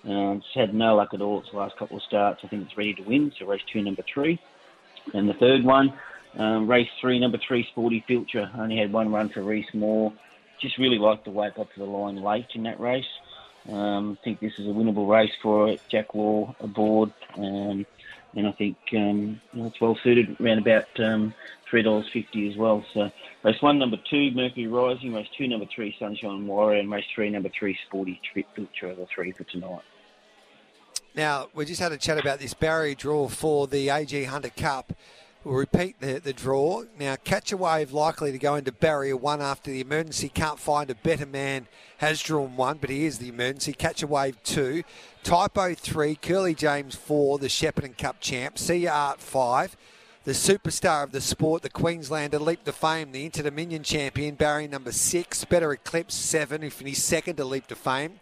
Uh, 0.04 0.36
it's 0.36 0.46
had 0.54 0.74
no 0.74 0.96
luck 0.96 1.14
at 1.14 1.20
all 1.20 1.40
its 1.40 1.52
last 1.52 1.76
couple 1.76 1.96
of 1.96 2.02
starts. 2.04 2.40
I 2.44 2.48
think 2.48 2.66
it's 2.66 2.76
ready 2.76 2.94
to 2.94 3.02
win. 3.02 3.32
So 3.38 3.46
race 3.46 3.62
two, 3.72 3.82
number 3.82 4.02
three. 4.12 4.40
And 5.14 5.28
the 5.28 5.34
third 5.34 5.64
one, 5.64 5.92
um, 6.38 6.68
race 6.68 6.88
three, 7.00 7.18
number 7.18 7.38
three, 7.46 7.66
Sporty 7.72 8.04
Future. 8.06 8.50
Only 8.56 8.78
had 8.78 8.92
one 8.92 9.12
run 9.12 9.28
for 9.28 9.42
Reese 9.42 9.72
Moore. 9.74 10.12
Just 10.60 10.78
really 10.78 10.98
liked 10.98 11.24
the 11.24 11.30
way 11.30 11.48
it 11.48 11.56
got 11.56 11.72
to 11.74 11.80
the 11.80 11.84
line 11.84 12.22
late 12.22 12.46
in 12.54 12.62
that 12.64 12.78
race. 12.80 13.04
Um, 13.68 14.18
I 14.20 14.24
think 14.24 14.40
this 14.40 14.52
is 14.58 14.66
a 14.66 14.70
winnable 14.70 15.08
race 15.08 15.32
for. 15.42 15.76
Jack 15.88 16.14
Law 16.14 16.54
aboard. 16.60 17.12
Um, 17.36 17.86
and 18.34 18.46
I 18.46 18.52
think 18.52 18.76
um, 18.96 19.40
it's 19.54 19.80
well 19.80 19.98
suited 20.02 20.40
around 20.40 20.58
about 20.58 20.88
um, 20.98 21.34
$3.50 21.70 22.50
as 22.50 22.56
well. 22.56 22.84
So 22.94 23.10
race 23.42 23.60
one, 23.60 23.78
number 23.78 23.98
two, 24.08 24.30
Mercury 24.32 24.66
Rising. 24.66 25.12
Race 25.12 25.28
two, 25.36 25.48
number 25.48 25.66
three, 25.74 25.94
Sunshine 25.98 26.46
Warrior. 26.46 26.80
And 26.80 26.90
race 26.90 27.04
three, 27.14 27.30
number 27.30 27.50
three, 27.56 27.78
Sporty 27.86 28.20
Future 28.32 28.90
are 28.90 28.94
the 28.94 29.06
three 29.14 29.32
for 29.32 29.44
tonight. 29.44 29.82
Now, 31.14 31.48
we 31.54 31.66
just 31.66 31.80
had 31.80 31.92
a 31.92 31.98
chat 31.98 32.18
about 32.18 32.38
this 32.38 32.54
barrier 32.54 32.94
draw 32.94 33.28
for 33.28 33.66
the 33.66 33.90
AG 33.90 34.24
Hunter 34.24 34.50
Cup. 34.50 34.94
We'll 35.44 35.56
repeat 35.56 36.00
the, 36.00 36.20
the 36.20 36.32
draw. 36.32 36.84
Now, 36.98 37.16
Catch 37.16 37.50
a 37.50 37.56
Wave 37.56 37.92
likely 37.92 38.30
to 38.30 38.38
go 38.38 38.54
into 38.54 38.70
barrier 38.70 39.16
one 39.16 39.40
after 39.40 39.72
the 39.72 39.80
emergency. 39.80 40.28
Can't 40.28 40.60
find 40.60 40.88
a 40.88 40.94
better 40.94 41.26
man. 41.26 41.66
Has 41.98 42.22
drawn 42.22 42.56
one, 42.56 42.78
but 42.78 42.90
he 42.90 43.06
is 43.06 43.18
the 43.18 43.28
emergency. 43.28 43.72
Catch 43.72 44.04
a 44.04 44.06
Wave 44.06 44.40
two. 44.44 44.84
Typo 45.24 45.74
three. 45.74 46.14
Curly 46.14 46.54
James 46.54 46.94
four. 46.94 47.38
The 47.38 47.48
Shepparton 47.48 47.98
Cup 47.98 48.20
champ. 48.20 48.56
See 48.56 48.86
Art 48.86 49.20
five. 49.20 49.76
The 50.24 50.30
superstar 50.30 51.02
of 51.02 51.10
the 51.10 51.20
sport, 51.20 51.62
the 51.62 51.70
Queenslander 51.70 52.38
Leap 52.38 52.62
to 52.62 52.72
Fame, 52.72 53.10
the 53.10 53.24
Inter 53.24 53.42
Dominion 53.42 53.82
champion, 53.82 54.36
barrier 54.36 54.68
number 54.68 54.92
six. 54.92 55.44
Better 55.44 55.72
Eclipse 55.72 56.14
seven. 56.14 56.62
He 56.62 56.70
finished 56.70 57.02
second 57.02 57.34
to 57.38 57.44
Leap 57.44 57.66
to 57.66 57.74
Fame. 57.74 58.20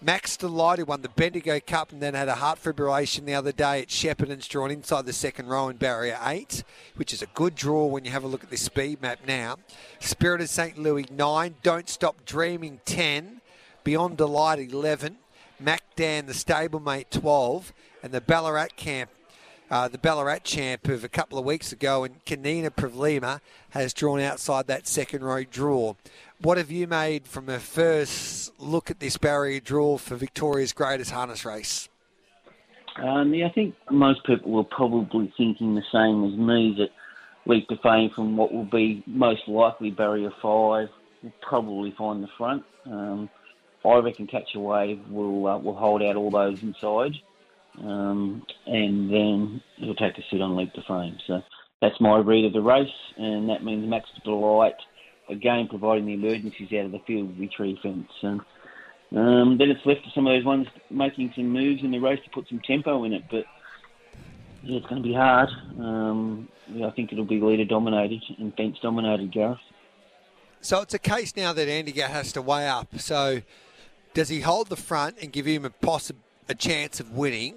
Max 0.00 0.36
Delight, 0.36 0.78
who 0.78 0.84
won 0.84 1.02
the 1.02 1.08
Bendigo 1.08 1.58
Cup 1.58 1.90
and 1.90 2.00
then 2.00 2.14
had 2.14 2.28
a 2.28 2.36
heart 2.36 2.62
fibrillation 2.62 3.24
the 3.24 3.34
other 3.34 3.50
day 3.50 3.82
at 3.82 3.88
Shepparton's 3.88 4.46
drawn 4.46 4.70
inside 4.70 5.06
the 5.06 5.12
second 5.12 5.48
row 5.48 5.68
in 5.68 5.76
barrier 5.76 6.16
8, 6.22 6.62
which 6.94 7.12
is 7.12 7.20
a 7.20 7.26
good 7.34 7.56
draw 7.56 7.84
when 7.86 8.04
you 8.04 8.12
have 8.12 8.22
a 8.22 8.28
look 8.28 8.44
at 8.44 8.50
this 8.50 8.62
speed 8.62 9.02
map 9.02 9.18
now. 9.26 9.56
Spirit 9.98 10.40
of 10.40 10.48
St. 10.48 10.78
Louis 10.78 11.06
9, 11.10 11.56
Don't 11.64 11.88
Stop 11.88 12.24
Dreaming 12.24 12.80
10, 12.84 13.40
Beyond 13.82 14.16
Delight 14.18 14.60
11, 14.60 15.16
Mac 15.58 15.82
Dan 15.96 16.26
the 16.26 16.32
stablemate 16.32 17.10
12, 17.10 17.72
and 18.04 18.12
the 18.12 18.20
Ballarat 18.20 18.68
camp 18.76 19.10
uh, 19.70 19.86
the 19.86 19.98
Ballarat 19.98 20.38
champ 20.44 20.88
of 20.88 21.04
a 21.04 21.08
couple 21.08 21.38
of 21.38 21.44
weeks 21.44 21.72
ago, 21.72 22.04
and 22.04 22.24
Kanina 22.24 22.70
Pravlima 22.70 23.40
has 23.70 23.92
drawn 23.92 24.18
outside 24.18 24.66
that 24.66 24.86
second 24.86 25.22
row 25.22 25.44
draw. 25.44 25.94
What 26.40 26.56
have 26.56 26.70
you 26.70 26.86
made 26.86 27.26
from 27.26 27.48
a 27.48 27.58
first 27.58 28.52
look 28.60 28.92
at 28.92 29.00
this 29.00 29.16
barrier 29.16 29.58
draw 29.58 29.98
for 29.98 30.14
Victoria's 30.14 30.72
greatest 30.72 31.10
harness 31.10 31.44
race? 31.44 31.88
Um, 32.96 33.34
yeah, 33.34 33.46
I 33.46 33.50
think 33.50 33.74
most 33.90 34.24
people 34.24 34.52
were 34.52 34.62
probably 34.62 35.32
thinking 35.36 35.74
the 35.74 35.82
same 35.90 36.24
as 36.24 36.38
me 36.38 36.76
that 36.78 36.90
Leap 37.46 37.66
to 37.68 37.76
Fame 37.78 38.10
from 38.14 38.36
what 38.36 38.52
will 38.52 38.64
be 38.64 39.02
most 39.06 39.48
likely 39.48 39.90
barrier 39.90 40.30
five 40.40 40.88
will 41.24 41.32
probably 41.42 41.92
find 41.98 42.22
the 42.22 42.28
front. 42.38 42.62
Um, 42.86 43.28
I 43.84 43.96
reckon 43.96 44.28
Catch 44.28 44.54
a 44.54 44.60
Wave 44.60 45.00
will 45.08 45.46
uh, 45.46 45.58
will 45.58 45.76
hold 45.76 46.02
out 46.02 46.14
all 46.14 46.30
those 46.30 46.62
inside, 46.62 47.14
um, 47.80 48.44
and 48.66 49.10
then 49.12 49.62
he'll 49.76 49.94
take 49.96 50.18
a 50.18 50.22
sit 50.30 50.40
on 50.40 50.56
Leap 50.56 50.72
to 50.74 50.82
Fame. 50.86 51.18
So 51.26 51.42
that's 51.80 52.00
my 52.00 52.18
read 52.18 52.44
of 52.44 52.52
the 52.52 52.60
race, 52.60 52.88
and 53.16 53.48
that 53.48 53.64
means 53.64 53.88
Max 53.88 54.08
Delight 54.24 54.76
again 55.28 55.68
providing 55.68 56.06
the 56.06 56.14
emergencies 56.14 56.68
out 56.72 56.86
of 56.86 56.92
the 56.92 57.00
field 57.06 57.38
with 57.38 57.52
tree 57.52 57.78
fence. 57.82 58.10
And 58.22 58.40
um, 59.16 59.58
then 59.58 59.70
it's 59.70 59.84
left 59.86 60.04
to 60.04 60.10
some 60.14 60.26
of 60.26 60.32
those 60.32 60.44
ones 60.44 60.66
making 60.90 61.32
some 61.34 61.48
moves 61.48 61.82
in 61.82 61.90
the 61.90 61.98
race 61.98 62.20
to 62.24 62.30
put 62.30 62.48
some 62.48 62.60
tempo 62.60 63.04
in 63.04 63.12
it. 63.12 63.22
But 63.30 63.44
yeah, 64.62 64.78
it's 64.78 64.86
going 64.86 65.02
to 65.02 65.08
be 65.08 65.14
hard. 65.14 65.48
Um, 65.78 66.48
yeah, 66.68 66.86
I 66.86 66.90
think 66.90 67.12
it'll 67.12 67.24
be 67.24 67.40
leader 67.40 67.64
dominated 67.64 68.22
and 68.38 68.54
fence 68.54 68.76
dominated, 68.82 69.32
Gareth. 69.32 69.58
So 70.60 70.80
it's 70.80 70.94
a 70.94 70.98
case 70.98 71.36
now 71.36 71.52
that 71.52 71.68
Andy 71.68 71.92
Gath 71.92 72.10
has 72.10 72.32
to 72.32 72.42
weigh 72.42 72.68
up. 72.68 72.98
So 72.98 73.42
does 74.14 74.28
he 74.28 74.40
hold 74.40 74.68
the 74.68 74.76
front 74.76 75.16
and 75.22 75.32
give 75.32 75.46
him 75.46 75.64
a 75.64 75.70
possi- 75.70 76.16
a 76.48 76.54
chance 76.54 76.98
of 76.98 77.12
winning, 77.12 77.56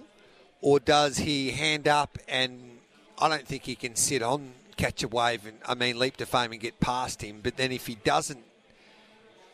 or 0.62 0.80
does 0.80 1.18
he 1.18 1.52
hand 1.52 1.88
up 1.88 2.18
and 2.28 2.80
I 3.20 3.30
don't 3.30 3.48
think 3.48 3.64
he 3.64 3.76
can 3.76 3.96
sit 3.96 4.24
on 4.24 4.52
catch 4.78 5.04
a 5.04 5.08
wave 5.08 5.46
and 5.46 5.58
I 5.66 5.76
mean 5.76 6.00
leap 6.00 6.18
to 6.18 6.26
fame 6.26 6.52
and 6.52 6.62
get 6.62 6.80
past 6.80 7.22
him. 7.22 7.40
But 7.42 7.58
then 7.58 7.72
if 7.72 7.88
he 7.88 7.96
doesn't 7.96 8.44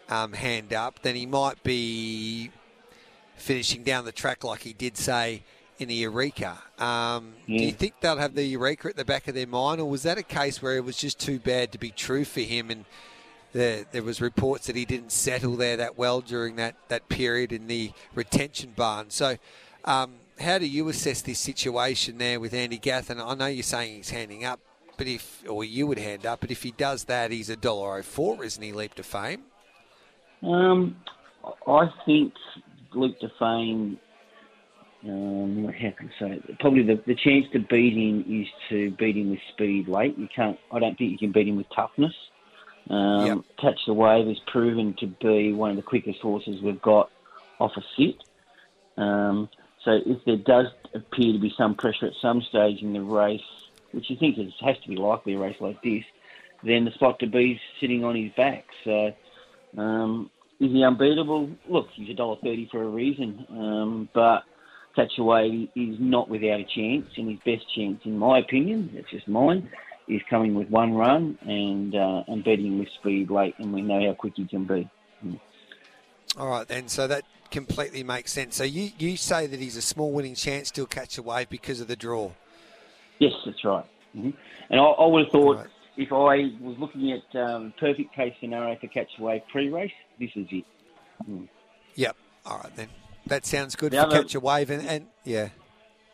um, 0.10 0.34
hand 0.34 0.74
up, 0.74 1.02
then 1.02 1.16
he 1.16 1.26
might 1.26 1.62
be 1.64 2.52
finishing 3.36 3.84
down 3.84 4.06
the 4.06 4.12
track 4.12 4.44
like 4.44 4.62
he 4.62 4.74
did 4.74 4.98
say 4.98 5.44
in 5.80 5.88
the 5.88 5.96
Eureka. 5.96 6.58
Um, 6.80 7.34
Yeah. 7.46 7.60
Do 7.60 7.66
you 7.66 7.72
think 7.72 7.94
they'll 8.02 8.18
have 8.18 8.34
the 8.36 8.44
Eureka 8.44 8.90
at 8.90 8.96
the 8.96 9.06
back 9.06 9.28
of 9.28 9.36
their 9.36 9.48
mind, 9.48 9.80
or 9.80 9.90
was 9.90 10.04
that 10.04 10.18
a 10.18 10.24
case 10.24 10.62
where 10.62 10.76
it 10.76 10.84
was 10.84 10.98
just 10.98 11.20
too 11.20 11.40
bad 11.40 11.72
to 11.72 11.78
be 11.78 11.92
true 11.92 12.26
for 12.26 12.42
him 12.42 12.70
and? 12.70 12.86
There, 13.54 13.86
there 13.92 14.04
was 14.04 14.20
reports 14.20 14.68
that 14.68 14.76
he 14.76 14.84
didn't 14.84 15.12
settle 15.12 15.56
there 15.56 15.78
that 15.78 15.98
well 15.98 16.20
during 16.20 16.58
that, 16.58 16.76
that 16.90 17.08
period 17.08 17.54
in 17.54 17.68
the 17.68 17.92
retention 18.14 18.74
barn. 18.76 19.10
So, 19.10 19.38
um, 19.86 20.16
how 20.40 20.60
do 20.60 20.68
you 20.68 20.88
assess 20.90 21.22
this 21.22 21.40
situation 21.40 22.18
there 22.18 22.40
with 22.40 22.54
Andy 22.54 22.78
Gath? 22.78 23.10
And 23.10 23.22
I 23.22 23.34
know 23.36 23.46
you're 23.48 23.64
saying 23.64 23.96
he's 23.96 24.10
handing 24.10 24.44
up, 24.44 24.60
but 24.98 25.08
if 25.08 25.44
or 25.48 25.64
you 25.64 25.88
would 25.88 26.00
hand 26.00 26.26
up, 26.26 26.42
but 26.42 26.52
if 26.52 26.64
he 26.64 26.72
does 26.72 27.06
that, 27.06 27.32
he's 27.32 27.50
a 27.50 27.56
dollar 27.56 28.00
oh 28.00 28.04
four, 28.04 28.44
isn't 28.44 28.62
he? 28.62 28.74
Leap 28.74 28.96
to 28.96 29.04
fame. 29.04 29.44
Um, 30.44 30.98
I 31.68 31.90
think 32.06 32.34
Luke 32.94 33.20
to 33.20 33.32
Fame, 33.40 33.98
um, 35.04 35.72
how 35.74 35.92
can 35.98 36.10
I 36.10 36.20
say 36.20 36.32
it? 36.34 36.60
Probably 36.60 36.84
the, 36.84 37.02
the 37.06 37.16
chance 37.16 37.46
to 37.54 37.60
beat 37.60 37.94
him 37.94 38.26
is 38.42 38.48
to 38.70 38.92
beat 38.92 39.18
him 39.18 39.32
with 39.32 39.40
speed 39.54 39.88
late. 39.88 40.18
You 40.18 40.28
can't. 40.36 40.58
I 40.72 40.80
don't 40.80 40.98
think 40.98 41.12
you 41.12 41.18
can 41.18 41.32
beat 41.32 41.48
him 41.48 41.58
with 41.58 41.68
toughness. 41.76 42.14
Um, 42.90 43.44
Catch 43.60 43.80
the 43.86 43.94
Wave 43.94 44.28
has 44.28 44.40
proven 44.48 44.96
to 45.00 45.08
be 45.08 45.54
one 45.54 45.72
of 45.72 45.76
the 45.76 45.84
quickest 45.84 46.20
horses 46.20 46.62
we've 46.62 46.82
got 46.82 47.10
off 47.60 47.72
a 47.76 47.82
sit. 47.98 48.16
Um, 48.98 49.50
so 49.84 50.00
if 50.06 50.24
there 50.26 50.38
does 50.38 50.68
appear 50.94 51.34
to 51.34 51.40
be 51.40 51.54
some 51.58 51.76
pressure 51.76 52.08
at 52.08 52.14
some 52.22 52.42
stage 52.42 52.82
in 52.82 52.94
the 52.94 53.02
race, 53.02 53.42
which 53.98 54.12
you 54.12 54.16
think 54.16 54.38
is, 54.38 54.54
has 54.62 54.78
to 54.84 54.90
be 54.90 54.96
likely 54.96 55.34
a 55.34 55.40
race 55.40 55.56
like 55.60 55.82
this, 55.82 56.04
then 56.64 56.86
the 56.86 56.92
spot 56.92 57.18
to 57.18 57.26
be 57.26 57.60
sitting 57.82 58.04
on 58.04 58.16
his 58.16 58.32
back. 58.38 58.64
So 58.84 59.12
um, 59.76 60.30
is 60.60 60.72
he 60.72 60.84
unbeatable? 60.84 61.50
Look, 61.68 61.88
he's 61.96 62.12
a 62.12 62.14
dollar 62.14 62.38
thirty 62.44 62.68
for 62.72 62.84
a 62.84 62.88
reason, 62.88 63.44
um, 63.50 64.10
but 64.14 64.44
Catch 64.96 65.14
a 65.18 65.24
Wave 65.24 65.70
is 65.76 65.96
not 66.00 66.30
without 66.30 66.60
a 66.60 66.66
chance, 66.76 67.08
and 67.18 67.28
his 67.28 67.40
best 67.40 67.66
chance, 67.76 68.02
in 68.06 68.20
my 68.20 68.38
opinion, 68.38 68.92
that's 68.94 69.10
just 69.10 69.28
mine, 69.28 69.68
is 70.08 70.22
coming 70.30 70.54
with 70.54 70.70
one 70.70 70.94
run 70.94 71.40
and 71.42 71.96
uh, 71.96 72.24
and 72.28 72.44
beating 72.44 72.78
with 72.78 72.90
speed 73.00 73.32
late, 73.32 73.56
and 73.58 73.74
we 73.74 73.82
know 73.82 74.00
how 74.08 74.14
quick 74.14 74.34
he 74.36 74.46
can 74.46 74.66
be. 74.66 74.88
All 76.38 76.48
right, 76.48 76.68
then. 76.68 76.88
So 76.88 77.08
that 77.08 77.24
completely 77.50 78.04
makes 78.04 78.32
sense. 78.32 78.56
So 78.56 78.64
you, 78.64 78.92
you 79.00 79.18
say 79.18 79.48
that 79.48 79.60
he's 79.60 79.76
a 79.76 79.82
small 79.82 80.12
winning 80.12 80.36
chance 80.36 80.70
to 80.72 80.86
catch 80.86 81.18
a 81.18 81.24
wave 81.24 81.50
because 81.50 81.82
of 81.82 81.88
the 81.88 81.96
draw. 81.96 82.32
Yes, 83.20 83.34
that's 83.46 83.64
right. 83.64 83.86
hmm 84.14 84.32
And 84.70 84.80
I, 84.80 84.84
I 84.84 85.06
would 85.08 85.26
have 85.26 85.32
thought 85.32 85.68
if 85.98 86.12
I 86.12 86.52
was 86.62 86.78
looking 86.78 87.12
at 87.12 87.36
um, 87.40 87.74
perfect 87.80 88.14
case 88.14 88.34
scenario 88.40 88.76
for 88.80 88.88
Catch 88.88 89.10
a 89.20 89.24
Wave 89.24 89.42
pre-race, 89.52 89.92
this 90.20 90.30
is 90.36 90.48
it. 90.52 90.66
Mm. 91.30 91.48
Yep. 91.96 92.16
All 92.46 92.58
right 92.64 92.76
then. 92.76 92.90
That 93.26 93.46
sounds 93.46 93.76
good 93.76 93.92
The 93.94 93.98
for 93.98 94.04
other- 94.04 94.22
catch 94.24 94.36
a 94.36 94.40
wave, 94.40 94.70
and, 94.70 94.88
and 94.88 95.08
yeah. 95.24 95.50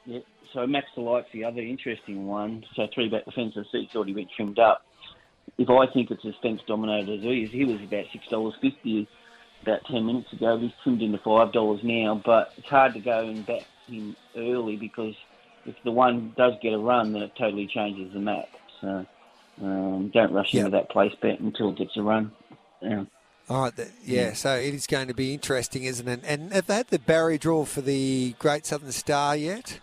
Yeah. 0.05 0.19
So 0.53 0.65
Max 0.65 0.87
Delight's 0.95 1.27
the 1.33 1.43
other 1.43 1.61
interesting 1.61 2.25
one. 2.27 2.63
So 2.75 2.87
three 2.93 3.09
back 3.09 3.25
the 3.25 3.31
defensive 3.31 3.65
seats 3.71 3.95
already 3.95 4.13
been 4.13 4.27
trimmed 4.35 4.59
up. 4.59 4.85
If 5.57 5.69
I 5.69 5.85
think 5.87 6.09
it's 6.11 6.23
as 6.25 6.33
fence 6.41 6.61
dominated 6.67 7.17
as 7.19 7.23
he 7.23 7.43
is, 7.43 7.51
he 7.51 7.65
was 7.65 7.81
about 7.81 8.05
six 8.11 8.25
dollars 8.29 8.53
fifty 8.61 9.07
about 9.61 9.83
ten 9.85 10.05
minutes 10.05 10.31
ago. 10.33 10.57
He's 10.57 10.71
trimmed 10.83 11.01
into 11.01 11.17
five 11.19 11.51
dollars 11.51 11.81
now, 11.83 12.21
but 12.23 12.53
it's 12.57 12.67
hard 12.67 12.93
to 12.93 12.99
go 12.99 13.19
and 13.27 13.45
back 13.45 13.63
him 13.87 14.15
early 14.35 14.75
because 14.75 15.15
if 15.65 15.75
the 15.83 15.91
one 15.91 16.33
does 16.37 16.53
get 16.61 16.73
a 16.73 16.77
run, 16.77 17.13
then 17.13 17.21
it 17.21 17.31
totally 17.37 17.67
changes 17.67 18.13
the 18.13 18.19
map. 18.19 18.49
So 18.81 19.05
um, 19.61 20.09
don't 20.13 20.33
rush 20.33 20.53
into 20.53 20.71
that 20.71 20.89
place 20.89 21.13
bet 21.21 21.39
until 21.39 21.69
it 21.69 21.77
gets 21.77 21.95
a 21.97 22.01
run. 22.01 22.31
Yeah. 22.81 23.05
All 23.49 23.63
right. 23.63 23.75
th- 23.75 23.89
yeah. 24.03 24.33
So 24.33 24.55
it 24.55 24.73
is 24.73 24.87
going 24.87 25.07
to 25.07 25.13
be 25.13 25.33
interesting, 25.33 25.83
isn't 25.83 26.07
it? 26.07 26.21
And 26.25 26.53
have 26.53 26.67
they 26.67 26.75
had 26.75 26.87
the 26.87 26.99
Barry 26.99 27.37
draw 27.37 27.65
for 27.65 27.81
the 27.81 28.35
Great 28.39 28.65
Southern 28.65 28.91
Star 28.91 29.35
yet? 29.35 29.79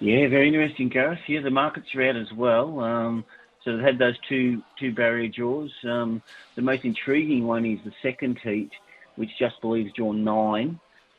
Yeah, 0.00 0.28
very 0.28 0.48
interesting, 0.48 0.88
Gareth. 0.88 1.20
Yeah, 1.26 1.40
the 1.40 1.50
markets 1.50 1.86
are 1.94 2.02
out 2.02 2.16
as 2.16 2.32
well. 2.32 2.80
Um, 2.80 3.24
so 3.64 3.76
they've 3.76 3.84
had 3.84 3.98
those 3.98 4.16
two 4.28 4.62
two 4.78 4.92
barrier 4.92 5.30
draws. 5.34 5.70
Um, 5.84 6.22
the 6.56 6.62
most 6.62 6.84
intriguing 6.84 7.46
one 7.46 7.64
is 7.64 7.78
the 7.84 7.92
second 8.02 8.38
heat, 8.42 8.70
which 9.16 9.30
just 9.38 9.60
believes 9.62 9.92
draw 9.94 10.12
nine, 10.12 10.78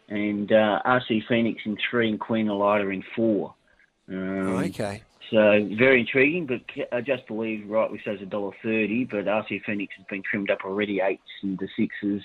and 0.10 0.52
uh, 0.52 0.82
RC 0.86 1.26
Phoenix 1.28 1.62
in 1.66 1.78
three 1.90 2.10
and 2.10 2.20
Queen 2.20 2.48
Elida 2.48 2.94
in 2.94 3.04
four. 3.16 3.55
Um, 4.10 4.56
okay. 4.58 5.02
So 5.32 5.68
very 5.78 6.02
intriguing, 6.02 6.46
but 6.46 6.62
I 6.92 7.02
just 7.02 7.26
believe 7.28 7.68
rightly 7.68 8.00
says 8.06 8.20
a 8.22 8.26
dollar 8.26 8.52
thirty, 8.62 9.06
but 9.06 9.26
RC 9.26 9.64
Phoenix 9.66 9.94
has 9.98 10.06
been 10.08 10.22
trimmed 10.22 10.52
up 10.52 10.60
already 10.64 11.02
eights 11.02 11.24
and 11.42 11.58
the 11.58 11.68
sixes. 11.78 12.22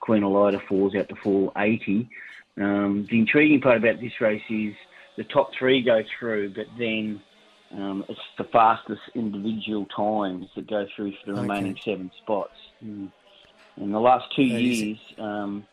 Queen 0.00 0.22
Elida 0.22 0.60
falls 0.66 0.94
out 0.96 1.08
to 1.10 1.14
four 1.16 1.52
eighty. 1.58 2.08
Um, 2.56 3.06
the 3.08 3.18
intriguing 3.20 3.60
part 3.60 3.76
about 3.76 4.00
this 4.00 4.20
race 4.20 4.42
is 4.50 4.74
the 5.16 5.24
top 5.24 5.50
three 5.56 5.82
go 5.82 6.02
through, 6.18 6.54
but 6.54 6.66
then 6.76 7.20
um, 7.72 8.04
it's 8.08 8.20
the 8.36 8.44
fastest 8.44 9.00
individual 9.14 9.86
times 9.86 10.46
that 10.56 10.68
go 10.68 10.86
through 10.96 11.12
for 11.12 11.26
the 11.26 11.32
Okay. 11.32 11.42
remaining 11.42 11.78
seven 11.84 12.10
spots. 12.22 12.56
Mm. 12.84 13.12
In 13.76 13.92
the 13.92 14.00
last 14.00 14.26
two 14.34 14.48
That 14.48 14.60
years, 14.60 14.98
um, 15.18 15.66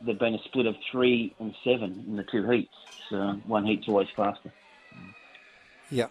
there've 0.00 0.18
been 0.18 0.34
a 0.34 0.42
split 0.44 0.66
of 0.66 0.74
three 0.90 1.34
and 1.38 1.54
seven 1.62 2.04
in 2.08 2.16
the 2.16 2.24
two 2.24 2.48
heats. 2.50 2.74
So 3.08 3.40
one 3.46 3.64
heat's 3.64 3.86
always 3.88 4.08
faster. 4.16 4.52
Yep. 5.90 6.10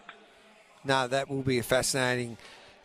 No, 0.84 1.08
that 1.08 1.28
will 1.28 1.42
be 1.42 1.58
a 1.58 1.62
fascinating 1.62 2.36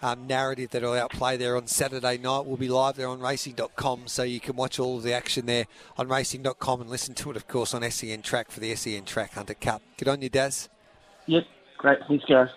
um, 0.02 0.26
narrative 0.28 0.72
that 0.72 0.82
will 0.82 0.94
outplay 0.94 1.38
there 1.38 1.56
on 1.56 1.68
Saturday 1.68 2.18
night. 2.18 2.46
We'll 2.46 2.58
be 2.58 2.68
live 2.68 2.96
there 2.96 3.08
on 3.08 3.20
racing.com, 3.20 4.08
so 4.08 4.24
you 4.24 4.40
can 4.40 4.56
watch 4.56 4.80
all 4.80 4.98
of 4.98 5.04
the 5.04 5.14
action 5.14 5.46
there 5.46 5.66
on 5.98 6.08
racing.com 6.08 6.82
and 6.82 6.90
listen 6.90 7.14
to 7.16 7.32
it, 7.32 7.38
of 7.38 7.48
course, 7.48 7.74
on 7.74 7.90
SEN 7.90 8.22
Track 8.22 8.50
for 8.50 8.60
the 8.60 8.76
SEN 8.76 9.06
Track 9.06 9.34
Hunter 9.34 9.54
Cup. 9.54 9.82
Good 9.98 10.08
on 10.08 10.22
you, 10.22 10.30
Daz. 10.30 10.70
Yep, 11.28 11.44
great. 11.78 12.00
Thanks, 12.08 12.26
guys. 12.26 12.50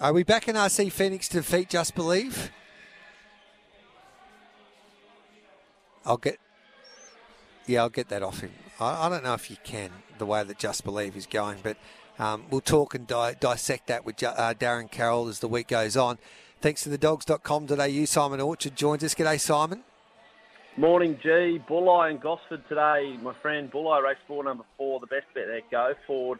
Are 0.00 0.12
we 0.12 0.22
back 0.22 0.48
in 0.48 0.56
RC 0.56 0.92
Phoenix 0.92 1.28
to 1.28 1.38
defeat 1.38 1.68
Just 1.68 1.94
Believe? 1.94 2.50
I'll 6.04 6.16
get. 6.16 6.38
Yeah, 7.66 7.82
I'll 7.82 7.88
get 7.88 8.08
that 8.08 8.22
off 8.22 8.40
him. 8.40 8.50
I, 8.80 9.06
I 9.06 9.08
don't 9.08 9.22
know 9.22 9.34
if 9.34 9.50
you 9.50 9.56
can, 9.62 9.90
the 10.18 10.26
way 10.26 10.42
that 10.42 10.58
Just 10.58 10.84
Believe 10.84 11.16
is 11.16 11.26
going, 11.26 11.58
but 11.62 11.76
um, 12.22 12.44
we'll 12.50 12.60
talk 12.60 12.94
and 12.94 13.04
di- 13.04 13.34
dissect 13.40 13.88
that 13.88 14.06
with 14.06 14.22
uh, 14.22 14.54
Darren 14.54 14.88
Carroll 14.88 15.26
as 15.26 15.40
the 15.40 15.48
week 15.48 15.68
goes 15.68 15.96
on. 15.96 16.18
Thanks 16.60 16.84
to 16.84 16.88
the 16.88 16.98
dogs.com.au. 16.98 18.04
Simon 18.04 18.40
Orchard 18.40 18.76
joins 18.76 19.02
us. 19.02 19.14
G'day, 19.14 19.40
Simon. 19.40 19.82
Morning, 20.76 21.18
G. 21.20 21.60
Bulli 21.68 22.10
and 22.10 22.20
Gosford 22.20 22.62
today. 22.68 23.18
My 23.20 23.34
friend 23.42 23.70
Bulli, 23.72 24.00
race 24.04 24.16
four, 24.28 24.44
number 24.44 24.62
four, 24.76 25.00
the 25.00 25.08
best 25.08 25.26
bet 25.34 25.46
there. 25.48 25.60
Go 25.68 25.94
forward, 26.06 26.38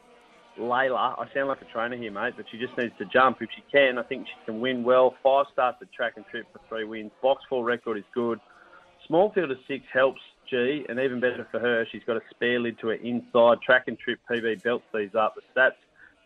Layla. 0.57 1.19
I 1.19 1.27
sound 1.35 1.49
like 1.49 1.61
a 1.61 1.73
trainer 1.73 1.97
here, 1.97 2.13
mate, 2.13 2.35
but 2.37 2.47
she 2.53 2.59
just 2.59 2.79
needs 2.79 2.95
to 2.99 3.05
jump 3.07 3.39
if 3.43 3.51
she 3.55 3.65
can. 3.73 3.99
I 3.99 4.05
think 4.05 4.29
she 4.29 4.35
can 4.47 4.61
win 4.61 4.85
well. 4.85 5.17
Five 5.21 5.47
starts 5.53 5.79
at 5.83 5.93
track 5.93 6.13
and 6.15 6.25
trip 6.31 6.47
for 6.53 6.61
three 6.69 6.85
wins. 6.85 7.11
Box 7.21 7.43
four 7.49 7.65
record 7.65 7.99
is 7.99 8.05
good. 8.15 8.39
Small 9.09 9.33
field 9.33 9.51
of 9.51 9.59
six 9.67 9.85
helps 9.93 10.21
And 10.53 11.01
even 11.01 11.21
better 11.21 11.47
for 11.51 11.59
her, 11.59 11.87
she's 11.91 12.03
got 12.07 12.17
a 12.17 12.23
spare 12.31 12.61
lid 12.61 12.79
to 12.81 12.89
her 12.89 12.95
inside. 12.95 13.63
Track 13.63 13.85
and 13.87 13.99
trip 13.99 14.19
PB 14.31 14.63
belts 14.63 14.85
these 14.95 15.15
up. 15.15 15.35
The 15.35 15.43
stats 15.55 15.73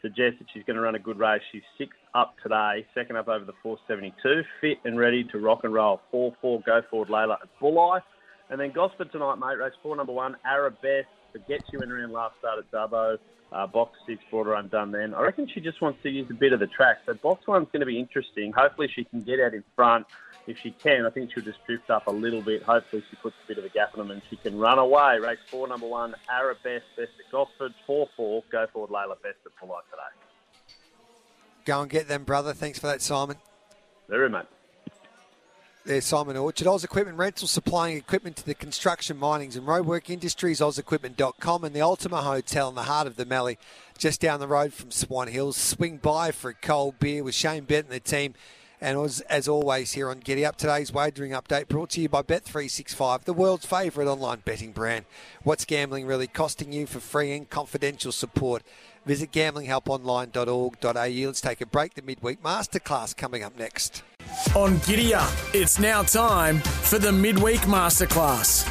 suggest 0.02 0.38
that 0.38 0.48
she's 0.52 0.64
going 0.64 0.76
to 0.76 0.82
run 0.82 0.96
a 0.96 0.98
good 0.98 1.18
race. 1.18 1.42
She's 1.52 1.62
sixth 1.78 1.98
up 2.14 2.34
today, 2.42 2.86
second 2.94 3.16
up 3.16 3.28
over 3.28 3.44
the 3.44 3.52
472, 3.62 4.42
fit 4.60 4.78
and 4.84 4.98
ready 4.98 5.24
to 5.24 5.38
rock 5.38 5.60
and 5.62 5.72
roll. 5.72 6.00
4-4, 6.12 6.64
go 6.64 6.82
forward, 6.90 7.08
Layla 7.08 7.34
at 7.34 7.48
Bulli. 7.60 8.00
And 8.50 8.60
then 8.60 8.72
Gosford 8.72 9.10
tonight, 9.12 9.36
mate, 9.36 9.58
race 9.58 9.72
four, 9.82 9.96
number 9.96 10.12
one, 10.12 10.36
Arabesque. 10.44 11.08
Forget 11.32 11.60
you 11.72 11.80
in 11.80 11.90
around 11.90 12.12
last 12.12 12.34
start 12.38 12.58
at 12.58 12.70
Dubbo. 12.70 13.18
Uh, 13.52 13.66
box 13.66 13.96
six 14.06 14.22
brought 14.30 14.46
her 14.46 14.54
undone 14.54 14.90
then. 14.90 15.14
I 15.14 15.22
reckon 15.22 15.48
she 15.48 15.60
just 15.60 15.80
wants 15.80 16.02
to 16.02 16.10
use 16.10 16.28
a 16.30 16.34
bit 16.34 16.52
of 16.52 16.60
the 16.60 16.66
track. 16.66 16.98
So 17.06 17.14
box 17.14 17.46
one's 17.46 17.68
going 17.72 17.80
to 17.80 17.86
be 17.86 17.98
interesting. 17.98 18.52
Hopefully 18.52 18.90
she 18.92 19.04
can 19.04 19.22
get 19.22 19.40
out 19.40 19.54
in 19.54 19.62
front. 19.74 20.06
If 20.46 20.58
she 20.62 20.70
can, 20.72 21.06
I 21.06 21.10
think 21.10 21.32
she'll 21.32 21.44
just 21.44 21.64
drift 21.66 21.90
up 21.90 22.06
a 22.06 22.12
little 22.12 22.42
bit. 22.42 22.62
Hopefully 22.62 23.02
she 23.08 23.16
puts 23.16 23.36
a 23.44 23.48
bit 23.48 23.58
of 23.58 23.64
a 23.64 23.68
gap 23.68 23.90
on 23.94 23.98
them 23.98 24.10
and 24.10 24.22
she 24.30 24.36
can 24.36 24.58
run 24.58 24.78
away. 24.78 25.18
Race 25.20 25.38
four, 25.48 25.66
number 25.66 25.86
one, 25.86 26.14
Arabesque, 26.30 26.84
best 26.96 27.10
at 27.18 27.32
Gosford. 27.32 27.74
4-4, 27.88 28.42
go 28.50 28.66
forward, 28.72 28.90
Layla, 28.90 29.20
best 29.22 29.38
at 29.44 29.52
Bulli 29.60 29.80
today. 29.90 30.76
Go 31.64 31.82
and 31.82 31.90
get 31.90 32.06
them, 32.06 32.24
brother. 32.24 32.52
Thanks 32.52 32.78
for 32.78 32.86
that, 32.86 33.02
Simon. 33.02 33.36
Very 34.08 34.30
mate. 34.30 34.46
There's 35.86 36.04
Simon 36.04 36.36
Orchard. 36.36 36.66
Oz 36.66 36.82
Equipment 36.82 37.16
Rental 37.16 37.46
supplying 37.46 37.96
equipment 37.96 38.34
to 38.38 38.44
the 38.44 38.56
construction, 38.56 39.16
minings 39.16 39.54
and 39.54 39.68
roadwork 39.68 40.10
industries. 40.10 40.58
OzEquipment.com 40.58 41.62
and 41.62 41.76
the 41.76 41.80
Ultima 41.80 42.22
Hotel 42.22 42.68
in 42.68 42.74
the 42.74 42.82
heart 42.82 43.06
of 43.06 43.14
the 43.14 43.24
Mallee, 43.24 43.56
just 43.96 44.20
down 44.20 44.40
the 44.40 44.48
road 44.48 44.72
from 44.72 44.90
Swan 44.90 45.28
Hills. 45.28 45.56
Swing 45.56 45.98
by 45.98 46.32
for 46.32 46.50
a 46.50 46.54
cold 46.54 46.98
beer 46.98 47.22
with 47.22 47.36
Shane 47.36 47.66
Bent 47.66 47.86
and 47.86 47.94
the 47.94 48.00
team. 48.00 48.34
And 48.80 48.98
as, 48.98 49.20
as 49.22 49.46
always, 49.46 49.92
here 49.92 50.10
on 50.10 50.18
Giddy 50.18 50.44
Up, 50.44 50.56
today's 50.56 50.92
wagering 50.92 51.30
update 51.30 51.68
brought 51.68 51.90
to 51.90 52.00
you 52.00 52.08
by 52.08 52.22
Bet365, 52.22 53.22
the 53.22 53.32
world's 53.32 53.64
favourite 53.64 54.10
online 54.10 54.42
betting 54.44 54.72
brand. 54.72 55.04
What's 55.44 55.64
gambling 55.64 56.06
really 56.06 56.26
costing 56.26 56.72
you 56.72 56.88
for 56.88 56.98
free 56.98 57.30
and 57.30 57.48
confidential 57.48 58.10
support? 58.10 58.64
Visit 59.06 59.30
gamblinghelponline.org.au. 59.30 61.26
Let's 61.26 61.40
take 61.40 61.60
a 61.60 61.66
break. 61.66 61.94
The 61.94 62.02
midweek 62.02 62.42
masterclass 62.42 63.16
coming 63.16 63.44
up 63.44 63.56
next. 63.56 64.02
On 64.54 64.78
Giddy 64.78 65.14
Up, 65.14 65.32
it's 65.54 65.78
now 65.78 66.02
time 66.02 66.58
for 66.58 66.98
the 66.98 67.12
midweek 67.12 67.60
masterclass. 67.60 68.68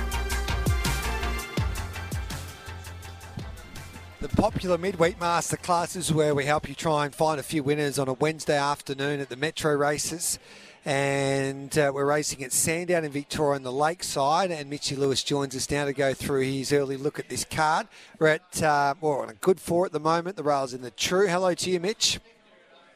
The 4.20 4.28
popular 4.30 4.78
midweek 4.78 5.20
masterclass 5.20 5.96
is 5.96 6.12
where 6.12 6.36
we 6.36 6.46
help 6.46 6.68
you 6.68 6.76
try 6.76 7.06
and 7.06 7.16
find 7.16 7.40
a 7.40 7.44
few 7.44 7.64
winners 7.64 7.98
on 7.98 8.08
a 8.10 8.14
Wednesday 8.14 8.58
afternoon 8.58 9.22
at 9.22 9.30
the 9.30 9.38
Metro 9.38 9.74
races. 9.74 10.38
And 10.86 11.76
uh, 11.80 11.92
we're 11.96 12.06
racing 12.06 12.44
at 12.44 12.54
Sandown 12.54 13.04
in 13.04 13.12
Victoria 13.12 13.56
on 13.56 13.64
the 13.64 13.72
lakeside. 13.72 14.52
And 14.52 14.70
Mitchy 14.70 14.96
Lewis 14.96 15.24
joins 15.24 15.56
us 15.56 15.70
now 15.72 15.86
to 15.86 15.94
go 15.94 16.14
through 16.14 16.44
his 16.44 16.72
early 16.72 16.96
look 16.96 17.18
at 17.18 17.28
this 17.28 17.44
card. 17.44 17.88
We're 18.20 18.28
at, 18.28 18.62
uh, 18.62 18.94
well, 19.02 19.22
on 19.22 19.30
a 19.30 19.34
good 19.34 19.60
four 19.60 19.88
at 19.88 19.92
the 19.92 20.00
moment. 20.00 20.36
The 20.36 20.44
rail's 20.44 20.76
in 20.76 20.82
the 20.82 20.92
true. 20.92 21.28
Hello 21.28 21.56
to 21.56 21.70
you, 21.72 21.80
Mitch. 21.80 22.20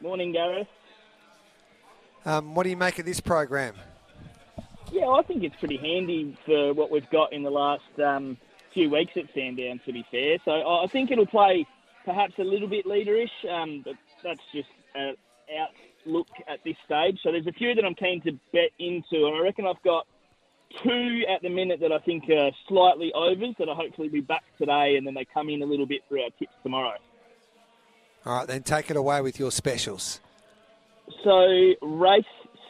Morning, 0.00 0.30
Gareth. 0.30 0.68
Um, 2.24 2.54
what 2.54 2.62
do 2.62 2.70
you 2.70 2.76
make 2.76 3.00
of 3.00 3.06
this 3.06 3.18
program? 3.18 3.74
Yeah, 4.92 5.08
I 5.08 5.22
think 5.22 5.42
it's 5.42 5.56
pretty 5.56 5.76
handy 5.76 6.36
for 6.46 6.72
what 6.74 6.92
we've 6.92 7.08
got 7.10 7.32
in 7.32 7.42
the 7.42 7.50
last 7.50 7.98
um, 8.04 8.36
few 8.72 8.88
weeks 8.88 9.12
at 9.16 9.24
Sandown, 9.34 9.80
to 9.84 9.92
be 9.92 10.04
fair. 10.12 10.38
So 10.44 10.52
I 10.52 10.86
think 10.86 11.10
it'll 11.10 11.26
play 11.26 11.66
perhaps 12.04 12.34
a 12.38 12.44
little 12.44 12.68
bit 12.68 12.86
leaderish, 12.86 13.30
um, 13.48 13.82
but 13.84 13.94
that's 14.22 14.40
just 14.52 14.68
an 14.94 15.16
outlook 16.06 16.28
at 16.48 16.58
this 16.64 16.76
stage. 16.84 17.18
So 17.22 17.32
there's 17.32 17.46
a 17.46 17.52
few 17.52 17.74
that 17.74 17.84
I'm 17.84 17.94
keen 17.94 18.20
to 18.22 18.32
bet 18.52 18.70
into, 18.78 19.26
and 19.26 19.36
I 19.36 19.40
reckon 19.40 19.66
I've 19.66 19.82
got 19.82 20.06
two 20.82 21.22
at 21.34 21.42
the 21.42 21.48
minute 21.48 21.80
that 21.80 21.92
I 21.92 21.98
think 21.98 22.24
are 22.30 22.50
slightly 22.68 23.12
overs 23.14 23.54
that 23.58 23.68
I 23.68 23.74
hopefully 23.74 24.08
be 24.08 24.20
back 24.20 24.44
today, 24.58 24.96
and 24.96 25.06
then 25.06 25.14
they 25.14 25.26
come 25.32 25.48
in 25.48 25.62
a 25.62 25.66
little 25.66 25.86
bit 25.86 26.02
for 26.08 26.18
our 26.18 26.30
tips 26.38 26.54
tomorrow. 26.62 26.96
All 28.26 28.34
right, 28.36 28.46
then 28.46 28.62
take 28.62 28.90
it 28.90 28.96
away 28.96 29.20
with 29.20 29.38
your 29.38 29.50
specials. 29.50 30.20
So 31.24 31.72
race 31.82 32.24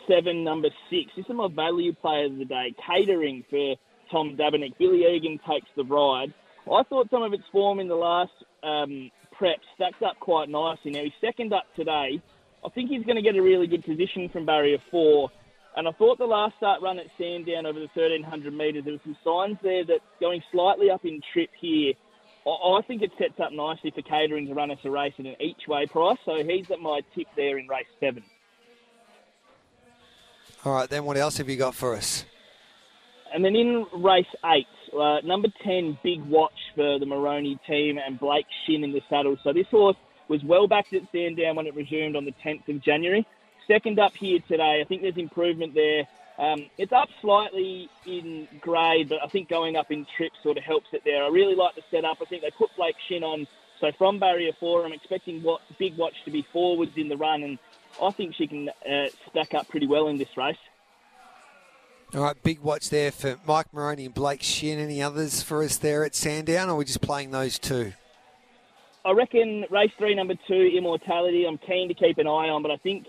seven, 0.09 0.45
number 0.45 0.69
six. 0.89 1.11
This 1.17 1.27
is 1.29 1.35
my 1.35 1.49
value 1.55 1.93
player 1.95 2.27
of 2.27 2.39
the 2.39 2.45
day. 2.45 2.75
Catering 2.87 3.45
for 3.51 3.75
Tom 4.11 4.37
Dabernig. 4.37 4.77
Billy 4.79 5.05
Egan 5.05 5.39
takes 5.49 5.69
the 5.77 5.85
ride. 5.85 6.33
I 6.71 6.83
thought 6.85 7.11
some 7.11 7.23
of 7.23 7.33
its 7.33 7.45
form 7.53 7.81
in 7.81 7.89
the 7.89 7.97
last 7.97 8.33
um, 8.63 9.11
prep 9.33 9.59
stacked 9.75 10.03
up 10.03 10.19
quite 10.21 10.49
nicely. 10.49 10.93
Now 10.93 11.03
he's 11.03 11.13
second 11.21 11.53
up 11.53 11.65
today. 11.77 12.21
I 12.65 12.69
think 12.69 12.91
he's 12.91 13.05
going 13.05 13.17
to 13.17 13.23
get 13.23 13.37
a 13.37 13.43
really 13.43 13.67
good 13.67 13.85
position 13.85 14.29
from 14.29 14.47
barrier 14.47 14.79
four. 14.91 15.31
And 15.77 15.87
I 15.87 15.93
thought 15.93 16.19
the 16.19 16.27
last 16.27 16.57
start 16.57 16.83
run 16.83 16.99
at 16.99 17.07
Sandown 17.17 17.65
over 17.65 17.79
the 17.79 17.89
1300 17.95 18.53
metres, 18.53 18.85
there 18.85 18.95
were 18.95 19.01
some 19.05 19.17
signs 19.25 19.57
there 19.63 19.85
that 19.85 20.01
going 20.21 20.43
slightly 20.51 20.91
up 20.91 21.05
in 21.05 21.21
trip 21.33 21.51
here, 21.59 21.95
I, 22.47 22.51
I 22.51 22.83
think 22.87 23.03
it 23.03 23.13
sets 23.19 23.39
up 23.41 23.53
nicely 23.53 23.91
for 23.91 24.03
catering 24.03 24.47
to 24.47 24.55
run 24.55 24.71
us 24.71 24.79
a 24.85 24.91
race 24.91 25.15
at 25.19 25.27
an 25.27 25.37
each 25.41 25.69
way 25.69 25.87
price. 25.87 26.19
So 26.25 26.43
he's 26.43 26.71
at 26.71 26.81
my 26.81 27.01
tip 27.15 27.29
there 27.37 27.59
in 27.59 27.69
race 27.69 27.87
seven. 28.01 28.25
All 30.65 30.75
right, 30.75 30.89
then 30.89 31.05
what 31.05 31.17
else 31.17 31.39
have 31.39 31.49
you 31.49 31.57
got 31.57 31.75
for 31.75 31.95
us? 31.95 32.25
And 33.33 33.45
then 33.45 33.55
in 33.57 33.87
race 33.95 34.27
eight, 34.45 34.67
uh, 34.93 35.21
number 35.25 35.49
10, 35.63 35.99
Big 36.03 36.21
Watch 36.25 36.59
for 36.75 36.99
the 36.99 37.07
Moroney 37.07 37.59
team 37.67 37.99
and 37.99 38.19
Blake 38.19 38.47
Shinn 38.67 38.83
in 38.85 38.93
the 38.93 39.01
saddle. 39.09 39.37
So 39.45 39.53
this 39.53 39.69
horse 39.69 39.97
was 40.31 40.43
well 40.45 40.69
backed 40.69 40.95
at 40.95 41.03
Sandown 41.13 41.57
when 41.57 41.67
it 41.67 41.75
resumed 41.75 42.17
on 42.17 42.25
the 42.25 42.35
10th 42.45 42.69
of 42.69 42.81
January. 42.81 43.27
Second 43.67 43.99
up 43.99 44.15
here 44.15 44.39
today. 44.49 44.81
I 44.81 44.85
think 44.85 45.03
there's 45.03 45.17
improvement 45.17 45.75
there. 45.75 46.07
Um, 46.39 46.71
it's 46.79 46.93
up 46.93 47.09
slightly 47.21 47.91
in 48.07 48.49
grade, 48.61 49.11
but 49.11 49.19
I 49.23 49.27
think 49.27 49.51
going 49.51 49.77
up 49.77 49.91
in 49.91 50.07
trip 50.17 50.33
sort 50.43 50.57
of 50.57 50.65
helps 50.65 50.87
it 50.93 51.03
there. 51.05 51.23
I 51.23 51.29
really 51.29 51.55
like 51.55 51.75
the 51.75 51.83
setup. 51.91 52.19
I 52.23 52.25
think 52.25 52.43
they 52.43 52.51
put 52.51 52.71
Blake 52.77 52.97
Shinn 53.09 53.23
on. 53.23 53.47
So 53.81 53.93
from 53.99 54.19
barrier 54.19 54.53
four, 54.59 54.87
I'm 54.87 54.93
expecting 54.93 55.43
what 55.43 55.61
Big 55.79 55.97
Watch 55.99 56.15
to 56.25 56.31
be 56.31 56.47
forwards 56.53 56.93
in 56.97 57.09
the 57.09 57.17
run, 57.17 57.43
and 57.43 57.59
I 58.01 58.11
think 58.13 58.35
she 58.35 58.47
can 58.47 58.69
uh, 58.69 59.09
stack 59.29 59.53
up 59.53 59.69
pretty 59.69 59.87
well 59.87 60.09
in 60.09 60.17
this 60.17 60.35
race. 60.37 60.57
All 62.15 62.23
right, 62.23 62.43
big 62.43 62.59
watch 62.61 62.91
there 62.91 63.13
for 63.13 63.39
Mike 63.47 63.73
Moroney 63.73 64.05
and 64.05 64.15
Blake 64.15 64.43
Shinn. 64.43 64.81
Any 64.81 65.01
others 65.01 65.43
for 65.43 65.63
us 65.63 65.77
there 65.77 66.05
at 66.05 66.15
Sandown, 66.15 66.69
or 66.69 66.73
are 66.73 66.77
we 66.77 66.85
just 66.85 67.01
playing 67.01 67.31
those 67.31 67.59
two? 67.59 67.93
I 69.05 69.13
reckon 69.13 69.65
race 69.71 69.93
three, 69.99 70.15
number 70.15 70.35
two, 70.47 70.71
Immortality. 70.77 71.47
I'm 71.47 71.59
keen 71.59 71.89
to 71.89 71.95
keep 71.95 72.19
an 72.19 72.27
eye 72.27 72.49
on, 72.49 72.63
but 72.63 72.71
I 72.71 72.77
think 72.77 73.07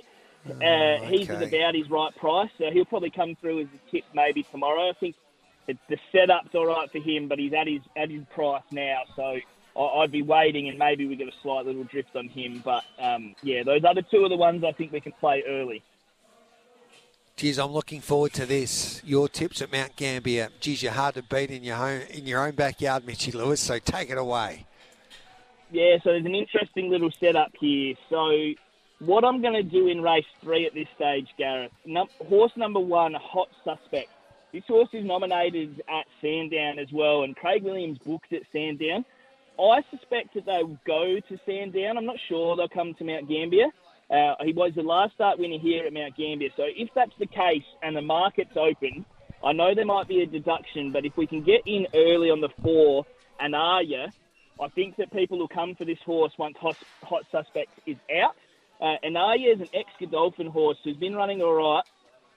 uh, 0.47 0.53
Oh, 0.53 1.05
he's 1.05 1.29
at 1.29 1.43
about 1.43 1.75
his 1.75 1.89
right 1.89 2.15
price. 2.15 2.49
So 2.57 2.71
he'll 2.71 2.85
probably 2.85 3.09
come 3.09 3.35
through 3.35 3.61
as 3.61 3.67
a 3.67 3.91
tip 3.91 4.03
maybe 4.13 4.43
tomorrow. 4.43 4.89
I 4.89 4.93
think 4.99 5.15
it, 5.67 5.77
the 5.89 5.97
setup's 6.11 6.55
all 6.55 6.65
right 6.65 6.89
for 6.91 6.99
him, 6.99 7.27
but 7.27 7.39
he's 7.39 7.53
at 7.53 7.67
his 7.67 7.81
at 7.95 8.09
his 8.09 8.23
price 8.33 8.63
now. 8.71 9.01
So 9.15 9.37
I, 9.75 9.81
I'd 9.81 10.11
be 10.11 10.21
waiting, 10.21 10.69
and 10.69 10.79
maybe 10.79 11.05
we 11.07 11.15
get 11.15 11.27
a 11.27 11.33
slight 11.41 11.65
little 11.65 11.83
drift 11.83 12.15
on 12.15 12.27
him. 12.29 12.61
But 12.63 12.83
um, 12.97 13.35
yeah, 13.43 13.63
those 13.63 13.83
other 13.83 14.01
two 14.01 14.23
are 14.23 14.29
the 14.29 14.37
ones 14.37 14.63
I 14.63 14.71
think 14.71 14.91
we 14.91 15.01
can 15.01 15.13
play 15.13 15.43
early. 15.47 15.83
Geez, 17.35 17.57
I'm 17.57 17.71
looking 17.71 18.01
forward 18.01 18.33
to 18.33 18.45
this. 18.45 19.01
Your 19.03 19.27
tips 19.27 19.61
at 19.61 19.71
Mount 19.71 19.95
Gambier. 19.95 20.49
Geez, 20.59 20.83
you're 20.83 20.91
hard 20.91 21.15
to 21.15 21.23
beat 21.23 21.49
in 21.49 21.63
your 21.63 21.75
home 21.75 22.01
in 22.09 22.27
your 22.27 22.45
own 22.45 22.55
backyard, 22.55 23.05
Mitchy 23.05 23.31
Lewis. 23.31 23.59
So 23.59 23.79
take 23.79 24.09
it 24.09 24.17
away. 24.17 24.65
Yeah, 25.72 25.97
so 26.03 26.11
there's 26.11 26.26
an 26.26 26.36
interesting 26.36 26.89
little 26.89 27.11
setup 27.11 27.51
here. 27.57 27.95
So, 28.09 28.53
what 28.99 29.24
I'm 29.24 29.41
going 29.41 29.53
to 29.53 29.63
do 29.63 29.88
in 29.88 30.01
race 30.01 30.26
three 30.41 30.65
at 30.65 30.74
this 30.74 30.88
stage, 30.95 31.30
Gareth, 31.38 31.72
num- 31.86 32.09
horse 32.28 32.51
number 32.57 32.80
one, 32.80 33.13
Hot 33.13 33.47
Suspect. 33.63 34.09
This 34.51 34.63
horse 34.67 34.89
is 34.91 35.05
nominated 35.05 35.82
at 35.88 36.05
Sandown 36.22 36.78
as 36.78 36.91
well, 36.91 37.24
and 37.24 37.38
Craig 37.38 37.63
Williams 37.63 37.99
booked 37.99 38.34
at 38.34 38.41
Sandown. 38.51 39.05
I 39.57 39.82
suspect 39.89 40.34
that 40.34 40.45
they 40.45 40.61
will 40.61 40.80
go 40.86 41.19
to 41.30 41.39
Sandown. 41.45 41.97
I'm 41.97 42.05
not 42.05 42.17
sure 42.28 42.57
they'll 42.57 42.67
come 42.67 42.93
to 42.95 43.05
Mount 43.05 43.30
Gambier. 43.30 43.67
Uh, 44.09 44.36
he 44.43 44.51
was 44.51 44.74
the 44.76 44.84
last 44.84 45.13
start 45.13 45.39
winner 45.39 45.57
here 45.57 45.86
at 45.86 45.93
Mount 45.93 46.17
Gambier. 46.17 46.49
So 46.57 46.63
if 46.67 46.89
that's 46.93 47.13
the 47.17 47.28
case 47.28 47.63
and 47.82 47.95
the 47.95 48.01
market's 48.01 48.57
open, 48.57 49.05
I 49.41 49.53
know 49.53 49.74
there 49.74 49.86
might 49.86 50.09
be 50.09 50.22
a 50.22 50.26
deduction, 50.26 50.91
but 50.91 51.05
if 51.05 51.15
we 51.15 51.28
can 51.28 51.43
get 51.43 51.61
in 51.65 51.88
early 51.95 52.30
on 52.30 52.41
the 52.41 52.49
four 52.61 53.05
and 53.39 53.55
Arya, 53.55 54.11
I 54.62 54.70
think 54.70 54.95
that 54.97 55.12
people 55.12 55.39
will 55.39 55.47
come 55.47 55.74
for 55.76 55.86
this 55.86 55.97
horse 56.05 56.32
once 56.38 56.55
Hot, 56.62 56.78
hot 57.01 57.24
Suspect 57.32 57.70
is 57.88 57.97
out. 58.24 58.36
Uh, 58.80 58.95
and 59.03 59.18
Arya 59.18 59.53
is 59.53 59.59
an 59.59 59.70
ex-Godolphin 59.74 60.47
horse 60.47 60.78
who's 60.84 60.97
been 60.97 61.16
running 61.16 61.41
all 61.41 61.53
right. 61.53 61.84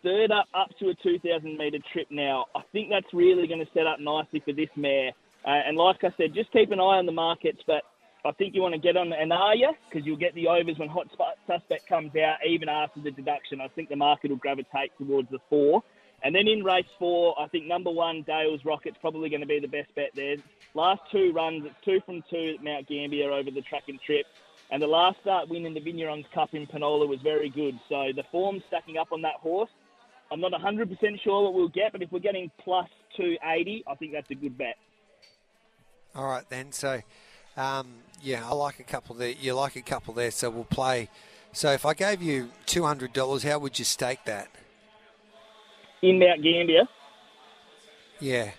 Third 0.03 0.31
up, 0.31 0.47
up 0.55 0.71
to 0.79 0.89
a 0.89 0.95
2,000 1.03 1.57
metre 1.57 1.79
trip 1.93 2.09
now. 2.11 2.47
I 2.55 2.61
think 2.73 2.89
that's 2.91 3.13
really 3.13 3.47
going 3.47 3.61
to 3.61 3.71
set 3.73 3.87
up 3.87 4.01
nicely 4.01 4.43
for 4.45 4.53
this 4.53 4.69
mare. 4.77 5.13
Uh, 5.47 5.61
and 5.67 5.77
like 5.77 6.03
I 6.03 6.09
said, 6.17 6.35
just 6.35 6.53
keep 6.53 6.71
an 6.73 6.81
eye 6.81 6.99
on 7.01 7.07
the 7.07 7.13
markets, 7.13 7.61
but 7.67 7.83
I 8.25 8.33
think 8.33 8.55
you 8.55 8.63
want 8.63 8.75
to 8.75 8.81
get 8.81 8.97
on 8.97 9.13
Anaya 9.13 9.73
because 9.89 10.07
you'll 10.07 10.17
get 10.17 10.35
the 10.35 10.49
overs 10.49 10.79
when 10.79 10.89
Hot 10.89 11.09
Sp- 11.13 11.37
Suspect 11.47 11.87
comes 11.89 12.13
out, 12.17 12.37
even 12.49 12.71
after 12.71 13.01
the 13.01 13.11
deduction. 13.11 13.61
I 13.61 13.69
think 13.69 13.91
the 13.91 13.97
market 13.97 14.31
will 14.31 14.39
gravitate 14.39 14.93
towards 14.99 15.31
the 15.31 15.41
four. 15.51 15.83
And 16.23 16.35
then 16.35 16.49
in 16.49 16.65
race 16.65 16.89
four, 16.99 17.39
I 17.39 17.49
think 17.49 17.67
number 17.67 17.91
one, 17.91 18.25
Dale's 18.27 18.65
Rocket's 18.65 18.97
probably 19.01 19.29
going 19.29 19.43
to 19.43 19.47
be 19.47 19.61
the 19.61 19.69
best 19.69 19.95
bet 19.95 20.09
there. 20.17 20.37
Last 20.75 21.03
two 21.11 21.33
runs, 21.33 21.65
it's 21.65 21.75
two 21.85 22.01
from 22.05 22.23
two 22.29 22.57
at 22.59 22.65
Mount 22.65 22.89
Gambier 22.89 23.31
over 23.31 23.51
the 23.51 23.63
track 23.63 23.85
and 23.89 24.01
trip. 24.01 24.27
And 24.71 24.83
the 24.83 24.87
last 24.89 25.21
start 25.21 25.49
win 25.49 25.67
in 25.67 25.75
the 25.75 25.81
Vignerons 25.81 26.25
Cup 26.33 26.53
in 26.53 26.67
Penola 26.67 27.07
was 27.07 27.21
very 27.23 27.49
good. 27.49 27.79
So 27.89 28.11
the 28.15 28.25
form's 28.33 28.63
stacking 28.67 28.97
up 28.97 29.13
on 29.13 29.23
that 29.23 29.35
horse. 29.37 29.71
I'm 30.33 30.41
not 30.41 30.53
100% 30.53 31.21
sure 31.23 31.45
what 31.45 31.55
we'll 31.55 31.69
get, 31.69 31.93
but 31.93 32.03
if 32.03 32.11
we're 32.11 32.19
getting 32.19 32.51
plus 32.59 32.89
280, 33.17 33.85
I 33.87 33.95
think 33.95 34.13
that's 34.13 34.31
a 34.31 34.35
good 34.35 34.59
bet. 34.59 34.77
All 36.15 36.27
right 36.27 36.49
then. 36.49 36.73
So, 36.73 37.03
um, 37.57 37.89
yeah, 38.23 38.49
I 38.49 38.55
like 38.55 38.81
a 38.81 38.85
couple 38.85 39.15
there. 39.15 39.31
You 39.31 39.55
like 39.55 39.77
a 39.77 39.83
couple 39.83 40.15
there, 40.15 40.31
so 40.31 40.51
we'll 40.51 40.65
play. 40.65 41.09
So 41.53 41.71
if 41.71 41.87
I 41.87 41.95
gave 41.95 42.21
you 42.21 42.51
two 42.67 42.85
hundred 42.85 43.13
dollars, 43.13 43.45
how 43.45 43.59
would 43.61 43.79
you 43.79 43.85
stake 43.85 44.25
that? 44.25 44.49
In 46.03 46.19
Mount 46.19 46.43
Gambier, 46.43 46.85
Yeah. 48.21 48.51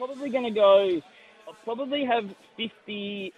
I'm 0.00 0.06
probably 0.08 0.30
going 0.30 0.44
to 0.44 0.50
go. 0.50 1.00
I'll 1.46 1.56
probably 1.64 2.04
have 2.04 2.24
50 2.56 3.32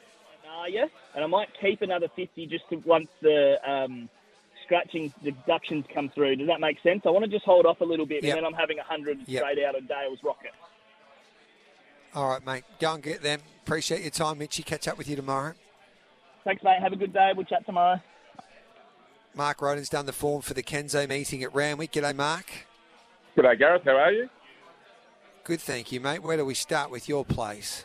Anaya, 0.48 0.86
and 1.14 1.24
I 1.24 1.26
might 1.26 1.48
keep 1.60 1.82
another 1.82 2.08
50 2.14 2.46
just 2.46 2.68
to 2.70 2.76
once 2.76 3.08
the 3.20 3.56
um, 3.68 4.08
scratching 4.64 5.12
deductions 5.22 5.84
come 5.92 6.08
through. 6.14 6.36
Does 6.36 6.46
that 6.46 6.60
make 6.60 6.78
sense? 6.82 7.02
I 7.04 7.10
want 7.10 7.24
to 7.24 7.30
just 7.30 7.44
hold 7.44 7.66
off 7.66 7.80
a 7.80 7.84
little 7.84 8.06
bit, 8.06 8.22
Yep. 8.22 8.36
and 8.36 8.44
then 8.44 8.44
I'm 8.46 8.58
having 8.58 8.78
100 8.78 9.18
Yep. 9.26 9.42
straight 9.42 9.64
out 9.64 9.76
of 9.76 9.88
Dale's 9.88 10.18
Rocket. 10.22 10.52
All 12.14 12.28
right, 12.30 12.44
mate. 12.46 12.64
Go 12.80 12.94
and 12.94 13.02
get 13.02 13.22
them. 13.22 13.40
Appreciate 13.64 14.02
your 14.02 14.10
time, 14.10 14.38
Mitchy. 14.38 14.62
Catch 14.62 14.88
up 14.88 14.96
with 14.96 15.08
you 15.08 15.16
tomorrow. 15.16 15.52
Thanks, 16.44 16.62
mate. 16.62 16.78
Have 16.80 16.92
a 16.92 16.96
good 16.96 17.12
day. 17.12 17.32
We'll 17.36 17.44
chat 17.44 17.66
tomorrow. 17.66 18.00
Mark 19.34 19.60
Roden's 19.60 19.90
done 19.90 20.06
the 20.06 20.12
form 20.12 20.40
for 20.40 20.54
the 20.54 20.62
Kenzo 20.62 21.06
meeting 21.06 21.42
at 21.42 21.54
Randwick. 21.54 21.92
G'day, 21.92 22.14
Mark. 22.14 22.46
G'day, 23.36 23.58
Gareth. 23.58 23.82
How 23.84 23.96
are 23.96 24.12
you? 24.12 24.28
Good, 25.46 25.60
thank 25.60 25.92
you, 25.92 26.00
mate. 26.00 26.24
Where 26.24 26.36
do 26.36 26.44
we 26.44 26.54
start 26.54 26.90
with 26.90 27.08
your 27.08 27.24
place? 27.24 27.84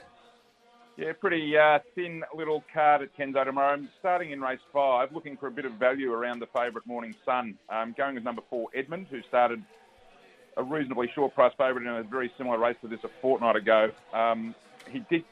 Yeah, 0.98 1.14
pretty 1.14 1.56
uh, 1.56 1.78
thin 1.94 2.24
little 2.36 2.64
card 2.74 3.04
at 3.04 3.16
Kenzo 3.16 3.46
tomorrow. 3.46 3.74
I'm 3.74 3.88
starting 4.00 4.32
in 4.32 4.42
race 4.42 4.58
five, 4.74 5.12
looking 5.14 5.38
for 5.38 5.46
a 5.46 5.52
bit 5.52 5.66
of 5.66 5.74
value 5.74 6.12
around 6.12 6.40
the 6.40 6.48
favourite 6.48 6.88
Morning 6.88 7.14
Sun. 7.24 7.60
Um, 7.70 7.94
going 7.96 8.16
with 8.16 8.24
number 8.24 8.42
four, 8.50 8.70
Edmund, 8.74 9.06
who 9.12 9.22
started 9.28 9.64
a 10.58 10.64
reasonably 10.64 11.08
short 11.14 11.36
price 11.36 11.54
favourite 11.56 11.86
in 11.86 11.88
a 11.88 12.02
very 12.02 12.32
similar 12.36 12.58
race 12.58 12.78
to 12.82 12.88
this 12.88 13.04
a 13.04 13.10
fortnight 13.22 13.56
ago. 13.56 13.92
Um, 14.12 14.56
he 14.90 15.06
did 15.08 15.24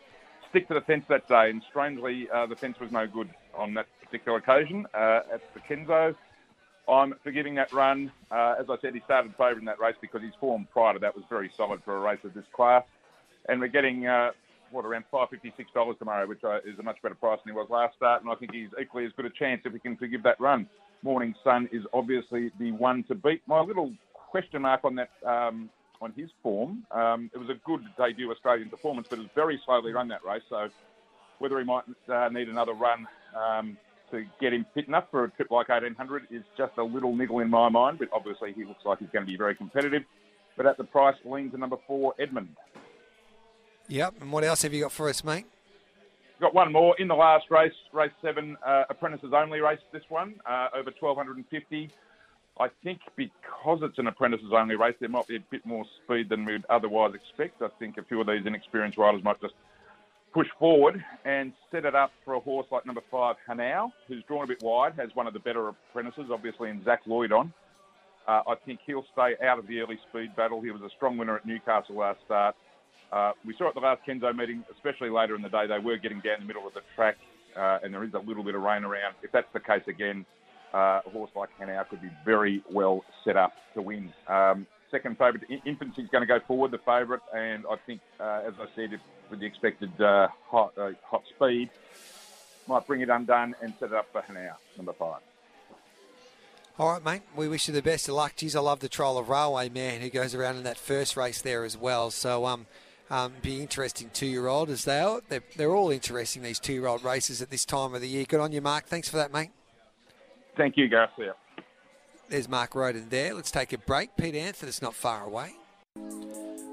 stick 0.51 0.67
to 0.67 0.75
the 0.75 0.81
fence 0.81 1.05
that 1.09 1.27
day, 1.27 1.49
and 1.49 1.63
strangely, 1.67 2.29
uh, 2.31 2.45
the 2.45 2.55
fence 2.55 2.79
was 2.79 2.91
no 2.91 3.07
good 3.07 3.31
on 3.55 3.73
that 3.73 3.87
particular 4.05 4.37
occasion 4.37 4.85
uh, 4.93 5.21
at 5.33 5.41
the 5.55 5.61
Kenzo. 5.61 6.13
I'm 6.89 7.13
forgiving 7.23 7.55
that 7.55 7.71
run. 7.71 8.11
Uh, 8.31 8.55
as 8.59 8.65
I 8.69 8.75
said, 8.81 8.93
he 8.93 9.01
started 9.05 9.33
favouring 9.37 9.65
that 9.65 9.79
race 9.79 9.95
because 10.01 10.21
his 10.21 10.33
form 10.39 10.67
prior 10.71 10.93
to 10.93 10.99
that 10.99 11.15
was 11.15 11.23
very 11.29 11.51
solid 11.55 11.81
for 11.83 11.97
a 11.97 11.99
race 11.99 12.19
of 12.23 12.33
this 12.33 12.45
class. 12.53 12.83
And 13.47 13.59
we're 13.59 13.67
getting, 13.67 14.07
uh, 14.07 14.31
what, 14.71 14.85
around 14.85 15.05
$556 15.11 15.99
tomorrow, 15.99 16.27
which 16.27 16.43
uh, 16.43 16.57
is 16.65 16.77
a 16.79 16.83
much 16.83 17.01
better 17.01 17.15
price 17.15 17.39
than 17.43 17.53
he 17.53 17.57
was 17.57 17.69
last 17.69 17.95
start. 17.95 18.21
And 18.21 18.31
I 18.31 18.35
think 18.35 18.53
he's 18.53 18.69
equally 18.79 19.05
as 19.05 19.11
good 19.15 19.25
a 19.25 19.29
chance 19.29 19.61
if 19.65 19.73
we 19.73 19.79
can 19.79 19.97
forgive 19.97 20.23
that 20.23 20.39
run. 20.39 20.67
Morning 21.01 21.33
Sun 21.43 21.69
is 21.71 21.83
obviously 21.93 22.51
the 22.59 22.71
one 22.71 23.03
to 23.03 23.15
beat. 23.15 23.41
My 23.47 23.61
little 23.61 23.93
question 24.13 24.63
mark 24.63 24.81
on 24.83 24.95
that, 24.95 25.09
um, 25.25 25.69
on 26.01 26.13
his 26.15 26.29
form, 26.41 26.85
um, 26.91 27.29
it 27.33 27.37
was 27.37 27.49
a 27.49 27.59
good 27.65 27.81
debut 27.97 28.31
Australian 28.31 28.69
performance, 28.69 29.07
but 29.09 29.19
it 29.19 29.23
was 29.23 29.31
very 29.35 29.61
slowly 29.65 29.91
run 29.91 30.07
that 30.09 30.23
race. 30.23 30.43
So 30.49 30.69
whether 31.39 31.57
he 31.59 31.65
might 31.65 31.83
uh, 32.09 32.29
need 32.29 32.49
another 32.49 32.73
run 32.73 33.07
um, 33.35 33.77
to 34.11 34.25
get 34.39 34.53
him 34.53 34.65
fit 34.73 34.87
enough 34.87 35.05
for 35.11 35.23
a 35.25 35.29
trip 35.31 35.51
like 35.51 35.69
1800 35.69 36.27
is 36.31 36.43
just 36.57 36.73
a 36.77 36.83
little 36.83 37.15
niggle 37.15 37.39
in 37.39 37.49
my 37.49 37.69
mind, 37.69 37.99
but 37.99 38.09
obviously 38.13 38.53
he 38.53 38.65
looks 38.65 38.85
like 38.85 38.99
he's 38.99 39.09
going 39.11 39.25
to 39.25 39.31
be 39.31 39.37
very 39.37 39.55
competitive. 39.55 40.03
But 40.57 40.65
at 40.65 40.77
the 40.77 40.83
price, 40.83 41.15
lean 41.23 41.51
to 41.51 41.57
number 41.57 41.77
four, 41.87 42.13
Edmund. 42.19 42.55
Yep. 43.87 44.15
And 44.21 44.31
what 44.31 44.43
else 44.43 44.61
have 44.63 44.73
you 44.73 44.83
got 44.83 44.91
for 44.91 45.09
us, 45.09 45.23
mate? 45.23 45.45
Got 46.39 46.53
one 46.53 46.71
more 46.71 46.95
in 46.99 47.07
the 47.07 47.15
last 47.15 47.45
race, 47.49 47.73
race 47.91 48.11
seven, 48.21 48.55
uh, 48.65 48.83
apprentices 48.89 49.31
only 49.35 49.59
race. 49.59 49.79
This 49.91 50.03
one 50.09 50.35
uh, 50.45 50.67
over 50.73 50.91
1250. 50.97 51.91
I 52.59 52.67
think 52.83 52.99
because 53.15 53.79
it's 53.83 53.97
an 53.97 54.07
apprentices 54.07 54.51
only 54.53 54.75
race, 54.75 54.95
there 54.99 55.09
might 55.09 55.27
be 55.27 55.37
a 55.37 55.43
bit 55.49 55.65
more 55.65 55.85
speed 56.03 56.29
than 56.29 56.45
we'd 56.45 56.65
otherwise 56.69 57.13
expect. 57.13 57.61
I 57.61 57.69
think 57.79 57.97
a 57.97 58.03
few 58.03 58.21
of 58.21 58.27
these 58.27 58.45
inexperienced 58.45 58.97
riders 58.97 59.23
might 59.23 59.39
just 59.41 59.53
push 60.33 60.47
forward 60.59 61.03
and 61.25 61.53
set 61.71 61.85
it 61.85 61.95
up 61.95 62.11
for 62.23 62.35
a 62.35 62.39
horse 62.39 62.67
like 62.71 62.85
number 62.85 63.01
five, 63.09 63.35
Hanau, 63.47 63.91
who's 64.07 64.23
drawn 64.27 64.43
a 64.43 64.47
bit 64.47 64.61
wide, 64.61 64.93
has 64.97 65.09
one 65.15 65.27
of 65.27 65.33
the 65.33 65.39
better 65.39 65.69
apprentices, 65.69 66.25
obviously, 66.31 66.69
in 66.69 66.83
Zach 66.83 67.01
Lloyd 67.05 67.31
on. 67.31 67.51
Uh, 68.27 68.41
I 68.47 68.55
think 68.65 68.79
he'll 68.85 69.05
stay 69.13 69.35
out 69.43 69.57
of 69.57 69.67
the 69.67 69.79
early 69.79 69.99
speed 70.09 70.35
battle. 70.35 70.61
He 70.61 70.71
was 70.71 70.81
a 70.81 70.89
strong 70.95 71.17
winner 71.17 71.35
at 71.35 71.45
Newcastle 71.45 71.95
last 71.95 72.19
start. 72.25 72.55
Uh, 73.11 73.31
we 73.43 73.55
saw 73.57 73.69
at 73.69 73.73
the 73.73 73.79
last 73.79 74.01
Kenzo 74.07 74.35
meeting, 74.35 74.63
especially 74.71 75.09
later 75.09 75.35
in 75.35 75.41
the 75.41 75.49
day, 75.49 75.65
they 75.65 75.79
were 75.79 75.97
getting 75.97 76.19
down 76.19 76.35
the 76.39 76.45
middle 76.45 76.67
of 76.67 76.73
the 76.75 76.81
track, 76.95 77.17
uh, 77.57 77.79
and 77.83 77.91
there 77.93 78.03
is 78.03 78.13
a 78.13 78.19
little 78.19 78.43
bit 78.43 78.53
of 78.53 78.61
rain 78.61 78.83
around. 78.83 79.15
If 79.23 79.31
that's 79.31 79.51
the 79.53 79.59
case 79.59 79.81
again, 79.87 80.25
uh, 80.73 81.01
a 81.05 81.09
horse 81.09 81.31
like 81.35 81.49
Hanau 81.57 81.83
could 81.89 82.01
be 82.01 82.11
very 82.23 82.63
well 82.71 83.03
set 83.25 83.35
up 83.35 83.53
to 83.73 83.81
win. 83.81 84.13
Um, 84.27 84.67
second 84.91 85.17
favourite, 85.17 85.43
Infancy 85.65 86.01
is 86.01 86.09
going 86.09 86.21
to 86.21 86.27
go 86.27 86.39
forward, 86.47 86.71
the 86.71 86.79
favourite, 86.79 87.21
and 87.35 87.65
I 87.69 87.75
think, 87.85 88.01
uh, 88.19 88.41
as 88.45 88.53
I 88.59 88.65
said, 88.75 88.93
if, 88.93 89.01
with 89.29 89.39
the 89.39 89.45
expected 89.45 89.89
uh, 90.01 90.27
hot, 90.47 90.77
uh, 90.77 90.91
hot 91.03 91.23
speed, 91.35 91.69
might 92.67 92.85
bring 92.87 93.01
it 93.01 93.09
undone 93.09 93.55
and 93.61 93.73
set 93.79 93.89
it 93.89 93.95
up 93.95 94.07
for 94.11 94.21
Hanau, 94.21 94.55
number 94.77 94.93
five. 94.93 95.21
All 96.77 96.93
right, 96.93 97.03
mate. 97.03 97.21
We 97.35 97.49
wish 97.49 97.67
you 97.67 97.73
the 97.73 97.81
best 97.81 98.07
of 98.07 98.15
luck. 98.15 98.35
Geez, 98.37 98.55
I 98.55 98.61
love 98.61 98.79
the 98.79 98.87
trial 98.87 99.17
of 99.17 99.27
Railway 99.27 99.67
Man 99.67 99.99
who 100.01 100.09
goes 100.09 100.33
around 100.33 100.55
in 100.55 100.63
that 100.63 100.77
first 100.77 101.17
race 101.17 101.41
there 101.41 101.65
as 101.65 101.75
well. 101.75 102.09
So, 102.09 102.45
um, 102.45 102.67
um, 103.09 103.33
be 103.41 103.61
interesting 103.61 104.11
two-year-old 104.13 104.69
as 104.69 104.85
they 104.85 104.99
are. 104.99 105.19
They're, 105.27 105.43
they're 105.57 105.75
all 105.75 105.89
interesting 105.89 106.41
these 106.41 106.59
two-year-old 106.59 107.03
races 107.03 107.41
at 107.41 107.49
this 107.49 107.65
time 107.65 107.93
of 107.93 108.01
the 108.01 108.07
year. 108.07 108.23
Good 108.23 108.39
on 108.39 108.51
you, 108.51 108.61
Mark. 108.61 108.85
Thanks 108.85 109.09
for 109.09 109.17
that, 109.17 109.33
mate. 109.33 109.49
Thank 110.55 110.77
you, 110.77 110.87
Garcia. 110.87 111.33
There's 112.29 112.47
Mark 112.47 112.75
Roden 112.75 113.07
there. 113.09 113.33
Let's 113.33 113.51
take 113.51 113.73
a 113.73 113.77
break. 113.77 114.15
Pete 114.15 114.35
Anthony 114.35 114.69
is 114.69 114.81
not 114.81 114.93
far 114.93 115.25
away. 115.25 115.55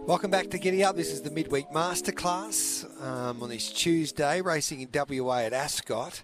Welcome 0.06 0.30
back 0.30 0.50
to 0.50 0.58
Giddy 0.58 0.84
Up. 0.84 0.96
This 0.96 1.12
is 1.12 1.22
the 1.22 1.30
midweek 1.30 1.70
masterclass 1.70 2.84
um, 3.02 3.42
on 3.42 3.48
this 3.48 3.72
Tuesday, 3.72 4.40
racing 4.40 4.80
in 4.80 4.88
WA 4.92 5.38
at 5.38 5.52
Ascot 5.52 6.22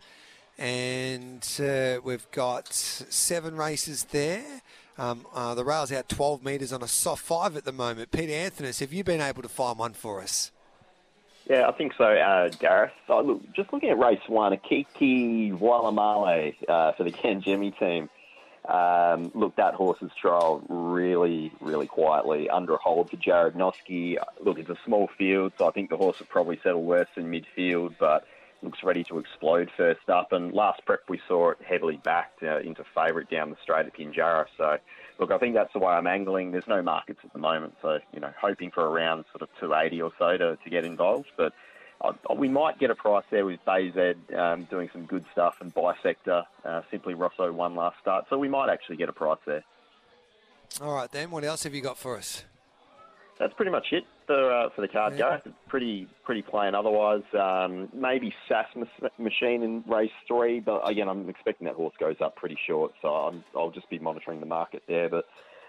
and 0.58 1.60
uh, 1.60 2.00
we've 2.04 2.30
got 2.30 2.72
seven 2.72 3.56
races 3.56 4.04
there. 4.04 4.44
Um, 4.98 5.26
uh, 5.34 5.54
the 5.54 5.64
rail's 5.64 5.90
out 5.90 6.08
12 6.08 6.44
metres 6.44 6.72
on 6.72 6.82
a 6.82 6.88
soft 6.88 7.22
five 7.22 7.56
at 7.56 7.64
the 7.64 7.72
moment. 7.72 8.10
Peter 8.10 8.32
Anthony, 8.32 8.70
have 8.78 8.92
you 8.92 9.02
been 9.02 9.20
able 9.20 9.42
to 9.42 9.48
find 9.48 9.78
one 9.78 9.92
for 9.92 10.20
us? 10.20 10.52
Yeah, 11.48 11.68
I 11.68 11.72
think 11.72 11.94
so, 11.98 12.04
uh, 12.04 12.50
Gareth. 12.60 12.92
So, 13.08 13.20
look, 13.20 13.52
just 13.54 13.72
looking 13.72 13.90
at 13.90 13.98
race 13.98 14.20
one, 14.28 14.56
Akiki 14.56 15.58
Walamale 15.58 16.54
uh, 16.68 16.92
for 16.92 17.02
the 17.02 17.10
Ken 17.10 17.40
Jimmy 17.40 17.72
team. 17.72 18.08
Um, 18.68 19.32
look, 19.34 19.56
that 19.56 19.74
horse's 19.74 20.12
trial 20.20 20.62
really, 20.68 21.52
really 21.60 21.88
quietly 21.88 22.48
under 22.48 22.74
a 22.74 22.78
hold 22.78 23.10
for 23.10 23.16
Jarrad 23.16 23.56
Noske. 23.56 24.16
Look, 24.40 24.58
it's 24.58 24.70
a 24.70 24.78
small 24.84 25.08
field, 25.18 25.52
so 25.58 25.66
I 25.66 25.72
think 25.72 25.90
the 25.90 25.96
horse 25.96 26.18
would 26.20 26.28
probably 26.28 26.60
settle 26.62 26.84
worse 26.84 27.08
in 27.16 27.24
midfield, 27.24 27.96
but 27.98 28.24
looks 28.62 28.84
ready 28.84 29.02
to 29.04 29.18
explode 29.18 29.68
first 29.76 30.08
up. 30.08 30.30
And 30.30 30.52
last 30.52 30.84
prep, 30.86 31.00
we 31.08 31.20
saw 31.26 31.50
it 31.50 31.58
heavily 31.66 31.96
backed 32.04 32.44
uh, 32.44 32.60
into 32.60 32.84
favourite 32.94 33.28
down 33.28 33.50
the 33.50 33.56
straight 33.60 33.86
at 33.86 33.96
Pinjarra. 33.96 34.46
So, 34.56 34.78
look, 35.18 35.32
I 35.32 35.38
think 35.38 35.54
that's 35.54 35.72
the 35.72 35.80
way 35.80 35.92
I'm 35.92 36.06
angling. 36.06 36.52
There's 36.52 36.68
no 36.68 36.82
markets 36.82 37.20
at 37.24 37.32
the 37.32 37.40
moment, 37.40 37.74
so 37.82 37.98
you 38.12 38.20
know, 38.20 38.32
hoping 38.40 38.70
for 38.70 38.88
around 38.88 39.24
sort 39.32 39.42
of 39.42 39.48
280 39.58 40.02
or 40.02 40.12
so 40.18 40.36
to, 40.36 40.56
to 40.56 40.70
get 40.70 40.84
involved. 40.84 41.32
But 41.36 41.52
we 42.36 42.48
might 42.48 42.78
get 42.78 42.90
a 42.90 42.94
price 42.94 43.24
there 43.30 43.44
with 43.46 43.60
Bayzed 43.66 44.16
um, 44.36 44.64
doing 44.64 44.88
some 44.92 45.06
good 45.06 45.24
stuff 45.32 45.56
and 45.60 45.72
Bisector. 45.74 46.44
Uh, 46.64 46.82
Simply 46.90 47.14
Rosso 47.14 47.52
won 47.52 47.74
last 47.74 47.96
start, 48.00 48.26
so 48.28 48.38
we 48.38 48.48
might 48.48 48.70
actually 48.70 48.96
get 48.96 49.08
a 49.08 49.12
price 49.12 49.38
there. 49.46 49.64
All 50.80 50.94
right, 50.94 51.10
then. 51.10 51.30
What 51.30 51.44
else 51.44 51.64
have 51.64 51.74
you 51.74 51.82
got 51.82 51.98
for 51.98 52.16
us? 52.16 52.44
that's 53.38 53.54
pretty 53.54 53.72
much 53.72 53.86
it 53.92 54.04
for 54.26 54.52
uh, 54.52 54.68
for 54.70 54.82
the 54.82 54.88
card 54.88 55.14
Yeah. 55.14 55.40
go. 55.44 55.52
Pretty 55.68 56.06
pretty 56.24 56.42
plain. 56.42 56.74
Otherwise, 56.74 57.22
um, 57.38 57.88
maybe 57.92 58.32
SAS 58.48 58.66
machine 59.18 59.62
in 59.62 59.82
race 59.86 60.12
three, 60.28 60.60
but 60.60 60.88
again, 60.88 61.08
I'm 61.08 61.28
expecting 61.28 61.66
that 61.66 61.74
horse 61.74 61.94
goes 61.98 62.16
up 62.20 62.36
pretty 62.36 62.56
short, 62.66 62.92
so 63.02 63.08
I'm, 63.08 63.44
I'll 63.56 63.70
just 63.70 63.88
be 63.90 63.98
monitoring 63.98 64.40
the 64.40 64.46
market 64.46 64.82
there. 64.86 65.08
But 65.08 65.24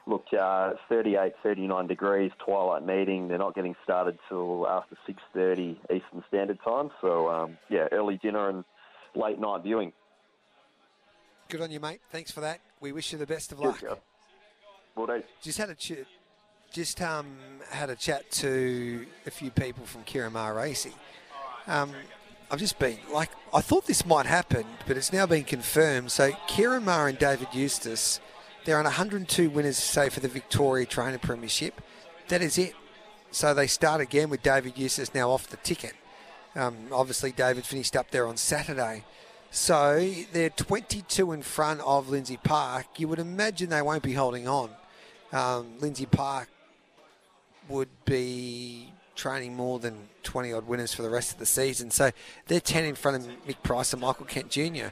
look, 0.08 0.26
uh, 0.38 0.72
38, 0.90 1.34
39 1.42 1.88
degrees, 1.88 2.32
twilight 2.44 2.86
meeting. 2.86 3.28
They're 3.28 3.38
not 3.38 3.56
getting 3.56 3.76
started 3.84 4.18
till 4.30 4.68
after 4.68 4.98
6:30 5.08 5.78
Eastern 5.84 6.24
Standard 6.28 6.60
Time. 6.64 6.92
So 7.02 7.30
um, 7.30 7.58
yeah, 7.70 7.88
early 7.92 8.18
dinner 8.18 8.50
and 8.50 8.64
late 9.16 9.40
night 9.40 9.64
viewing. 9.64 9.94
Good 11.50 11.62
on 11.62 11.72
you, 11.72 11.80
mate. 11.80 12.02
Thanks 12.12 12.32
for 12.32 12.42
that. 12.42 12.60
We 12.80 12.92
wish 12.92 13.12
you 13.12 13.18
the 13.18 13.28
best 13.28 13.52
of 13.52 13.60
luck. 13.60 13.80
do. 15.08 15.24
Just 15.42 15.58
had 15.58 15.70
a 15.70 15.76
ch- 15.76 16.06
just 16.72 17.02
um, 17.02 17.38
had 17.70 17.90
a 17.90 17.96
chat 17.96 18.30
to 18.32 19.06
a 19.26 19.32
few 19.32 19.52
people 19.52 19.86
from 19.86 20.04
Ciaron 20.04 20.32
Maher 20.32 20.56
Racing. 20.56 20.94
Um, 21.68 21.92
I've 22.52 22.60
just 22.60 22.78
been 22.80 22.98
like, 23.12 23.30
I 23.54 23.62
thought 23.62 23.86
this 23.86 24.06
might 24.06 24.26
happen, 24.26 24.66
but 24.88 24.98
it's 24.98 25.14
now 25.14 25.26
been 25.26 25.44
confirmed. 25.44 26.12
So 26.12 26.32
Ciaron 26.48 26.84
Maher 26.84 27.08
and 27.08 27.18
David 27.18 27.48
Eustace, 27.54 28.20
they're 28.66 28.78
on 28.78 28.86
102 28.86 29.50
winners, 29.50 29.78
say 29.78 30.10
for 30.10 30.20
the 30.20 30.28
Victoria 30.28 30.86
Trainer 30.86 31.18
Premiership. 31.18 31.82
That 32.30 32.42
is 32.42 32.58
it. 32.58 32.74
So 33.32 33.54
they 33.54 33.68
start 33.68 34.00
again 34.00 34.30
with 34.30 34.44
David 34.44 34.78
Eustace 34.78 35.14
now 35.14 35.32
off 35.32 35.48
the 35.48 35.58
ticket. 35.58 35.94
Um, 36.56 36.78
obviously, 36.92 37.32
David 37.32 37.66
finished 37.66 37.96
up 37.96 38.12
there 38.12 38.28
on 38.28 38.38
Saturday. 38.38 39.04
So 39.52 40.12
they're 40.32 40.50
22 40.50 41.32
in 41.32 41.42
front 41.42 41.82
of 41.82 42.10
Lindsay 42.10 42.38
Park. 42.38 42.86
You 42.98 43.08
would 43.08 43.20
imagine 43.20 43.70
they 43.70 43.82
won't 43.82 44.04
be 44.04 44.14
holding 44.14 44.48
on. 44.48 44.70
Um, 45.32 45.74
Lindsay 45.80 46.06
Park 46.06 46.48
would 47.68 47.90
be 48.06 48.94
training 49.16 49.56
more 49.56 49.80
than 49.80 50.10
20 50.24 50.54
odd 50.54 50.68
winners 50.68 50.94
for 50.94 51.02
the 51.02 51.10
rest 51.10 51.34
of 51.34 51.40
the 51.40 51.46
season. 51.46 51.92
So 51.92 52.12
they're 52.48 52.60
10 52.60 52.86
in 52.86 52.96
front 52.96 53.18
of 53.18 53.32
Mick 53.48 53.62
Price 53.64 53.94
and 53.94 54.02
Michael 54.02 54.26
Kent 54.26 54.50
Jr. 54.50 54.88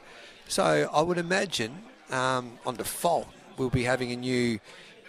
So 0.48 0.90
I 0.92 1.02
would 1.02 1.18
imagine 1.18 1.84
um, 2.10 2.60
on 2.66 2.76
default 2.76 3.28
we'll 3.58 3.70
be 3.70 3.84
having 3.84 4.12
a 4.12 4.16
new 4.16 4.60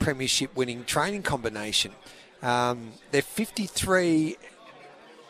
premiership 0.01 0.57
winning 0.57 0.85
training 0.85 1.23
combination. 1.23 1.93
Um, 2.43 2.93
they're 3.11 3.23
53 3.23 4.37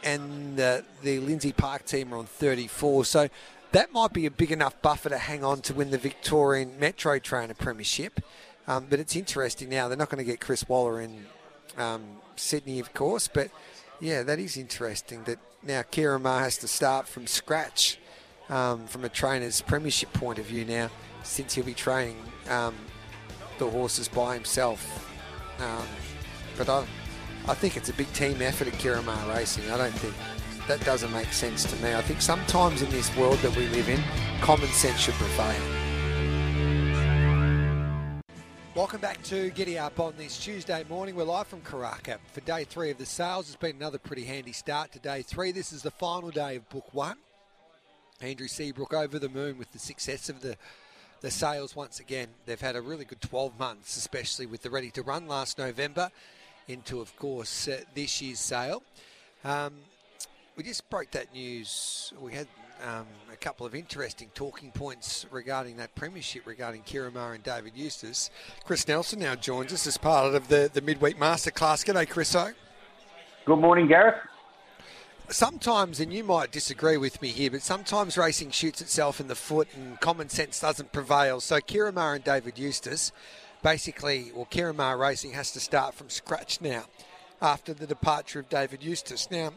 and 0.03 0.57
the, 0.57 0.85
the 1.03 1.21
Lindsay 1.21 1.53
Park 1.53 1.85
team 1.85 2.13
are 2.13 2.17
on 2.17 2.27
34. 2.27 3.05
So 3.05 3.29
that 3.73 3.93
might 3.93 4.13
be 4.13 4.27
a 4.27 4.31
big 4.31 4.51
enough 4.51 4.81
buffer 4.83 5.09
to 5.09 5.19
hang 5.19 5.45
on 5.45 5.61
to 5.63 5.75
win 5.75 5.91
the 5.91 5.99
Victorian 5.99 6.79
Metro 6.79 7.19
Trainer 7.19 7.55
Premiership. 7.55 8.21
Um, 8.67 8.87
but 8.89 9.01
it's 9.01 9.17
interesting 9.17 9.69
now. 9.69 9.89
They're 9.89 9.97
not 9.97 10.09
going 10.09 10.25
to 10.25 10.31
get 10.31 10.41
Chris 10.41 10.69
Waller 10.69 11.01
in 11.01 11.27
um, 11.77 12.03
Sydney, 12.37 12.79
of 12.79 12.95
course. 12.95 13.29
But 13.29 13.51
yeah, 14.01 14.23
that 14.23 14.39
is 14.39 14.57
interesting 14.57 15.25
that 15.25 15.39
now 15.63 15.83
Ciaron 15.83 16.23
Maher 16.23 16.41
has 16.41 16.59
to 16.59 16.69
start 16.69 17.09
from 17.09 17.27
scratch 17.27 17.99
um, 18.49 18.87
from 18.87 19.05
a 19.05 19.09
trainer's 19.09 19.63
premiership 19.63 20.13
point 20.13 20.39
of 20.39 20.47
view 20.47 20.65
now, 20.65 20.91
since 21.23 21.55
he'll 21.55 21.65
be 21.65 21.75
training 21.75 22.17
um, 22.49 22.75
the 23.59 23.69
horses 23.69 24.09
by 24.09 24.35
himself. 24.35 25.09
Um, 25.59 25.87
but 26.57 26.69
I, 26.69 26.85
I 27.49 27.55
think 27.55 27.77
it's 27.77 27.89
a 27.89 27.95
big 27.95 28.13
team 28.13 28.43
effort 28.43 28.69
at 28.69 28.75
Ciaron 28.75 29.05
Maher 29.05 29.35
Racing. 29.35 29.71
I 29.71 29.77
don't 29.77 29.93
think 29.93 30.15
that 30.69 30.85
doesn't 30.85 31.13
make 31.13 31.33
sense 31.33 31.65
to 31.65 31.77
me. 31.83 31.95
I 31.95 32.03
think 32.03 32.23
sometimes 32.23 32.83
in 32.83 32.91
this 32.91 33.15
world 33.17 33.39
that 33.39 33.57
we 33.57 33.69
live 33.69 33.89
in, 33.89 34.01
common 34.41 34.69
sense 34.69 35.01
should 35.01 35.15
prevail. 35.15 35.83
Welcome 38.75 39.01
back 39.03 39.23
to 39.25 39.51
Giddy 39.51 39.79
Up 39.79 40.01
on 40.01 40.15
this 40.17 40.39
Tuesday 40.39 40.83
morning. 40.89 41.15
We're 41.15 41.25
live 41.25 41.47
from 41.47 41.61
Karaka 41.61 42.19
for 42.33 42.41
day 42.41 42.65
three 42.65 42.91
of 42.91 42.97
the 42.97 43.05
sales. 43.05 43.49
It's 43.49 43.57
been 43.57 43.77
another 43.77 43.99
pretty 43.99 44.25
handy 44.25 44.53
start 44.53 44.93
to 44.93 44.99
day 44.99 45.21
three. 45.21 45.53
This 45.53 45.73
is 45.73 45.83
the 45.83 45.91
final 45.91 46.31
day 46.31 46.57
of 46.57 46.69
book 46.71 46.95
one. 46.95 47.19
Andrew 48.23 48.49
Seabrook 48.49 48.95
over 48.95 49.19
the 49.19 49.29
moon 49.29 49.59
with 49.59 49.73
the 49.73 49.79
success 49.79 50.29
of 50.29 50.41
the 50.41 50.57
the 51.23 51.31
sales 51.31 51.75
once 51.75 52.01
again. 52.01 52.29
They've 52.47 52.61
had 52.61 52.77
a 52.77 52.83
really 52.83 53.05
good 53.05 53.21
12 53.21 53.59
months, 53.59 53.97
especially 53.97 54.45
with 54.45 54.63
the 54.63 54.71
Ready 54.71 54.91
to 54.91 55.03
Run 55.03 55.29
last 55.29 55.57
November 55.57 56.11
into, 56.69 57.01
of 57.01 57.17
course, 57.17 57.69
uh, 57.69 57.81
this 57.95 58.21
year's 58.21 58.41
sale. 58.41 58.83
Um, 59.45 59.73
we 60.57 60.65
just 60.65 60.89
broke 60.91 61.13
that 61.13 61.33
news. 61.33 62.13
We 62.21 62.33
had 62.33 62.49
um, 62.85 63.07
a 63.33 63.37
couple 63.37 63.65
of 63.65 63.75
interesting 63.75 64.31
talking 64.35 64.73
points 64.73 65.25
regarding 65.31 65.77
that 65.77 65.95
premiership, 65.95 66.47
regarding 66.47 66.83
Ciaron 66.83 67.15
Maher 67.15 67.35
and 67.35 67.43
David 67.43 67.73
Eustace. 67.77 68.31
Chris 68.65 68.87
Nelson 68.87 69.21
now 69.21 69.37
joins 69.37 69.73
us 69.73 69.87
as 69.87 69.97
part 69.97 70.35
of 70.35 70.49
the, 70.49 70.71
the 70.73 70.81
midweek 70.81 71.19
masterclass. 71.19 71.85
G'day, 71.85 72.07
Chriso. 72.07 72.53
Good 73.47 73.59
morning, 73.59 73.87
Gareth. 73.87 74.17
Sometimes, 75.33 75.99
and 75.99 76.13
you 76.13 76.25
might 76.25 76.53
disagree 76.53 76.99
with 76.99 77.23
me 77.23 77.29
here, 77.29 77.51
but 77.51 77.63
sometimes 77.63 78.19
racing 78.19 78.51
shoots 78.51 78.83
itself 78.83 79.19
in 79.19 79.29
the 79.29 79.35
foot 79.35 79.67
and 79.75 79.99
common 79.99 80.29
sense 80.29 80.61
doesn't 80.61 80.93
prevail. 80.93 81.41
So 81.41 81.57
Ciaron 81.59 81.95
Maher 81.95 82.17
and 82.17 82.25
David 82.25 82.59
Eustace, 82.59 83.13
basically, 83.63 84.31
well, 84.35 84.47
Ciaron 84.51 84.77
Maher 84.77 84.99
Racing 84.99 85.33
has 85.33 85.51
to 85.53 85.61
start 85.61 85.95
from 85.95 86.11
scratch 86.11 86.61
now 86.61 86.85
after 87.41 87.73
the 87.73 87.87
departure 87.87 88.41
of 88.41 88.51
David 88.51 88.83
Eustace. 88.83 89.31
Now, 89.31 89.53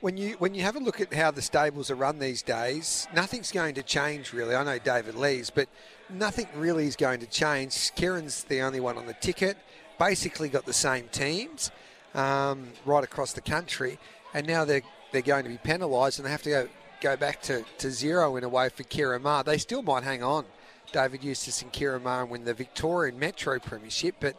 when 0.00 0.16
you 0.16 0.36
when 0.38 0.54
you 0.54 0.62
have 0.62 0.76
a 0.76 0.80
look 0.80 0.98
at 0.98 1.12
how 1.12 1.30
the 1.30 1.42
stables 1.42 1.90
are 1.90 1.94
run 1.94 2.18
these 2.18 2.40
days, 2.40 3.06
nothing's 3.14 3.52
going 3.52 3.74
to 3.74 3.82
change 3.82 4.32
really. 4.32 4.54
I 4.54 4.64
know 4.64 4.78
David 4.78 5.14
Lee's, 5.14 5.50
but 5.50 5.68
nothing 6.08 6.48
really 6.56 6.86
is 6.86 6.96
going 6.96 7.20
to 7.20 7.26
change. 7.26 7.72
Ciaron's 7.72 8.44
the 8.44 8.62
only 8.62 8.80
one 8.80 8.96
on 8.96 9.04
the 9.04 9.14
ticket. 9.14 9.58
Basically, 9.98 10.48
got 10.48 10.64
the 10.64 10.72
same 10.72 11.08
teams 11.08 11.70
um, 12.14 12.68
right 12.86 13.04
across 13.04 13.34
the 13.34 13.42
country, 13.42 13.98
and 14.32 14.46
now 14.46 14.64
they're 14.64 14.82
they're 15.12 15.22
going 15.22 15.44
to 15.44 15.50
be 15.50 15.58
penalised 15.58 16.18
and 16.18 16.26
they 16.26 16.30
have 16.30 16.42
to 16.42 16.50
go 16.50 16.68
go 17.00 17.16
back 17.16 17.42
to, 17.42 17.64
to 17.78 17.90
zero 17.90 18.36
in 18.36 18.44
a 18.44 18.48
way 18.48 18.68
for 18.68 18.84
Ciaron 18.84 19.22
Maher. 19.22 19.42
They 19.42 19.58
still 19.58 19.82
might 19.82 20.04
hang 20.04 20.22
on, 20.22 20.44
David 20.92 21.24
Eustace 21.24 21.60
and 21.62 21.72
Ciaron 21.72 22.02
Maher, 22.02 22.22
and 22.22 22.30
win 22.30 22.44
the 22.44 22.54
Victorian 22.54 23.18
Metro 23.18 23.58
Premiership, 23.58 24.16
but 24.20 24.36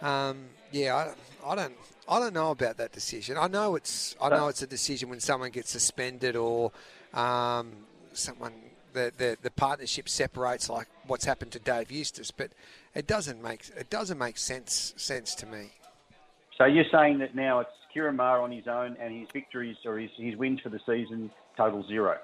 um, 0.00 0.46
yeah, 0.72 0.94
I, 1.44 1.52
I 1.52 1.54
don't. 1.54 1.74
I 2.08 2.20
don't 2.20 2.34
know 2.34 2.52
about 2.52 2.76
that 2.76 2.92
decision. 2.92 3.36
I 3.36 3.48
know 3.48 3.74
it's 3.74 4.14
I 4.22 4.28
know 4.28 4.46
it's 4.46 4.62
a 4.62 4.66
decision 4.66 5.08
when 5.08 5.18
someone 5.18 5.50
gets 5.50 5.70
suspended 5.70 6.36
or 6.36 6.70
um, 7.12 7.72
someone 8.12 8.52
the, 8.92 9.12
the, 9.16 9.36
the 9.42 9.50
partnership 9.50 10.08
separates 10.08 10.70
like 10.70 10.86
what's 11.06 11.24
happened 11.24 11.52
to 11.52 11.58
Dave 11.58 11.90
Eustace, 11.90 12.30
but 12.30 12.50
it 12.94 13.06
doesn't 13.06 13.42
make 13.42 13.68
it 13.76 13.90
doesn't 13.90 14.18
make 14.18 14.38
sense 14.38 14.94
sense 14.96 15.34
to 15.36 15.46
me. 15.46 15.72
So 16.56 16.64
you're 16.64 16.86
saying 16.90 17.18
that 17.18 17.34
now 17.34 17.60
it's 17.60 17.70
Ciaron 17.96 18.16
Maher 18.16 18.40
on 18.40 18.52
his 18.52 18.66
own, 18.66 18.96
and 19.00 19.18
his 19.18 19.28
victories 19.32 19.76
or 19.84 19.98
his, 19.98 20.10
his 20.16 20.36
wins 20.36 20.60
for 20.60 20.68
the 20.68 20.80
season 20.86 21.30
total 21.56 21.86
zero. 21.86 22.18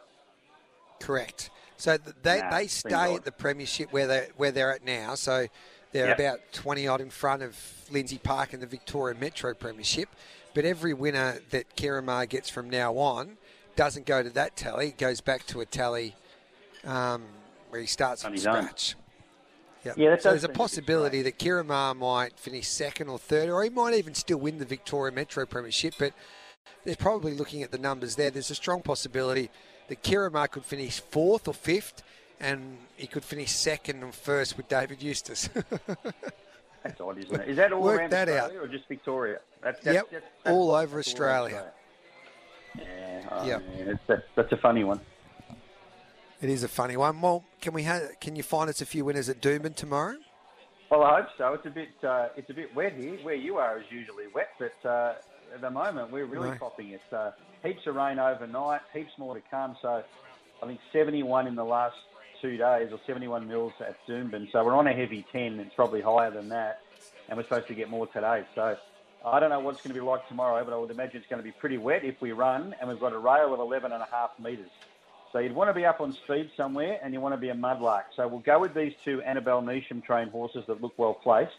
Correct. 1.00 1.50
So 1.76 1.96
they 2.22 2.40
Nah, 2.40 2.50
they 2.50 2.66
stay 2.66 3.14
at 3.14 3.24
the 3.24 3.32
premiership 3.32 3.92
where 3.92 4.06
they 4.06 4.28
where 4.36 4.52
they're 4.52 4.72
at 4.72 4.84
now. 4.84 5.14
So 5.14 5.46
they're 5.90 6.08
Yep. 6.08 6.18
about 6.18 6.40
twenty 6.52 6.86
odd 6.86 7.00
in 7.00 7.10
front 7.10 7.42
of 7.42 7.56
Lindsay 7.90 8.18
Park 8.18 8.54
in 8.54 8.60
the 8.60 8.66
Victoria 8.66 9.18
Metro 9.18 9.54
Premiership. 9.54 10.08
But 10.54 10.64
every 10.64 10.94
winner 10.94 11.40
that 11.50 11.74
Ciaron 11.76 12.04
Maher 12.04 12.26
gets 12.26 12.50
from 12.50 12.68
now 12.68 12.92
on 12.98 13.38
doesn't 13.74 14.06
go 14.06 14.22
to 14.22 14.30
that 14.30 14.54
tally. 14.54 14.88
It 14.88 14.98
goes 14.98 15.20
back 15.20 15.46
to 15.46 15.60
a 15.60 15.66
tally 15.66 16.14
um, 16.84 17.24
where 17.70 17.80
he 17.80 17.86
starts 17.86 18.22
On 18.24 18.28
from 18.28 18.34
his 18.34 18.46
own. 18.46 18.68
Yep. 19.84 19.98
Yeah, 19.98 20.16
so 20.16 20.30
there's 20.30 20.44
a 20.44 20.48
possibility 20.48 21.22
that 21.22 21.38
Ciaron 21.38 21.66
Maher 21.66 21.94
might 21.94 22.38
finish 22.38 22.68
second 22.68 23.08
or 23.08 23.18
third, 23.18 23.48
or 23.48 23.64
he 23.64 23.70
might 23.70 23.94
even 23.94 24.14
still 24.14 24.38
win 24.38 24.58
the 24.58 24.64
Victoria 24.64 25.12
Metro 25.12 25.44
Premiership. 25.44 25.94
But 25.98 26.12
they're 26.84 26.94
probably 26.94 27.34
looking 27.34 27.62
at 27.62 27.72
the 27.72 27.78
numbers 27.78 28.14
there. 28.14 28.30
There's 28.30 28.50
a 28.50 28.54
strong 28.54 28.82
possibility 28.82 29.50
that 29.88 30.02
Ciaron 30.02 30.32
Maher 30.32 30.48
could 30.48 30.64
finish 30.64 31.00
fourth 31.00 31.48
or 31.48 31.54
fifth, 31.54 32.02
and 32.38 32.78
he 32.96 33.06
could 33.06 33.24
finish 33.24 33.50
second 33.50 34.02
or 34.04 34.12
first 34.12 34.56
with 34.56 34.68
David 34.68 35.02
Eustace. 35.02 35.48
That's 36.82 37.00
odd, 37.00 37.18
isn't 37.18 37.40
it? 37.40 37.48
Is 37.48 37.56
that 37.56 37.72
all 37.72 37.82
Work 37.82 38.00
around 38.00 38.10
that 38.10 38.28
Australia 38.28 38.60
or 38.60 38.68
just 38.68 38.88
Victoria? 38.88 39.38
That's, 39.62 39.80
that's, 39.84 39.94
Yep, 39.94 40.08
that's, 40.10 40.26
all 40.46 40.72
over 40.72 40.96
all 40.96 41.00
Australia. 41.00 41.72
Yeah, 42.76 43.28
oh, 43.30 43.46
Yep. 43.46 43.68
man, 43.68 44.00
that's, 44.06 44.22
that's 44.34 44.52
a 44.52 44.56
funny 44.56 44.82
one. 44.82 45.00
It 46.42 46.50
is 46.50 46.62
a 46.64 46.68
funny 46.68 46.96
one. 46.96 47.20
Well, 47.20 47.44
can 47.60 47.72
we 47.72 47.84
ha- 47.84 48.08
can 48.20 48.36
you 48.36 48.42
find 48.42 48.68
us 48.68 48.80
a 48.80 48.86
few 48.86 49.04
winners 49.04 49.28
at 49.28 49.40
Doomben 49.40 49.74
tomorrow? 49.74 50.16
Well, 50.90 51.02
I 51.04 51.20
hope 51.22 51.28
so. 51.38 51.54
It's 51.54 51.64
a 51.66 51.70
bit 51.70 51.88
uh, 52.02 52.28
it's 52.36 52.50
a 52.50 52.54
bit 52.54 52.74
wet 52.74 52.94
here. 52.94 53.16
Where 53.22 53.34
you 53.34 53.56
are 53.56 53.78
is 53.78 53.84
usually 53.90 54.24
wet, 54.34 54.48
but 54.58 54.88
uh, 54.88 55.14
at 55.54 55.60
the 55.60 55.70
moment 55.70 56.10
we're 56.10 56.26
really 56.26 56.50
Right. 56.50 56.60
copping 56.60 56.90
it. 56.90 57.00
Uh, 57.12 57.30
heaps 57.62 57.86
of 57.86 57.94
rain 57.94 58.18
overnight, 58.18 58.80
heaps 58.92 59.12
more 59.18 59.34
to 59.34 59.42
come. 59.50 59.76
So 59.80 60.02
I 60.62 60.66
think 60.66 60.80
71 60.92 61.46
in 61.46 61.54
the 61.54 61.64
last 61.64 61.96
two 62.40 62.56
days, 62.56 62.88
or 62.92 62.98
71 63.06 63.46
mils 63.46 63.72
at 63.80 63.96
Doomben. 64.08 64.50
So 64.50 64.64
we're 64.64 64.74
on 64.74 64.88
a 64.88 64.92
heavy 64.92 65.24
10. 65.30 65.60
It's 65.60 65.74
probably 65.76 66.00
higher 66.00 66.30
than 66.32 66.48
that, 66.48 66.80
and 67.28 67.36
we're 67.36 67.44
supposed 67.44 67.68
to 67.68 67.74
get 67.74 67.88
more 67.88 68.08
today. 68.08 68.44
So 68.56 68.76
I 69.24 69.38
don't 69.38 69.50
know 69.50 69.60
what 69.60 69.74
it's 69.74 69.82
going 69.84 69.94
to 69.94 70.00
be 70.00 70.04
like 70.04 70.26
tomorrow, 70.28 70.64
but 70.64 70.74
I 70.74 70.76
would 70.76 70.90
imagine 70.90 71.18
it's 71.18 71.28
going 71.30 71.40
to 71.40 71.44
be 71.44 71.52
pretty 71.52 71.78
wet 71.78 72.04
if 72.04 72.20
we 72.20 72.32
run, 72.32 72.74
and 72.80 72.88
we've 72.90 72.98
got 72.98 73.12
a 73.12 73.18
rail 73.18 73.54
of 73.54 73.60
11 73.60 73.92
and 73.92 74.02
a 74.02 74.08
half 74.10 74.30
metres. 74.40 74.70
So 75.32 75.38
you'd 75.38 75.54
want 75.54 75.70
to 75.70 75.74
be 75.74 75.86
up 75.86 76.00
on 76.00 76.12
speed 76.12 76.50
somewhere, 76.56 76.98
and 77.02 77.14
you 77.14 77.20
want 77.20 77.34
to 77.34 77.40
be 77.40 77.48
a 77.48 77.54
mudlark. 77.54 78.02
So 78.14 78.28
we'll 78.28 78.40
go 78.40 78.60
with 78.60 78.74
these 78.74 78.92
two 79.02 79.22
Annabelle 79.22 79.62
Neesham 79.62 80.04
trained 80.04 80.30
horses 80.30 80.64
that 80.66 80.82
look 80.82 80.92
well 80.98 81.14
placed. 81.14 81.52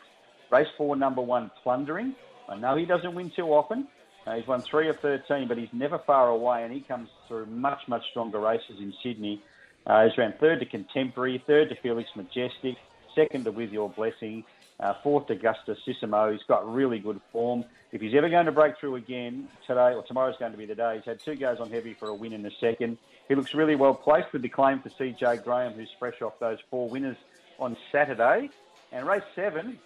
Race 0.52 0.68
four, 0.78 0.96
number 0.96 1.22
one, 1.22 1.50
Plundering. 1.64 2.16
I 2.48 2.56
know 2.56 2.76
he 2.76 2.86
doesn't 2.86 3.16
win 3.16 3.32
too 3.36 3.48
often. 3.48 3.88
Uh, 4.28 4.36
he's 4.36 4.48
won 4.48 4.62
three 4.62 4.90
of 4.90 5.00
13, 5.00 5.48
but 5.48 5.58
he's 5.58 5.74
never 5.74 5.98
far 6.00 6.30
away, 6.30 6.64
and 6.64 6.72
he 6.72 6.82
comes 6.82 7.10
through 7.28 7.48
much, 7.48 7.80
much 7.88 8.04
stronger 8.12 8.40
races 8.40 8.78
in 8.80 8.94
Sydney. 9.02 9.42
Uh, 9.86 10.06
he's 10.06 10.18
ran 10.18 10.34
third 10.40 10.60
to 10.60 10.66
Contemporary, 10.66 11.44
third 11.46 11.70
to 11.70 11.76
Felix 11.82 12.10
Majestic, 12.16 12.78
second 13.16 13.46
to 13.46 13.52
With 13.52 13.72
Your 13.72 13.90
Blessing, 13.90 14.46
uh, 14.80 14.94
fourth 15.04 15.28
to 15.28 15.34
Augustus 15.34 15.78
Sissimo. 15.86 16.32
He's 16.32 16.44
got 16.48 16.72
really 16.72 17.00
good 17.00 17.20
form. 17.32 17.66
If 17.92 18.02
he's 18.02 18.14
ever 18.16 18.30
going 18.30 18.46
to 18.46 18.52
break 18.52 18.78
through 18.80 18.96
again 18.96 19.50
today, 19.68 19.94
or 19.94 20.04
tomorrow's 20.04 20.38
going 20.38 20.52
to 20.54 20.58
be 20.58 20.66
the 20.66 20.76
day, 20.76 20.96
he's 20.98 21.06
had 21.06 21.20
two 21.20 21.36
goes 21.36 21.60
on 21.60 21.70
heavy 21.70 21.94
for 21.94 22.08
a 22.08 22.16
win 22.16 22.34
in 22.34 22.44
the 22.44 22.52
second. 22.62 22.98
He 23.28 23.36
looks 23.36 23.54
really 23.54 23.76
well 23.76 23.94
placed 23.94 24.34
with 24.34 24.42
the 24.42 24.50
claim 24.50 24.82
for 24.82 24.90
CJ 24.90 25.44
Graham, 25.44 25.74
who's 25.74 25.90
fresh 25.98 26.22
off 26.22 26.34
those 26.40 26.58
four 26.70 26.90
winners 26.90 27.18
on 27.60 27.78
Saturday. 27.92 28.50
And 28.92 29.08
race 29.08 29.24
seven, 29.36 29.80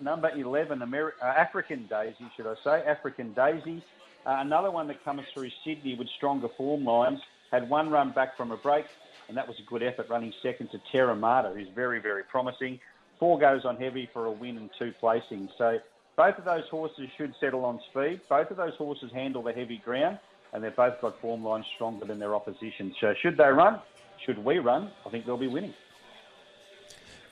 number 0.00 0.30
11, 0.30 0.80
Ameri- 0.80 1.12
uh, 1.22 1.26
African 1.26 1.86
Daisy, 1.88 2.26
should 2.36 2.46
I 2.46 2.54
say, 2.62 2.84
African 2.86 3.32
Daisy. 3.32 3.82
Uh, 4.26 4.36
another 4.40 4.70
one 4.70 4.88
that 4.88 5.02
comes 5.04 5.22
through 5.32 5.50
Sydney 5.64 5.94
with 5.94 6.08
stronger 6.16 6.48
form 6.56 6.84
lines. 6.84 7.20
Had 7.50 7.70
one 7.70 7.88
run 7.88 8.10
back 8.10 8.36
from 8.36 8.50
a 8.50 8.56
break, 8.56 8.84
and 9.28 9.36
that 9.36 9.48
was 9.48 9.56
a 9.58 9.70
good 9.70 9.82
effort 9.82 10.08
running 10.10 10.32
second 10.42 10.70
to 10.72 10.80
Terra 10.92 11.16
Mata, 11.16 11.50
who's 11.54 11.68
very, 11.74 12.00
very 12.00 12.24
promising. 12.24 12.78
Four 13.18 13.38
goes 13.38 13.64
on 13.64 13.76
heavy 13.76 14.08
for 14.12 14.26
a 14.26 14.32
win 14.32 14.58
and 14.58 14.70
two 14.78 14.92
placings. 15.02 15.48
So 15.56 15.78
both 16.16 16.36
of 16.36 16.44
those 16.44 16.64
horses 16.70 17.08
should 17.16 17.34
settle 17.40 17.64
on 17.64 17.80
speed. 17.90 18.20
Both 18.28 18.50
of 18.50 18.56
those 18.56 18.74
horses 18.74 19.10
handle 19.12 19.42
the 19.42 19.52
heavy 19.52 19.78
ground, 19.78 20.18
and 20.52 20.62
they've 20.62 20.74
both 20.74 21.00
got 21.00 21.20
form 21.20 21.44
lines 21.44 21.66
stronger 21.74 22.04
than 22.06 22.18
their 22.18 22.34
opposition. 22.34 22.94
So 23.00 23.14
should 23.20 23.36
they 23.36 23.48
run, 23.48 23.80
should 24.24 24.38
we 24.44 24.58
run, 24.58 24.90
I 25.06 25.10
think 25.10 25.26
they'll 25.26 25.36
be 25.36 25.48
winning. 25.48 25.74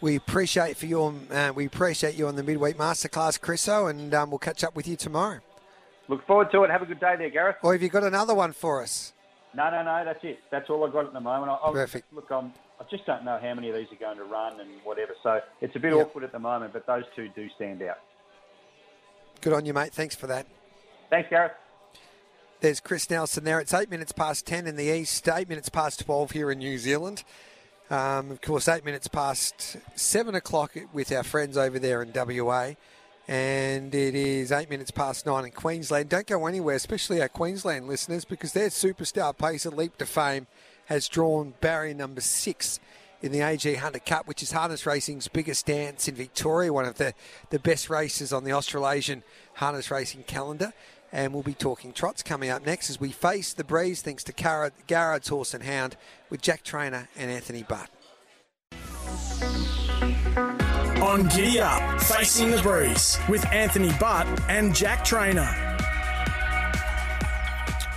We 0.01 0.17
appreciate 0.17 0.77
for 0.77 0.87
your 0.87 1.15
uh, 1.31 1.53
we 1.55 1.65
appreciate 1.65 2.17
you 2.17 2.29
on 2.29 2.37
the 2.37 2.43
midweek 2.43 2.77
masterclass, 2.77 3.41
Chriso, 3.41 3.89
and 3.89 4.13
um, 4.13 4.31
we'll 4.31 4.39
catch 4.39 4.63
up 4.63 4.77
with 4.77 4.87
you 4.87 4.95
tomorrow. 4.95 5.41
Look 6.09 6.27
forward 6.27 6.51
to 6.53 6.63
it. 6.65 6.71
Have 6.71 6.83
a 6.83 6.87
good 6.87 7.01
day 7.01 7.17
there, 7.17 7.31
Gareth. 7.31 7.57
Or 7.63 7.73
have 7.73 7.83
you 7.83 7.89
got 7.89 8.05
another 8.05 8.35
one 8.35 8.53
for 8.53 8.83
us? 8.83 9.13
No, 9.55 9.71
no, 9.71 9.83
no. 9.83 10.05
That's 10.05 10.23
it. 10.23 10.39
That's 10.51 10.69
all 10.69 10.85
I've 10.87 10.93
got 10.93 11.07
at 11.07 11.13
the 11.15 11.21
moment. 11.21 11.51
I, 11.51 11.69
I, 11.69 11.73
Perfect. 11.73 12.13
Look, 12.13 12.31
I'm, 12.31 12.53
I 12.79 12.85
just 12.91 13.07
don't 13.07 13.25
know 13.25 13.39
how 13.41 13.55
many 13.55 13.71
of 13.71 13.75
these 13.75 13.89
are 13.91 13.97
going 13.97 14.19
to 14.19 14.25
run 14.25 14.61
and 14.61 14.69
whatever. 14.85 15.15
So 15.23 15.41
it's 15.63 15.75
a 15.75 15.81
bit 15.81 15.95
Yep. 15.95 16.07
awkward 16.09 16.25
at 16.25 16.33
the 16.33 16.39
moment, 16.39 16.75
but 16.75 16.87
those 16.87 17.05
two 17.17 17.29
do 17.35 17.49
stand 17.57 17.83
out. 17.83 17.99
Good 19.41 19.55
on 19.55 19.65
you, 19.65 19.73
mate. 19.73 19.93
Thanks 19.93 20.15
for 20.15 20.27
that. 20.27 20.47
Thanks, 21.11 21.31
Gareth. 21.31 21.53
There's 22.61 22.81
Chris 22.81 23.11
Nelson 23.11 23.45
there. 23.45 23.61
It's 23.61 23.75
eight 23.75 23.91
minutes 23.91 24.13
past 24.13 24.47
10 24.47 24.67
in 24.67 24.77
the 24.77 24.85
east, 24.85 25.29
eight 25.29 25.47
minutes 25.47 25.69
past 25.69 26.01
12 26.07 26.31
here 26.31 26.51
in 26.51 26.59
New 26.59 26.79
Zealand. 26.79 27.23
Um, 27.91 28.31
of 28.31 28.41
course, 28.41 28.67
eight 28.67 28.83
minutes 28.83 29.09
past 29.09 29.77
seven 29.95 30.35
o'clock 30.35 30.73
with 30.95 31.13
our 31.13 31.23
friends 31.23 31.59
over 31.59 31.79
there 31.79 32.03
in 32.03 32.13
WA. 32.15 32.73
And 33.29 33.95
it 33.95 34.15
is 34.15 34.53
eight 34.53 34.71
minutes 34.71 34.91
past 34.91 35.27
nine 35.27 35.45
in 35.45 35.51
Queensland. 35.51 36.09
Don't 36.09 36.27
go 36.27 36.47
anywhere, 36.47 36.77
especially 36.77 37.21
our 37.21 37.29
Queensland 37.29 37.89
listeners, 37.89 38.25
because 38.25 38.55
their 38.55 38.71
superstar 38.71 39.37
pacer, 39.37 39.71
Leap 39.71 39.99
to 39.99 40.07
Fame, 40.07 40.47
has 40.87 41.09
drawn 41.09 41.53
barrier 41.61 41.93
number 41.93 42.23
six 42.23 42.81
in 43.21 43.33
the 43.33 43.41
AG 43.41 43.75
Hunter 43.75 43.99
Cup, 43.99 44.27
which 44.27 44.43
is 44.43 44.53
harness 44.53 44.87
racing's 44.87 45.29
biggest 45.29 45.67
dance 45.67 46.09
in 46.09 46.15
Victoria, 46.15 46.73
one 46.73 46.87
of 46.87 46.97
the, 46.97 47.13
the 47.51 47.59
best 47.59 47.91
races 47.91 48.33
on 48.33 48.45
the 48.45 48.53
Australasian 48.53 49.23
harness 49.55 49.91
racing 49.91 50.23
calendar. 50.23 50.73
And 51.17 51.33
we'll 51.33 51.43
be 51.43 51.55
talking 51.55 51.95
trots 51.95 52.23
coming 52.23 52.51
up 52.51 52.67
next 52.67 52.91
as 52.91 53.01
we 53.01 53.11
face 53.11 53.55
the 53.55 53.65
breeze 53.65 54.03
thanks 54.03 54.23
to 54.25 54.35
Garrard, 54.35 54.75
Garrard's 54.87 55.29
Horse 55.29 55.55
and 55.55 55.65
Hound 55.65 55.97
with 56.29 56.43
Jack 56.43 56.63
Trainor 56.63 57.09
and 57.17 57.31
Anthony 57.31 57.63
Butt. 57.63 57.89
On 61.01 61.27
Giddy 61.29 61.59
Up, 61.59 62.03
Facing 62.03 62.51
the 62.51 62.61
Breeze 62.61 63.19
with 63.31 63.47
Anthony 63.47 63.93
Butt 63.99 64.27
and 64.51 64.75
Jack 64.75 65.07
Trainor. 65.07 65.49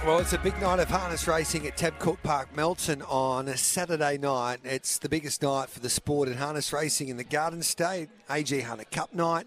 Well, 0.05 0.19
it's 0.19 0.31
a 0.31 0.39
big 0.39 0.57
night 0.61 0.79
of 0.79 0.87
harness 0.89 1.27
racing 1.27 1.67
at 1.67 1.75
Tabcorp 1.75 2.23
Park, 2.23 2.55
Melton 2.55 3.01
on 3.01 3.49
a 3.49 3.57
Saturday 3.57 4.17
night. 4.17 4.61
It's 4.63 4.97
the 4.97 5.09
biggest 5.09 5.43
night 5.43 5.67
for 5.67 5.81
the 5.81 5.89
sport 5.89 6.29
in 6.29 6.37
harness 6.37 6.71
racing 6.71 7.09
in 7.09 7.17
the 7.17 7.25
Garden 7.25 7.63
State, 7.63 8.07
AG 8.29 8.61
Hunter 8.61 8.85
Cup 8.85 9.13
night. 9.13 9.45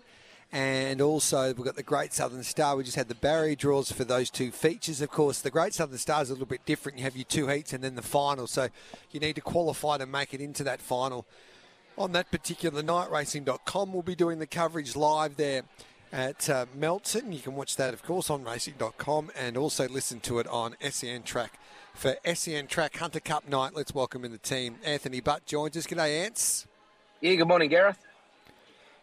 And 0.52 1.00
also, 1.00 1.46
we've 1.54 1.64
got 1.64 1.76
the 1.76 1.82
Great 1.82 2.12
Southern 2.12 2.42
Star. 2.42 2.76
We 2.76 2.84
just 2.84 2.96
had 2.96 3.08
the 3.08 3.14
barrier 3.14 3.54
draws 3.54 3.90
for 3.90 4.04
those 4.04 4.28
two 4.28 4.50
features. 4.50 5.00
Of 5.00 5.10
course, 5.10 5.40
the 5.40 5.50
Great 5.50 5.72
Southern 5.72 5.96
Star 5.96 6.20
is 6.20 6.28
a 6.28 6.34
little 6.34 6.46
bit 6.46 6.66
different. 6.66 6.98
You 6.98 7.04
have 7.04 7.16
your 7.16 7.24
two 7.24 7.48
heats 7.48 7.72
and 7.72 7.82
then 7.82 7.94
the 7.94 8.02
final. 8.02 8.46
So 8.46 8.68
you 9.10 9.18
need 9.18 9.34
to 9.36 9.40
qualify 9.40 9.96
to 9.96 10.04
make 10.06 10.34
it 10.34 10.42
into 10.42 10.62
that 10.64 10.82
final. 10.82 11.24
On 11.96 12.12
that 12.12 12.30
particular 12.30 12.82
night, 12.82 13.10
racing.com 13.10 13.92
will 13.94 14.02
be 14.02 14.14
doing 14.14 14.38
the 14.40 14.46
coverage 14.46 14.94
live 14.94 15.36
there 15.36 15.62
at 16.12 16.50
uh, 16.50 16.66
Melton. 16.74 17.32
You 17.32 17.40
can 17.40 17.54
watch 17.54 17.76
that, 17.76 17.94
of 17.94 18.02
course, 18.02 18.28
on 18.28 18.44
racing.com 18.44 19.30
and 19.34 19.56
also 19.56 19.88
listen 19.88 20.20
to 20.20 20.38
it 20.38 20.46
on 20.48 20.76
SEN 20.82 21.22
Track. 21.22 21.58
For 21.94 22.16
SEN 22.34 22.66
Track 22.66 22.96
Hunter 22.96 23.20
Cup 23.20 23.48
night, 23.48 23.72
let's 23.74 23.94
welcome 23.94 24.24
in 24.24 24.32
the 24.32 24.38
team. 24.38 24.76
Anthony 24.84 25.20
Butt 25.20 25.46
joins 25.46 25.76
us. 25.76 25.86
G'day, 25.86 26.24
Ants. 26.24 26.66
Yeah, 27.20 27.36
good 27.36 27.48
morning, 27.48 27.70
Gareth. 27.70 27.98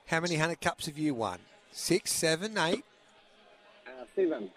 How 0.10 0.20
many 0.20 0.38
Hunter 0.38 0.56
Cups 0.56 0.88
have 0.88 0.98
you 0.98 1.14
won? 1.14 1.38
Six, 1.72 2.12
seven, 2.12 2.58
eight? 2.58 2.84
Uh, 3.86 4.06
seven. 4.16 4.50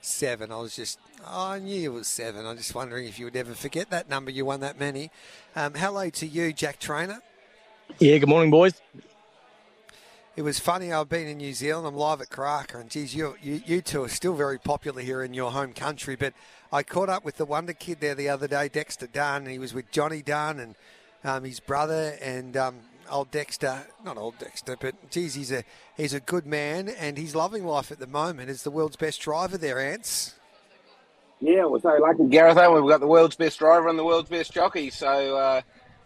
Seven. 0.00 0.50
I 0.50 0.56
was 0.56 0.74
just, 0.74 0.98
oh, 1.24 1.50
I 1.50 1.60
knew 1.60 1.92
it 1.92 1.94
was 1.94 2.08
seven. 2.08 2.44
I'm 2.44 2.56
just 2.56 2.74
wondering 2.74 3.06
if 3.06 3.20
you 3.20 3.26
would 3.26 3.36
ever 3.36 3.54
forget 3.54 3.90
that 3.90 4.10
number. 4.10 4.32
You 4.32 4.44
won 4.44 4.58
that 4.58 4.76
many. 4.76 5.12
Um, 5.54 5.74
hello 5.74 6.10
to 6.10 6.26
you, 6.26 6.52
Jack 6.52 6.80
Trainor. 6.80 7.22
Yeah, 8.00 8.18
good 8.18 8.28
morning, 8.28 8.50
boys. 8.50 8.82
It 10.34 10.42
was 10.42 10.58
funny. 10.58 10.92
I've 10.92 11.08
been 11.08 11.28
in 11.28 11.36
New 11.36 11.52
Zealand. 11.52 11.86
I'm 11.86 11.94
live 11.94 12.20
at 12.20 12.28
Karaka, 12.28 12.80
and 12.80 12.90
geez, 12.90 13.14
you, 13.14 13.36
you 13.40 13.62
you 13.64 13.82
two 13.82 14.02
are 14.02 14.08
still 14.08 14.34
very 14.34 14.58
popular 14.58 15.02
here 15.02 15.22
in 15.22 15.32
your 15.32 15.52
home 15.52 15.74
country. 15.74 16.16
But 16.16 16.32
I 16.72 16.82
caught 16.82 17.08
up 17.08 17.24
with 17.24 17.36
the 17.36 17.44
Wonder 17.44 17.74
Kid 17.74 18.00
there 18.00 18.16
the 18.16 18.30
other 18.30 18.48
day, 18.48 18.68
Dexter 18.68 19.06
Dunn. 19.06 19.46
He 19.46 19.60
was 19.60 19.72
with 19.72 19.92
Johnny 19.92 20.22
Dunn 20.22 20.58
and 20.58 20.74
um, 21.22 21.44
his 21.44 21.60
brother 21.60 22.16
and 22.20 22.56
um, 22.56 22.80
old 23.10 23.30
Dexter. 23.30 23.86
Not 24.04 24.16
old 24.16 24.38
Dexter, 24.38 24.76
but 24.78 25.10
geez, 25.10 25.34
he's 25.34 25.52
a 25.52 25.64
he's 25.96 26.14
a 26.14 26.20
good 26.20 26.46
man, 26.46 26.88
and 26.88 27.18
he's 27.18 27.34
loving 27.34 27.64
life 27.64 27.90
at 27.92 27.98
the 27.98 28.06
moment. 28.06 28.50
Is 28.50 28.62
the 28.62 28.70
world's 28.70 28.96
best 28.96 29.20
driver 29.20 29.58
there, 29.58 29.80
Ants? 29.80 30.34
Yeah, 31.42 31.64
well, 31.64 31.80
so 31.80 31.96
lucky 32.00 32.28
Gareth. 32.28 32.56
We've 32.56 32.88
got 32.88 33.00
the 33.00 33.06
world's 33.08 33.34
best 33.34 33.58
driver 33.58 33.88
and 33.88 33.98
the 33.98 34.04
world's 34.04 34.30
best 34.30 34.52
jockey. 34.52 34.90
So, 34.90 35.36
uh, 35.36 35.62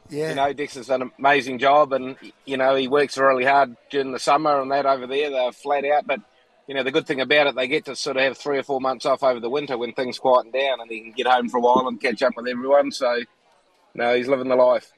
yeah. 0.09 0.31
you 0.31 0.35
know, 0.35 0.53
Dix 0.55 0.77
has 0.77 0.87
done 0.87 1.03
an 1.03 1.13
amazing 1.19 1.59
job, 1.59 1.93
and 1.93 2.17
you 2.47 2.57
know 2.57 2.75
he 2.75 2.89
works 2.89 3.19
really 3.19 3.45
hard 3.45 3.77
during 3.91 4.13
the 4.13 4.19
summer 4.19 4.61
and 4.61 4.71
that 4.71 4.87
over 4.87 5.07
there. 5.07 5.31
They're 5.31 5.53
flat 5.53 5.85
out, 5.85 6.07
but 6.07 6.21
you 6.67 6.75
know 6.75 6.83
the 6.83 6.91
good 6.91 7.07
thing 7.07 7.21
about 7.21 7.49
it, 7.49 7.55
they 7.55 7.69
get 7.69 7.85
to 7.85 7.95
sort 7.97 8.17
of 8.17 8.23
have 8.23 8.39
three 8.39 8.57
or 8.57 8.63
four 8.63 8.81
months 8.81 9.05
off 9.05 9.23
over 9.23 9.39
the 9.39 9.51
winter 9.51 9.77
when 9.77 9.93
things 9.93 10.19
quieten 10.19 10.53
down, 10.53 10.81
and 10.81 10.91
he 10.91 11.03
can 11.03 11.13
get 11.13 11.27
home 11.27 11.51
for 11.51 11.59
a 11.59 11.61
while 11.61 11.87
and 11.87 12.01
catch 12.01 12.23
up 12.23 12.33
with 12.35 12.49
everyone. 12.49 12.91
So, 12.91 13.23
no, 13.95 14.17
he's 14.17 14.29
living 14.29 14.49
the 14.49 14.57
life. 14.57 14.91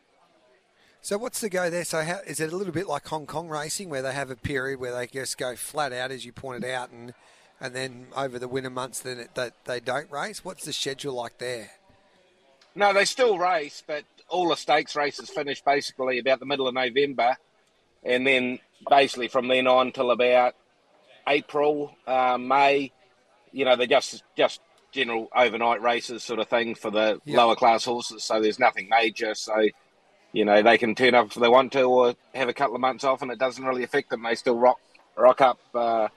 So 1.08 1.16
what's 1.16 1.40
the 1.40 1.48
go 1.48 1.70
there? 1.70 1.86
So 1.86 2.02
how, 2.02 2.18
is 2.26 2.38
it 2.38 2.52
a 2.52 2.54
little 2.54 2.74
bit 2.74 2.86
like 2.86 3.08
Hong 3.08 3.24
Kong 3.24 3.48
racing, 3.48 3.88
where 3.88 4.02
they 4.02 4.12
have 4.12 4.30
a 4.30 4.36
period 4.36 4.78
where 4.78 4.94
they 4.94 5.06
just 5.06 5.38
go 5.38 5.56
flat 5.56 5.90
out, 5.90 6.10
as 6.10 6.26
you 6.26 6.32
pointed 6.32 6.70
out, 6.70 6.90
and 6.90 7.14
and 7.62 7.74
then 7.74 8.08
over 8.14 8.38
the 8.38 8.46
winter 8.46 8.68
months, 8.68 9.00
then 9.00 9.20
it, 9.20 9.34
they, 9.34 9.48
they 9.64 9.80
don't 9.80 10.12
race? 10.12 10.44
What's 10.44 10.66
the 10.66 10.72
schedule 10.74 11.14
like 11.14 11.38
there? 11.38 11.70
No, 12.74 12.92
they 12.92 13.06
still 13.06 13.38
race, 13.38 13.82
but 13.86 14.04
all 14.28 14.50
the 14.50 14.54
stakes 14.54 14.94
races 14.96 15.30
finish 15.30 15.62
basically 15.62 16.18
about 16.18 16.40
the 16.40 16.44
middle 16.44 16.68
of 16.68 16.74
November, 16.74 17.38
and 18.04 18.26
then 18.26 18.58
basically 18.90 19.28
from 19.28 19.48
then 19.48 19.66
on 19.66 19.92
till 19.92 20.10
about 20.10 20.56
April, 21.26 21.96
uh, 22.06 22.36
May, 22.36 22.92
you 23.50 23.64
know, 23.64 23.76
they're 23.76 23.86
just 23.86 24.24
just 24.36 24.60
general 24.92 25.28
overnight 25.34 25.80
races 25.80 26.22
sort 26.22 26.38
of 26.38 26.48
thing 26.48 26.74
for 26.74 26.90
the 26.90 27.18
Yeah. 27.24 27.38
lower 27.38 27.56
class 27.56 27.86
horses. 27.86 28.24
So 28.24 28.42
there's 28.42 28.58
nothing 28.58 28.90
major. 28.90 29.34
So 29.34 29.68
you 30.32 30.44
know 30.44 30.62
they 30.62 30.78
can 30.78 30.94
turn 30.94 31.14
up 31.14 31.26
if 31.26 31.34
they 31.34 31.48
want 31.48 31.72
to, 31.72 31.82
or 31.82 32.14
have 32.34 32.48
a 32.48 32.54
couple 32.54 32.74
of 32.74 32.80
months 32.80 33.04
off, 33.04 33.22
and 33.22 33.30
it 33.30 33.38
doesn't 33.38 33.64
really 33.64 33.84
affect 33.84 34.10
them. 34.10 34.22
They 34.22 34.34
still 34.34 34.56
rock 34.56 34.80
rock 35.16 35.40
up. 35.40 35.58
Uh, 35.74 36.08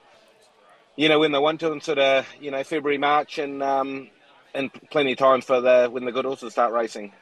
you 0.95 1.09
know 1.09 1.19
when 1.19 1.31
they 1.31 1.39
want 1.39 1.59
to, 1.61 1.71
in 1.71 1.81
sort 1.81 1.99
of 1.99 2.27
you 2.39 2.51
know 2.51 2.63
February, 2.63 2.97
March, 2.97 3.37
and 3.37 3.63
um, 3.63 4.09
and 4.53 4.71
plenty 4.89 5.13
of 5.13 5.17
time 5.17 5.41
for 5.41 5.61
the 5.61 5.89
when 5.91 6.05
the 6.05 6.11
good 6.11 6.25
horses 6.25 6.53
start 6.53 6.73
racing. 6.73 7.13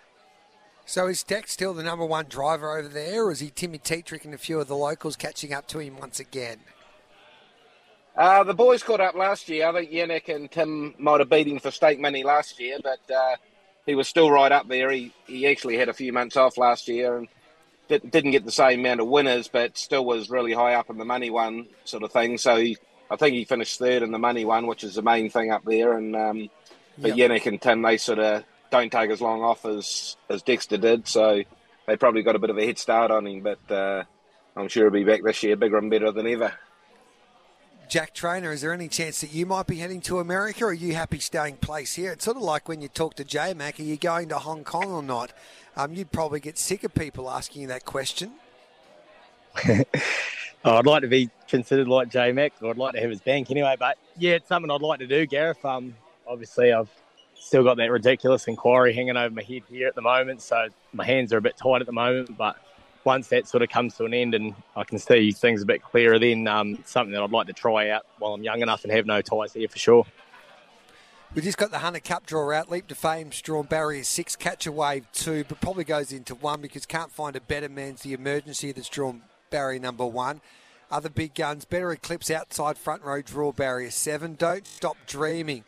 So 0.85 1.07
is 1.07 1.23
Dex 1.23 1.51
still 1.51 1.75
the 1.75 1.83
number 1.83 2.05
one 2.05 2.25
driver 2.27 2.75
over 2.75 2.87
there, 2.87 3.25
or 3.25 3.31
is 3.31 3.41
he 3.41 3.51
Timmy 3.51 3.77
Tetrick 3.77 4.25
and 4.25 4.33
a 4.33 4.39
few 4.39 4.59
of 4.59 4.67
the 4.67 4.75
locals 4.75 5.15
catching 5.15 5.53
up 5.53 5.67
to 5.67 5.79
him 5.79 5.97
once 5.99 6.19
again? 6.19 6.61
Uh, 8.17 8.43
the 8.43 8.55
boys 8.55 8.81
caught 8.81 8.99
up 8.99 9.13
last 9.15 9.47
year. 9.47 9.67
I 9.67 9.71
think 9.71 9.91
Yannick 9.91 10.33
and 10.33 10.49
Tim 10.49 10.95
might 10.97 11.19
have 11.19 11.29
beat 11.29 11.47
him 11.47 11.59
for 11.59 11.69
stake 11.69 11.99
money 11.99 12.23
last 12.23 12.59
year, 12.59 12.77
but 12.83 12.99
uh, 13.15 13.35
he 13.85 13.95
was 13.95 14.07
still 14.07 14.29
right 14.31 14.51
up 14.51 14.67
there. 14.67 14.91
He 14.91 15.13
he 15.27 15.47
actually 15.47 15.77
had 15.77 15.89
a 15.89 15.93
few 15.93 16.13
months 16.13 16.37
off 16.37 16.57
last 16.57 16.87
year 16.87 17.17
and 17.17 17.27
did, 17.87 18.09
didn't 18.09 18.31
get 18.31 18.45
the 18.45 18.51
same 18.51 18.81
amount 18.81 18.99
of 19.01 19.07
winners, 19.07 19.47
but 19.47 19.77
still 19.77 20.05
was 20.05 20.29
really 20.29 20.53
high 20.53 20.75
up 20.75 20.89
in 20.89 20.97
the 20.97 21.05
money 21.05 21.29
one 21.29 21.67
sort 21.85 22.03
of 22.03 22.11
thing. 22.11 22.37
So 22.37 22.57
he, 22.57 22.77
I 23.09 23.15
think 23.15 23.35
he 23.35 23.45
finished 23.45 23.79
third 23.79 24.03
in 24.03 24.11
the 24.11 24.19
money 24.19 24.45
one, 24.45 24.67
which 24.67 24.83
is 24.83 24.95
the 24.95 25.01
main 25.01 25.29
thing 25.29 25.51
up 25.51 25.63
there. 25.65 25.93
And 25.97 26.15
um, 26.15 26.49
but 26.97 27.17
Yep. 27.17 27.31
Yannick 27.31 27.45
and 27.47 27.61
Tim, 27.61 27.81
they 27.81 27.97
sort 27.97 28.19
of 28.19 28.43
don't 28.71 28.91
take 28.91 29.09
as 29.09 29.21
long 29.21 29.41
off 29.41 29.65
as 29.65 30.15
as 30.29 30.43
Dexter 30.43 30.77
did, 30.77 31.07
so 31.07 31.43
they 31.87 31.95
probably 31.97 32.21
got 32.21 32.35
a 32.35 32.39
bit 32.39 32.51
of 32.51 32.57
a 32.57 32.65
head 32.65 32.77
start 32.77 33.09
on 33.11 33.25
him. 33.25 33.41
But 33.41 33.71
uh, 33.71 34.03
I'm 34.55 34.67
sure 34.67 34.85
he'll 34.85 34.93
be 34.93 35.03
back 35.03 35.23
this 35.23 35.41
year, 35.41 35.55
bigger 35.55 35.77
and 35.77 35.89
better 35.89 36.11
than 36.11 36.27
ever. 36.27 36.53
Jack 37.89 38.13
Trainor, 38.13 38.51
is 38.51 38.61
there 38.61 38.71
any 38.71 38.87
chance 38.87 39.21
that 39.21 39.33
you 39.33 39.47
might 39.47 39.65
be 39.65 39.77
heading 39.77 39.99
to 40.01 40.19
America, 40.19 40.63
or 40.63 40.67
are 40.67 40.73
you 40.73 40.93
happy 40.93 41.17
staying 41.17 41.57
place 41.57 41.95
here? 41.95 42.11
It's 42.11 42.23
sort 42.23 42.37
of 42.37 42.43
like 42.43 42.69
when 42.69 42.81
you 42.81 42.87
talk 42.87 43.15
to 43.15 43.23
J 43.23 43.55
Mac, 43.55 43.79
are 43.79 43.83
you 43.83 43.97
going 43.97 44.29
to 44.29 44.37
Hong 44.37 44.63
Kong 44.63 44.91
or 44.91 45.01
not? 45.01 45.33
Um, 45.75 45.95
you'd 45.95 46.11
probably 46.11 46.39
get 46.39 46.59
sick 46.59 46.83
of 46.83 46.93
people 46.93 47.27
asking 47.31 47.63
you 47.63 47.67
that 47.69 47.85
question. 47.85 48.33
Oh, 50.65 50.75
I'd 50.75 50.85
like 50.85 51.03
to 51.03 51.07
be 51.07 51.29
considered 51.47 51.87
like 51.87 52.09
J 52.09 52.33
Mac, 52.33 52.51
or 52.61 52.71
I'd 52.71 52.77
like 52.77 52.93
to 52.93 52.99
have 52.99 53.09
his 53.09 53.21
bank 53.21 53.49
anyway. 53.49 53.77
But 53.79 53.97
yeah, 54.17 54.33
it's 54.33 54.49
something 54.49 54.69
I'd 54.69 54.81
like 54.81 54.99
to 54.99 55.07
do, 55.07 55.25
Gareth. 55.25 55.63
Um, 55.63 55.95
obviously, 56.27 56.73
I've 56.73 56.89
still 57.33 57.63
got 57.63 57.77
that 57.77 57.89
ridiculous 57.89 58.45
inquiry 58.45 58.93
hanging 58.93 59.15
over 59.15 59.33
my 59.33 59.41
head 59.41 59.61
here 59.69 59.87
at 59.87 59.95
the 59.95 60.01
moment, 60.01 60.41
so 60.41 60.67
my 60.91 61.05
hands 61.05 61.31
are 61.31 61.37
a 61.37 61.41
bit 61.41 61.55
tight 61.55 61.79
at 61.79 61.85
the 61.85 61.93
moment. 61.93 62.37
But 62.37 62.57
once 63.03 63.27
that 63.29 63.47
sort 63.47 63.63
of 63.63 63.69
comes 63.69 63.95
to 63.97 64.05
an 64.05 64.13
end 64.13 64.35
and 64.35 64.53
I 64.75 64.83
can 64.83 64.99
see 64.99 65.31
things 65.31 65.61
a 65.61 65.65
bit 65.65 65.81
clearer, 65.81 66.19
then 66.19 66.47
um, 66.47 66.83
something 66.85 67.13
that 67.13 67.21
I'd 67.21 67.31
like 67.31 67.47
to 67.47 67.53
try 67.53 67.89
out 67.89 68.05
while 68.17 68.33
I'm 68.33 68.43
young 68.43 68.61
enough 68.61 68.83
and 68.83 68.91
have 68.91 69.05
no 69.05 69.21
ties 69.21 69.53
here 69.53 69.67
for 69.67 69.79
sure. 69.79 70.05
We 71.35 71.43
just 71.43 71.57
got 71.59 71.69
the 71.69 71.79
Hunter 71.79 71.99
Cup 71.99 72.25
draw 72.25 72.51
out. 72.51 72.71
Leap 72.71 72.87
to 72.87 72.95
Fame's 72.95 73.39
drawn 73.41 73.65
barrier 73.65 74.03
six, 74.03 74.35
catch 74.35 74.65
a 74.65 74.71
wave 74.71 75.05
two, 75.13 75.43
but 75.47 75.61
probably 75.61 75.83
goes 75.83 76.11
into 76.11 76.33
one 76.33 76.59
because 76.59 76.87
can't 76.87 77.11
find 77.11 77.35
a 77.35 77.41
better 77.41 77.69
man's 77.69 78.01
the 78.01 78.13
emergency 78.13 78.71
that's 78.71 78.89
drawn 78.89 79.21
barrier 79.51 79.79
number 79.79 80.07
one. 80.07 80.41
Other 80.89 81.09
big 81.09 81.35
guns, 81.35 81.65
better 81.65 81.91
eclipse 81.91 82.31
outside 82.31 82.79
front 82.79 83.03
row 83.03 83.21
draw 83.21 83.51
barrier 83.51 83.91
seven. 83.91 84.33
Don't 84.33 84.65
stop 84.65 84.97
dreaming. 85.05 85.63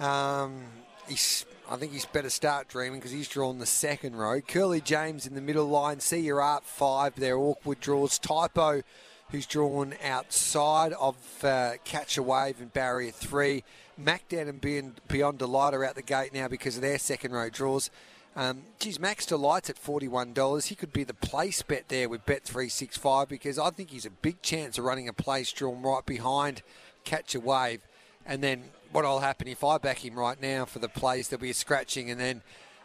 Um, 0.00 0.62
he's, 1.06 1.44
I 1.68 1.76
think 1.76 1.92
he's 1.92 2.06
better 2.06 2.30
start 2.30 2.68
dreaming 2.68 3.00
because 3.00 3.10
he's 3.10 3.28
drawn 3.28 3.58
the 3.58 3.66
second 3.66 4.14
row. 4.14 4.40
Curly 4.40 4.80
James 4.80 5.26
in 5.26 5.34
the 5.34 5.40
middle 5.40 5.66
line. 5.66 5.98
See 5.98 6.20
your 6.20 6.40
art 6.40 6.64
five. 6.64 7.14
They're 7.16 7.36
awkward 7.36 7.80
draws. 7.80 8.20
Typo, 8.20 8.82
who's 9.30 9.46
drawn 9.46 9.94
outside 10.04 10.92
of 10.92 11.16
uh, 11.44 11.72
Catch 11.84 12.18
a 12.18 12.22
Wave 12.22 12.60
and 12.60 12.72
Barrier 12.72 13.10
three. 13.10 13.64
Mac 13.98 14.28
down 14.28 14.46
and 14.46 14.60
beyond, 14.60 15.00
beyond 15.08 15.38
Delight 15.38 15.74
are 15.74 15.84
out 15.84 15.96
the 15.96 16.02
gate 16.02 16.32
now 16.32 16.46
because 16.46 16.76
of 16.76 16.82
their 16.82 16.98
second 16.98 17.32
row 17.32 17.50
draws. 17.50 17.90
Um, 18.36 18.62
geez, 18.78 19.00
Max 19.00 19.26
Delight's 19.26 19.70
at 19.70 19.82
$41. 19.82 20.66
He 20.66 20.74
could 20.74 20.92
be 20.92 21.04
the 21.04 21.14
place 21.14 21.62
bet 21.62 21.88
there 21.88 22.08
with 22.08 22.26
Bet365 22.26 23.28
because 23.28 23.58
I 23.58 23.70
think 23.70 23.90
he's 23.90 24.04
a 24.04 24.10
big 24.10 24.42
chance 24.42 24.78
of 24.78 24.84
running 24.84 25.08
a 25.08 25.12
place 25.14 25.50
drawn 25.52 25.82
right 25.82 26.04
behind 26.04 26.62
Catch 27.04 27.34
a 27.34 27.40
Wave. 27.40 27.80
And 28.26 28.42
then 28.42 28.64
what'll 28.96 29.20
happen 29.20 29.46
if 29.46 29.62
I 29.62 29.76
back 29.76 30.02
him 30.02 30.18
right 30.18 30.40
now 30.40 30.64
for 30.64 30.78
the 30.78 30.88
plays, 30.88 31.28
there'll 31.28 31.42
be 31.42 31.50
a 31.50 31.54
scratching 31.54 32.10
and 32.10 32.18
then 32.18 32.40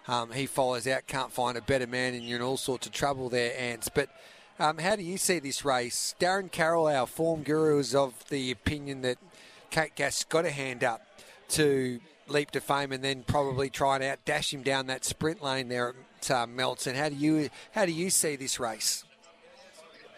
um, 0.09 0.33
he 0.33 0.45
follows 0.45 0.85
out, 0.85 1.07
can't 1.07 1.31
find 1.31 1.57
a 1.57 1.61
better 1.61 1.87
man, 1.87 2.13
and 2.13 2.23
you're 2.25 2.37
in 2.37 2.43
all 2.43 2.57
sorts 2.57 2.85
of 2.85 2.91
trouble 2.91 3.29
there, 3.29 3.57
Ants. 3.57 3.87
But 3.87 4.09
um, 4.59 4.77
how 4.79 4.97
do 4.97 5.03
you 5.03 5.17
see 5.17 5.39
this 5.39 5.63
race? 5.63 6.13
Darren 6.19 6.51
Carroll, 6.51 6.87
our 6.87 7.07
form 7.07 7.43
guru, 7.43 7.79
is 7.79 7.95
of 7.95 8.27
the 8.27 8.51
opinion 8.51 9.03
that 9.03 9.19
Kate 9.69 9.95
Gath 9.95 10.27
got 10.27 10.43
a 10.43 10.49
hand 10.49 10.83
up 10.83 11.01
to 11.49 12.01
leap 12.27 12.51
to 12.51 12.59
fame 12.59 12.91
and 12.91 13.01
then 13.01 13.23
probably 13.23 13.69
try 13.69 13.95
and 13.95 14.03
outdash 14.03 14.53
him 14.53 14.63
down 14.63 14.87
that 14.87 15.05
sprint 15.05 15.41
lane 15.41 15.69
there 15.69 15.95
at 16.17 16.31
uh, 16.31 16.45
Melton. 16.45 16.93
How 16.93 17.07
do 17.07 17.15
you 17.15 17.49
how 17.71 17.85
do 17.85 17.93
you 17.93 18.09
see 18.09 18.35
this 18.35 18.59
race? 18.59 19.05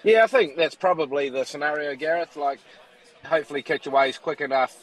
Yeah, 0.03 0.23
I 0.23 0.27
think 0.27 0.55
that's 0.55 0.75
probably 0.75 1.29
the 1.29 1.43
scenario, 1.43 1.95
Gareth. 1.95 2.35
Like, 2.35 2.59
hopefully, 3.23 3.61
Catch 3.61 3.85
a 3.85 3.91
Wave 3.91 4.09
is 4.09 4.17
quick 4.17 4.41
enough 4.41 4.82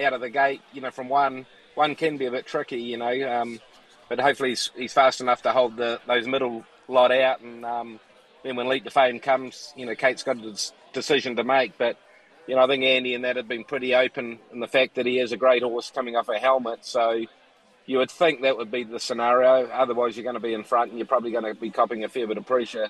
out 0.00 0.12
of 0.12 0.20
the 0.20 0.30
gate. 0.30 0.60
You 0.72 0.80
know, 0.80 0.90
from 0.90 1.08
one, 1.08 1.46
one 1.74 1.94
can 1.94 2.16
be 2.16 2.26
a 2.26 2.30
bit 2.30 2.46
tricky. 2.46 2.80
You 2.80 2.96
know, 2.96 3.40
um, 3.40 3.60
but 4.08 4.20
hopefully 4.20 4.50
he's, 4.50 4.70
he's 4.76 4.92
fast 4.92 5.20
enough 5.20 5.42
to 5.42 5.52
hold 5.52 5.76
the 5.76 6.00
those 6.06 6.26
middle 6.26 6.64
lot 6.88 7.12
out. 7.12 7.40
And 7.40 7.64
um, 7.64 8.00
then 8.42 8.56
when 8.56 8.68
leap 8.68 8.84
to 8.84 8.90
fame 8.90 9.20
comes, 9.20 9.72
you 9.76 9.86
know, 9.86 9.94
Kate's 9.94 10.22
got 10.22 10.38
a 10.38 10.56
decision 10.92 11.36
to 11.36 11.44
make. 11.44 11.78
But 11.78 11.96
you 12.46 12.56
know, 12.56 12.62
I 12.62 12.66
think 12.66 12.82
Andy 12.84 13.14
and 13.14 13.24
that 13.24 13.36
have 13.36 13.48
been 13.48 13.64
pretty 13.64 13.94
open 13.94 14.38
in 14.52 14.60
the 14.60 14.66
fact 14.66 14.96
that 14.96 15.06
he 15.06 15.18
is 15.18 15.32
a 15.32 15.36
great 15.36 15.62
horse 15.62 15.90
coming 15.94 16.16
off 16.16 16.28
a 16.28 16.38
helmet. 16.38 16.84
So 16.84 17.24
you 17.86 17.98
would 17.98 18.10
think 18.10 18.42
that 18.42 18.56
would 18.56 18.70
be 18.70 18.84
the 18.84 19.00
scenario. 19.00 19.66
Otherwise, 19.68 20.16
you're 20.16 20.24
going 20.24 20.34
to 20.34 20.40
be 20.40 20.54
in 20.54 20.64
front 20.64 20.90
and 20.90 20.98
you're 20.98 21.06
probably 21.06 21.32
going 21.32 21.44
to 21.44 21.54
be 21.54 21.70
copping 21.70 22.04
a 22.04 22.08
fair 22.08 22.26
bit 22.26 22.38
of 22.38 22.46
pressure, 22.46 22.88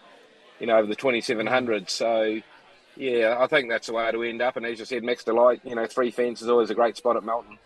you 0.58 0.66
know, 0.66 0.76
over 0.76 0.86
the 0.86 0.94
2700. 0.94 1.90
So, 1.90 2.40
yeah, 3.00 3.36
I 3.38 3.46
think 3.46 3.70
that's 3.70 3.86
the 3.86 3.94
way 3.94 4.12
to 4.12 4.22
end 4.22 4.42
up. 4.42 4.58
And 4.58 4.66
as 4.66 4.78
you 4.78 4.84
said, 4.84 5.02
Max 5.02 5.24
Delight, 5.24 5.62
you 5.64 5.74
know, 5.74 5.86
three 5.86 6.10
fence 6.10 6.42
is 6.42 6.48
always 6.50 6.68
a 6.68 6.74
great 6.74 6.98
spot 6.98 7.16
at 7.16 7.24
Melton. 7.24 7.58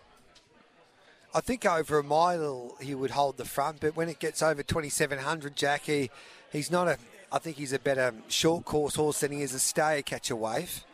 I 1.33 1.41
think 1.41 1.65
over 1.65 1.99
a 1.99 2.03
mile 2.03 2.77
he 2.79 2.95
would 2.95 3.11
hold 3.11 3.35
the 3.35 3.43
front, 3.43 3.81
but 3.81 3.97
when 3.97 4.07
it 4.07 4.19
gets 4.19 4.41
over 4.41 4.63
2700, 4.63 5.55
Jackie, 5.57 6.09
he's 6.53 6.71
not 6.71 6.87
a. 6.87 6.97
I 7.33 7.39
think 7.39 7.57
he's 7.57 7.73
a 7.73 7.79
better 7.79 8.13
short 8.29 8.63
course 8.63 8.95
horse 8.95 9.19
than 9.19 9.33
he 9.33 9.41
is 9.41 9.53
a 9.53 9.59
stayer 9.59 10.01
catch 10.01 10.31
a 10.31 10.37
wave. 10.37 10.85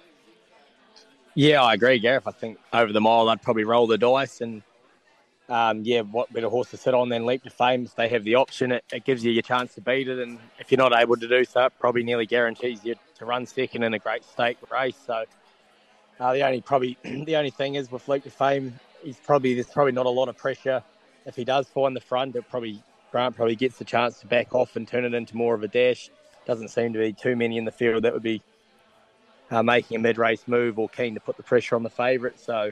Yeah, 1.36 1.62
I 1.62 1.76
agree, 1.76 2.00
Gareth. 2.00 2.28
I 2.28 2.32
think 2.32 2.58
over 2.74 2.92
the 2.92 3.00
mile, 3.00 3.30
I'd 3.30 3.44
probably 3.44 3.64
roll 3.64 3.86
the 3.86 4.00
dice 4.00 4.42
and, 4.42 4.64
um, 5.52 5.82
yeah, 5.84 6.00
what 6.00 6.32
better 6.32 6.48
horse 6.48 6.72
to 6.72 6.78
sit 6.78 6.94
on 6.94 7.10
than 7.10 7.26
Leap 7.26 7.44
to 7.44 7.50
Fame? 7.50 7.84
If 7.84 7.96
they 7.96 8.08
have 8.08 8.24
the 8.24 8.36
option, 8.36 8.72
it, 8.72 8.86
it 8.94 9.04
gives 9.04 9.24
you 9.26 9.32
your 9.32 9.42
chance 9.42 9.76
to 9.76 9.82
beat 9.82 10.08
it. 10.08 10.18
And 10.18 10.40
if 10.60 10.72
you're 10.72 10.78
not 10.78 10.98
able 10.98 11.18
to 11.18 11.28
do 11.28 11.44
so, 11.44 11.66
it 11.66 11.74
probably 11.78 12.04
nearly 12.04 12.26
guarantees 12.26 12.86
you 12.86 12.96
to 13.18 13.26
run 13.26 13.46
second 13.46 13.84
in 13.84 13.94
a 13.94 14.00
great 14.00 14.24
stake 14.24 14.58
race. 14.72 14.96
So 15.06 15.26
uh, 16.22 16.34
the 16.34 16.44
only 16.44 16.62
probably 16.62 16.98
the 17.04 17.36
only 17.36 17.50
thing 17.50 17.76
is 17.76 17.92
with 17.92 18.08
Leap 18.08 18.24
to 18.24 18.30
Fame, 18.30 18.80
he's 19.04 19.18
probably 19.18 19.54
there's 19.54 19.68
probably 19.68 19.92
not 19.92 20.06
a 20.06 20.10
lot 20.10 20.30
of 20.30 20.38
pressure. 20.38 20.82
If 21.26 21.36
he 21.36 21.44
does 21.44 21.68
find 21.68 21.94
the 21.94 22.02
front, 22.02 22.38
it 22.38 22.50
probably 22.50 22.82
Grant 23.12 23.36
probably 23.36 23.58
gets 23.58 23.78
the 23.78 23.84
chance 23.84 24.22
to 24.22 24.28
back 24.28 24.56
off 24.56 24.78
and 24.78 24.88
turn 24.88 25.04
it 25.04 25.14
into 25.14 25.36
more 25.36 25.54
of 25.54 25.64
a 25.64 25.68
dash. 25.68 26.10
Doesn't 26.46 26.70
seem 26.70 26.94
to 26.94 27.00
be 27.00 27.12
too 27.12 27.36
many 27.36 27.58
in 27.58 27.66
the 27.66 27.72
field 27.72 28.04
that 28.04 28.14
would 28.14 28.24
be 28.24 28.42
uh, 29.52 29.62
making 29.62 29.98
a 29.98 30.00
mid-race 30.00 30.48
move 30.48 30.80
or 30.80 30.88
keen 30.88 31.14
to 31.16 31.20
put 31.20 31.36
the 31.36 31.44
pressure 31.44 31.76
on 31.76 31.84
the 31.84 31.90
favourite. 31.90 32.40
So 32.40 32.72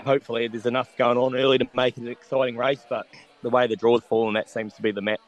hopefully 0.00 0.48
there's 0.48 0.66
enough 0.66 0.96
going 0.96 1.18
on 1.18 1.36
early 1.36 1.58
to 1.58 1.68
make 1.74 1.96
it 1.96 2.02
an 2.02 2.08
exciting 2.08 2.56
race. 2.56 2.84
But 2.88 3.06
the 3.42 3.50
way 3.50 3.66
the 3.66 3.76
draw's 3.76 4.02
fallen, 4.04 4.34
that 4.34 4.48
seems 4.48 4.74
to 4.74 4.82
be 4.82 4.90
the 4.90 5.02
map. 5.02 5.20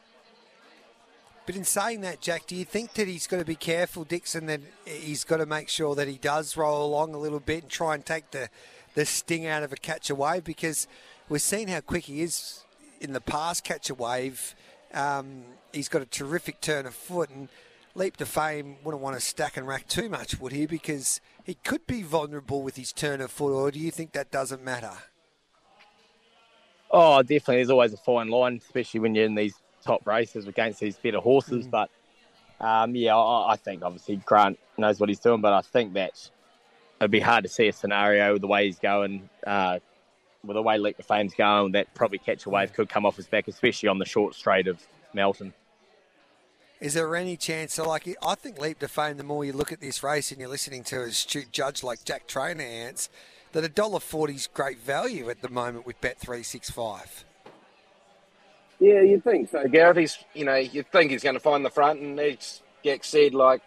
But 1.45 1.55
in 1.55 1.63
saying 1.63 2.01
that, 2.01 2.21
Jack, 2.21 2.47
do 2.47 2.55
you 2.55 2.65
think 2.65 2.93
that 2.93 3.07
he's 3.07 3.27
got 3.27 3.37
to 3.37 3.45
be 3.45 3.55
careful, 3.55 4.03
Dixon, 4.03 4.47
that 4.47 4.61
he's 4.85 5.23
got 5.23 5.37
to 5.37 5.45
make 5.45 5.69
sure 5.69 5.93
that 5.93 6.07
he 6.07 6.17
does 6.17 6.57
roll 6.57 6.83
along 6.85 7.13
a 7.13 7.19
little 7.19 7.39
bit 7.39 7.63
and 7.63 7.71
try 7.71 7.93
and 7.93 8.03
take 8.03 8.31
the, 8.31 8.49
the 8.95 9.05
sting 9.05 9.45
out 9.45 9.61
of 9.61 9.71
a 9.71 9.75
catch 9.75 10.09
a 10.09 10.15
wave? 10.15 10.43
Because 10.43 10.87
We've 11.27 11.41
seen 11.41 11.69
how 11.69 11.79
quick 11.79 12.03
he 12.03 12.21
is 12.21 12.63
in 13.01 13.13
the 13.13 13.21
past, 13.21 13.63
catch 13.63 13.89
a 13.89 13.95
wave. 13.95 14.53
Um, 14.93 15.43
he's 15.73 15.89
got 15.89 16.03
a 16.03 16.05
terrific 16.05 16.61
turn 16.61 16.85
of 16.85 16.93
foot, 16.93 17.31
and 17.31 17.49
Leap 17.95 18.17
to 18.17 18.27
Fame 18.27 18.77
wouldn't 18.83 19.01
want 19.01 19.15
to 19.15 19.19
stack 19.19 19.57
and 19.57 19.67
rack 19.67 19.87
too 19.87 20.07
much, 20.07 20.39
would 20.39 20.51
he? 20.51 20.67
Because 20.67 21.21
he 21.45 21.53
could 21.53 21.85
be 21.85 22.01
vulnerable 22.01 22.63
with 22.63 22.75
his 22.75 22.91
turn 22.91 23.21
of 23.21 23.29
foot, 23.29 23.53
or 23.53 23.69
do 23.69 23.79
you 23.79 23.91
think 23.91 24.13
that 24.13 24.31
doesn't 24.31 24.63
matter? 24.63 24.91
Oh, 26.89 27.21
definitely. 27.21 27.57
There's 27.57 27.69
always 27.69 27.93
a 27.93 27.97
fine 27.97 28.29
line, 28.29 28.59
especially 28.63 28.99
when 29.01 29.13
you're 29.13 29.25
in 29.25 29.35
these 29.35 29.53
top 29.83 30.07
races 30.07 30.47
against 30.47 30.79
these 30.79 30.95
better 30.95 31.19
horses. 31.19 31.67
Mm. 31.67 31.71
But 31.71 31.89
um, 32.59 32.95
yeah, 32.95 33.15
I, 33.15 33.53
I, 33.53 33.55
think 33.57 33.83
obviously 33.83 34.15
Grant 34.17 34.57
knows 34.77 34.99
what 34.99 35.09
he's 35.09 35.19
doing, 35.19 35.41
but 35.41 35.53
I 35.53 35.61
think 35.61 35.93
that 35.93 36.29
it'd 36.99 37.11
be 37.11 37.19
hard 37.19 37.43
to 37.43 37.49
see 37.49 37.67
a 37.67 37.73
scenario 37.73 38.33
with 38.33 38.41
the 38.41 38.47
way 38.47 38.65
he's 38.65 38.79
going, 38.79 39.29
uh, 39.45 39.79
with 40.43 40.55
the 40.55 40.63
way 40.63 40.79
Leap 40.79 40.97
to 40.97 41.03
Fame's 41.03 41.35
going, 41.35 41.73
that 41.73 41.93
probably 41.93 42.17
catch 42.17 42.45
a 42.47 42.49
wave 42.49 42.73
could 42.73 42.89
come 42.89 43.05
off 43.05 43.17
his 43.17 43.27
back, 43.27 43.47
especially 43.47 43.89
on 43.89 43.99
the 43.99 44.05
short 44.05 44.33
straight 44.33 44.67
of 44.67 44.81
Melton. 45.13 45.53
Is 46.81 46.93
there 46.93 47.15
any 47.15 47.37
chance? 47.37 47.77
Like, 47.77 48.07
I 48.25 48.35
think 48.35 48.59
Leap 48.59 48.79
to 48.79 48.87
Fame. 48.87 49.17
The 49.17 49.23
more 49.23 49.45
you 49.45 49.53
look 49.53 49.71
at 49.71 49.79
this 49.79 50.03
race 50.03 50.31
and 50.31 50.39
you're 50.39 50.49
listening 50.49 50.83
to 50.85 50.97
a 50.97 51.03
astute 51.05 51.51
judge 51.51 51.83
like 51.83 52.03
Jack 52.03 52.27
Trainor 52.27 52.63
ants, 52.63 53.09
that 53.53 53.63
a 53.63 53.69
dollar 53.69 54.01
is 54.29 54.47
great 54.53 54.79
value 54.79 55.29
at 55.29 55.41
the 55.41 55.49
moment 55.49 55.85
with 55.85 55.99
Bet 56.01 56.19
three 56.19 56.43
six 56.43 56.69
five. 56.69 57.23
Yeah, 58.79 59.01
you'd 59.01 59.23
think 59.23 59.49
so, 59.49 59.65
Gareth. 59.67 59.97
He's, 59.97 60.17
you 60.33 60.43
know, 60.43 60.55
you'd 60.55 60.91
think 60.91 61.11
he's 61.11 61.23
going 61.23 61.35
to 61.35 61.39
find 61.39 61.63
the 61.63 61.69
front, 61.69 62.01
and 62.01 62.19
as 62.19 62.61
Jack 62.83 63.05
said, 63.05 63.33
like, 63.33 63.61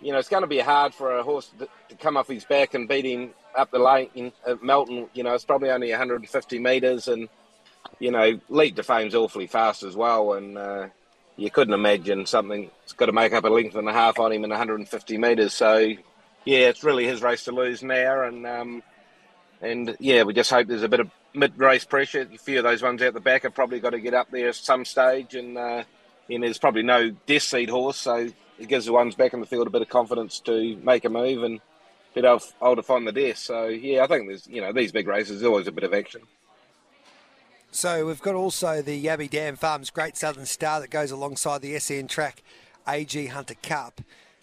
you 0.00 0.12
know, 0.12 0.18
it's 0.18 0.30
going 0.30 0.42
to 0.42 0.46
be 0.46 0.60
hard 0.60 0.94
for 0.94 1.18
a 1.18 1.22
horse 1.22 1.50
to, 1.58 1.68
come 1.96 2.16
off 2.16 2.28
his 2.28 2.44
back 2.44 2.72
and 2.72 2.88
beat 2.88 3.04
him 3.04 3.30
up 3.54 3.70
the 3.70 3.78
lane 3.78 4.32
at 4.46 4.62
Melton. 4.62 5.08
You 5.12 5.24
know, 5.24 5.34
it's 5.34 5.44
probably 5.44 5.70
only 5.70 5.90
150 5.90 6.58
metres, 6.58 7.08
and 7.08 7.28
you 7.98 8.10
know, 8.10 8.40
Leap 8.48 8.76
to 8.76 8.82
Fame's 8.82 9.14
awfully 9.14 9.46
fast 9.46 9.82
as 9.82 9.94
well, 9.94 10.32
and 10.32 10.56
uh, 10.56 10.86
you 11.40 11.50
couldn't 11.50 11.72
imagine 11.72 12.26
something. 12.26 12.70
It's 12.82 12.92
got 12.92 13.06
to 13.06 13.12
make 13.12 13.32
up 13.32 13.44
a 13.44 13.48
length 13.48 13.74
and 13.74 13.88
a 13.88 13.92
half 13.94 14.18
on 14.18 14.30
him 14.30 14.44
in 14.44 14.50
150 14.50 15.16
metres. 15.16 15.54
So, 15.54 15.78
yeah, 16.44 16.68
it's 16.68 16.84
really 16.84 17.06
his 17.06 17.22
race 17.22 17.44
to 17.44 17.52
lose 17.52 17.82
now, 17.82 18.24
and 18.24 18.46
um, 18.46 18.82
and 19.62 19.96
yeah, 19.98 20.22
we 20.24 20.34
just 20.34 20.50
hope 20.50 20.68
there's 20.68 20.82
a 20.82 20.88
bit 20.88 21.00
of 21.00 21.10
mid-race 21.34 21.86
pressure. 21.86 22.28
A 22.32 22.36
few 22.36 22.58
of 22.58 22.64
those 22.64 22.82
ones 22.82 23.00
out 23.00 23.14
the 23.14 23.20
back 23.20 23.44
have 23.44 23.54
probably 23.54 23.80
got 23.80 23.90
to 23.90 24.00
get 24.00 24.12
up 24.12 24.30
there 24.30 24.50
at 24.50 24.54
some 24.54 24.84
stage, 24.84 25.34
and 25.34 25.56
uh, 25.56 25.82
and 26.28 26.42
there's 26.42 26.58
probably 26.58 26.82
no 26.82 27.10
death 27.24 27.42
seat 27.42 27.70
horse, 27.70 27.96
so 27.96 28.28
it 28.58 28.68
gives 28.68 28.84
the 28.84 28.92
ones 28.92 29.14
back 29.14 29.32
in 29.32 29.40
the 29.40 29.46
field 29.46 29.66
a 29.66 29.70
bit 29.70 29.82
of 29.82 29.88
confidence 29.88 30.40
to 30.40 30.76
make 30.84 31.06
a 31.06 31.08
move 31.08 31.42
and 31.42 31.60
bit 32.12 32.26
of 32.26 32.52
hold 32.60 32.76
to 32.76 32.82
find 32.82 33.06
the 33.06 33.12
death. 33.12 33.38
So 33.38 33.66
yeah, 33.66 34.04
I 34.04 34.06
think 34.08 34.28
there's 34.28 34.46
you 34.46 34.60
know 34.60 34.74
these 34.74 34.92
big 34.92 35.08
races, 35.08 35.40
there's 35.40 35.48
always 35.48 35.68
a 35.68 35.72
bit 35.72 35.84
of 35.84 35.94
action. 35.94 36.20
So 37.72 38.04
we've 38.04 38.20
got 38.20 38.34
also 38.34 38.82
the 38.82 39.04
Yabby 39.04 39.30
Dam 39.30 39.54
Farms 39.54 39.90
Great 39.90 40.16
Southern 40.16 40.44
Star 40.46 40.80
that 40.80 40.90
goes 40.90 41.12
alongside 41.12 41.62
the 41.62 41.78
SEN 41.78 42.08
Track 42.08 42.42
AG 42.88 43.26
Hunter 43.26 43.54
Cup. 43.62 44.00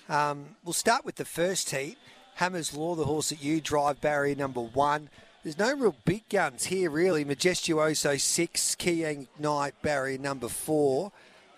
Um, 0.07 0.55
we'll 0.63 0.71
start 0.71 1.03
with 1.03 1.15
the 1.15 1.25
first 1.25 1.71
heat. 1.71 1.97
Hammer's 2.35 2.73
Law, 2.73 2.95
the 2.95 3.03
horse 3.03 3.29
that 3.29 3.43
you 3.43 3.59
drive, 3.59 3.99
barrier 3.99 4.35
number 4.35 4.61
one. 4.61 5.09
There's 5.43 5.59
no 5.59 5.75
real 5.75 5.95
big 6.05 6.29
guns 6.29 6.65
here, 6.65 6.89
really. 6.89 7.25
Majestuoso 7.25 8.17
six, 8.17 8.75
Keyang 8.75 9.27
Knight, 9.37 9.73
barrier 9.81 10.17
number 10.17 10.47
four. 10.47 11.11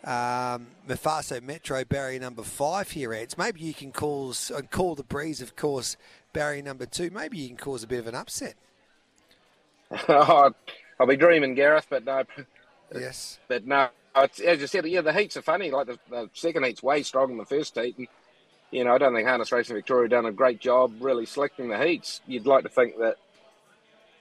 Um, 0.03 0.67
Mafaso 0.87 1.39
Metro, 1.41 1.83
barrier 1.83 2.19
number 2.19 2.41
five 2.41 2.89
here, 2.91 3.13
Eds. 3.13 3.37
Maybe 3.37 3.59
you 3.61 3.75
can 3.75 3.91
cause, 3.91 4.49
uh, 4.49 4.61
call 4.71 4.95
the 4.95 5.03
breeze, 5.03 5.39
of 5.39 5.55
course, 5.55 5.97
barrier 6.33 6.63
number 6.63 6.87
two. 6.87 7.11
Maybe 7.11 7.37
you 7.37 7.49
can 7.49 7.57
cause 7.57 7.83
a 7.83 7.87
bit 7.87 7.99
of 7.99 8.07
an 8.07 8.15
upset. 8.15 8.55
I'll 10.99 11.07
be 11.07 11.15
dreaming, 11.15 11.55
Gareth, 11.55 11.87
but 11.89 12.05
no. 12.05 12.23
Yes. 12.93 13.39
But 13.47 13.65
no, 13.65 13.89
as 14.15 14.39
you 14.39 14.67
said, 14.67 14.85
yeah, 14.85 15.01
the 15.01 15.13
heats 15.13 15.37
are 15.37 15.41
funny. 15.41 15.71
Like 15.71 15.87
the, 15.87 15.99
the 16.09 16.29
second 16.33 16.65
heat's 16.65 16.83
way 16.83 17.03
stronger 17.03 17.29
than 17.29 17.37
the 17.37 17.45
first 17.45 17.77
heat. 17.77 17.97
And, 17.97 18.07
you 18.71 18.83
know, 18.83 18.93
I 18.93 18.97
don't 18.97 19.13
think 19.13 19.27
Harness 19.27 19.51
Racing 19.51 19.75
Victoria 19.75 20.09
done 20.09 20.25
a 20.25 20.31
great 20.31 20.59
job 20.59 20.93
really 20.99 21.25
selecting 21.25 21.69
the 21.69 21.77
heats. 21.77 22.21
You'd 22.27 22.47
like 22.47 22.63
to 22.63 22.69
think 22.69 22.97
that, 22.99 23.15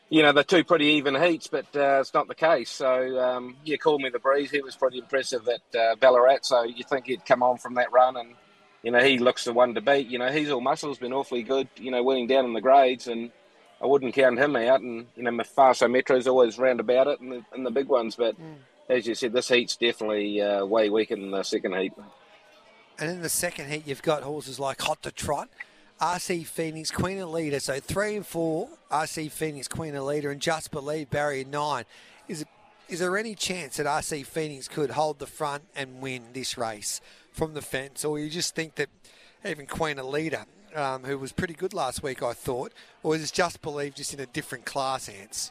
you 0.09 0.23
know, 0.23 0.33
they're 0.33 0.45
two 0.45 0.65
pretty 0.65 0.87
even 0.87 1.15
heats, 1.21 1.49
but 1.49 1.67
uh, 1.75 1.99
it's 2.01 2.15
not 2.15 2.29
the 2.29 2.35
case. 2.35 2.71
So, 2.71 3.19
um, 3.19 3.57
yeah, 3.65 3.77
call 3.77 3.99
me 3.99 4.09
the 4.09 4.19
breeze. 4.19 4.51
He 4.51 4.63
was 4.63 4.77
pretty 4.77 4.99
impressive 4.99 5.49
at 5.49 5.79
uh, 5.79 5.97
Ballarat. 5.97 6.41
So 6.43 6.63
you 6.63 6.85
think 6.85 7.07
he'd 7.07 7.27
come 7.27 7.43
on 7.43 7.59
from 7.59 7.75
that 7.75 7.93
run 7.93 8.17
and, 8.17 8.35
you 8.83 8.91
know, 8.93 9.01
he 9.01 9.19
looks 9.19 9.45
the 9.45 9.53
one 9.53 9.75
to 9.75 9.81
beat. 9.81 10.07
You 10.07 10.19
know, 10.19 10.29
he's 10.29 10.51
all 10.51 10.61
muscles, 10.61 10.99
been 10.99 11.13
awfully 11.13 11.43
good, 11.43 11.69
you 11.77 11.91
know, 11.91 12.03
winning 12.03 12.27
down 12.27 12.45
in 12.45 12.53
the 12.53 12.61
grades 12.61 13.09
and 13.09 13.33
I 13.81 13.87
wouldn't 13.87 14.15
count 14.15 14.39
him 14.39 14.57
out. 14.57 14.81
And 14.81 15.07
you 15.17 15.23
know, 15.23 15.31
Mafaso 15.31 15.91
Metro's 15.91 16.27
always 16.27 16.59
round 16.59 16.81
about 16.81 17.07
it 17.07 17.21
in 17.21 17.31
the, 17.31 17.45
in 17.55 17.65
the 17.65 17.71
big 17.71 17.89
ones. 17.89 18.17
But 18.17 18.41
mm. 18.41 18.57
as 18.89 19.07
you 19.07 19.15
said, 19.15 19.33
this 19.33 19.49
heat's 19.49 19.77
definitely 19.77 20.41
uh, 20.41 20.65
way 20.65 20.91
weaker 20.91 21.17
than 21.17 21.31
the 21.31 21.43
second 21.43 21.77
heat. 21.77 21.93
And 22.99 23.11
in 23.11 23.23
the 23.23 23.29
second 23.29 23.71
heat, 23.71 23.87
you've 23.87 24.03
got 24.03 24.23
horses 24.23 24.59
like 24.59 24.81
Hot 24.81 25.03
to 25.05 25.13
Trot, 25.13 25.49
RC 26.01 26.47
Phoenix, 26.47 26.91
Queen 26.91 27.19
Elida. 27.19 27.61
So 27.61 27.79
three 27.79 28.17
and 28.17 28.27
four, 28.27 28.69
RC 28.91 29.31
Phoenix, 29.31 29.69
Queen 29.69 29.95
Elida, 29.95 30.33
and 30.33 30.41
Just 30.41 30.71
Believe 30.71 31.11
Barrier 31.11 31.45
nine. 31.45 31.85
Is 32.27 32.43
it? 32.43 32.49
Is 32.89 33.01
there 33.01 33.19
any 33.19 33.35
chance 33.35 33.77
that 33.77 33.85
RC 33.85 34.25
Phoenix 34.25 34.67
could 34.67 34.93
hold 34.93 35.19
the 35.19 35.27
front 35.27 35.65
and 35.77 36.01
win 36.01 36.23
this 36.33 36.57
race 36.57 37.03
from 37.33 37.53
the 37.53 37.61
fence, 37.61 38.03
or 38.03 38.19
you 38.19 38.31
just 38.31 38.55
think 38.55 38.77
that 38.77 38.89
even 39.45 39.67
Queen 39.67 39.99
Elida 39.99 40.47
um, 40.75 41.05
who 41.05 41.19
was 41.19 41.33
pretty 41.33 41.55
good 41.55 41.75
last 41.75 42.03
week, 42.03 42.23
I 42.23 42.33
thought, 42.33 42.73
or 43.03 43.15
is 43.15 43.31
just 43.31 43.63
believed 43.63 43.97
just 43.97 44.15
in 44.15 44.21
a 44.21 44.27
different 44.27 44.65
class, 44.65 45.09
Ants? 45.09 45.51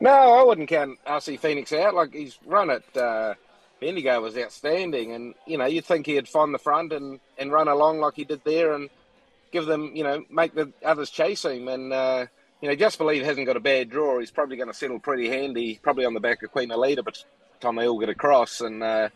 No, 0.00 0.10
I 0.10 0.42
wouldn't 0.42 0.68
count 0.68 0.98
RC 1.06 1.38
Phoenix 1.40 1.72
out. 1.72 1.94
Like 1.94 2.12
his 2.12 2.38
run 2.44 2.70
at 2.70 2.96
uh, 2.96 3.34
Bendigo 3.80 4.20
was 4.20 4.36
outstanding, 4.36 5.12
and 5.12 5.34
you 5.46 5.58
know 5.58 5.66
you'd 5.66 5.84
think 5.84 6.06
he'd 6.06 6.28
find 6.28 6.52
the 6.52 6.58
front 6.58 6.92
and, 6.92 7.20
and 7.38 7.52
run 7.52 7.68
along 7.68 8.00
like 8.00 8.14
he 8.14 8.24
did 8.24 8.42
there, 8.44 8.74
and 8.74 8.90
give 9.52 9.66
them 9.66 9.92
you 9.94 10.04
know 10.04 10.24
make 10.30 10.54
the 10.54 10.72
others 10.84 11.10
chase 11.10 11.44
him, 11.44 11.68
and 11.68 11.92
uh, 11.92 12.26
you 12.60 12.68
know 12.68 12.74
just 12.74 12.98
believe 12.98 13.24
hasn't 13.24 13.46
got 13.46 13.56
a 13.56 13.60
bad 13.60 13.88
draw. 13.88 14.18
He's 14.18 14.30
probably 14.30 14.56
going 14.56 14.68
to 14.68 14.74
settle 14.74 14.98
pretty 14.98 15.28
handy, 15.28 15.80
probably 15.82 16.04
on 16.04 16.14
the 16.14 16.20
back 16.20 16.42
of 16.42 16.52
Queen 16.52 16.68
Elida, 16.68 17.02
but 17.02 17.22
time 17.60 17.76
they 17.76 17.88
all 17.88 17.98
get 17.98 18.10
across, 18.10 18.60
and 18.60 18.82
uh, 18.82 19.08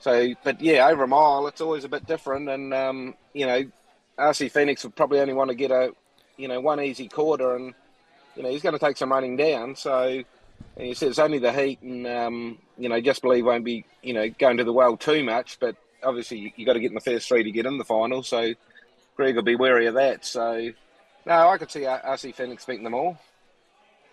so 0.00 0.34
but 0.44 0.60
yeah, 0.60 0.86
over 0.86 1.04
a 1.04 1.08
mile 1.08 1.46
it's 1.46 1.62
always 1.62 1.84
a 1.84 1.88
bit 1.88 2.06
different, 2.06 2.50
and 2.50 2.74
um, 2.74 3.14
you 3.32 3.46
know 3.46 3.64
RC 4.20 4.50
Phoenix 4.52 4.84
would 4.84 4.94
probably 4.94 5.20
only 5.20 5.34
want 5.34 5.50
to 5.50 5.56
get 5.56 5.70
a, 5.70 5.92
you 6.36 6.48
know, 6.48 6.60
one 6.60 6.80
easy 6.80 7.08
quarter, 7.08 7.56
and 7.56 7.74
you 8.36 8.42
know 8.42 8.50
he's 8.50 8.62
going 8.62 8.74
to 8.74 8.78
take 8.78 8.96
some 8.96 9.10
running 9.10 9.36
down. 9.36 9.74
So, 9.74 10.22
you 10.78 10.94
said 10.94 11.08
it's 11.08 11.18
only 11.18 11.38
the 11.38 11.52
heat, 11.52 11.80
and 11.82 12.06
um, 12.06 12.58
you 12.78 12.88
know, 12.88 13.00
just 13.00 13.22
believe 13.22 13.44
won't 13.44 13.64
be, 13.64 13.84
you 14.02 14.14
know, 14.14 14.28
going 14.38 14.58
to 14.58 14.64
the 14.64 14.72
well 14.72 14.96
too 14.96 15.24
much. 15.24 15.58
But 15.58 15.76
obviously, 16.02 16.38
you, 16.38 16.50
you 16.56 16.66
got 16.66 16.74
to 16.74 16.80
get 16.80 16.90
in 16.90 16.94
the 16.94 17.00
first 17.00 17.28
three 17.28 17.42
to 17.42 17.50
get 17.50 17.66
in 17.66 17.78
the 17.78 17.84
final. 17.84 18.22
So, 18.22 18.54
Greg 19.16 19.36
will 19.36 19.42
be 19.42 19.56
wary 19.56 19.86
of 19.86 19.94
that. 19.94 20.24
So, 20.24 20.70
no, 21.26 21.48
I 21.48 21.58
could 21.58 21.70
see 21.70 21.80
RC 21.80 22.34
Phoenix 22.34 22.64
beating 22.64 22.84
them 22.84 22.94
all. 22.94 23.18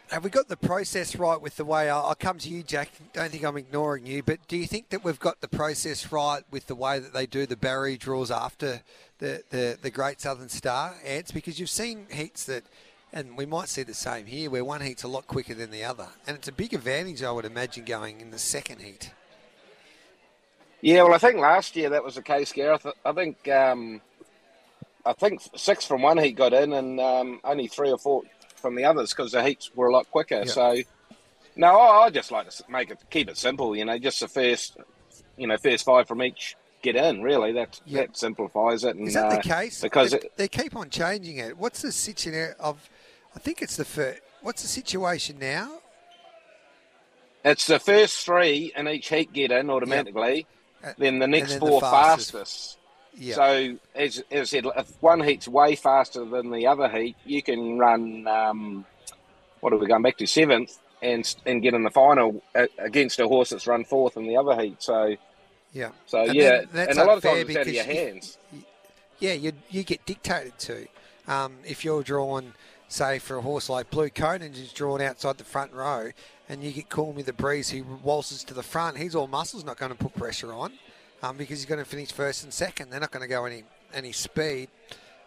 Have 0.10 0.24
we 0.24 0.30
got 0.30 0.48
the 0.48 0.56
process 0.56 1.18
right 1.18 1.40
with 1.40 1.58
the 1.58 1.66
way 1.66 1.90
I'll 1.90 2.16
come 2.16 2.38
to 2.38 2.50
you, 2.50 2.64
Jack? 2.64 2.92
Don't 3.12 3.30
think 3.30 3.44
I'm 3.44 3.58
ignoring 3.58 4.06
you, 4.06 4.24
but 4.24 4.40
do 4.48 4.56
you 4.56 4.66
think 4.66 4.88
that 4.90 5.04
we've 5.04 5.20
got 5.20 5.42
the 5.42 5.50
process 5.50 6.14
right 6.14 6.44
with 6.50 6.68
the 6.68 6.76
way 6.76 6.98
that 6.98 7.14
they 7.14 7.26
do 7.26 7.46
the 7.46 7.58
Barry 7.58 7.98
draws 7.98 8.32
after 8.32 8.84
the, 9.20 9.44
the, 9.50 9.78
the 9.82 9.92
Great 9.92 10.22
Southern 10.22 10.48
Star 10.48 10.96
ants? 11.06 11.32
Because 11.32 11.60
you've 11.60 11.70
seen 11.70 12.08
heats 12.10 12.46
that, 12.46 12.64
and 13.12 13.36
we 13.36 13.46
might 13.46 13.68
see 13.68 13.84
the 13.84 13.94
same 13.94 14.28
here, 14.28 14.50
where 14.50 14.64
one 14.64 14.80
heat's 14.80 15.04
a 15.04 15.10
lot 15.10 15.28
quicker 15.28 15.54
than 15.54 15.72
the 15.72 15.84
other, 15.84 16.08
and 16.26 16.38
it's 16.38 16.48
a 16.48 16.54
big 16.54 16.74
advantage, 16.74 17.22
I 17.22 17.32
would 17.32 17.46
imagine, 17.46 17.84
going 17.84 18.22
in 18.22 18.32
the 18.32 18.40
second 18.40 18.82
heat. 18.82 19.12
Yeah, 20.80 21.04
well, 21.04 21.16
I 21.16 21.18
think 21.18 21.38
last 21.38 21.76
year 21.76 21.90
that 21.90 22.04
was 22.04 22.16
the 22.16 22.22
case, 22.22 22.54
Gareth. 22.54 22.88
I 23.04 23.12
think 23.12 23.46
um, 23.50 24.00
I 25.06 25.12
think 25.12 25.42
six 25.56 25.84
from 25.84 26.02
one 26.02 26.18
heat 26.18 26.38
got 26.38 26.54
in, 26.54 26.72
and 26.72 26.98
um, 27.02 27.42
only 27.44 27.68
three 27.68 27.92
or 27.92 27.98
four 27.98 28.24
from 28.58 28.76
the 28.76 28.86
others 28.86 29.14
because 29.14 29.32
the 29.32 29.44
heats 29.44 29.72
were 29.76 29.88
a 29.88 29.92
lot 29.92 30.10
quicker. 30.12 30.44
Yeah. 30.46 30.52
So, 30.52 30.78
no, 31.56 31.68
I, 31.80 32.06
I 32.06 32.10
just 32.10 32.32
like 32.32 32.50
to 32.50 32.64
make 32.70 32.92
it 32.92 33.00
keep 33.10 33.30
it 33.30 33.38
simple. 33.38 33.76
You 33.76 33.86
know, 33.86 33.98
just 33.98 34.20
the 34.20 34.28
first, 34.28 34.78
you 35.38 35.48
know, 35.48 35.58
first 35.58 35.86
five 35.86 36.08
from 36.08 36.22
each 36.22 36.56
get 36.82 36.96
in. 36.96 37.22
Really, 37.22 37.54
that 37.54 37.80
yeah. 37.86 38.02
that 38.02 38.18
simplifies 38.18 38.84
it. 38.84 38.96
And, 38.96 39.08
Is 39.08 39.14
that 39.14 39.26
uh, 39.26 39.36
the 39.38 39.42
case? 39.42 39.82
Because 39.82 40.12
they, 40.12 40.18
it, 40.18 40.38
they, 40.38 40.48
keep 40.48 40.76
on 40.76 40.90
changing 40.90 41.38
it. 41.38 41.58
What's 41.58 41.82
the 41.82 41.92
situation 41.92 42.54
of? 42.60 42.90
I 43.36 43.40
think 43.40 43.62
it's 43.62 43.78
the 43.78 43.86
first. 43.86 44.22
What's 44.42 44.62
the 44.62 44.68
situation 44.68 45.38
now? 45.40 45.80
It's 47.44 47.68
the 47.68 47.80
first 47.80 48.26
three 48.26 48.74
in 48.76 48.88
each 48.88 49.10
heat 49.10 49.32
get 49.32 49.52
in 49.52 49.70
automatically. 49.70 50.48
Yep. 50.84 50.98
Then 50.98 51.20
the 51.20 51.28
next 51.28 51.52
then 51.52 51.60
four 51.60 51.82
the 51.82 51.88
fastest. 51.88 52.32
fastest 52.32 52.77
yeah. 53.18 53.36
So 53.36 53.78
as, 53.96 54.24
as 54.32 54.42
I 54.42 54.44
said, 54.44 54.66
if 54.78 55.02
one 55.02 55.22
heat's 55.22 55.48
way 55.48 55.76
faster 55.76 56.24
than 56.24 56.52
the 56.52 56.68
other 56.68 56.88
heat, 56.90 57.16
you 57.26 57.42
can 57.42 57.78
run. 57.78 58.28
Um, 58.28 58.86
what 59.60 59.74
are 59.74 59.78
we 59.78 59.88
going 59.88 60.04
back 60.04 60.18
to 60.18 60.28
seventh 60.28 60.78
and 61.02 61.36
and 61.46 61.62
get 61.62 61.74
in 61.74 61.84
the 61.84 61.90
final 61.90 62.42
against 62.78 63.20
a 63.20 63.28
horse 63.28 63.50
that's 63.50 63.68
run 63.68 63.84
fourth 63.84 64.18
in 64.18 64.28
the 64.28 64.38
other 64.38 64.60
heat. 64.60 64.82
So 64.82 65.16
yeah. 65.74 65.92
So 66.06 66.24
and 66.24 66.36
yeah, 66.36 66.64
and 66.74 66.98
a 66.98 67.06
lot 67.06 67.18
of 67.18 67.24
times 67.24 67.50
it's 67.50 67.56
out 67.58 67.68
of 67.68 67.74
your 67.74 67.84
hands. 67.84 68.38
You, 68.52 68.64
yeah, 69.20 69.34
you 69.34 69.52
you 69.70 69.84
get 69.84 70.06
dictated 70.06 70.58
to. 70.60 70.88
Um, 71.28 71.58
if 71.66 71.84
you're 71.84 72.04
drawn 72.04 72.54
say 72.88 73.20
for 73.20 73.38
a 73.38 73.42
horse 73.42 73.68
like 73.68 73.90
Blue 73.90 74.10
Conan 74.10 74.54
who's 74.54 74.72
drawn 74.72 75.02
outside 75.02 75.38
the 75.38 75.44
front 75.44 75.74
row, 75.74 76.12
and 76.48 76.64
you 76.64 76.72
get 76.72 76.90
Call 76.90 77.14
Me 77.14 77.22
the 77.22 77.34
Breeze 77.34 77.70
who 77.70 77.84
waltzes 77.84 78.44
to 78.46 78.54
the 78.54 78.64
front, 78.64 78.98
he's 78.98 79.16
all 79.16 79.28
muscles, 79.28 79.66
not 79.66 79.78
going 79.78 79.92
to 79.92 79.98
put 79.98 80.16
pressure 80.16 80.54
on 80.54 80.74
um, 81.24 81.38
because 81.38 81.60
he's 81.60 81.66
going 81.66 81.80
to 81.80 81.86
finish 81.86 82.12
first 82.12 82.44
and 82.44 82.54
second. 82.54 82.90
They're 82.90 83.00
not 83.00 83.12
going 83.12 83.22
to 83.22 83.28
go 83.28 83.46
any 83.46 83.64
any 83.94 84.12
speed, 84.12 84.70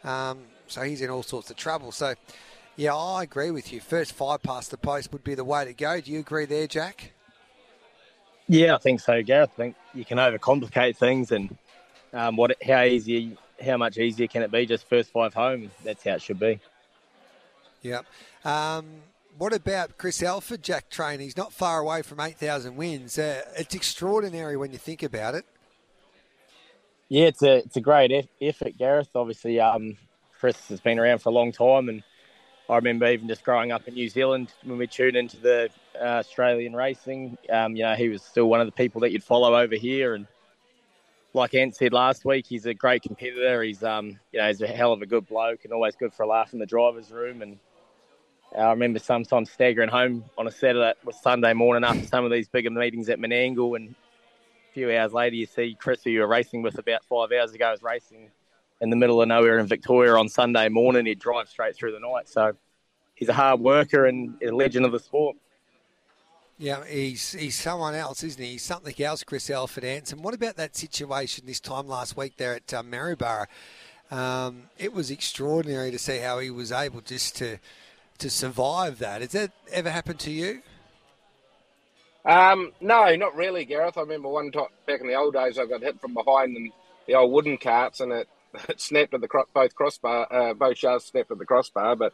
um, 0.04 0.40
so 0.66 0.82
he's 0.82 1.00
in 1.00 1.10
all 1.10 1.22
sorts 1.22 1.50
of 1.50 1.56
trouble. 1.56 1.92
So, 1.92 2.14
yeah, 2.76 2.94
I 2.94 3.22
agree 3.22 3.50
with 3.50 3.72
you. 3.72 3.80
First 3.80 4.12
five 4.12 4.42
past 4.42 4.70
the 4.70 4.76
post 4.76 5.12
would 5.12 5.24
be 5.24 5.34
the 5.34 5.44
way 5.44 5.64
to 5.64 5.72
go. 5.72 6.00
Do 6.00 6.12
you 6.12 6.20
agree 6.20 6.44
there, 6.44 6.66
Jack? 6.66 7.12
Yeah, 8.48 8.74
I 8.74 8.78
think 8.78 9.00
so, 9.00 9.22
Gareth. 9.22 9.50
I 9.54 9.56
think 9.56 9.76
you 9.94 10.04
can 10.04 10.18
overcomplicate 10.18 10.96
things, 10.96 11.32
and 11.32 11.56
um, 12.12 12.36
what 12.36 12.56
how 12.66 12.82
easy, 12.82 13.36
how 13.64 13.76
much 13.76 13.98
easier 13.98 14.26
can 14.26 14.42
it 14.42 14.50
be? 14.50 14.66
Just 14.66 14.88
first 14.88 15.10
five 15.10 15.34
home. 15.34 15.70
That's 15.84 16.04
how 16.04 16.12
it 16.12 16.22
should 16.22 16.40
be. 16.40 16.60
Yep. 17.82 18.04
Um, 18.44 18.86
what 19.38 19.54
about 19.54 19.96
Chris 19.96 20.22
Alford, 20.22 20.62
Jack 20.62 20.90
Train? 20.90 21.20
He's 21.20 21.36
not 21.36 21.52
far 21.52 21.80
away 21.80 22.02
from 22.02 22.20
8,000 22.20 22.76
wins. 22.76 23.18
Uh, 23.18 23.42
it's 23.56 23.74
extraordinary 23.74 24.56
when 24.56 24.72
you 24.72 24.78
think 24.78 25.02
about 25.02 25.34
it. 25.34 25.46
Yeah, 27.10 27.24
it's 27.24 27.42
a 27.42 27.56
it's 27.56 27.76
a 27.76 27.80
great 27.80 28.28
effort, 28.40 28.78
Gareth. 28.78 29.10
Obviously, 29.16 29.58
um, 29.58 29.96
Chris 30.38 30.68
has 30.68 30.80
been 30.80 30.96
around 30.96 31.18
for 31.18 31.30
a 31.30 31.32
long 31.32 31.50
time, 31.50 31.88
and 31.88 32.04
I 32.68 32.76
remember 32.76 33.10
even 33.10 33.26
just 33.26 33.42
growing 33.42 33.72
up 33.72 33.88
in 33.88 33.94
New 33.94 34.08
Zealand 34.08 34.54
when 34.62 34.78
we 34.78 34.86
tuned 34.86 35.16
into 35.16 35.36
the 35.36 35.70
uh, 36.00 36.04
Australian 36.04 36.76
racing. 36.76 37.36
Um, 37.50 37.74
you 37.74 37.82
know, 37.82 37.96
he 37.96 38.08
was 38.08 38.22
still 38.22 38.46
one 38.46 38.60
of 38.60 38.68
the 38.68 38.72
people 38.72 39.00
that 39.00 39.10
you'd 39.10 39.24
follow 39.24 39.58
over 39.58 39.74
here, 39.74 40.14
and 40.14 40.28
like 41.34 41.52
Ant 41.54 41.74
said 41.74 41.92
last 41.92 42.24
week, 42.24 42.46
he's 42.46 42.66
a 42.66 42.74
great 42.74 43.02
competitor. 43.02 43.60
He's 43.64 43.82
um, 43.82 44.16
you 44.30 44.38
know, 44.38 44.46
he's 44.46 44.62
a 44.62 44.68
hell 44.68 44.92
of 44.92 45.02
a 45.02 45.06
good 45.06 45.26
bloke, 45.26 45.64
and 45.64 45.72
always 45.72 45.96
good 45.96 46.14
for 46.14 46.22
a 46.22 46.28
laugh 46.28 46.52
in 46.52 46.60
the 46.60 46.66
driver's 46.66 47.10
room. 47.10 47.42
And 47.42 47.58
I 48.56 48.70
remember 48.70 49.00
sometimes 49.00 49.50
staggering 49.50 49.90
home 49.90 50.26
on 50.38 50.46
a 50.46 50.52
Saturday 50.52 50.92
or 51.04 51.12
Sunday 51.12 51.54
morning 51.54 51.82
after 51.82 52.06
some 52.06 52.24
of 52.24 52.30
these 52.30 52.46
bigger 52.46 52.70
meetings 52.70 53.08
at 53.08 53.18
Menangle, 53.18 53.74
and 53.74 53.96
few 54.80 54.96
hours 54.96 55.12
later 55.12 55.36
you 55.36 55.46
see 55.46 55.76
Chris, 55.78 56.02
who 56.02 56.10
you 56.10 56.20
were 56.20 56.26
racing 56.26 56.62
with 56.62 56.78
about 56.78 57.04
five 57.04 57.30
hours 57.32 57.52
ago, 57.52 57.72
is 57.72 57.82
racing 57.82 58.30
in 58.80 58.88
the 58.88 58.96
middle 58.96 59.20
of 59.20 59.28
nowhere 59.28 59.58
in 59.58 59.66
Victoria 59.66 60.14
on 60.14 60.28
Sunday 60.28 60.70
morning. 60.70 61.04
He'd 61.04 61.18
drive 61.18 61.48
straight 61.48 61.76
through 61.76 61.92
the 61.92 62.00
night. 62.00 62.28
So 62.28 62.54
he's 63.14 63.28
a 63.28 63.34
hard 63.34 63.60
worker 63.60 64.06
and 64.06 64.42
a 64.42 64.50
legend 64.50 64.86
of 64.86 64.92
the 64.92 64.98
sport. 64.98 65.36
Yeah, 66.56 66.84
he's 66.86 67.32
he's 67.32 67.58
someone 67.58 67.94
else, 67.94 68.22
isn't 68.22 68.42
he? 68.42 68.52
He's 68.52 68.62
something 68.62 68.94
else, 69.02 69.22
Chris 69.22 69.50
Alford 69.50 69.84
And 69.84 70.24
What 70.24 70.34
about 70.34 70.56
that 70.56 70.76
situation 70.76 71.44
this 71.46 71.60
time 71.60 71.86
last 71.86 72.16
week 72.16 72.36
there 72.38 72.54
at 72.54 72.72
um, 72.72 72.90
Maryborough? 72.90 73.46
Um, 74.10 74.64
it 74.78 74.92
was 74.92 75.10
extraordinary 75.10 75.90
to 75.90 75.98
see 75.98 76.18
how 76.18 76.38
he 76.38 76.50
was 76.50 76.72
able 76.72 77.02
just 77.02 77.36
to 77.36 77.58
to 78.18 78.30
survive 78.30 78.98
that. 78.98 79.20
Has 79.20 79.32
that 79.32 79.52
ever 79.72 79.90
happened 79.90 80.20
to 80.20 80.30
you? 80.30 80.62
Um, 82.24 82.72
no, 82.80 83.14
not 83.16 83.34
really, 83.34 83.64
Gareth. 83.64 83.96
I 83.96 84.02
remember 84.02 84.28
one 84.28 84.50
time 84.50 84.66
back 84.86 85.00
in 85.00 85.06
the 85.06 85.14
old 85.14 85.34
days, 85.34 85.58
I 85.58 85.66
got 85.66 85.82
hit 85.82 86.00
from 86.00 86.14
behind 86.14 86.56
in 86.56 86.70
the 87.06 87.14
old 87.14 87.32
wooden 87.32 87.56
carts, 87.56 88.00
and 88.00 88.12
it, 88.12 88.28
it 88.68 88.80
snapped 88.80 89.14
at 89.14 89.20
the 89.20 89.28
cro- 89.28 89.48
both 89.54 89.74
crossbar, 89.74 90.26
uh, 90.30 90.54
both 90.54 90.78
shafts 90.78 91.06
snapped 91.06 91.30
at 91.30 91.38
the 91.38 91.46
crossbar, 91.46 91.96
but 91.96 92.12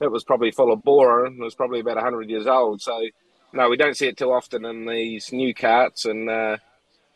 it 0.00 0.10
was 0.10 0.24
probably 0.24 0.50
full 0.50 0.72
of 0.72 0.82
bore 0.82 1.26
and 1.26 1.38
it 1.38 1.44
was 1.44 1.54
probably 1.54 1.80
about 1.80 1.98
hundred 1.98 2.28
years 2.28 2.46
old. 2.46 2.80
So, 2.80 3.00
no, 3.52 3.68
we 3.68 3.76
don't 3.76 3.96
see 3.96 4.08
it 4.08 4.16
too 4.16 4.32
often 4.32 4.64
in 4.64 4.86
these 4.86 5.32
new 5.32 5.54
carts, 5.54 6.06
and 6.06 6.28
uh, 6.28 6.56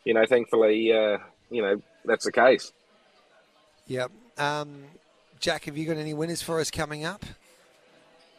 you 0.03 0.13
know, 0.13 0.25
thankfully, 0.25 0.93
uh, 0.93 1.17
you 1.49 1.61
know, 1.61 1.81
that's 2.05 2.25
the 2.25 2.31
case. 2.31 2.71
Yep. 3.87 4.11
Um, 4.37 4.83
Jack, 5.39 5.65
have 5.65 5.77
you 5.77 5.85
got 5.85 5.97
any 5.97 6.13
winners 6.13 6.41
for 6.41 6.59
us 6.59 6.69
coming 6.69 7.03
up? 7.03 7.25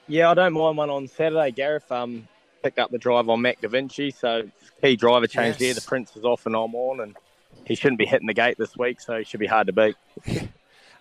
Yeah, 0.07 0.31
I 0.31 0.35
don't 0.35 0.53
mind 0.53 0.77
one 0.77 0.91
on 0.91 1.09
Saturday, 1.09 1.51
Gareth. 1.51 1.91
Um, 1.93 2.29
picked 2.63 2.79
up 2.79 2.91
the 2.91 2.99
drive 2.99 3.29
on 3.29 3.41
Mac 3.43 3.61
Da 3.61 3.69
Vinci, 3.69 4.11
so 4.11 4.49
key 4.83 4.97
driver 4.97 5.27
change 5.27 5.55
Yes. 5.55 5.59
there. 5.59 5.75
The 5.75 5.81
Prince 5.83 6.17
is 6.17 6.25
off 6.25 6.47
and 6.47 6.55
I'm 6.55 6.75
on, 6.75 7.01
and 7.01 7.17
he 7.65 7.75
shouldn't 7.75 7.99
be 7.99 8.07
hitting 8.07 8.27
the 8.27 8.35
gate 8.35 8.59
this 8.59 8.77
week, 8.77 9.01
so 9.01 9.19
he 9.19 9.25
should 9.25 9.41
be 9.41 9.47
hard 9.47 9.67
to 9.69 9.73
beat. 9.73 9.97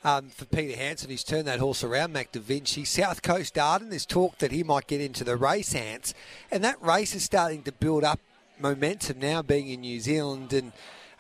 um, 0.04 0.30
for 0.30 0.46
Peter 0.46 0.78
Hanson, 0.78 1.10
who's 1.10 1.24
turned 1.24 1.48
that 1.48 1.60
horse 1.60 1.84
around, 1.84 2.14
Mac 2.14 2.32
Da 2.32 2.40
Vinci. 2.40 2.86
South 2.86 3.22
Coast 3.22 3.58
Arden, 3.58 3.90
there's 3.90 4.06
talk 4.06 4.38
that 4.40 4.52
he 4.52 4.64
might 4.64 4.88
get 4.88 5.02
into 5.02 5.24
the 5.24 5.36
race, 5.36 5.74
Ants. 5.76 6.14
And 6.52 6.64
that 6.64 6.82
race 6.82 7.14
is 7.16 7.24
starting 7.24 7.64
to 7.64 7.72
build 7.72 8.04
up 8.04 8.20
momentum 8.60 9.20
now, 9.20 9.42
being 9.42 9.70
in 9.70 9.82
New 9.82 10.00
Zealand. 10.00 10.54
And 10.54 10.72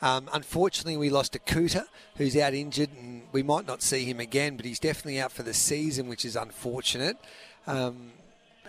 um, 0.01 0.29
unfortunately, 0.33 0.97
we 0.97 1.09
lost 1.09 1.35
a 1.35 1.39
Cooter, 1.39 1.85
who's 2.17 2.35
out 2.37 2.53
injured, 2.53 2.89
and 2.99 3.23
we 3.31 3.43
might 3.43 3.65
not 3.67 3.81
see 3.81 4.05
him 4.05 4.19
again, 4.19 4.55
but 4.57 4.65
he's 4.65 4.79
definitely 4.79 5.19
out 5.19 5.31
for 5.31 5.43
the 5.43 5.53
season, 5.53 6.07
which 6.07 6.23
is 6.25 6.35
unfortunate. 6.35 7.17
Um, 7.65 8.11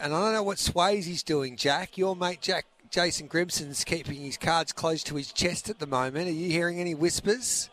and 0.00 0.14
I 0.14 0.20
don't 0.20 0.32
know 0.34 0.42
what 0.42 0.58
sways 0.58 1.06
Swayzee's 1.06 1.22
doing, 1.22 1.56
Jack. 1.56 1.98
Your 1.98 2.16
mate, 2.16 2.40
Jack. 2.40 2.66
Jason 2.90 3.26
Grimson's 3.26 3.84
keeping 3.84 4.16
his 4.16 4.38
cards 4.38 4.72
close 4.72 5.02
to 5.04 5.16
his 5.16 5.30
chest 5.30 5.68
at 5.68 5.78
the 5.78 5.86
moment. 5.86 6.28
Are 6.28 6.32
you 6.32 6.50
hearing 6.50 6.80
any 6.80 6.94
whispers? 6.94 7.68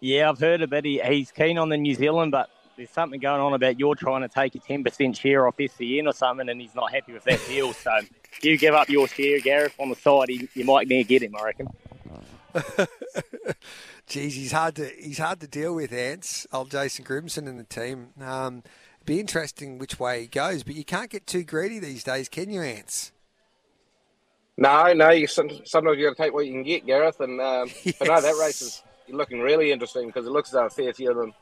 Yeah, 0.00 0.28
I've 0.28 0.40
heard 0.40 0.62
a 0.62 0.66
bit. 0.66 0.84
He, 0.84 1.00
he's 1.00 1.30
keen 1.30 1.58
on 1.58 1.68
the 1.68 1.76
New 1.76 1.94
Zealand, 1.94 2.32
but 2.32 2.50
there's 2.76 2.90
something 2.90 3.20
going 3.20 3.40
on 3.40 3.52
about 3.52 3.78
you're 3.78 3.94
trying 3.94 4.22
to 4.22 4.28
take 4.28 4.54
a 4.54 4.58
10% 4.58 5.16
share 5.16 5.46
off 5.46 5.56
SCN 5.58 6.06
or 6.06 6.12
something, 6.12 6.48
and 6.48 6.60
he's 6.60 6.74
not 6.74 6.92
happy 6.92 7.12
with 7.12 7.24
that 7.24 7.40
deal. 7.46 7.72
So 7.80 7.90
if 7.98 8.44
you 8.44 8.58
give 8.58 8.74
up 8.74 8.88
your 8.88 9.06
share, 9.06 9.38
Gareth, 9.40 9.74
on 9.78 9.90
the 9.90 9.96
side, 9.96 10.28
he, 10.28 10.48
you 10.54 10.64
might 10.64 10.88
near 10.88 11.04
get 11.04 11.22
him, 11.22 11.36
I 11.36 11.44
reckon. 11.44 11.68
Geez, 14.06 14.34
he's 14.34 14.52
hard 14.52 14.76
to 14.76 14.86
he's 14.86 15.18
hard 15.18 15.40
to 15.40 15.46
deal 15.46 15.74
with, 15.74 15.92
Ants. 15.92 16.46
Old 16.52 16.70
Jason 16.70 17.04
Grimson 17.04 17.48
and 17.48 17.58
the 17.58 17.64
team. 17.64 18.08
Um, 18.20 18.62
be 19.04 19.20
interesting 19.20 19.78
which 19.78 19.98
way 19.98 20.22
he 20.22 20.26
goes, 20.26 20.62
but 20.62 20.74
you 20.74 20.84
can't 20.84 21.10
get 21.10 21.26
too 21.26 21.42
greedy 21.42 21.78
these 21.78 22.04
days, 22.04 22.28
can 22.28 22.50
you, 22.50 22.62
Ants? 22.62 23.12
No, 24.56 24.92
no. 24.92 25.10
You 25.10 25.26
some- 25.26 25.64
sometimes 25.64 25.98
you 25.98 26.06
got 26.06 26.16
to 26.16 26.22
take 26.22 26.34
what 26.34 26.46
you 26.46 26.52
can 26.52 26.62
get, 26.62 26.86
Gareth. 26.86 27.20
And 27.20 27.40
um, 27.40 27.70
but 27.98 28.08
no, 28.08 28.20
that 28.20 28.36
race 28.40 28.60
is 28.62 28.82
looking 29.08 29.40
really 29.40 29.72
interesting 29.72 30.06
because 30.06 30.26
it 30.26 30.30
looks 30.30 30.50
as 30.50 30.52
though 30.52 30.66
a 30.66 30.70
fair 30.70 30.92
few 30.92 31.10
of 31.10 31.16
them 31.16 31.32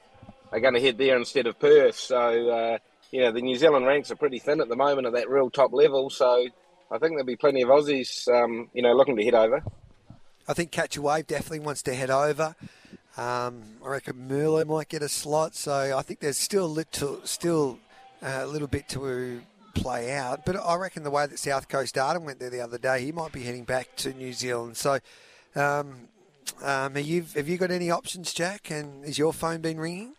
are 0.52 0.60
going 0.60 0.74
to 0.74 0.80
head 0.80 0.96
there 0.98 1.16
instead 1.16 1.46
of 1.46 1.58
Perth. 1.58 1.96
So 1.96 2.48
uh, 2.48 2.78
you 3.10 3.20
know 3.20 3.32
the 3.32 3.42
New 3.42 3.56
Zealand 3.56 3.86
ranks 3.86 4.10
are 4.10 4.16
pretty 4.16 4.38
thin 4.38 4.60
at 4.60 4.68
the 4.68 4.76
moment 4.76 5.06
at 5.06 5.14
that 5.14 5.28
real 5.28 5.50
top 5.50 5.72
level. 5.72 6.10
So 6.10 6.46
I 6.90 6.98
think 6.98 7.12
there'll 7.12 7.24
be 7.24 7.36
plenty 7.36 7.62
of 7.62 7.68
Aussies, 7.68 8.28
um, 8.28 8.70
you 8.72 8.82
know, 8.82 8.92
looking 8.94 9.16
to 9.16 9.24
head 9.24 9.34
over. 9.34 9.62
I 10.46 10.54
think 10.54 10.70
Catch 10.70 10.96
a 10.96 11.02
Wave 11.02 11.26
definitely 11.26 11.60
wants 11.60 11.82
to 11.82 11.94
head 11.94 12.10
over. 12.10 12.56
Um, 13.18 13.62
I 13.84 13.88
reckon 13.88 14.28
Merlot 14.28 14.68
might 14.68 14.88
get 14.88 15.02
a 15.02 15.08
slot, 15.08 15.56
so 15.56 15.98
I 15.98 16.02
think 16.02 16.20
there's 16.20 16.38
still 16.38 16.66
a 16.66 16.66
little, 16.66 17.20
still 17.24 17.80
uh, 18.22 18.42
a 18.42 18.46
little 18.46 18.68
bit 18.68 18.88
to 18.90 19.40
play 19.74 20.12
out. 20.12 20.46
But 20.46 20.54
I 20.54 20.76
reckon 20.76 21.02
the 21.02 21.10
way 21.10 21.26
that 21.26 21.36
South 21.36 21.68
Coast 21.68 21.98
Arden 21.98 22.24
went 22.24 22.38
there 22.38 22.48
the 22.48 22.60
other 22.60 22.78
day, 22.78 23.04
he 23.04 23.10
might 23.10 23.32
be 23.32 23.42
heading 23.42 23.64
back 23.64 23.96
to 23.96 24.12
New 24.12 24.32
Zealand. 24.32 24.76
So, 24.76 25.00
um, 25.56 26.08
um, 26.62 26.94
have 26.94 26.98
you 26.98 27.24
have 27.34 27.48
you 27.48 27.58
got 27.58 27.72
any 27.72 27.90
options, 27.90 28.32
Jack? 28.32 28.70
And 28.70 29.04
is 29.04 29.18
your 29.18 29.32
phone 29.32 29.62
been 29.62 29.80
ringing? 29.80 30.14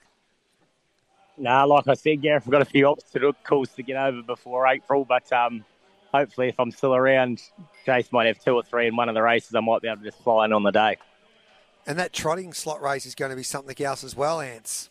Nah, 1.38 1.64
like 1.64 1.88
I 1.88 1.94
said, 1.94 2.22
Gareth, 2.22 2.44
I've 2.46 2.52
got 2.52 2.62
a 2.62 2.66
few 2.66 2.86
obstacles 2.86 3.70
to 3.78 3.82
get 3.82 3.96
over 3.96 4.22
before 4.24 4.68
April, 4.68 5.06
but 5.06 5.32
um, 5.32 5.64
hopefully, 6.14 6.50
if 6.50 6.60
I'm 6.60 6.72
still 6.72 6.94
around, 6.94 7.42
Jace 7.88 8.12
might 8.12 8.28
have 8.28 8.44
two 8.44 8.56
or 8.56 8.64
three 8.64 8.88
in 8.88 8.98
one 8.98 9.08
of 9.08 9.16
the 9.16 9.22
races. 9.22 9.56
I 9.56 9.62
might 9.62 9.82
be 9.82 9.88
able 9.88 10.00
to 10.00 10.04
just 10.04 10.22
fly 10.22 10.44
in 10.44 10.52
on 10.52 10.64
the 10.64 10.72
day. 10.72 10.98
And 11.88 11.98
that 11.98 12.14
trotting 12.14 12.54
slot 12.54 12.82
race 12.82 13.06
is 13.06 13.16
going 13.16 13.32
to 13.32 13.36
be 13.36 13.44
something 13.44 13.84
else 13.84 14.04
as 14.04 14.16
well, 14.16 14.42
Ants. 14.42 14.90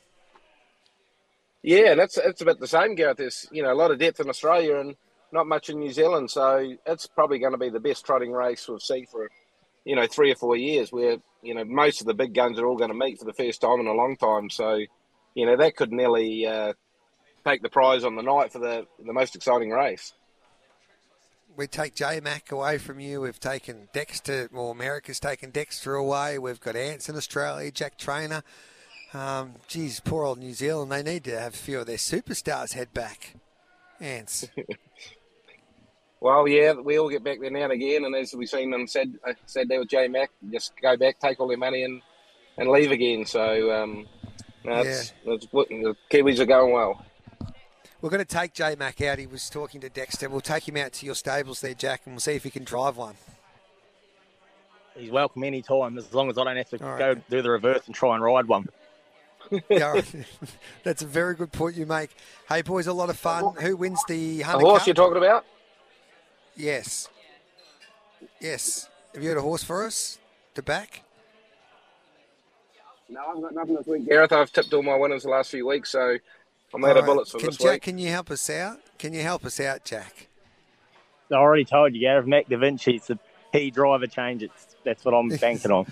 Yeah, 1.63 1.95
that's 1.95 2.17
it's 2.17 2.41
about 2.41 2.61
the 2.61 2.67
same, 2.67 2.95
Gareth. 2.95 3.19
There's 3.19 3.47
you 3.51 3.63
know 3.63 3.73
a 3.73 3.75
lot 3.75 3.91
of 3.91 3.99
depth 3.99 4.21
in 4.21 4.29
Australia 4.29 4.79
and 4.79 4.97
not 5.33 5.47
much 5.47 5.69
in 5.69 5.79
New 5.79 5.93
Zealand, 5.93 6.31
so 6.31 6.75
it's 6.87 7.07
probably 7.07 7.39
going 7.39 7.53
to 7.53 7.59
be 7.59 7.69
the 7.69 7.81
best 7.81 8.07
trotting 8.07 8.33
race 8.33 8.67
we've 8.69 8.81
seen 8.81 9.07
for 9.07 9.29
you 9.85 9.97
know 9.97 10.07
three 10.07 10.31
or 10.31 10.37
four 10.37 10.57
years. 10.57 10.93
Where 10.93 11.17
you 11.43 11.55
know 11.55 11.65
most 11.65 12.01
of 12.01 12.07
the 12.07 12.15
big 12.15 12.33
guns 12.33 12.59
are 12.59 12.67
all 12.67 12.77
going 12.77 12.91
to 12.91 12.97
meet 12.97 13.19
for 13.19 13.25
the 13.25 13.33
first 13.33 13.61
time 13.61 13.81
in 13.81 13.87
a 13.87 13.93
long 13.93 14.17
time. 14.17 14.51
So 14.51 14.79
you 15.35 15.47
know 15.47 15.57
that 15.57 15.77
could 15.77 15.93
nearly 15.93 16.47
uh, 16.47 16.75
take 17.45 17.63
the 17.63 17.69
prize 17.69 18.05
on 18.05 18.15
the 18.15 18.23
night 18.23 18.53
for 18.53 18.61
the 18.61 18.87
the 19.05 19.13
most 19.13 19.35
exciting 19.35 19.71
race. 19.71 20.15
We 21.59 21.67
take 21.67 21.97
J 21.97 22.21
Mac 22.21 22.53
away 22.53 22.79
from 22.79 23.01
you. 23.01 23.23
We've 23.23 23.41
taken 23.41 23.89
Dexter, 23.93 24.49
well, 24.53 24.71
America's 24.71 25.19
taken 25.19 25.51
Dexter 25.51 25.97
away. 25.97 26.39
We've 26.39 26.61
got 26.61 26.77
Ants 26.77 27.09
in 27.09 27.17
Australia, 27.17 27.73
Jack 27.73 27.99
Trainor. 27.99 28.45
Um, 29.13 29.55
geez, 29.67 29.99
poor 29.99 30.25
old 30.25 30.39
New 30.39 30.55
Zealand. 30.55 30.93
They 30.93 31.03
need 31.03 31.25
to 31.25 31.37
have 31.37 31.55
a 31.55 31.57
few 31.57 31.81
of 31.81 31.89
their 31.89 31.97
superstars 31.97 32.75
head 32.75 32.95
back. 32.95 33.35
Ants. 34.01 34.49
Well, 36.21 36.49
yeah, 36.49 36.73
we 36.73 36.99
all 36.99 37.09
get 37.09 37.23
back 37.23 37.39
there 37.41 37.49
now 37.49 37.63
and 37.63 37.73
again, 37.73 38.05
and 38.05 38.13
as 38.17 38.35
we've 38.35 38.49
seen 38.49 38.73
them 38.73 38.89
said 38.89 39.15
uh, 39.25 39.35
said 39.47 39.69
there 39.69 39.79
with 39.79 39.89
J 39.89 40.09
Mac, 40.09 40.33
just 40.51 40.73
go 40.83 40.97
back, 40.97 41.21
take 41.21 41.39
all 41.39 41.47
their 41.47 41.57
money, 41.57 41.85
and 41.85 42.03
and 42.57 42.69
leave 42.69 42.91
again. 42.91 43.25
So 43.25 43.71
um, 43.71 44.09
no, 44.65 44.81
it's, 44.81 45.13
it's, 45.25 45.47
the 45.47 45.97
Kiwis 46.11 46.41
are 46.41 46.45
going 46.45 46.73
well. 46.73 47.07
We're 48.01 48.11
going 48.11 48.25
to 48.25 48.25
take 48.25 48.53
J 48.55 48.77
Mac 48.79 49.01
out. 49.01 49.19
He 49.19 49.27
was 49.27 49.51
talking 49.51 49.81
to 49.81 49.89
Dexter. 49.89 50.29
We'll 50.29 50.41
take 50.41 50.69
him 50.69 50.77
out 50.77 50.93
to 50.95 51.07
your 51.07 51.17
stables 51.17 51.61
there, 51.61 51.75
Jack, 51.75 52.03
and 52.05 52.15
we'll 52.15 52.21
see 52.21 52.33
if 52.35 52.45
he 52.45 52.51
can 52.51 52.65
drive 52.65 52.97
one. 52.97 53.15
He's 54.97 55.11
welcome 55.11 55.43
any 55.45 55.63
time, 55.63 55.99
as 55.99 56.13
long 56.15 56.31
as 56.31 56.39
I 56.39 56.45
don't 56.45 56.57
have 56.57 56.71
to 56.71 56.85
All 56.85 56.91
right. 56.93 56.99
go 56.99 57.15
do 57.29 57.43
the 57.43 57.51
reverse 57.51 57.87
and 57.87 57.95
try 57.95 58.15
and 58.15 58.23
ride 58.23 58.47
one. 58.47 58.69
yeah, 59.69 60.01
that's 60.85 61.03
a 61.03 61.07
very 61.07 61.35
good 61.35 61.53
point 61.53 61.77
you 61.77 61.87
make. 61.87 62.11
Hey, 62.49 62.63
boys, 62.63 62.87
a 62.87 62.93
lot 62.93 63.11
of 63.11 63.17
fun. 63.17 63.55
Who 63.61 63.77
wins 63.77 64.01
the 64.07 64.39
The 64.39 64.43
horse 64.45 64.81
Cup? 64.81 64.87
you're 64.87 64.95
talking 64.95 65.17
about? 65.17 65.45
Yes. 66.57 67.09
Yes. 68.41 68.89
Have 69.15 69.23
you 69.23 69.31
got 69.33 69.39
a 69.39 69.43
horse 69.43 69.63
for 69.65 69.85
us 69.85 70.19
to 70.55 70.63
back? 70.63 71.03
No, 73.09 73.21
I've 73.35 73.41
got 73.41 73.55
nothing 73.55 73.75
this 73.77 73.87
week. 73.87 74.07
Gareth, 74.07 74.33
I've 74.33 74.53
tipped 74.53 74.73
all 74.75 74.83
my 74.83 74.97
winners 74.97 75.23
the 75.23 75.31
last 75.31 75.51
few 75.51 75.67
weeks, 75.67 75.91
so 75.91 76.19
I'm 76.75 76.85
out 76.85 76.93
All 76.93 76.99
of 76.99 77.07
bullets 77.07 77.31
for 77.31 77.39
Can, 77.39 77.47
this 77.49 77.57
Jack, 77.57 77.73
week. 77.73 77.83
can 77.83 77.99
you 77.99 78.09
help 78.09 78.31
us 78.31 78.49
out? 78.51 78.79
Can 78.99 79.15
you 79.15 79.23
help 79.23 79.45
us 79.45 79.59
out, 79.61 79.85
Jack? 79.85 80.29
I 81.31 81.35
already 81.35 81.65
told 81.65 81.95
you, 81.95 82.01
Gareth. 82.01 82.27
Mac 82.27 82.49
Da 82.49 82.57
Vinci's 82.57 83.07
the 83.07 83.19
key 83.53 83.71
driver 83.71 84.07
change. 84.07 84.43
It's, 84.43 84.77
that's 84.85 85.05
what 85.05 85.15
I'm 85.15 85.29
banking 85.41 85.71
on. 85.71 85.87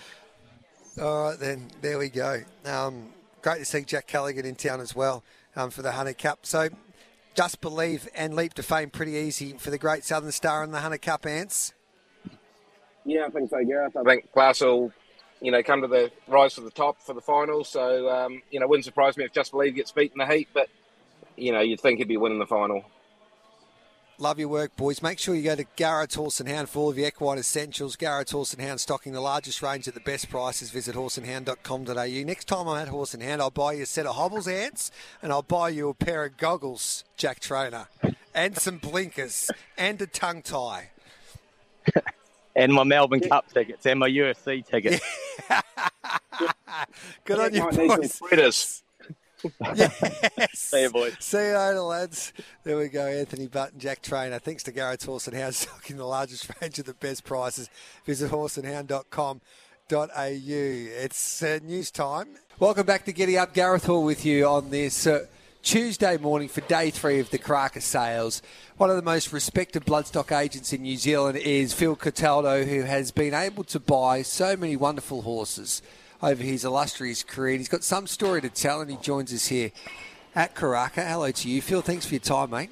All 1.00 1.30
right, 1.30 1.38
then. 1.38 1.68
There 1.80 1.98
we 1.98 2.08
go. 2.08 2.40
Um, 2.64 3.10
great 3.42 3.58
to 3.58 3.64
see 3.64 3.82
Jack 3.82 4.06
Callaghan 4.06 4.44
in 4.46 4.54
town 4.54 4.80
as 4.80 4.94
well 4.94 5.22
um, 5.54 5.70
for 5.70 5.82
the 5.82 5.92
Hunter 5.92 6.14
Cup. 6.14 6.40
So, 6.42 6.68
Just 7.34 7.60
Believe 7.60 8.08
and 8.14 8.34
Leap 8.34 8.54
to 8.54 8.62
Fame 8.62 8.90
pretty 8.90 9.12
easy 9.12 9.52
for 9.54 9.70
the 9.70 9.78
Great 9.78 10.04
Southern 10.04 10.32
Star 10.32 10.62
and 10.62 10.72
the 10.72 10.80
Hunter 10.80 10.98
Cup, 10.98 11.26
Ants. 11.26 11.72
Yeah, 13.04 13.26
I 13.26 13.30
think 13.30 13.50
so, 13.50 13.62
Gareth. 13.64 13.96
I 13.96 14.02
think 14.02 14.32
Klaus 14.32 14.60
will, 14.60 14.90
you 15.40 15.50
know, 15.50 15.62
come 15.62 15.82
to 15.82 15.88
the 15.88 16.10
rise 16.28 16.54
to 16.54 16.60
the 16.60 16.70
top 16.70 17.00
for 17.00 17.14
the 17.14 17.20
final. 17.20 17.64
So, 17.64 18.08
um, 18.08 18.42
you 18.50 18.60
know, 18.60 18.66
wouldn't 18.66 18.84
surprise 18.84 19.16
me 19.16 19.24
if 19.24 19.32
Just 19.32 19.52
Believe 19.52 19.74
gets 19.74 19.92
beat 19.92 20.12
in 20.12 20.18
the 20.18 20.26
heat, 20.26 20.48
but, 20.52 20.68
you 21.36 21.52
know, 21.52 21.60
you'd 21.60 21.80
think 21.80 21.98
he'd 21.98 22.08
be 22.08 22.16
winning 22.16 22.38
the 22.38 22.46
final. 22.46 22.84
Love 24.18 24.38
your 24.38 24.48
work, 24.48 24.74
boys. 24.76 25.02
Make 25.02 25.18
sure 25.18 25.34
you 25.34 25.42
go 25.42 25.54
to 25.54 25.66
Garrett's 25.76 26.14
Horse 26.14 26.40
and 26.40 26.48
Hound 26.48 26.70
for 26.70 26.78
all 26.78 26.90
of 26.90 26.96
your 26.96 27.08
equine 27.08 27.36
essentials. 27.36 27.96
Garrett's 27.96 28.32
Horse 28.32 28.54
and 28.54 28.62
Hound 28.62 28.80
stocking 28.80 29.12
the 29.12 29.20
largest 29.20 29.60
range 29.60 29.86
at 29.88 29.92
the 29.92 30.00
best 30.00 30.30
prices. 30.30 30.70
Visit 30.70 30.96
horseandhound.com.au. 30.96 32.24
Next 32.24 32.46
time 32.46 32.66
I'm 32.66 32.80
at 32.80 32.88
Horse 32.88 33.12
and 33.12 33.22
Hound, 33.22 33.42
I'll 33.42 33.50
buy 33.50 33.74
you 33.74 33.82
a 33.82 33.86
set 33.86 34.06
of 34.06 34.16
hobbles 34.16 34.48
ants 34.48 34.90
and 35.20 35.30
I'll 35.30 35.42
buy 35.42 35.68
you 35.68 35.90
a 35.90 35.94
pair 35.94 36.24
of 36.24 36.38
goggles, 36.38 37.04
Jack 37.18 37.40
Trainor, 37.40 37.88
and 38.34 38.56
some 38.56 38.78
blinkers 38.78 39.50
and 39.76 40.00
a 40.00 40.06
tongue 40.06 40.40
tie. 40.40 40.88
And 42.56 42.72
my 42.72 42.84
Melbourne 42.84 43.20
Cup 43.20 43.52
tickets 43.52 43.84
and 43.86 44.00
my 44.00 44.08
UFC 44.08 44.66
tickets. 44.66 45.04
Good 47.24 47.38
on 47.38 47.54
you, 47.54 47.62
Might 47.64 47.74
need 47.76 47.88
some 47.88 48.00
boys. 48.00 48.18
fritters. 48.18 48.82
yes. 49.74 50.50
See 50.54 50.82
you, 50.82 50.90
boys. 50.90 51.14
See 51.20 51.36
you 51.36 51.56
later, 51.56 51.80
lads. 51.80 52.32
There 52.64 52.78
we 52.78 52.88
go, 52.88 53.06
Anthony 53.06 53.46
Button, 53.46 53.78
Jack 53.78 54.00
Trainor. 54.02 54.38
Thanks 54.38 54.62
to 54.64 54.72
Garrett's 54.72 55.04
Horse 55.04 55.28
and 55.28 55.36
Hound, 55.36 55.54
stocking 55.56 55.98
the 55.98 56.06
largest 56.06 56.50
range 56.60 56.78
of 56.78 56.86
the 56.86 56.94
best 56.94 57.24
prices. 57.24 57.68
Visit 58.06 58.30
horseandhound.com.au. 58.30 59.38
It's 61.04 61.42
uh, 61.42 61.58
news 61.62 61.90
time. 61.90 62.28
Welcome 62.58 62.86
back 62.86 63.04
to 63.04 63.12
Giddy 63.12 63.36
Up. 63.36 63.52
Gareth 63.52 63.84
Hall 63.84 64.02
with 64.02 64.24
you 64.24 64.46
on 64.46 64.70
this 64.70 65.06
uh, 65.06 65.26
Tuesday 65.66 66.16
morning 66.16 66.46
for 66.46 66.60
day 66.60 66.90
three 66.90 67.18
of 67.18 67.30
the 67.30 67.40
Karaka 67.40 67.82
sales. 67.82 68.40
One 68.76 68.88
of 68.88 68.94
the 68.94 69.02
most 69.02 69.32
respected 69.32 69.84
bloodstock 69.84 70.30
agents 70.30 70.72
in 70.72 70.82
New 70.82 70.96
Zealand 70.96 71.38
is 71.38 71.74
Phil 71.74 71.96
Cataldo, 71.96 72.64
who 72.64 72.82
has 72.82 73.10
been 73.10 73.34
able 73.34 73.64
to 73.64 73.80
buy 73.80 74.22
so 74.22 74.56
many 74.56 74.76
wonderful 74.76 75.22
horses 75.22 75.82
over 76.22 76.40
his 76.40 76.64
illustrious 76.64 77.24
career. 77.24 77.54
And 77.54 77.60
he's 77.60 77.68
got 77.68 77.82
some 77.82 78.06
story 78.06 78.40
to 78.42 78.48
tell, 78.48 78.80
and 78.80 78.88
he 78.88 78.96
joins 78.98 79.34
us 79.34 79.48
here 79.48 79.72
at 80.36 80.54
Karaka. 80.54 81.04
Hello 81.04 81.32
to 81.32 81.50
you, 81.50 81.60
Phil. 81.60 81.82
Thanks 81.82 82.06
for 82.06 82.14
your 82.14 82.20
time, 82.20 82.50
mate. 82.50 82.70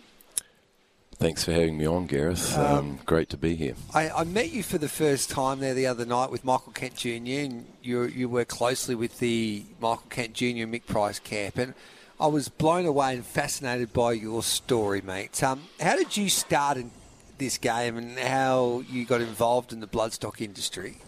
Thanks 1.16 1.42
for 1.42 1.50
having 1.50 1.76
me 1.76 1.86
on, 1.86 2.06
Gareth. 2.06 2.56
Um, 2.56 2.76
Um, 2.76 2.98
great 3.04 3.28
to 3.30 3.36
be 3.36 3.56
here. 3.56 3.74
I, 3.92 4.08
I 4.08 4.22
met 4.22 4.52
you 4.52 4.62
for 4.62 4.78
the 4.78 4.88
first 4.88 5.30
time 5.30 5.58
there 5.58 5.74
the 5.74 5.88
other 5.88 6.06
night 6.06 6.30
with 6.30 6.44
Michael 6.44 6.70
Kent 6.70 6.94
Jr. 6.94 7.08
and 7.08 7.66
you 7.82 8.04
you 8.04 8.28
work 8.28 8.46
closely 8.46 8.94
with 8.94 9.18
the 9.18 9.64
Michael 9.80 10.06
Kent 10.10 10.34
Jr. 10.34 10.62
and 10.62 10.72
Mick 10.72 10.86
Price 10.86 11.18
camp, 11.18 11.58
and 11.58 11.74
I 12.20 12.28
was 12.28 12.48
blown 12.48 12.86
away 12.86 13.14
and 13.14 13.26
fascinated 13.26 13.92
by 13.92 14.12
your 14.12 14.42
story, 14.42 15.00
mate. 15.00 15.42
Um, 15.42 15.62
how 15.80 15.96
did 15.96 16.16
you 16.16 16.28
start 16.28 16.76
in 16.76 16.92
this 17.38 17.58
game, 17.58 17.96
and 17.96 18.16
how 18.18 18.84
you 18.88 19.04
got 19.04 19.20
involved 19.20 19.72
in 19.72 19.80
the 19.80 19.88
bloodstock 19.88 20.40
industry? 20.40 20.98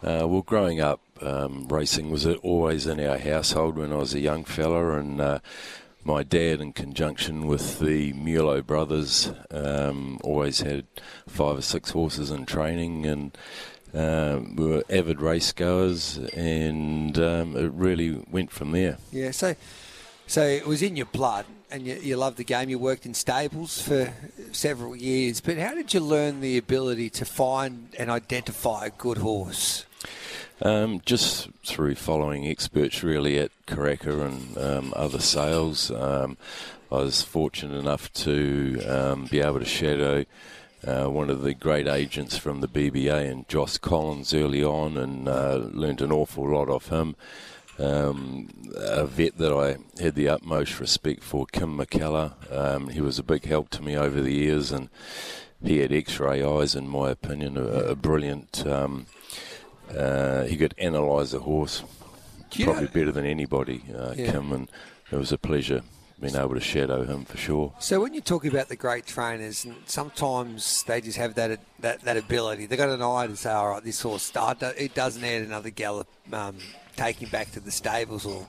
Uh, 0.00 0.22
well, 0.28 0.42
growing 0.42 0.80
up, 0.80 1.00
um, 1.20 1.66
racing 1.68 2.10
was 2.12 2.24
always 2.24 2.86
in 2.86 3.00
our 3.00 3.18
household 3.18 3.76
when 3.76 3.92
I 3.92 3.96
was 3.96 4.14
a 4.14 4.20
young 4.20 4.44
fella, 4.44 4.96
and 4.98 5.20
uh, 5.20 5.38
my 6.04 6.22
dad, 6.22 6.60
in 6.60 6.72
conjunction 6.72 7.48
with 7.48 7.80
the 7.80 8.12
Mulo 8.12 8.62
brothers, 8.62 9.32
um, 9.50 10.20
always 10.22 10.60
had 10.60 10.86
five 11.26 11.58
or 11.58 11.62
six 11.62 11.90
horses 11.90 12.30
in 12.30 12.46
training, 12.46 13.04
and 13.06 13.36
um, 13.92 14.54
we 14.54 14.66
were 14.66 14.84
avid 14.88 15.20
race 15.20 15.50
goers, 15.50 16.18
and 16.32 17.18
um, 17.18 17.56
it 17.56 17.72
really 17.72 18.24
went 18.30 18.52
from 18.52 18.70
there. 18.70 18.98
Yeah, 19.10 19.32
so 19.32 19.56
so 20.28 20.44
it 20.44 20.66
was 20.66 20.82
in 20.82 20.94
your 20.94 21.06
blood, 21.06 21.46
and 21.70 21.84
you, 21.84 21.96
you 21.96 22.16
loved 22.16 22.36
the 22.36 22.44
game. 22.44 22.68
You 22.68 22.78
worked 22.78 23.06
in 23.06 23.14
stables 23.14 23.82
for 23.82 24.12
several 24.52 24.94
years, 24.94 25.40
but 25.40 25.58
how 25.58 25.74
did 25.74 25.92
you 25.92 26.00
learn 26.00 26.40
the 26.40 26.56
ability 26.56 27.10
to 27.10 27.24
find 27.24 27.88
and 27.98 28.10
identify 28.10 28.86
a 28.86 28.90
good 28.90 29.18
horse? 29.18 29.84
Um, 30.60 31.00
just 31.04 31.48
through 31.64 31.94
following 31.94 32.46
experts 32.46 33.02
really 33.02 33.38
at 33.38 33.50
Karaka 33.66 34.26
and 34.26 34.58
um, 34.58 34.92
other 34.94 35.20
sales. 35.20 35.90
Um, 35.90 36.36
I 36.92 36.96
was 36.96 37.22
fortunate 37.22 37.78
enough 37.78 38.12
to 38.14 38.80
um, 38.86 39.26
be 39.26 39.40
able 39.40 39.60
to 39.60 39.64
shadow 39.64 40.24
uh, 40.86 41.06
one 41.06 41.30
of 41.30 41.42
the 41.42 41.54
great 41.54 41.88
agents 41.88 42.36
from 42.36 42.60
the 42.60 42.68
BBA 42.68 43.30
and 43.30 43.48
Joss 43.48 43.78
Collins 43.78 44.32
early 44.34 44.62
on 44.62 44.96
and 44.96 45.28
uh, 45.28 45.56
learned 45.72 46.00
an 46.00 46.12
awful 46.12 46.48
lot 46.50 46.68
of 46.68 46.88
him. 46.88 47.16
Um, 47.78 48.48
a 48.76 49.06
vet 49.06 49.38
that 49.38 49.52
I 49.52 49.76
had 50.02 50.14
the 50.14 50.28
utmost 50.28 50.80
respect 50.80 51.22
for, 51.22 51.46
Kim 51.46 51.78
McKellar. 51.78 52.34
Um, 52.52 52.88
he 52.88 53.00
was 53.00 53.18
a 53.18 53.22
big 53.22 53.44
help 53.44 53.70
to 53.70 53.82
me 53.82 53.96
over 53.96 54.20
the 54.20 54.34
years 54.34 54.72
and 54.72 54.88
he 55.62 55.78
had 55.78 55.92
x-ray 55.92 56.42
eyes 56.42 56.74
in 56.74 56.88
my 56.88 57.10
opinion, 57.10 57.56
a, 57.56 57.62
a 57.62 57.94
brilliant... 57.94 58.66
Um, 58.66 59.06
uh, 59.96 60.44
he 60.44 60.56
could 60.56 60.74
analyse 60.78 61.32
a 61.32 61.38
horse 61.38 61.82
you 62.52 62.64
probably 62.64 62.86
better 62.86 63.12
than 63.12 63.26
anybody, 63.26 63.82
uh, 63.94 64.14
Yeah. 64.16 64.32
Kim, 64.32 64.52
and 64.52 64.68
it 65.10 65.16
was 65.16 65.32
a 65.32 65.38
pleasure 65.38 65.82
being 66.20 66.34
able 66.34 66.54
to 66.54 66.60
shadow 66.60 67.04
him 67.04 67.24
for 67.24 67.36
sure. 67.36 67.72
So 67.78 68.00
when 68.00 68.12
you 68.12 68.20
talk 68.20 68.44
about 68.44 68.68
the 68.68 68.76
great 68.76 69.06
trainers, 69.06 69.64
and 69.64 69.76
sometimes 69.86 70.82
they 70.84 71.00
just 71.00 71.16
have 71.16 71.34
that 71.34 71.60
that, 71.80 72.00
that 72.00 72.16
ability. 72.16 72.66
They've 72.66 72.78
got 72.78 72.88
an 72.88 73.02
eye 73.02 73.26
to 73.28 73.36
say, 73.36 73.52
"All 73.52 73.70
right, 73.70 73.84
this 73.84 74.02
horse, 74.02 74.32
uh, 74.34 74.54
it 74.76 74.94
doesn't 74.94 75.22
need 75.22 75.42
another 75.42 75.70
gallop. 75.70 76.08
Um, 76.32 76.56
take 76.98 77.22
him 77.22 77.30
back 77.30 77.52
to 77.52 77.60
the 77.60 77.70
stables, 77.70 78.26
or 78.26 78.46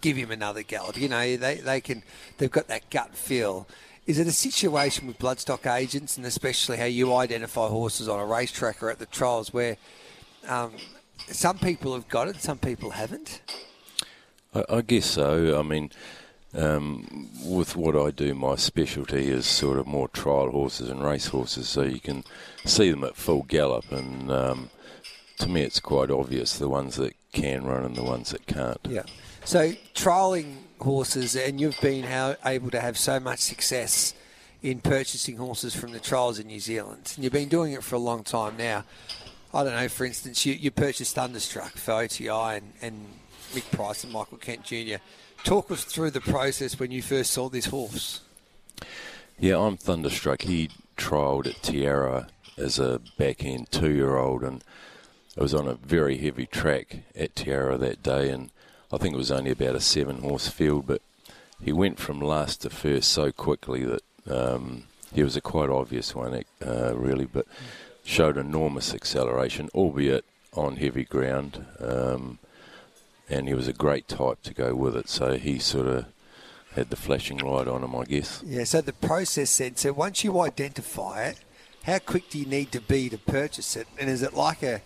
give 0.00 0.16
him 0.16 0.30
another 0.30 0.62
gallop." 0.62 0.98
You 0.98 1.08
know, 1.08 1.36
they 1.36 1.56
they 1.56 1.80
can. 1.80 2.02
They've 2.38 2.50
got 2.50 2.68
that 2.68 2.90
gut 2.90 3.14
feel. 3.14 3.66
Is 4.06 4.18
it 4.18 4.26
a 4.26 4.32
situation 4.32 5.06
with 5.06 5.18
bloodstock 5.18 5.72
agents, 5.72 6.16
and 6.16 6.26
especially 6.26 6.78
how 6.78 6.86
you 6.86 7.14
identify 7.14 7.68
horses 7.68 8.08
on 8.08 8.18
a 8.18 8.26
racetrack 8.26 8.82
or 8.82 8.90
at 8.90 8.98
the 8.98 9.06
trials, 9.06 9.52
where 9.52 9.76
um, 10.48 10.72
some 11.28 11.58
people 11.58 11.94
have 11.94 12.08
got 12.08 12.26
it, 12.26 12.36
some 12.40 12.58
people 12.58 12.90
haven't? 12.90 13.40
I, 14.54 14.64
I 14.68 14.80
guess 14.80 15.06
so. 15.06 15.58
I 15.58 15.62
mean, 15.62 15.92
um, 16.54 17.28
with 17.44 17.76
what 17.76 17.94
I 17.94 18.10
do, 18.10 18.34
my 18.34 18.56
specialty 18.56 19.30
is 19.30 19.46
sort 19.46 19.78
of 19.78 19.86
more 19.86 20.08
trial 20.08 20.50
horses 20.50 20.88
and 20.88 21.04
race 21.04 21.26
horses, 21.26 21.68
so 21.68 21.82
you 21.82 22.00
can 22.00 22.24
see 22.64 22.90
them 22.90 23.04
at 23.04 23.16
full 23.16 23.44
gallop, 23.44 23.92
and 23.92 24.30
um, 24.30 24.70
to 25.38 25.48
me, 25.48 25.62
it's 25.62 25.80
quite 25.80 26.10
obvious 26.10 26.58
the 26.58 26.68
ones 26.68 26.96
that 26.96 27.14
can 27.32 27.64
run 27.64 27.84
and 27.84 27.96
the 27.96 28.02
ones 28.02 28.30
that 28.30 28.46
can't. 28.46 28.80
Yeah. 28.88 29.02
So 29.44 29.72
trialing 29.94 30.56
horses, 30.80 31.36
and 31.36 31.60
you've 31.60 31.80
been 31.80 32.04
how, 32.04 32.36
able 32.44 32.70
to 32.70 32.80
have 32.80 32.98
so 32.98 33.20
much 33.20 33.40
success 33.40 34.14
in 34.62 34.80
purchasing 34.80 35.36
horses 35.36 35.74
from 35.74 35.92
the 35.92 36.00
trials 36.00 36.38
in 36.38 36.46
New 36.46 36.60
Zealand. 36.60 37.12
And 37.14 37.24
you've 37.24 37.32
been 37.32 37.48
doing 37.48 37.72
it 37.72 37.82
for 37.82 37.94
a 37.94 37.98
long 37.98 38.24
time 38.24 38.56
now. 38.56 38.84
I 39.52 39.64
don't 39.64 39.74
know, 39.74 39.88
for 39.88 40.04
instance, 40.04 40.46
you, 40.46 40.54
you 40.54 40.70
purchased 40.70 41.14
Thunderstruck 41.14 41.72
for 41.72 41.92
OTI 41.92 42.28
and, 42.28 42.72
and 42.82 43.06
Mick 43.52 43.68
Price 43.72 44.04
and 44.04 44.12
Michael 44.12 44.38
Kent 44.38 44.64
Jr. 44.64 44.96
Talk 45.42 45.70
us 45.70 45.84
through 45.84 46.10
the 46.10 46.20
process 46.20 46.78
when 46.78 46.90
you 46.90 47.02
first 47.02 47.32
saw 47.32 47.48
this 47.48 47.66
horse. 47.66 48.20
Yeah, 49.38 49.58
I'm 49.58 49.76
thunderstruck. 49.76 50.42
He 50.42 50.70
trialled 50.96 51.46
at 51.46 51.62
Tierra 51.62 52.28
as 52.58 52.78
a 52.78 53.00
back 53.16 53.44
end 53.44 53.70
two 53.72 53.92
year 53.92 54.16
old, 54.16 54.42
and 54.42 54.62
it 55.36 55.42
was 55.42 55.54
on 55.54 55.68
a 55.68 55.74
very 55.74 56.18
heavy 56.18 56.46
track 56.46 56.98
at 57.14 57.36
Tiara 57.36 57.78
that 57.78 58.02
day, 58.02 58.30
and 58.30 58.50
I 58.92 58.98
think 58.98 59.14
it 59.14 59.18
was 59.18 59.30
only 59.30 59.50
about 59.50 59.76
a 59.76 59.80
seven 59.80 60.20
horse 60.20 60.48
field, 60.48 60.86
but 60.86 61.02
he 61.62 61.72
went 61.72 61.98
from 61.98 62.20
last 62.20 62.62
to 62.62 62.70
first 62.70 63.10
so 63.10 63.30
quickly 63.30 63.84
that 63.84 64.02
um, 64.28 64.84
he 65.12 65.22
was 65.22 65.36
a 65.36 65.40
quite 65.40 65.70
obvious 65.70 66.14
one, 66.14 66.44
uh, 66.64 66.94
really, 66.96 67.26
but 67.26 67.46
showed 68.04 68.36
enormous 68.36 68.94
acceleration, 68.94 69.68
albeit 69.74 70.24
on 70.54 70.76
heavy 70.76 71.04
ground. 71.04 71.64
Um, 71.78 72.38
and 73.28 73.46
he 73.46 73.54
was 73.54 73.68
a 73.68 73.72
great 73.72 74.08
type 74.08 74.42
to 74.42 74.54
go 74.54 74.74
with 74.74 74.96
it, 74.96 75.08
so 75.08 75.36
he 75.36 75.58
sort 75.58 75.86
of 75.86 76.06
had 76.74 76.90
the 76.90 76.96
flashing 76.96 77.38
light 77.38 77.68
on 77.68 77.84
him, 77.84 77.94
I 77.94 78.04
guess. 78.04 78.42
Yeah, 78.44 78.64
so 78.64 78.80
the 78.80 78.92
process 78.92 79.56
then, 79.58 79.76
so 79.76 79.92
once 79.92 80.24
you 80.24 80.40
identify 80.40 81.24
it, 81.24 81.38
how 81.84 81.98
quick 81.98 82.28
do 82.30 82.38
you 82.38 82.46
need 82.46 82.72
to 82.72 82.80
be 82.80 83.08
to 83.08 83.18
purchase 83.18 83.76
it? 83.76 83.86
And 83.98 84.10
is 84.10 84.22
it 84.22 84.34
like 84.34 84.62
a, 84.62 84.82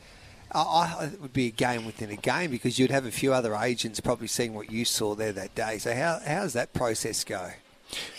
I, 0.55 1.11
it 1.13 1.21
would 1.21 1.33
be 1.33 1.49
a 1.49 1.51
game 1.51 1.85
within 1.85 2.11
a 2.11 2.17
game 2.17 2.51
because 2.51 2.79
you'd 2.79 2.91
have 2.91 3.07
a 3.07 3.11
few 3.11 3.33
other 3.33 3.55
agents 3.57 4.01
probably 4.01 4.29
seeing 4.29 4.55
what 4.55 4.71
you 4.71 4.85
saw 4.85 5.15
there 5.15 5.33
that 5.33 5.55
day. 5.55 5.79
So 5.79 5.95
how 5.95 6.21
how 6.25 6.43
does 6.43 6.53
that 6.53 6.73
process 6.73 7.25
go? 7.25 7.51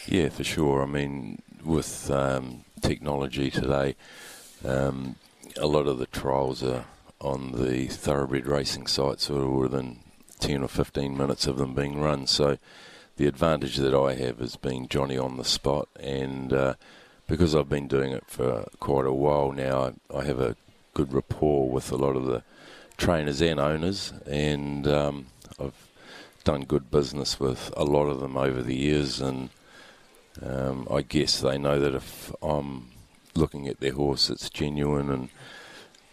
Yeah, 0.05 0.29
for 0.29 0.43
sure. 0.43 0.83
I 0.83 0.85
mean, 0.85 1.41
with 1.63 2.09
um, 2.11 2.63
technology 2.81 3.49
today, 3.49 3.95
um, 4.63 5.15
a 5.57 5.67
lot 5.67 5.87
of 5.87 5.97
the 5.97 6.05
trials 6.07 6.63
are 6.63 6.85
on 7.21 7.53
the 7.53 7.87
thoroughbred 7.87 8.45
racing 8.45 8.87
sites 8.87 9.29
or 9.29 9.49
within 9.49 9.99
10 10.39 10.63
or 10.63 10.67
15 10.67 11.17
minutes 11.17 11.47
of 11.47 11.57
them 11.57 11.73
being 11.73 11.99
run. 11.99 12.27
So 12.27 12.57
the 13.17 13.27
advantage 13.27 13.77
that 13.77 13.95
I 13.95 14.15
have 14.15 14.41
is 14.41 14.57
being 14.57 14.87
Johnny 14.87 15.17
on 15.17 15.37
the 15.37 15.45
spot, 15.45 15.87
and 15.99 16.51
uh, 16.51 16.73
because 17.27 17.55
I've 17.55 17.69
been 17.69 17.87
doing 17.87 18.11
it 18.11 18.25
for 18.27 18.67
quite 18.79 19.05
a 19.05 19.13
while 19.13 19.51
now, 19.51 19.93
I, 20.11 20.17
I 20.17 20.25
have 20.25 20.39
a 20.39 20.55
good 20.95 21.13
rapport 21.13 21.69
with 21.69 21.91
a 21.91 21.95
lot 21.95 22.15
of 22.15 22.25
the 22.25 22.41
trainers 22.97 23.41
and 23.41 23.59
owners, 23.59 24.13
and 24.25 24.87
um, 24.87 25.27
I've 25.59 25.87
done 26.43 26.63
good 26.63 26.89
business 26.89 27.39
with 27.39 27.71
a 27.77 27.83
lot 27.83 28.05
of 28.05 28.21
them 28.21 28.35
over 28.37 28.63
the 28.63 28.75
years, 28.75 29.21
and 29.21 29.49
um, 30.41 30.87
I 30.89 31.01
guess 31.01 31.41
they 31.41 31.59
know 31.59 31.79
that 31.79 31.93
if 31.93 32.33
I'm 32.41 32.87
looking 33.35 33.67
at 33.67 33.81
their 33.81 33.91
horse, 33.91 34.29
it's 34.29 34.49
genuine, 34.49 35.11
and 35.11 35.29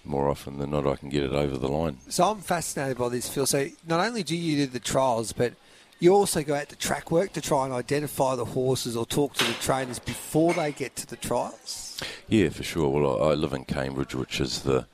more 0.04 0.28
often 0.28 0.58
than 0.58 0.70
not, 0.70 0.86
I 0.86 0.96
can 0.96 1.08
get 1.08 1.22
it 1.22 1.32
over 1.32 1.56
the 1.56 1.68
line. 1.68 1.98
So 2.08 2.24
I'm 2.24 2.40
fascinated 2.40 2.98
by 2.98 3.08
this, 3.08 3.28
Phil. 3.28 3.46
So 3.46 3.68
not 3.86 4.04
only 4.04 4.24
do 4.24 4.36
you 4.36 4.66
do 4.66 4.66
the 4.66 4.80
trials, 4.80 5.32
but 5.32 5.54
you 6.00 6.12
also 6.12 6.42
go 6.42 6.54
out 6.56 6.68
to 6.70 6.76
track 6.76 7.12
work 7.12 7.32
to 7.34 7.40
try 7.40 7.64
and 7.64 7.72
identify 7.72 8.34
the 8.34 8.44
horses 8.44 8.96
or 8.96 9.06
talk 9.06 9.34
to 9.34 9.44
the 9.44 9.54
trainers 9.54 10.00
before 10.00 10.52
they 10.54 10.72
get 10.72 10.96
to 10.96 11.06
the 11.06 11.16
trials. 11.16 11.91
Yeah, 12.28 12.48
for 12.50 12.62
sure. 12.62 12.88
Well, 12.88 13.22
I, 13.22 13.34
live 13.34 13.52
in 13.52 13.64
Cambridge, 13.64 14.14
which 14.14 14.40
is 14.40 14.62
the 14.62 14.86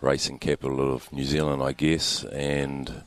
racing 0.00 0.38
capital 0.38 0.94
of 0.94 1.12
New 1.12 1.24
Zealand, 1.24 1.62
I 1.62 1.72
guess, 1.72 2.24
and 2.24 3.02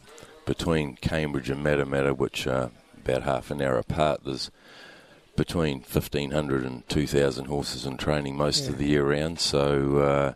between 0.46 0.96
Cambridge 0.96 1.50
and 1.50 1.64
Matamata, 1.64 2.16
which 2.18 2.48
are 2.48 2.72
about 3.04 3.24
half 3.24 3.52
an 3.52 3.62
hour 3.62 3.78
apart, 3.78 4.22
there's 4.26 4.52
between 5.36 5.78
1,500 5.80 6.64
and 6.66 6.88
2,000 6.90 7.46
horses 7.46 7.86
in 7.86 7.98
training 7.98 8.36
most 8.36 8.64
Yeah. 8.66 8.70
of 8.72 8.78
the 8.78 8.88
year 8.88 9.06
round. 9.10 9.40
So, 9.40 9.98
uh, 10.00 10.34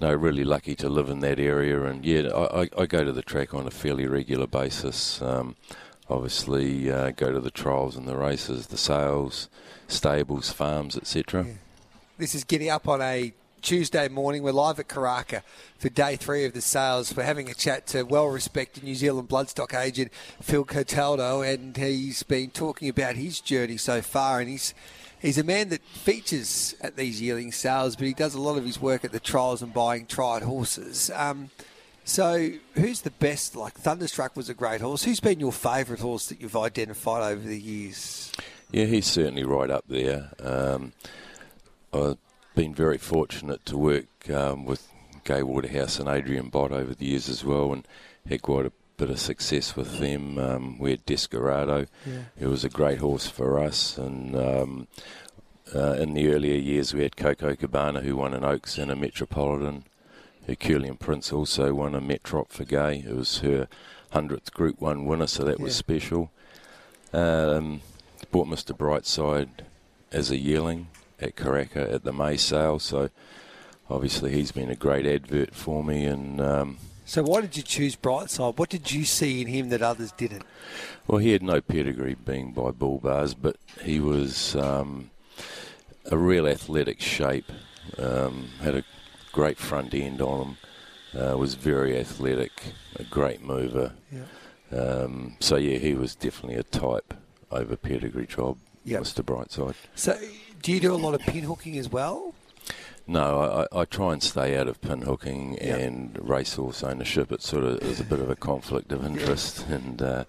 no, 0.00 0.14
really 0.14 0.44
lucky 0.44 0.74
to 0.76 0.88
live 0.88 1.08
in 1.10 1.20
that 1.20 1.40
area. 1.40 1.82
And 1.82 2.04
yeah, 2.04 2.28
I, 2.28 2.62
I, 2.62 2.68
I 2.78 2.86
go 2.86 3.02
to 3.04 3.12
the 3.12 3.22
track 3.22 3.52
on 3.52 3.66
a 3.66 3.70
fairly 3.70 4.06
regular 4.06 4.46
basis. 4.46 5.20
Um, 5.20 5.56
obviously, 6.08 6.90
uh, 6.90 7.10
go 7.10 7.32
to 7.32 7.40
the 7.40 7.50
trials 7.50 7.96
and 7.96 8.06
the 8.06 8.16
races, 8.16 8.68
the 8.68 8.78
sales, 8.78 9.48
stables, 9.88 10.50
farms, 10.52 10.96
etc. 10.96 11.46
This 12.20 12.34
is 12.34 12.44
Giddy 12.44 12.68
Up 12.68 12.86
on 12.86 13.00
a 13.00 13.32
Tuesday 13.62 14.06
morning. 14.08 14.42
We're 14.42 14.52
live 14.52 14.78
at 14.78 14.88
Karaka 14.88 15.40
for 15.78 15.88
day 15.88 16.16
three 16.16 16.44
of 16.44 16.52
the 16.52 16.60
sales. 16.60 17.16
We're 17.16 17.22
having 17.22 17.48
a 17.48 17.54
chat 17.54 17.86
to 17.88 18.02
well-respected 18.02 18.84
New 18.84 18.94
Zealand 18.94 19.30
bloodstock 19.30 19.72
agent 19.74 20.12
Phil 20.42 20.64
Cataldo, 20.64 21.40
and 21.40 21.74
he's 21.74 22.22
been 22.22 22.50
talking 22.50 22.90
about 22.90 23.16
his 23.16 23.40
journey 23.40 23.78
so 23.78 24.02
far. 24.02 24.38
And 24.38 24.50
he's 24.50 24.74
he's 25.18 25.38
a 25.38 25.44
man 25.44 25.70
that 25.70 25.82
features 25.82 26.74
at 26.82 26.98
these 26.98 27.22
yearling 27.22 27.52
sales, 27.52 27.96
but 27.96 28.06
he 28.06 28.12
does 28.12 28.34
a 28.34 28.40
lot 28.40 28.58
of 28.58 28.66
his 28.66 28.78
work 28.78 29.02
at 29.02 29.12
the 29.12 29.20
trials 29.20 29.62
and 29.62 29.72
buying 29.72 30.04
tried 30.04 30.42
horses. 30.42 31.10
Um, 31.14 31.48
so, 32.04 32.50
who's 32.74 33.00
the 33.00 33.12
best? 33.12 33.56
Like 33.56 33.78
Thunderstruck 33.78 34.36
was 34.36 34.50
a 34.50 34.54
great 34.54 34.82
horse. 34.82 35.04
Who's 35.04 35.20
been 35.20 35.40
your 35.40 35.52
favourite 35.52 36.02
horse 36.02 36.26
that 36.26 36.42
you've 36.42 36.54
identified 36.54 37.32
over 37.32 37.48
the 37.48 37.58
years? 37.58 38.30
Yeah, 38.72 38.84
he's 38.84 39.06
certainly 39.06 39.44
right 39.44 39.70
up 39.70 39.84
there. 39.88 40.32
Um, 40.38 40.92
I've 41.92 42.18
been 42.54 42.74
very 42.74 42.98
fortunate 42.98 43.64
to 43.66 43.76
work 43.76 44.30
um, 44.30 44.64
with 44.64 44.86
Gai 45.24 45.42
Waterhouse 45.42 45.98
and 45.98 46.08
Adrian 46.08 46.48
Bott 46.48 46.72
over 46.72 46.94
the 46.94 47.06
years 47.06 47.28
as 47.28 47.44
well, 47.44 47.72
and 47.72 47.86
had 48.28 48.42
quite 48.42 48.66
a 48.66 48.72
bit 48.96 49.10
of 49.10 49.18
success 49.18 49.74
with 49.76 49.98
them. 49.98 50.38
Um, 50.38 50.78
we 50.78 50.90
had 50.90 51.04
Desperado, 51.06 51.86
Yeah. 52.06 52.12
who 52.38 52.50
was 52.50 52.64
a 52.64 52.68
great 52.68 52.98
horse 52.98 53.28
for 53.28 53.58
us, 53.58 53.98
and 53.98 54.36
um, 54.36 54.86
uh, 55.74 55.92
in 55.94 56.14
the 56.14 56.32
earlier 56.32 56.56
years 56.58 56.94
we 56.94 57.02
had 57.02 57.16
Coco 57.16 57.54
Cabana, 57.56 58.02
who 58.02 58.16
won 58.16 58.34
an 58.34 58.44
Oaks 58.44 58.78
and 58.78 58.90
a 58.90 58.96
Metropolitan. 58.96 59.84
Herculian 60.46 60.96
Prince 60.96 61.32
also 61.32 61.74
won 61.74 61.94
a 61.94 62.00
Metrop 62.00 62.48
for 62.50 62.64
Gai. 62.64 63.04
It 63.06 63.14
was 63.14 63.38
her 63.38 63.68
100th 64.12 64.52
Group 64.52 64.80
1 64.80 65.04
winner, 65.06 65.26
so 65.26 65.44
that 65.44 65.60
was 65.60 65.76
special. 65.76 66.30
Um, 67.12 67.82
bought 68.30 68.46
Mr. 68.48 68.76
Brightside 68.76 69.64
as 70.12 70.30
a 70.30 70.36
yearling 70.36 70.88
at 71.20 71.36
Karaka 71.36 71.92
at 71.92 72.04
the 72.04 72.12
May 72.12 72.36
sale, 72.36 72.78
so 72.78 73.10
obviously 73.88 74.32
he's 74.32 74.52
been 74.52 74.70
a 74.70 74.76
great 74.76 75.06
advert 75.06 75.54
for 75.54 75.82
me. 75.84 76.04
And 76.04 76.40
um, 76.40 76.78
So, 77.04 77.22
why 77.22 77.40
did 77.40 77.56
you 77.56 77.62
choose 77.62 77.96
Brightside? 77.96 78.56
What 78.56 78.68
did 78.70 78.90
you 78.90 79.04
see 79.04 79.40
in 79.42 79.48
him 79.48 79.68
that 79.70 79.82
others 79.82 80.12
didn't? 80.12 80.44
well, 81.06 81.18
he 81.18 81.32
had 81.32 81.42
no 81.42 81.60
pedigree 81.60 82.14
being 82.14 82.52
by 82.52 82.70
Bullbars, 82.70 83.34
but 83.40 83.56
he 83.82 83.98
was 84.00 84.54
um, 84.56 85.10
a 86.10 86.16
real 86.16 86.46
athletic 86.46 87.00
shape. 87.00 87.50
Um, 87.98 88.50
had 88.62 88.76
a 88.76 88.84
great 89.32 89.58
front 89.58 89.92
end 89.94 90.20
on 90.22 90.46
him. 90.46 90.56
Uh, 91.12 91.36
was 91.36 91.54
very 91.54 91.98
athletic, 91.98 92.52
a 92.96 93.02
great 93.02 93.42
mover. 93.42 93.92
Yeah. 94.12 94.78
Um, 94.78 95.36
so 95.40 95.56
yeah, 95.56 95.78
he 95.78 95.94
was 95.94 96.14
definitely 96.14 96.56
a 96.56 96.62
type 96.62 97.12
over 97.50 97.74
pedigree 97.74 98.28
job. 98.28 98.56
Mr. 98.86 99.22
Brightside. 99.24 99.74
So, 99.96 100.16
do 100.62 100.72
you 100.72 100.80
do 100.80 100.92
a 100.94 100.96
lot 100.96 101.14
of 101.14 101.20
pin 101.20 101.44
hooking 101.44 101.78
as 101.78 101.88
well? 101.90 102.34
No, 103.06 103.66
I, 103.72 103.80
I 103.80 103.84
try 103.86 104.12
and 104.12 104.22
stay 104.22 104.56
out 104.56 104.68
of 104.68 104.80
pin 104.80 105.02
hooking 105.02 105.58
Yeah. 105.60 105.76
and 105.76 106.16
racehorse 106.20 106.82
ownership. 106.84 107.32
It 107.32 107.42
sort 107.42 107.64
of 107.64 107.82
is 107.82 107.98
a 107.98 108.04
bit 108.04 108.20
of 108.20 108.30
a 108.30 108.36
conflict 108.36 108.92
of 108.92 109.04
interest, 109.04 109.66
and 109.68 110.00
uh, 110.00 110.24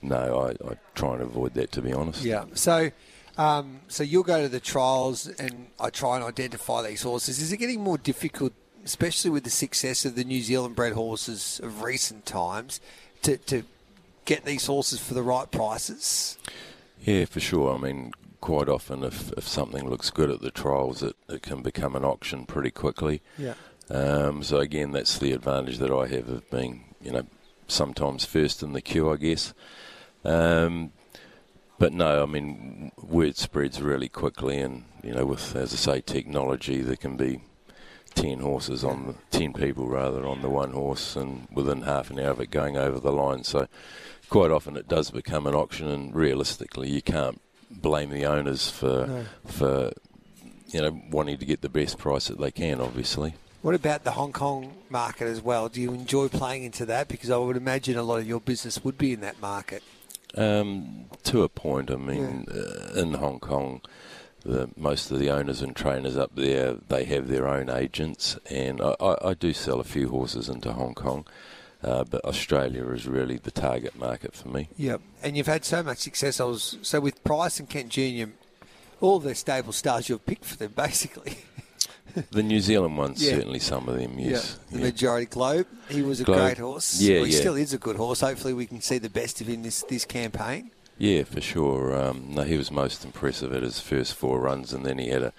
no, 0.00 0.40
I, 0.48 0.50
I 0.70 0.76
try 0.94 1.14
and 1.14 1.22
avoid 1.22 1.54
that. 1.54 1.72
To 1.72 1.82
be 1.82 1.92
honest. 1.92 2.22
Yeah. 2.22 2.44
So, 2.54 2.90
um, 3.36 3.80
so 3.88 4.02
you'll 4.02 4.22
go 4.22 4.40
to 4.40 4.48
the 4.48 4.60
trials, 4.60 5.26
and 5.26 5.66
I 5.78 5.90
try 5.90 6.16
and 6.16 6.24
identify 6.24 6.86
these 6.88 7.02
horses. 7.02 7.38
Is 7.40 7.52
it 7.52 7.58
getting 7.58 7.82
more 7.82 7.98
difficult, 7.98 8.52
especially 8.84 9.30
with 9.30 9.44
the 9.44 9.50
success 9.50 10.04
of 10.06 10.14
the 10.14 10.24
New 10.24 10.40
Zealand 10.40 10.74
bred 10.74 10.94
horses 10.94 11.60
of 11.62 11.82
recent 11.82 12.24
times, 12.24 12.80
to, 13.22 13.36
to 13.36 13.62
get 14.24 14.44
these 14.46 14.64
horses 14.66 15.00
for 15.00 15.12
the 15.12 15.22
right 15.22 15.50
prices? 15.50 16.38
Yeah, 17.04 17.26
for 17.26 17.40
sure. 17.40 17.74
I 17.74 17.78
mean, 17.78 18.12
quite 18.46 18.68
often, 18.68 19.02
if, 19.02 19.32
if 19.32 19.42
something 19.42 19.90
looks 19.90 20.08
good 20.08 20.30
at 20.30 20.40
the 20.40 20.52
trials, 20.52 21.02
it, 21.02 21.16
it 21.28 21.42
can 21.42 21.62
become 21.62 21.96
an 21.96 22.04
auction 22.04 22.46
pretty 22.46 22.70
quickly. 22.70 23.20
Yeah. 23.36 23.54
Um, 23.90 24.44
so 24.44 24.58
again, 24.58 24.92
that's 24.92 25.18
the 25.18 25.32
advantage 25.32 25.78
that 25.78 25.90
I 25.90 26.06
have 26.06 26.28
of 26.28 26.48
being, 26.48 26.94
you 27.02 27.10
know, 27.10 27.26
sometimes 27.66 28.24
first 28.24 28.62
in 28.62 28.72
the 28.72 28.80
queue, 28.80 29.10
I 29.10 29.16
guess. 29.16 29.52
Um, 30.24 30.92
but 31.80 31.92
no, 31.92 32.22
I 32.22 32.26
mean, 32.26 32.92
word 32.96 33.36
spreads 33.36 33.82
really 33.82 34.08
quickly, 34.08 34.58
and 34.60 34.84
you 35.02 35.12
know, 35.12 35.26
with 35.26 35.56
as 35.56 35.72
I 35.72 35.76
say, 35.76 36.00
technology, 36.00 36.82
there 36.82 36.94
can 36.94 37.16
be 37.16 37.40
ten 38.14 38.38
horses 38.38 38.84
on 38.84 39.08
the 39.08 39.36
ten 39.36 39.54
people 39.54 39.88
rather 39.88 40.24
on 40.24 40.42
the 40.42 40.50
one 40.50 40.70
horse, 40.70 41.16
and 41.16 41.48
within 41.50 41.82
half 41.82 42.12
an 42.12 42.20
hour 42.20 42.30
of 42.30 42.40
it 42.40 42.52
going 42.52 42.76
over 42.76 43.00
the 43.00 43.10
line. 43.10 43.42
So 43.42 43.66
quite 44.30 44.52
often 44.52 44.76
it 44.76 44.86
does 44.86 45.10
become 45.10 45.48
an 45.48 45.54
auction, 45.54 45.88
and 45.88 46.14
realistically, 46.14 46.88
you 46.90 47.02
can't 47.02 47.40
blame 47.80 48.10
the 48.10 48.26
owners 48.26 48.68
for 48.70 49.06
No. 49.06 49.24
for 49.46 49.92
you 50.68 50.80
know 50.80 51.00
wanting 51.10 51.38
to 51.38 51.44
get 51.46 51.60
the 51.62 51.68
best 51.68 51.98
price 51.98 52.28
that 52.28 52.38
they 52.38 52.50
can. 52.50 52.80
Obviously. 52.80 53.34
What 53.62 53.74
about 53.74 54.04
the 54.04 54.12
Hong 54.12 54.32
Kong 54.32 54.74
market 54.90 55.26
as 55.26 55.40
well? 55.40 55.68
Do 55.68 55.80
you 55.80 55.92
enjoy 55.92 56.28
playing 56.28 56.62
into 56.64 56.86
that? 56.86 57.08
Because 57.08 57.30
I 57.30 57.36
would 57.36 57.56
imagine 57.56 57.96
a 57.96 58.02
lot 58.04 58.20
of 58.20 58.26
your 58.28 58.40
business 58.40 58.84
would 58.84 58.96
be 58.96 59.12
in 59.12 59.20
that 59.22 59.40
market. 59.40 59.82
Um, 60.36 61.06
to 61.24 61.42
a 61.42 61.48
point, 61.48 61.90
I 61.90 61.96
mean, 61.96 62.46
uh, 62.48 63.00
in 63.00 63.14
Hong 63.14 63.40
Kong, 63.40 63.80
the, 64.44 64.68
most 64.76 65.10
of 65.10 65.18
the 65.18 65.30
owners 65.30 65.62
and 65.62 65.74
trainers 65.74 66.16
up 66.16 66.36
there 66.36 66.74
they 66.88 67.04
have 67.06 67.26
their 67.26 67.48
own 67.48 67.68
agents, 67.68 68.38
and 68.50 68.80
I, 68.80 68.94
I, 69.00 69.30
I 69.30 69.34
do 69.34 69.52
sell 69.52 69.80
a 69.80 69.84
few 69.84 70.10
horses 70.10 70.48
into 70.48 70.72
Hong 70.72 70.94
Kong, 70.94 71.26
uh, 71.86 72.04
but 72.04 72.22
Australia 72.24 72.86
is 72.90 73.06
really 73.06 73.36
the 73.38 73.50
target 73.50 73.96
market 73.96 74.34
for 74.34 74.48
me. 74.48 74.68
Yep. 74.76 75.00
And 75.22 75.36
you've 75.36 75.46
had 75.46 75.64
so 75.64 75.82
much 75.82 75.98
success. 75.98 76.40
I 76.40 76.44
was 76.44 76.76
so 76.82 77.00
with 77.00 77.22
Price 77.24 77.58
and 77.60 77.68
Kent 77.70 77.88
Junior, 77.90 78.30
all 79.00 79.18
the 79.20 79.34
stable 79.34 79.72
stars 79.72 80.08
you've 80.08 80.26
picked 80.26 80.44
for 80.44 80.56
them, 80.56 80.72
basically. 80.76 81.38
The 82.30 82.42
New 82.42 82.60
Zealand 82.60 82.96
ones, 82.96 83.22
Yeah. 83.22 83.34
certainly 83.36 83.58
some 83.58 83.88
of 83.88 83.96
them, 83.98 84.18
yes. 84.18 84.58
The 84.72 84.78
majority 84.78 85.26
Globe. 85.26 85.66
He 85.90 86.00
was 86.02 86.20
a 86.20 86.24
Globe. 86.24 86.38
great 86.40 86.58
horse. 86.58 86.98
Yeah, 87.00 87.16
Well, 87.16 87.24
he 87.24 87.32
yeah. 87.34 87.40
still 87.40 87.56
is 87.56 87.72
a 87.74 87.78
good 87.78 87.96
horse. 87.96 88.20
Hopefully, 88.20 88.54
we 88.54 88.66
can 88.66 88.80
see 88.80 88.96
the 88.98 89.10
best 89.10 89.40
of 89.42 89.46
him 89.48 89.62
this 89.62 89.82
this 89.82 90.04
campaign. 90.06 90.70
Yeah, 90.98 91.24
for 91.24 91.42
sure. 91.42 91.94
Um, 91.94 92.28
no, 92.34 92.42
he 92.42 92.56
was 92.56 92.70
most 92.70 93.04
impressive 93.04 93.52
at 93.52 93.62
his 93.62 93.80
first 93.80 94.14
four 94.14 94.40
runs, 94.40 94.72
and 94.72 94.86
then 94.86 94.96
he 94.98 95.08
had 95.08 95.22
a, 95.24 95.32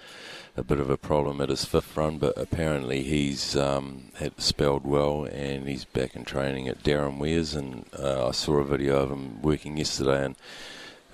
a 0.58 0.62
bit 0.64 0.80
of 0.80 0.90
a 0.90 0.96
problem 0.96 1.40
at 1.40 1.48
his 1.48 1.64
fifth 1.64 1.96
run. 1.96 2.18
But 2.18 2.36
apparently, 2.36 3.02
he's 3.04 3.56
um, 3.56 4.10
had 4.16 4.40
spelled 4.40 4.84
well, 4.84 5.24
and 5.24 5.68
he's 5.68 5.84
back 5.84 6.16
in 6.16 6.24
training 6.24 6.68
at 6.68 6.82
Darren 6.82 7.18
Weir's. 7.18 7.54
And 7.54 7.84
uh, 7.98 8.28
I 8.28 8.30
saw 8.32 8.54
a 8.58 8.64
video 8.64 8.98
of 9.02 9.10
him 9.10 9.40
working 9.42 9.76
yesterday, 9.76 10.24
and 10.26 10.36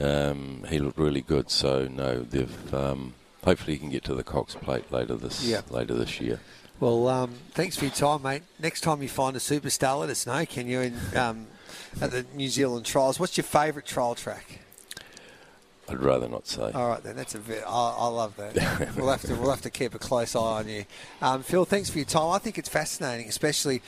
um, 0.00 0.64
he 0.68 0.78
looked 0.78 0.98
really 0.98 1.20
good. 1.20 1.50
So 1.50 1.86
no, 1.86 2.20
they've 2.20 2.74
um, 2.74 3.14
hopefully 3.44 3.74
he 3.74 3.78
can 3.78 3.90
get 3.90 4.04
to 4.04 4.14
the 4.14 4.24
Cox 4.24 4.54
Plate 4.54 4.90
later 4.90 5.16
this 5.16 5.44
Yeah. 5.44 5.60
later 5.70 5.94
this 5.94 6.20
year. 6.20 6.40
Well, 6.80 7.06
um, 7.08 7.34
thanks 7.52 7.76
for 7.76 7.84
your 7.84 7.94
time, 7.94 8.22
mate. 8.22 8.42
Next 8.58 8.80
time 8.80 9.00
you 9.00 9.08
find 9.08 9.36
a 9.36 9.38
superstar, 9.38 10.00
let 10.00 10.10
us 10.10 10.26
know, 10.26 10.44
can 10.44 10.66
you? 10.66 10.80
In, 10.80 10.94
um, 11.16 11.46
at 12.00 12.10
the 12.10 12.26
New 12.34 12.48
Zealand 12.48 12.84
trials, 12.84 13.20
what's 13.20 13.36
your 13.36 13.44
favourite 13.44 13.86
trial 13.86 14.16
track? 14.16 14.58
I'd 15.88 16.00
rather 16.00 16.28
not 16.28 16.46
say. 16.46 16.70
All 16.72 16.88
right, 16.88 17.02
then 17.02 17.16
that's 17.16 17.34
a 17.34 17.38
bit. 17.38 17.62
I, 17.66 17.96
I 17.98 18.06
love 18.08 18.36
that. 18.36 18.54
we'll 18.96 19.10
have 19.10 19.22
to 19.22 19.34
we'll 19.34 19.50
have 19.50 19.62
to 19.62 19.70
keep 19.70 19.94
a 19.94 19.98
close 19.98 20.34
eye 20.34 20.40
on 20.40 20.68
you, 20.68 20.84
um, 21.20 21.42
Phil. 21.42 21.64
Thanks 21.64 21.90
for 21.90 21.98
your 21.98 22.06
time. 22.06 22.30
I 22.30 22.38
think 22.38 22.58
it's 22.58 22.68
fascinating, 22.68 23.28
especially 23.28 23.82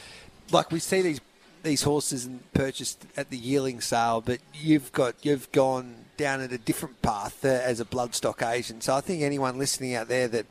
like 0.51 0.71
we 0.71 0.79
see 0.79 1.03
these 1.03 1.21
these 1.63 1.83
horses 1.83 2.25
and 2.25 2.53
purchased 2.53 3.07
at 3.17 3.31
the 3.31 3.37
yearling 3.37 3.81
sale, 3.81 4.21
but 4.21 4.39
you've 4.55 4.93
got 4.93 5.15
you've 5.23 5.51
gone 5.53 6.05
down 6.17 6.41
at 6.41 6.53
a 6.53 6.59
different 6.59 7.03
path 7.03 7.45
uh, 7.45 7.49
as 7.49 7.81
a 7.81 7.85
bloodstock 7.85 8.47
agent. 8.49 8.85
So 8.85 8.95
I 8.95 9.01
think 9.01 9.23
anyone 9.23 9.59
listening 9.59 9.95
out 9.95 10.09
there 10.09 10.29
that 10.29 10.47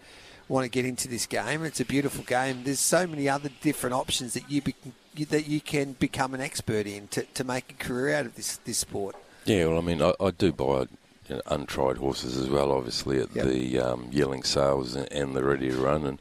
want 0.47 0.65
to 0.65 0.69
get 0.69 0.85
into 0.85 1.07
this 1.07 1.26
game, 1.26 1.63
it's 1.63 1.80
a 1.80 1.85
beautiful 1.85 2.23
game. 2.23 2.63
There's 2.63 2.80
so 2.80 3.07
many 3.07 3.27
other 3.27 3.49
different 3.61 3.95
options 3.95 4.34
that 4.34 4.49
you 4.51 4.61
be, 4.61 4.76
that 5.30 5.47
you 5.47 5.61
can 5.61 5.93
become 5.93 6.34
an 6.34 6.41
expert 6.41 6.85
in 6.85 7.07
to, 7.09 7.23
to 7.23 7.43
make 7.43 7.72
a 7.72 7.84
career 7.84 8.15
out 8.15 8.26
of 8.26 8.35
this 8.35 8.57
this 8.57 8.77
sport. 8.77 9.15
Yeah, 9.45 9.67
well, 9.67 9.77
I 9.77 9.81
mean, 9.81 10.01
I, 10.01 10.13
I 10.19 10.31
do 10.31 10.51
buy 10.51 10.88
you 11.30 11.35
know, 11.35 11.41
untried 11.47 11.97
horses 11.97 12.38
as 12.38 12.49
well, 12.49 12.72
obviously, 12.72 13.19
at 13.19 13.35
Yep. 13.35 13.45
the 13.45 13.80
um, 13.80 14.07
yearling 14.11 14.43
sales 14.43 14.95
and, 14.95 15.11
and 15.11 15.35
the 15.35 15.43
ready 15.43 15.69
to 15.69 15.77
run, 15.77 16.06
and 16.06 16.19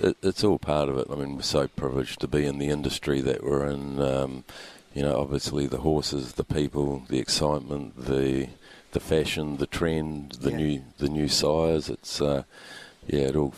it, 0.00 0.16
it's 0.22 0.44
all 0.44 0.58
part 0.58 0.88
of 0.88 0.96
it. 0.98 1.06
I 1.10 1.14
mean, 1.16 1.36
we're 1.36 1.42
so 1.42 1.68
privileged 1.68 2.20
to 2.20 2.28
be 2.28 2.46
in 2.46 2.58
the 2.58 2.68
industry 2.68 3.20
that 3.22 3.42
we're 3.42 3.66
in. 3.66 4.00
Um, 4.00 4.44
you 4.94 5.02
know, 5.02 5.18
obviously 5.20 5.66
the 5.66 5.78
horses, 5.78 6.32
the 6.34 6.44
people, 6.44 7.02
the 7.08 7.18
excitement, 7.18 8.06
the 8.06 8.48
the 8.92 9.00
fashion, 9.00 9.58
the 9.58 9.66
trend, 9.66 10.32
the 10.40 10.50
Yeah. 10.50 10.56
new 10.56 10.82
the 10.98 11.08
new 11.08 11.28
sires. 11.28 11.90
It's 11.90 12.20
uh, 12.22 12.44
yeah, 13.06 13.22
it 13.28 13.36
all 13.36 13.52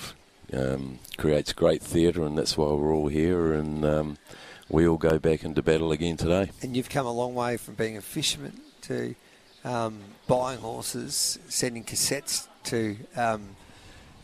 um, 0.53 0.99
creates 1.17 1.53
great 1.53 1.81
theatre, 1.83 2.25
and 2.25 2.37
that's 2.37 2.57
why 2.57 2.67
we're 2.73 2.93
all 2.95 3.07
here, 3.09 3.53
and 3.53 3.85
um, 3.85 4.19
we 4.69 4.89
all 4.89 4.97
go 4.97 5.19
back 5.21 5.45
into 5.45 5.63
battle 5.63 5.93
again 5.93 6.17
today. 6.17 6.51
And 6.63 6.77
you've 6.77 6.91
come 6.91 7.07
a 7.07 7.13
long 7.13 7.35
way 7.37 7.57
from 7.57 7.75
being 7.75 7.97
a 7.97 8.01
fisherman 8.03 8.61
to 8.83 9.15
um, 9.69 10.01
buying 10.27 10.59
horses, 10.61 11.39
sending 11.49 11.85
cassettes 11.85 12.49
to 12.65 12.97
um, 13.17 13.57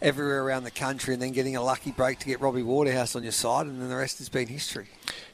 everywhere 0.00 0.42
around 0.42 0.64
the 0.64 0.70
country, 0.70 1.12
and 1.12 1.22
then 1.22 1.32
getting 1.32 1.54
a 1.54 1.62
lucky 1.62 1.90
break 1.90 2.18
to 2.20 2.26
get 2.26 2.40
Robbie 2.40 2.62
Waterhouse 2.62 3.14
on 3.14 3.22
your 3.22 3.32
side, 3.32 3.66
and 3.66 3.80
then 3.80 3.90
the 3.90 3.96
rest 3.96 4.18
has 4.18 4.28
been 4.28 4.48
history. 4.48 4.86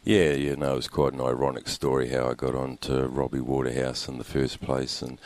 Yeah, 0.05 0.33
yeah, 0.33 0.57
no, 0.57 0.73
it 0.73 0.77
was 0.77 0.89
quite 0.89 1.13
an 1.13 1.21
ironic 1.21 1.69
story 1.69 2.09
how 2.09 2.29
I 2.29 2.35
got 2.35 2.55
on 2.55 2.79
to 2.79 3.07
Robbie 3.07 3.41
Waterhouse 3.41 4.09
in 4.09 4.19
the 4.19 4.25
first 4.25 4.61
place, 4.61 5.01
and 5.01 5.19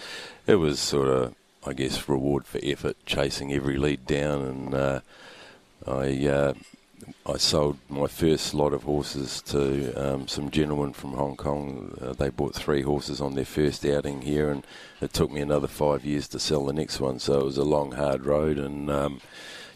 it 0.47 0.57
was 0.57 0.81
sort 0.81 1.09
of, 1.09 1.35
I 1.67 1.73
guess, 1.73 2.07
reward 2.09 2.47
for 2.47 2.61
effort, 2.63 2.97
chasing 3.07 3.53
every 3.53 3.79
lead 3.79 4.07
down, 4.07 4.43
and 4.43 4.75
uh, 4.75 5.01
I 5.87 6.27
uh, 6.27 6.55
I 7.27 7.37
sold 7.37 7.79
my 7.89 8.07
first 8.07 8.55
lot 8.55 8.73
of 8.73 8.83
horses 8.85 9.43
to 9.43 9.93
um, 9.95 10.29
some 10.29 10.51
gentlemen 10.51 10.93
from 10.93 11.13
Hong 11.13 11.37
Kong. 11.37 11.97
Uh, 12.01 12.13
they 12.13 12.29
bought 12.29 12.55
three 12.55 12.83
horses 12.83 13.21
on 13.21 13.35
their 13.35 13.45
first 13.45 13.85
outing 13.85 14.23
here, 14.23 14.51
and 14.51 14.67
it 15.01 15.13
took 15.13 15.31
me 15.31 15.41
another 15.41 15.67
five 15.67 16.05
years 16.05 16.29
to 16.29 16.39
sell 16.39 16.67
the 16.67 16.73
next 16.73 17.01
one. 17.01 17.19
So 17.19 17.41
it 17.41 17.45
was 17.45 17.59
a 17.59 17.65
long, 17.65 17.93
hard 17.93 18.27
road, 18.27 18.59
and 18.59 18.91
um, 18.91 19.21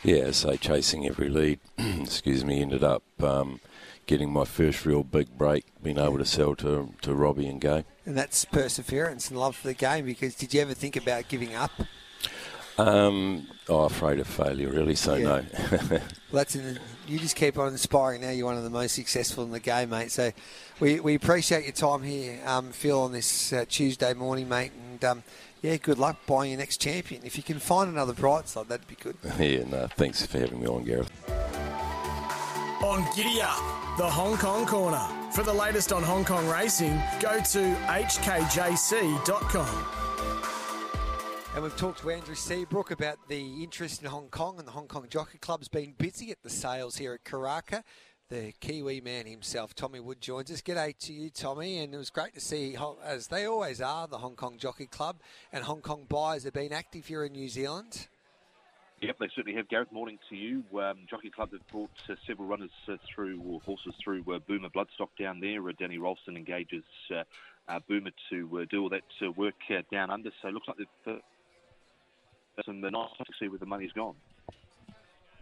yeah, 0.03 0.31
so 0.31 0.57
chasing 0.57 1.07
every 1.07 1.29
lead. 1.29 1.61
excuse 1.79 2.45
me, 2.45 2.63
ended 2.63 2.85
up 2.85 3.03
um, 3.23 3.61
getting 4.07 4.33
my 4.33 4.45
first 4.45 4.85
real 4.87 5.03
big 5.03 5.37
break, 5.37 5.65
being 5.83 5.99
able 5.99 6.19
to 6.19 6.25
sell 6.25 6.55
to 6.57 6.95
to 7.03 7.15
Robbie 7.15 7.49
and 7.49 7.61
Gai. 7.61 7.85
And 8.05 8.17
that's 8.17 8.45
perseverance 8.45 9.31
and 9.31 9.39
love 9.39 9.57
for 9.57 9.69
the 9.69 9.75
game. 9.75 10.07
Because 10.07 10.35
did 10.35 10.55
you 10.55 10.61
ever 10.61 10.75
think 10.75 10.97
about 10.97 11.29
giving 11.29 11.55
up? 11.55 11.73
Um, 12.79 13.47
oh, 13.69 13.85
afraid 13.85 14.21
of 14.21 14.27
failure, 14.27 14.69
really. 14.71 14.95
So 14.95 15.15
Yeah. 15.15 15.43
no. 15.81 15.99
Well, 16.31 16.41
that's 16.41 16.55
in 16.57 16.75
the, 16.75 16.81
you 17.07 17.19
just 17.19 17.37
keep 17.37 17.57
on 17.59 17.69
inspiring. 17.69 18.21
Now 18.21 18.29
you're 18.29 18.45
one 18.45 18.59
of 18.59 18.63
the 18.63 18.69
most 18.69 18.95
successful 18.95 19.45
in 19.45 19.51
the 19.51 19.61
game, 19.61 19.89
mate. 19.89 20.11
So 20.13 20.31
we, 20.79 21.01
we 21.01 21.15
appreciate 21.15 21.65
your 21.65 21.73
time 21.73 22.03
here, 22.03 22.39
um, 22.45 22.71
Phil, 22.71 23.01
on 23.01 23.13
this 23.13 23.51
uh, 23.51 23.65
Tuesday 23.67 24.13
morning, 24.13 24.47
mate. 24.47 24.73
And 24.91 25.03
um, 25.07 25.23
yeah, 25.63 25.79
good 25.79 25.99
luck 25.99 26.19
buying 26.27 26.51
your 26.51 26.59
next 26.59 26.83
champion. 26.83 27.23
If 27.25 27.39
you 27.39 27.43
can 27.43 27.59
find 27.59 27.89
another 27.91 28.13
bright 28.13 28.47
side, 28.47 28.69
that'd 28.69 28.87
be 28.87 28.97
good. 28.97 29.17
yeah, 29.39 29.65
no. 29.65 29.87
Thanks 29.97 30.27
for 30.27 30.39
having 30.39 30.61
me 30.61 30.67
on, 30.67 30.85
Gareth. 30.85 31.11
On 32.83 33.03
Giddy 33.17 33.41
Up, 33.41 33.57
the 33.97 34.07
Hong 34.09 34.37
Kong 34.37 34.67
Corner. 34.67 35.09
For 35.33 35.43
the 35.43 35.55
latest 35.55 35.93
on 35.95 36.03
Hong 36.03 36.27
Kong 36.27 36.47
racing, 36.47 37.01
go 37.21 37.39
to 37.39 37.75
hkjc.com. 37.87 39.19
And 41.55 41.65
we've 41.65 41.77
talked 41.77 42.01
to 42.03 42.11
Andrew 42.11 42.35
Seabrook 42.37 42.91
about 42.93 43.17
the 43.29 43.63
interest 43.63 44.03
in 44.03 44.09
Hong 44.09 44.29
Kong, 44.29 44.59
and 44.59 44.69
the 44.69 44.73
Hong 44.73 44.87
Kong 44.87 45.07
Jockey 45.11 45.39
Club's 45.39 45.69
been 45.69 45.93
busy 45.99 46.31
at 46.31 46.43
the 46.43 46.51
sales 46.51 46.97
here 46.97 47.15
at 47.15 47.25
Karaka. 47.25 47.83
The 48.29 48.53
Kiwi 48.61 49.01
man 49.01 49.27
himself, 49.27 49.75
Tommy 49.75 49.99
Wood, 49.99 50.21
joins 50.21 50.51
us. 50.53 50.61
G'day 50.61 50.97
to 50.99 51.13
you, 51.13 51.31
Tommy, 51.31 51.79
and 51.79 51.95
it 51.95 51.97
was 51.97 52.11
great 52.11 52.35
to 52.35 52.41
see, 52.41 52.77
as 53.03 53.27
they 53.27 53.47
always 53.47 53.81
are, 53.81 54.07
the 54.07 54.19
Hong 54.19 54.37
Kong 54.37 54.59
Jockey 54.59 54.87
Club 54.87 55.17
and 55.53 55.65
Hong 55.65 55.81
Kong 55.81 56.07
buyers 56.09 56.45
have 56.45 56.53
been 56.53 56.73
active 56.73 57.07
here 57.07 57.25
in 57.25 57.33
New 57.33 57.49
Zealand. 57.49 58.07
Yep, 59.01 59.17
they 59.19 59.29
certainly 59.35 59.57
have. 59.57 59.69
Gareth, 59.69 59.91
morning 59.91 60.19
to 60.29 60.37
you. 60.37 60.63
Um, 60.79 61.07
Jockey 61.09 61.31
Club 61.31 61.53
have 61.53 61.67
brought 61.73 61.91
uh, 62.09 62.15
several 62.27 62.49
runners 62.49 62.71
uh, 62.89 62.97
through, 63.13 63.41
or 63.43 63.61
horses 63.61 63.95
through 64.03 64.25
uh, 64.33 64.39
Boomer 64.47 64.69
Bloodstock 64.69 65.09
down 65.19 65.41
there. 65.41 65.67
Uh, 65.69 65.73
Danny 65.79 65.99
Rolston 65.99 66.37
engages 66.37 66.85
uh, 67.11 67.23
uh, 67.69 67.81
Boomer 67.89 68.11
to 68.31 68.61
uh, 68.61 68.65
do 68.71 68.83
all 68.83 68.89
that 68.91 69.03
work 69.37 69.55
down 69.91 70.11
under. 70.11 70.31
So 70.43 70.49
it 70.49 70.55
looks 70.55 70.69
like 70.69 70.79
they've 70.79 71.21
some 72.65 72.83
uh, 72.83 72.91
nice 72.91 73.09
to 73.19 73.25
see 73.41 73.49
where 73.49 73.59
the 73.59 73.67
money's 73.67 73.93
gone. 73.93 74.15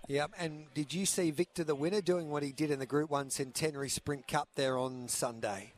Yeah, 0.09 0.27
and 0.39 0.73
did 0.73 0.95
you 0.95 1.05
see 1.05 1.33
Victor 1.33 1.65
the 1.65 1.75
winner 1.75 2.01
doing 2.01 2.31
what 2.31 2.45
he 2.45 2.53
did 2.53 2.71
in 2.71 2.79
the 2.79 2.87
Group 2.87 3.11
1 3.11 3.31
Centenary 3.31 3.89
Sprint 3.89 4.29
Cup 4.29 4.49
there 4.55 4.79
on 4.79 5.09
Sunday? 5.09 5.73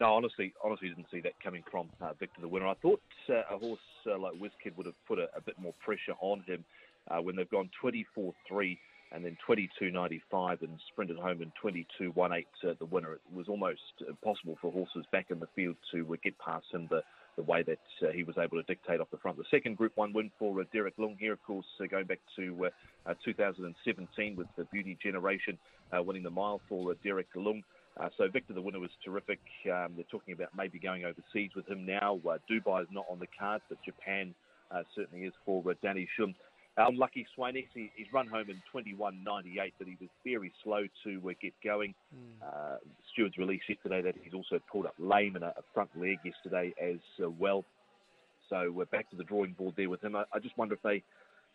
No, 0.00 0.14
honestly, 0.14 0.52
honestly, 0.62 0.88
didn't 0.88 1.06
see 1.10 1.20
that 1.20 1.32
coming 1.42 1.62
from 1.70 1.88
uh, 2.00 2.12
Victor 2.18 2.40
the 2.40 2.48
winner. 2.48 2.66
I 2.66 2.74
thought 2.74 3.00
uh, 3.28 3.42
a 3.50 3.58
horse 3.58 3.78
uh, 4.06 4.18
like 4.18 4.34
WizKid 4.34 4.76
would 4.76 4.86
have 4.86 4.94
put 5.06 5.18
a, 5.18 5.28
a 5.36 5.40
bit 5.40 5.58
more 5.58 5.74
pressure 5.82 6.14
on 6.20 6.42
him 6.46 6.64
uh, 7.10 7.22
when 7.22 7.36
they've 7.36 7.50
gone 7.50 7.70
24-3 7.82 8.78
and 9.12 9.24
then 9.24 9.36
22.95 9.48 10.62
and 10.62 10.78
sprinted 10.88 11.18
home 11.18 11.42
in 11.42 11.52
22.18 11.62 12.44
uh, 12.64 12.74
the 12.78 12.84
winner. 12.84 13.14
It 13.14 13.20
was 13.34 13.48
almost 13.48 13.80
impossible 14.08 14.56
for 14.60 14.72
horses 14.72 15.04
back 15.10 15.26
in 15.30 15.40
the 15.40 15.48
field 15.56 15.76
to 15.92 16.06
uh, 16.12 16.16
get 16.22 16.38
past 16.38 16.66
him 16.72 16.86
the, 16.90 17.02
the 17.36 17.42
way 17.42 17.62
that 17.62 17.78
uh, 18.02 18.10
he 18.12 18.22
was 18.22 18.36
able 18.38 18.56
to 18.56 18.62
dictate 18.64 19.00
off 19.00 19.10
the 19.10 19.16
front. 19.18 19.36
The 19.36 19.44
second 19.50 19.76
Group 19.76 19.92
1 19.94 20.12
win 20.12 20.30
for 20.38 20.60
uh, 20.60 20.64
Derek 20.72 20.96
Leung 20.96 21.16
here, 21.18 21.32
of 21.32 21.42
course, 21.42 21.66
uh, 21.80 21.86
going 21.86 22.06
back 22.06 22.20
to 22.36 22.66
uh, 22.66 23.10
uh, 23.10 23.14
2017 23.24 24.36
with 24.36 24.46
the 24.56 24.64
Beauty 24.64 24.98
Generation 25.02 25.58
uh, 25.96 26.02
winning 26.02 26.22
the 26.22 26.30
mile 26.30 26.60
for 26.68 26.94
Derek 27.02 27.32
Leung. 27.34 27.62
Uh, 27.98 28.08
so 28.16 28.28
Victor, 28.28 28.54
the 28.54 28.62
winner, 28.62 28.78
was 28.78 28.90
terrific. 29.04 29.40
Um, 29.66 29.92
they're 29.96 30.04
talking 30.10 30.32
about 30.32 30.48
maybe 30.56 30.78
going 30.78 31.04
overseas 31.04 31.50
with 31.54 31.68
him 31.68 31.84
now. 31.84 32.20
Dubai 32.50 32.82
is 32.82 32.88
not 32.90 33.04
on 33.10 33.18
the 33.18 33.26
cards, 33.38 33.64
but 33.68 33.78
Japan 33.84 34.34
certainly 34.94 35.26
is 35.26 35.34
for 35.44 35.62
Danny 35.82 36.08
Shum. 36.16 36.34
Unlucky 36.76 37.26
Sweynesse, 37.36 37.68
he, 37.74 37.90
he's 37.94 38.06
run 38.12 38.26
home 38.26 38.46
in 38.48 38.62
21.98, 38.72 39.72
but 39.78 39.86
he 39.86 39.96
was 40.00 40.08
very 40.24 40.52
slow 40.62 40.86
to 41.04 41.30
uh, 41.30 41.32
get 41.40 41.52
going. 41.64 41.94
Uh, 42.42 42.76
Stewards 43.12 43.36
released 43.38 43.64
yesterday 43.68 44.02
that 44.02 44.14
he's 44.22 44.34
also 44.34 44.60
pulled 44.70 44.86
up 44.86 44.94
lame 44.98 45.36
in 45.36 45.42
a, 45.42 45.48
a 45.48 45.62
front 45.74 45.90
leg 45.96 46.18
yesterday 46.24 46.72
as 46.80 46.98
uh, 47.22 47.28
well. 47.28 47.64
So 48.48 48.70
we're 48.70 48.86
back 48.86 49.10
to 49.10 49.16
the 49.16 49.24
drawing 49.24 49.52
board 49.52 49.74
there 49.76 49.90
with 49.90 50.02
him. 50.02 50.16
I, 50.16 50.24
I 50.32 50.38
just 50.38 50.56
wonder 50.56 50.74
if 50.74 50.82
they. 50.82 51.02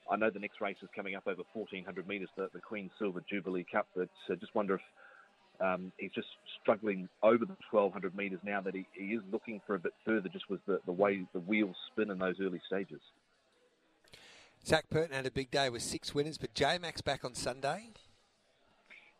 I 0.10 0.16
know 0.16 0.30
the 0.30 0.40
next 0.40 0.62
race 0.62 0.78
is 0.84 0.90
coming 0.96 1.16
up 1.16 1.26
over 1.26 1.42
1,400 1.54 2.08
metres, 2.08 2.30
the, 2.38 2.48
the 2.54 2.60
Queen 2.60 2.92
Silver 3.00 3.24
Jubilee 3.28 3.66
Cup, 3.70 3.88
but 3.96 4.10
uh, 4.30 4.36
just 4.36 4.54
wonder 4.54 4.76
if 4.76 4.82
um, 5.60 5.92
he's 5.98 6.12
just 6.12 6.28
struggling 6.62 7.10
over 7.24 7.44
the 7.46 7.56
1,200 7.72 8.16
metres 8.16 8.40
now 8.44 8.62
that 8.62 8.76
he, 8.76 8.86
he 8.94 9.16
is 9.16 9.22
looking 9.32 9.62
for 9.66 9.76
a 9.76 9.80
bit 9.80 9.94
further, 10.06 10.30
just 10.30 10.50
with 10.50 10.60
the, 10.68 10.80
the 10.86 10.92
way 10.92 11.26
the 11.34 11.40
wheels 11.40 11.76
spin 11.92 12.12
in 12.12 12.20
those 12.20 12.36
early 12.40 12.62
stages. 12.68 13.02
Zac 14.66 14.90
Purton 14.90 15.16
had 15.16 15.28
a 15.28 15.32
big 15.32 15.52
day 15.52 15.70
with 15.70 15.84
six 15.84 16.16
winners, 16.16 16.40
but 16.40 16.56
J 16.56 16.80
Max 16.80 17.00
back 17.00 17.24
on 17.24 17.36
Sunday. 17.36 17.90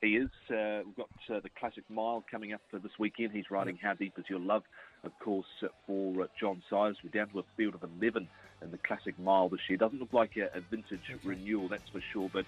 He 0.02 0.18
is. 0.18 0.30
Uh, 0.50 0.82
we've 0.86 0.96
got 0.96 1.10
uh, 1.30 1.40
the 1.40 1.50
Classic 1.50 1.84
Mile 1.88 2.24
coming 2.30 2.52
up 2.52 2.62
for 2.72 2.80
this 2.80 2.94
weekend. 2.98 3.32
He's 3.32 3.52
riding 3.52 3.78
How 3.78 3.94
Deep 3.94 4.14
Is 4.18 4.26
Your 4.28 4.40
Love, 4.40 4.64
of 5.04 5.12
course, 5.20 5.46
uh, 5.62 5.68
for 5.86 6.24
uh, 6.24 6.28
John 6.40 6.64
Size. 6.68 6.96
We're 7.04 7.12
down 7.12 7.30
to 7.30 7.40
a 7.40 7.44
field 7.56 7.76
of 7.76 7.84
11 7.84 8.28
in 8.64 8.72
the 8.72 8.80
Classic 8.80 9.18
Mile 9.20 9.50
this 9.50 9.60
year. 9.70 9.78
Doesn't 9.78 10.00
look 10.00 10.14
like 10.14 10.36
a, 10.36 10.50
a 10.58 10.62
vintage 10.62 11.12
renewal, 11.24 11.68
that's 11.68 11.90
for 11.90 12.02
sure, 12.02 12.30
but 12.34 12.46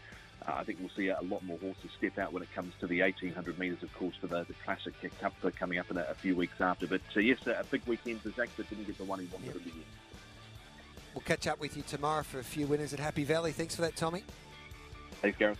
uh, 0.48 0.53
I 0.56 0.64
think 0.64 0.80
we'll 0.80 0.90
see 0.90 1.10
a 1.10 1.22
lot 1.22 1.44
more 1.44 1.60
horses 1.60 1.91
step 1.95 2.18
out 2.18 2.34
when 2.34 2.41
it 2.41 2.52
comes 2.56 2.74
to 2.80 2.88
the 2.88 3.02
1800 3.02 3.60
metres, 3.60 3.84
of 3.84 3.94
course, 3.94 4.15
for 4.19 4.26
the, 4.26 4.44
the 4.44 4.56
Classic 4.65 4.94
Cup 5.22 5.34
coming 5.60 5.78
up 5.78 5.91
in 5.91 5.98
a, 5.98 6.06
a 6.10 6.15
few 6.15 6.36
weeks 6.36 6.60
after. 6.60 6.88
But 6.88 7.02
uh, 7.15 7.19
yes, 7.19 7.45
a 7.45 7.64
big 7.69 7.84
weekend 7.86 8.22
for 8.22 8.32
Zac, 8.32 8.49
but 8.57 8.68
didn't 8.69 8.86
get 8.86 8.98
the 8.98 9.03
one 9.03 9.19
he 9.19 9.28
wanted 9.28 9.56
in 9.56 9.64
the 9.64 9.69
end. 9.69 9.84
We'll 11.18 11.23
catch 11.23 11.48
up 11.48 11.60
with 11.60 11.76
you 11.76 11.81
tomorrow 11.81 12.22
for 12.22 12.38
a 12.38 12.44
few 12.44 12.68
winners 12.68 12.94
at 12.94 12.99
Happy 12.99 13.23
Valley. 13.23 13.52
Thanks 13.52 13.76
for 13.76 13.81
that, 13.81 13.95
Tommy. 13.95 14.23
Thanks, 15.19 15.35
Gareth. 15.39 15.57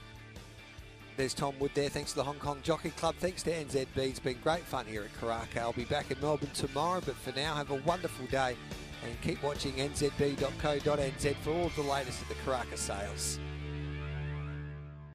There's 1.18 1.34
Tom 1.34 1.56
Wood 1.58 1.72
there. 1.74 1.90
Thanks 1.90 2.12
to 2.12 2.18
the 2.18 2.24
Hong 2.24 2.38
Kong 2.38 2.60
Jockey 2.62 2.92
Club. 2.92 3.16
Thanks 3.16 3.42
to 3.42 3.52
NZB. 3.52 3.98
It's 3.98 4.20
been 4.20 4.38
great 4.44 4.62
fun 4.62 4.86
here 4.86 5.02
at 5.02 5.20
Karaka. 5.20 5.58
I'll 5.58 5.74
be 5.74 5.86
back 5.86 6.12
in 6.12 6.22
Melbourne 6.22 6.52
tomorrow, 6.54 7.02
but 7.04 7.16
for 7.16 7.32
now, 7.32 7.56
have 7.56 7.72
a 7.72 7.82
wonderful 7.88 8.28
day 8.28 8.56
And 9.04 9.20
keep 9.22 9.42
watching 9.42 9.74
nzb.co.nz 9.74 11.36
for 11.38 11.50
all 11.50 11.66
of 11.66 11.76
the 11.76 11.82
latest 11.82 12.22
of 12.22 12.28
the 12.28 12.36
Karaka 12.36 12.78
sales. 12.78 13.40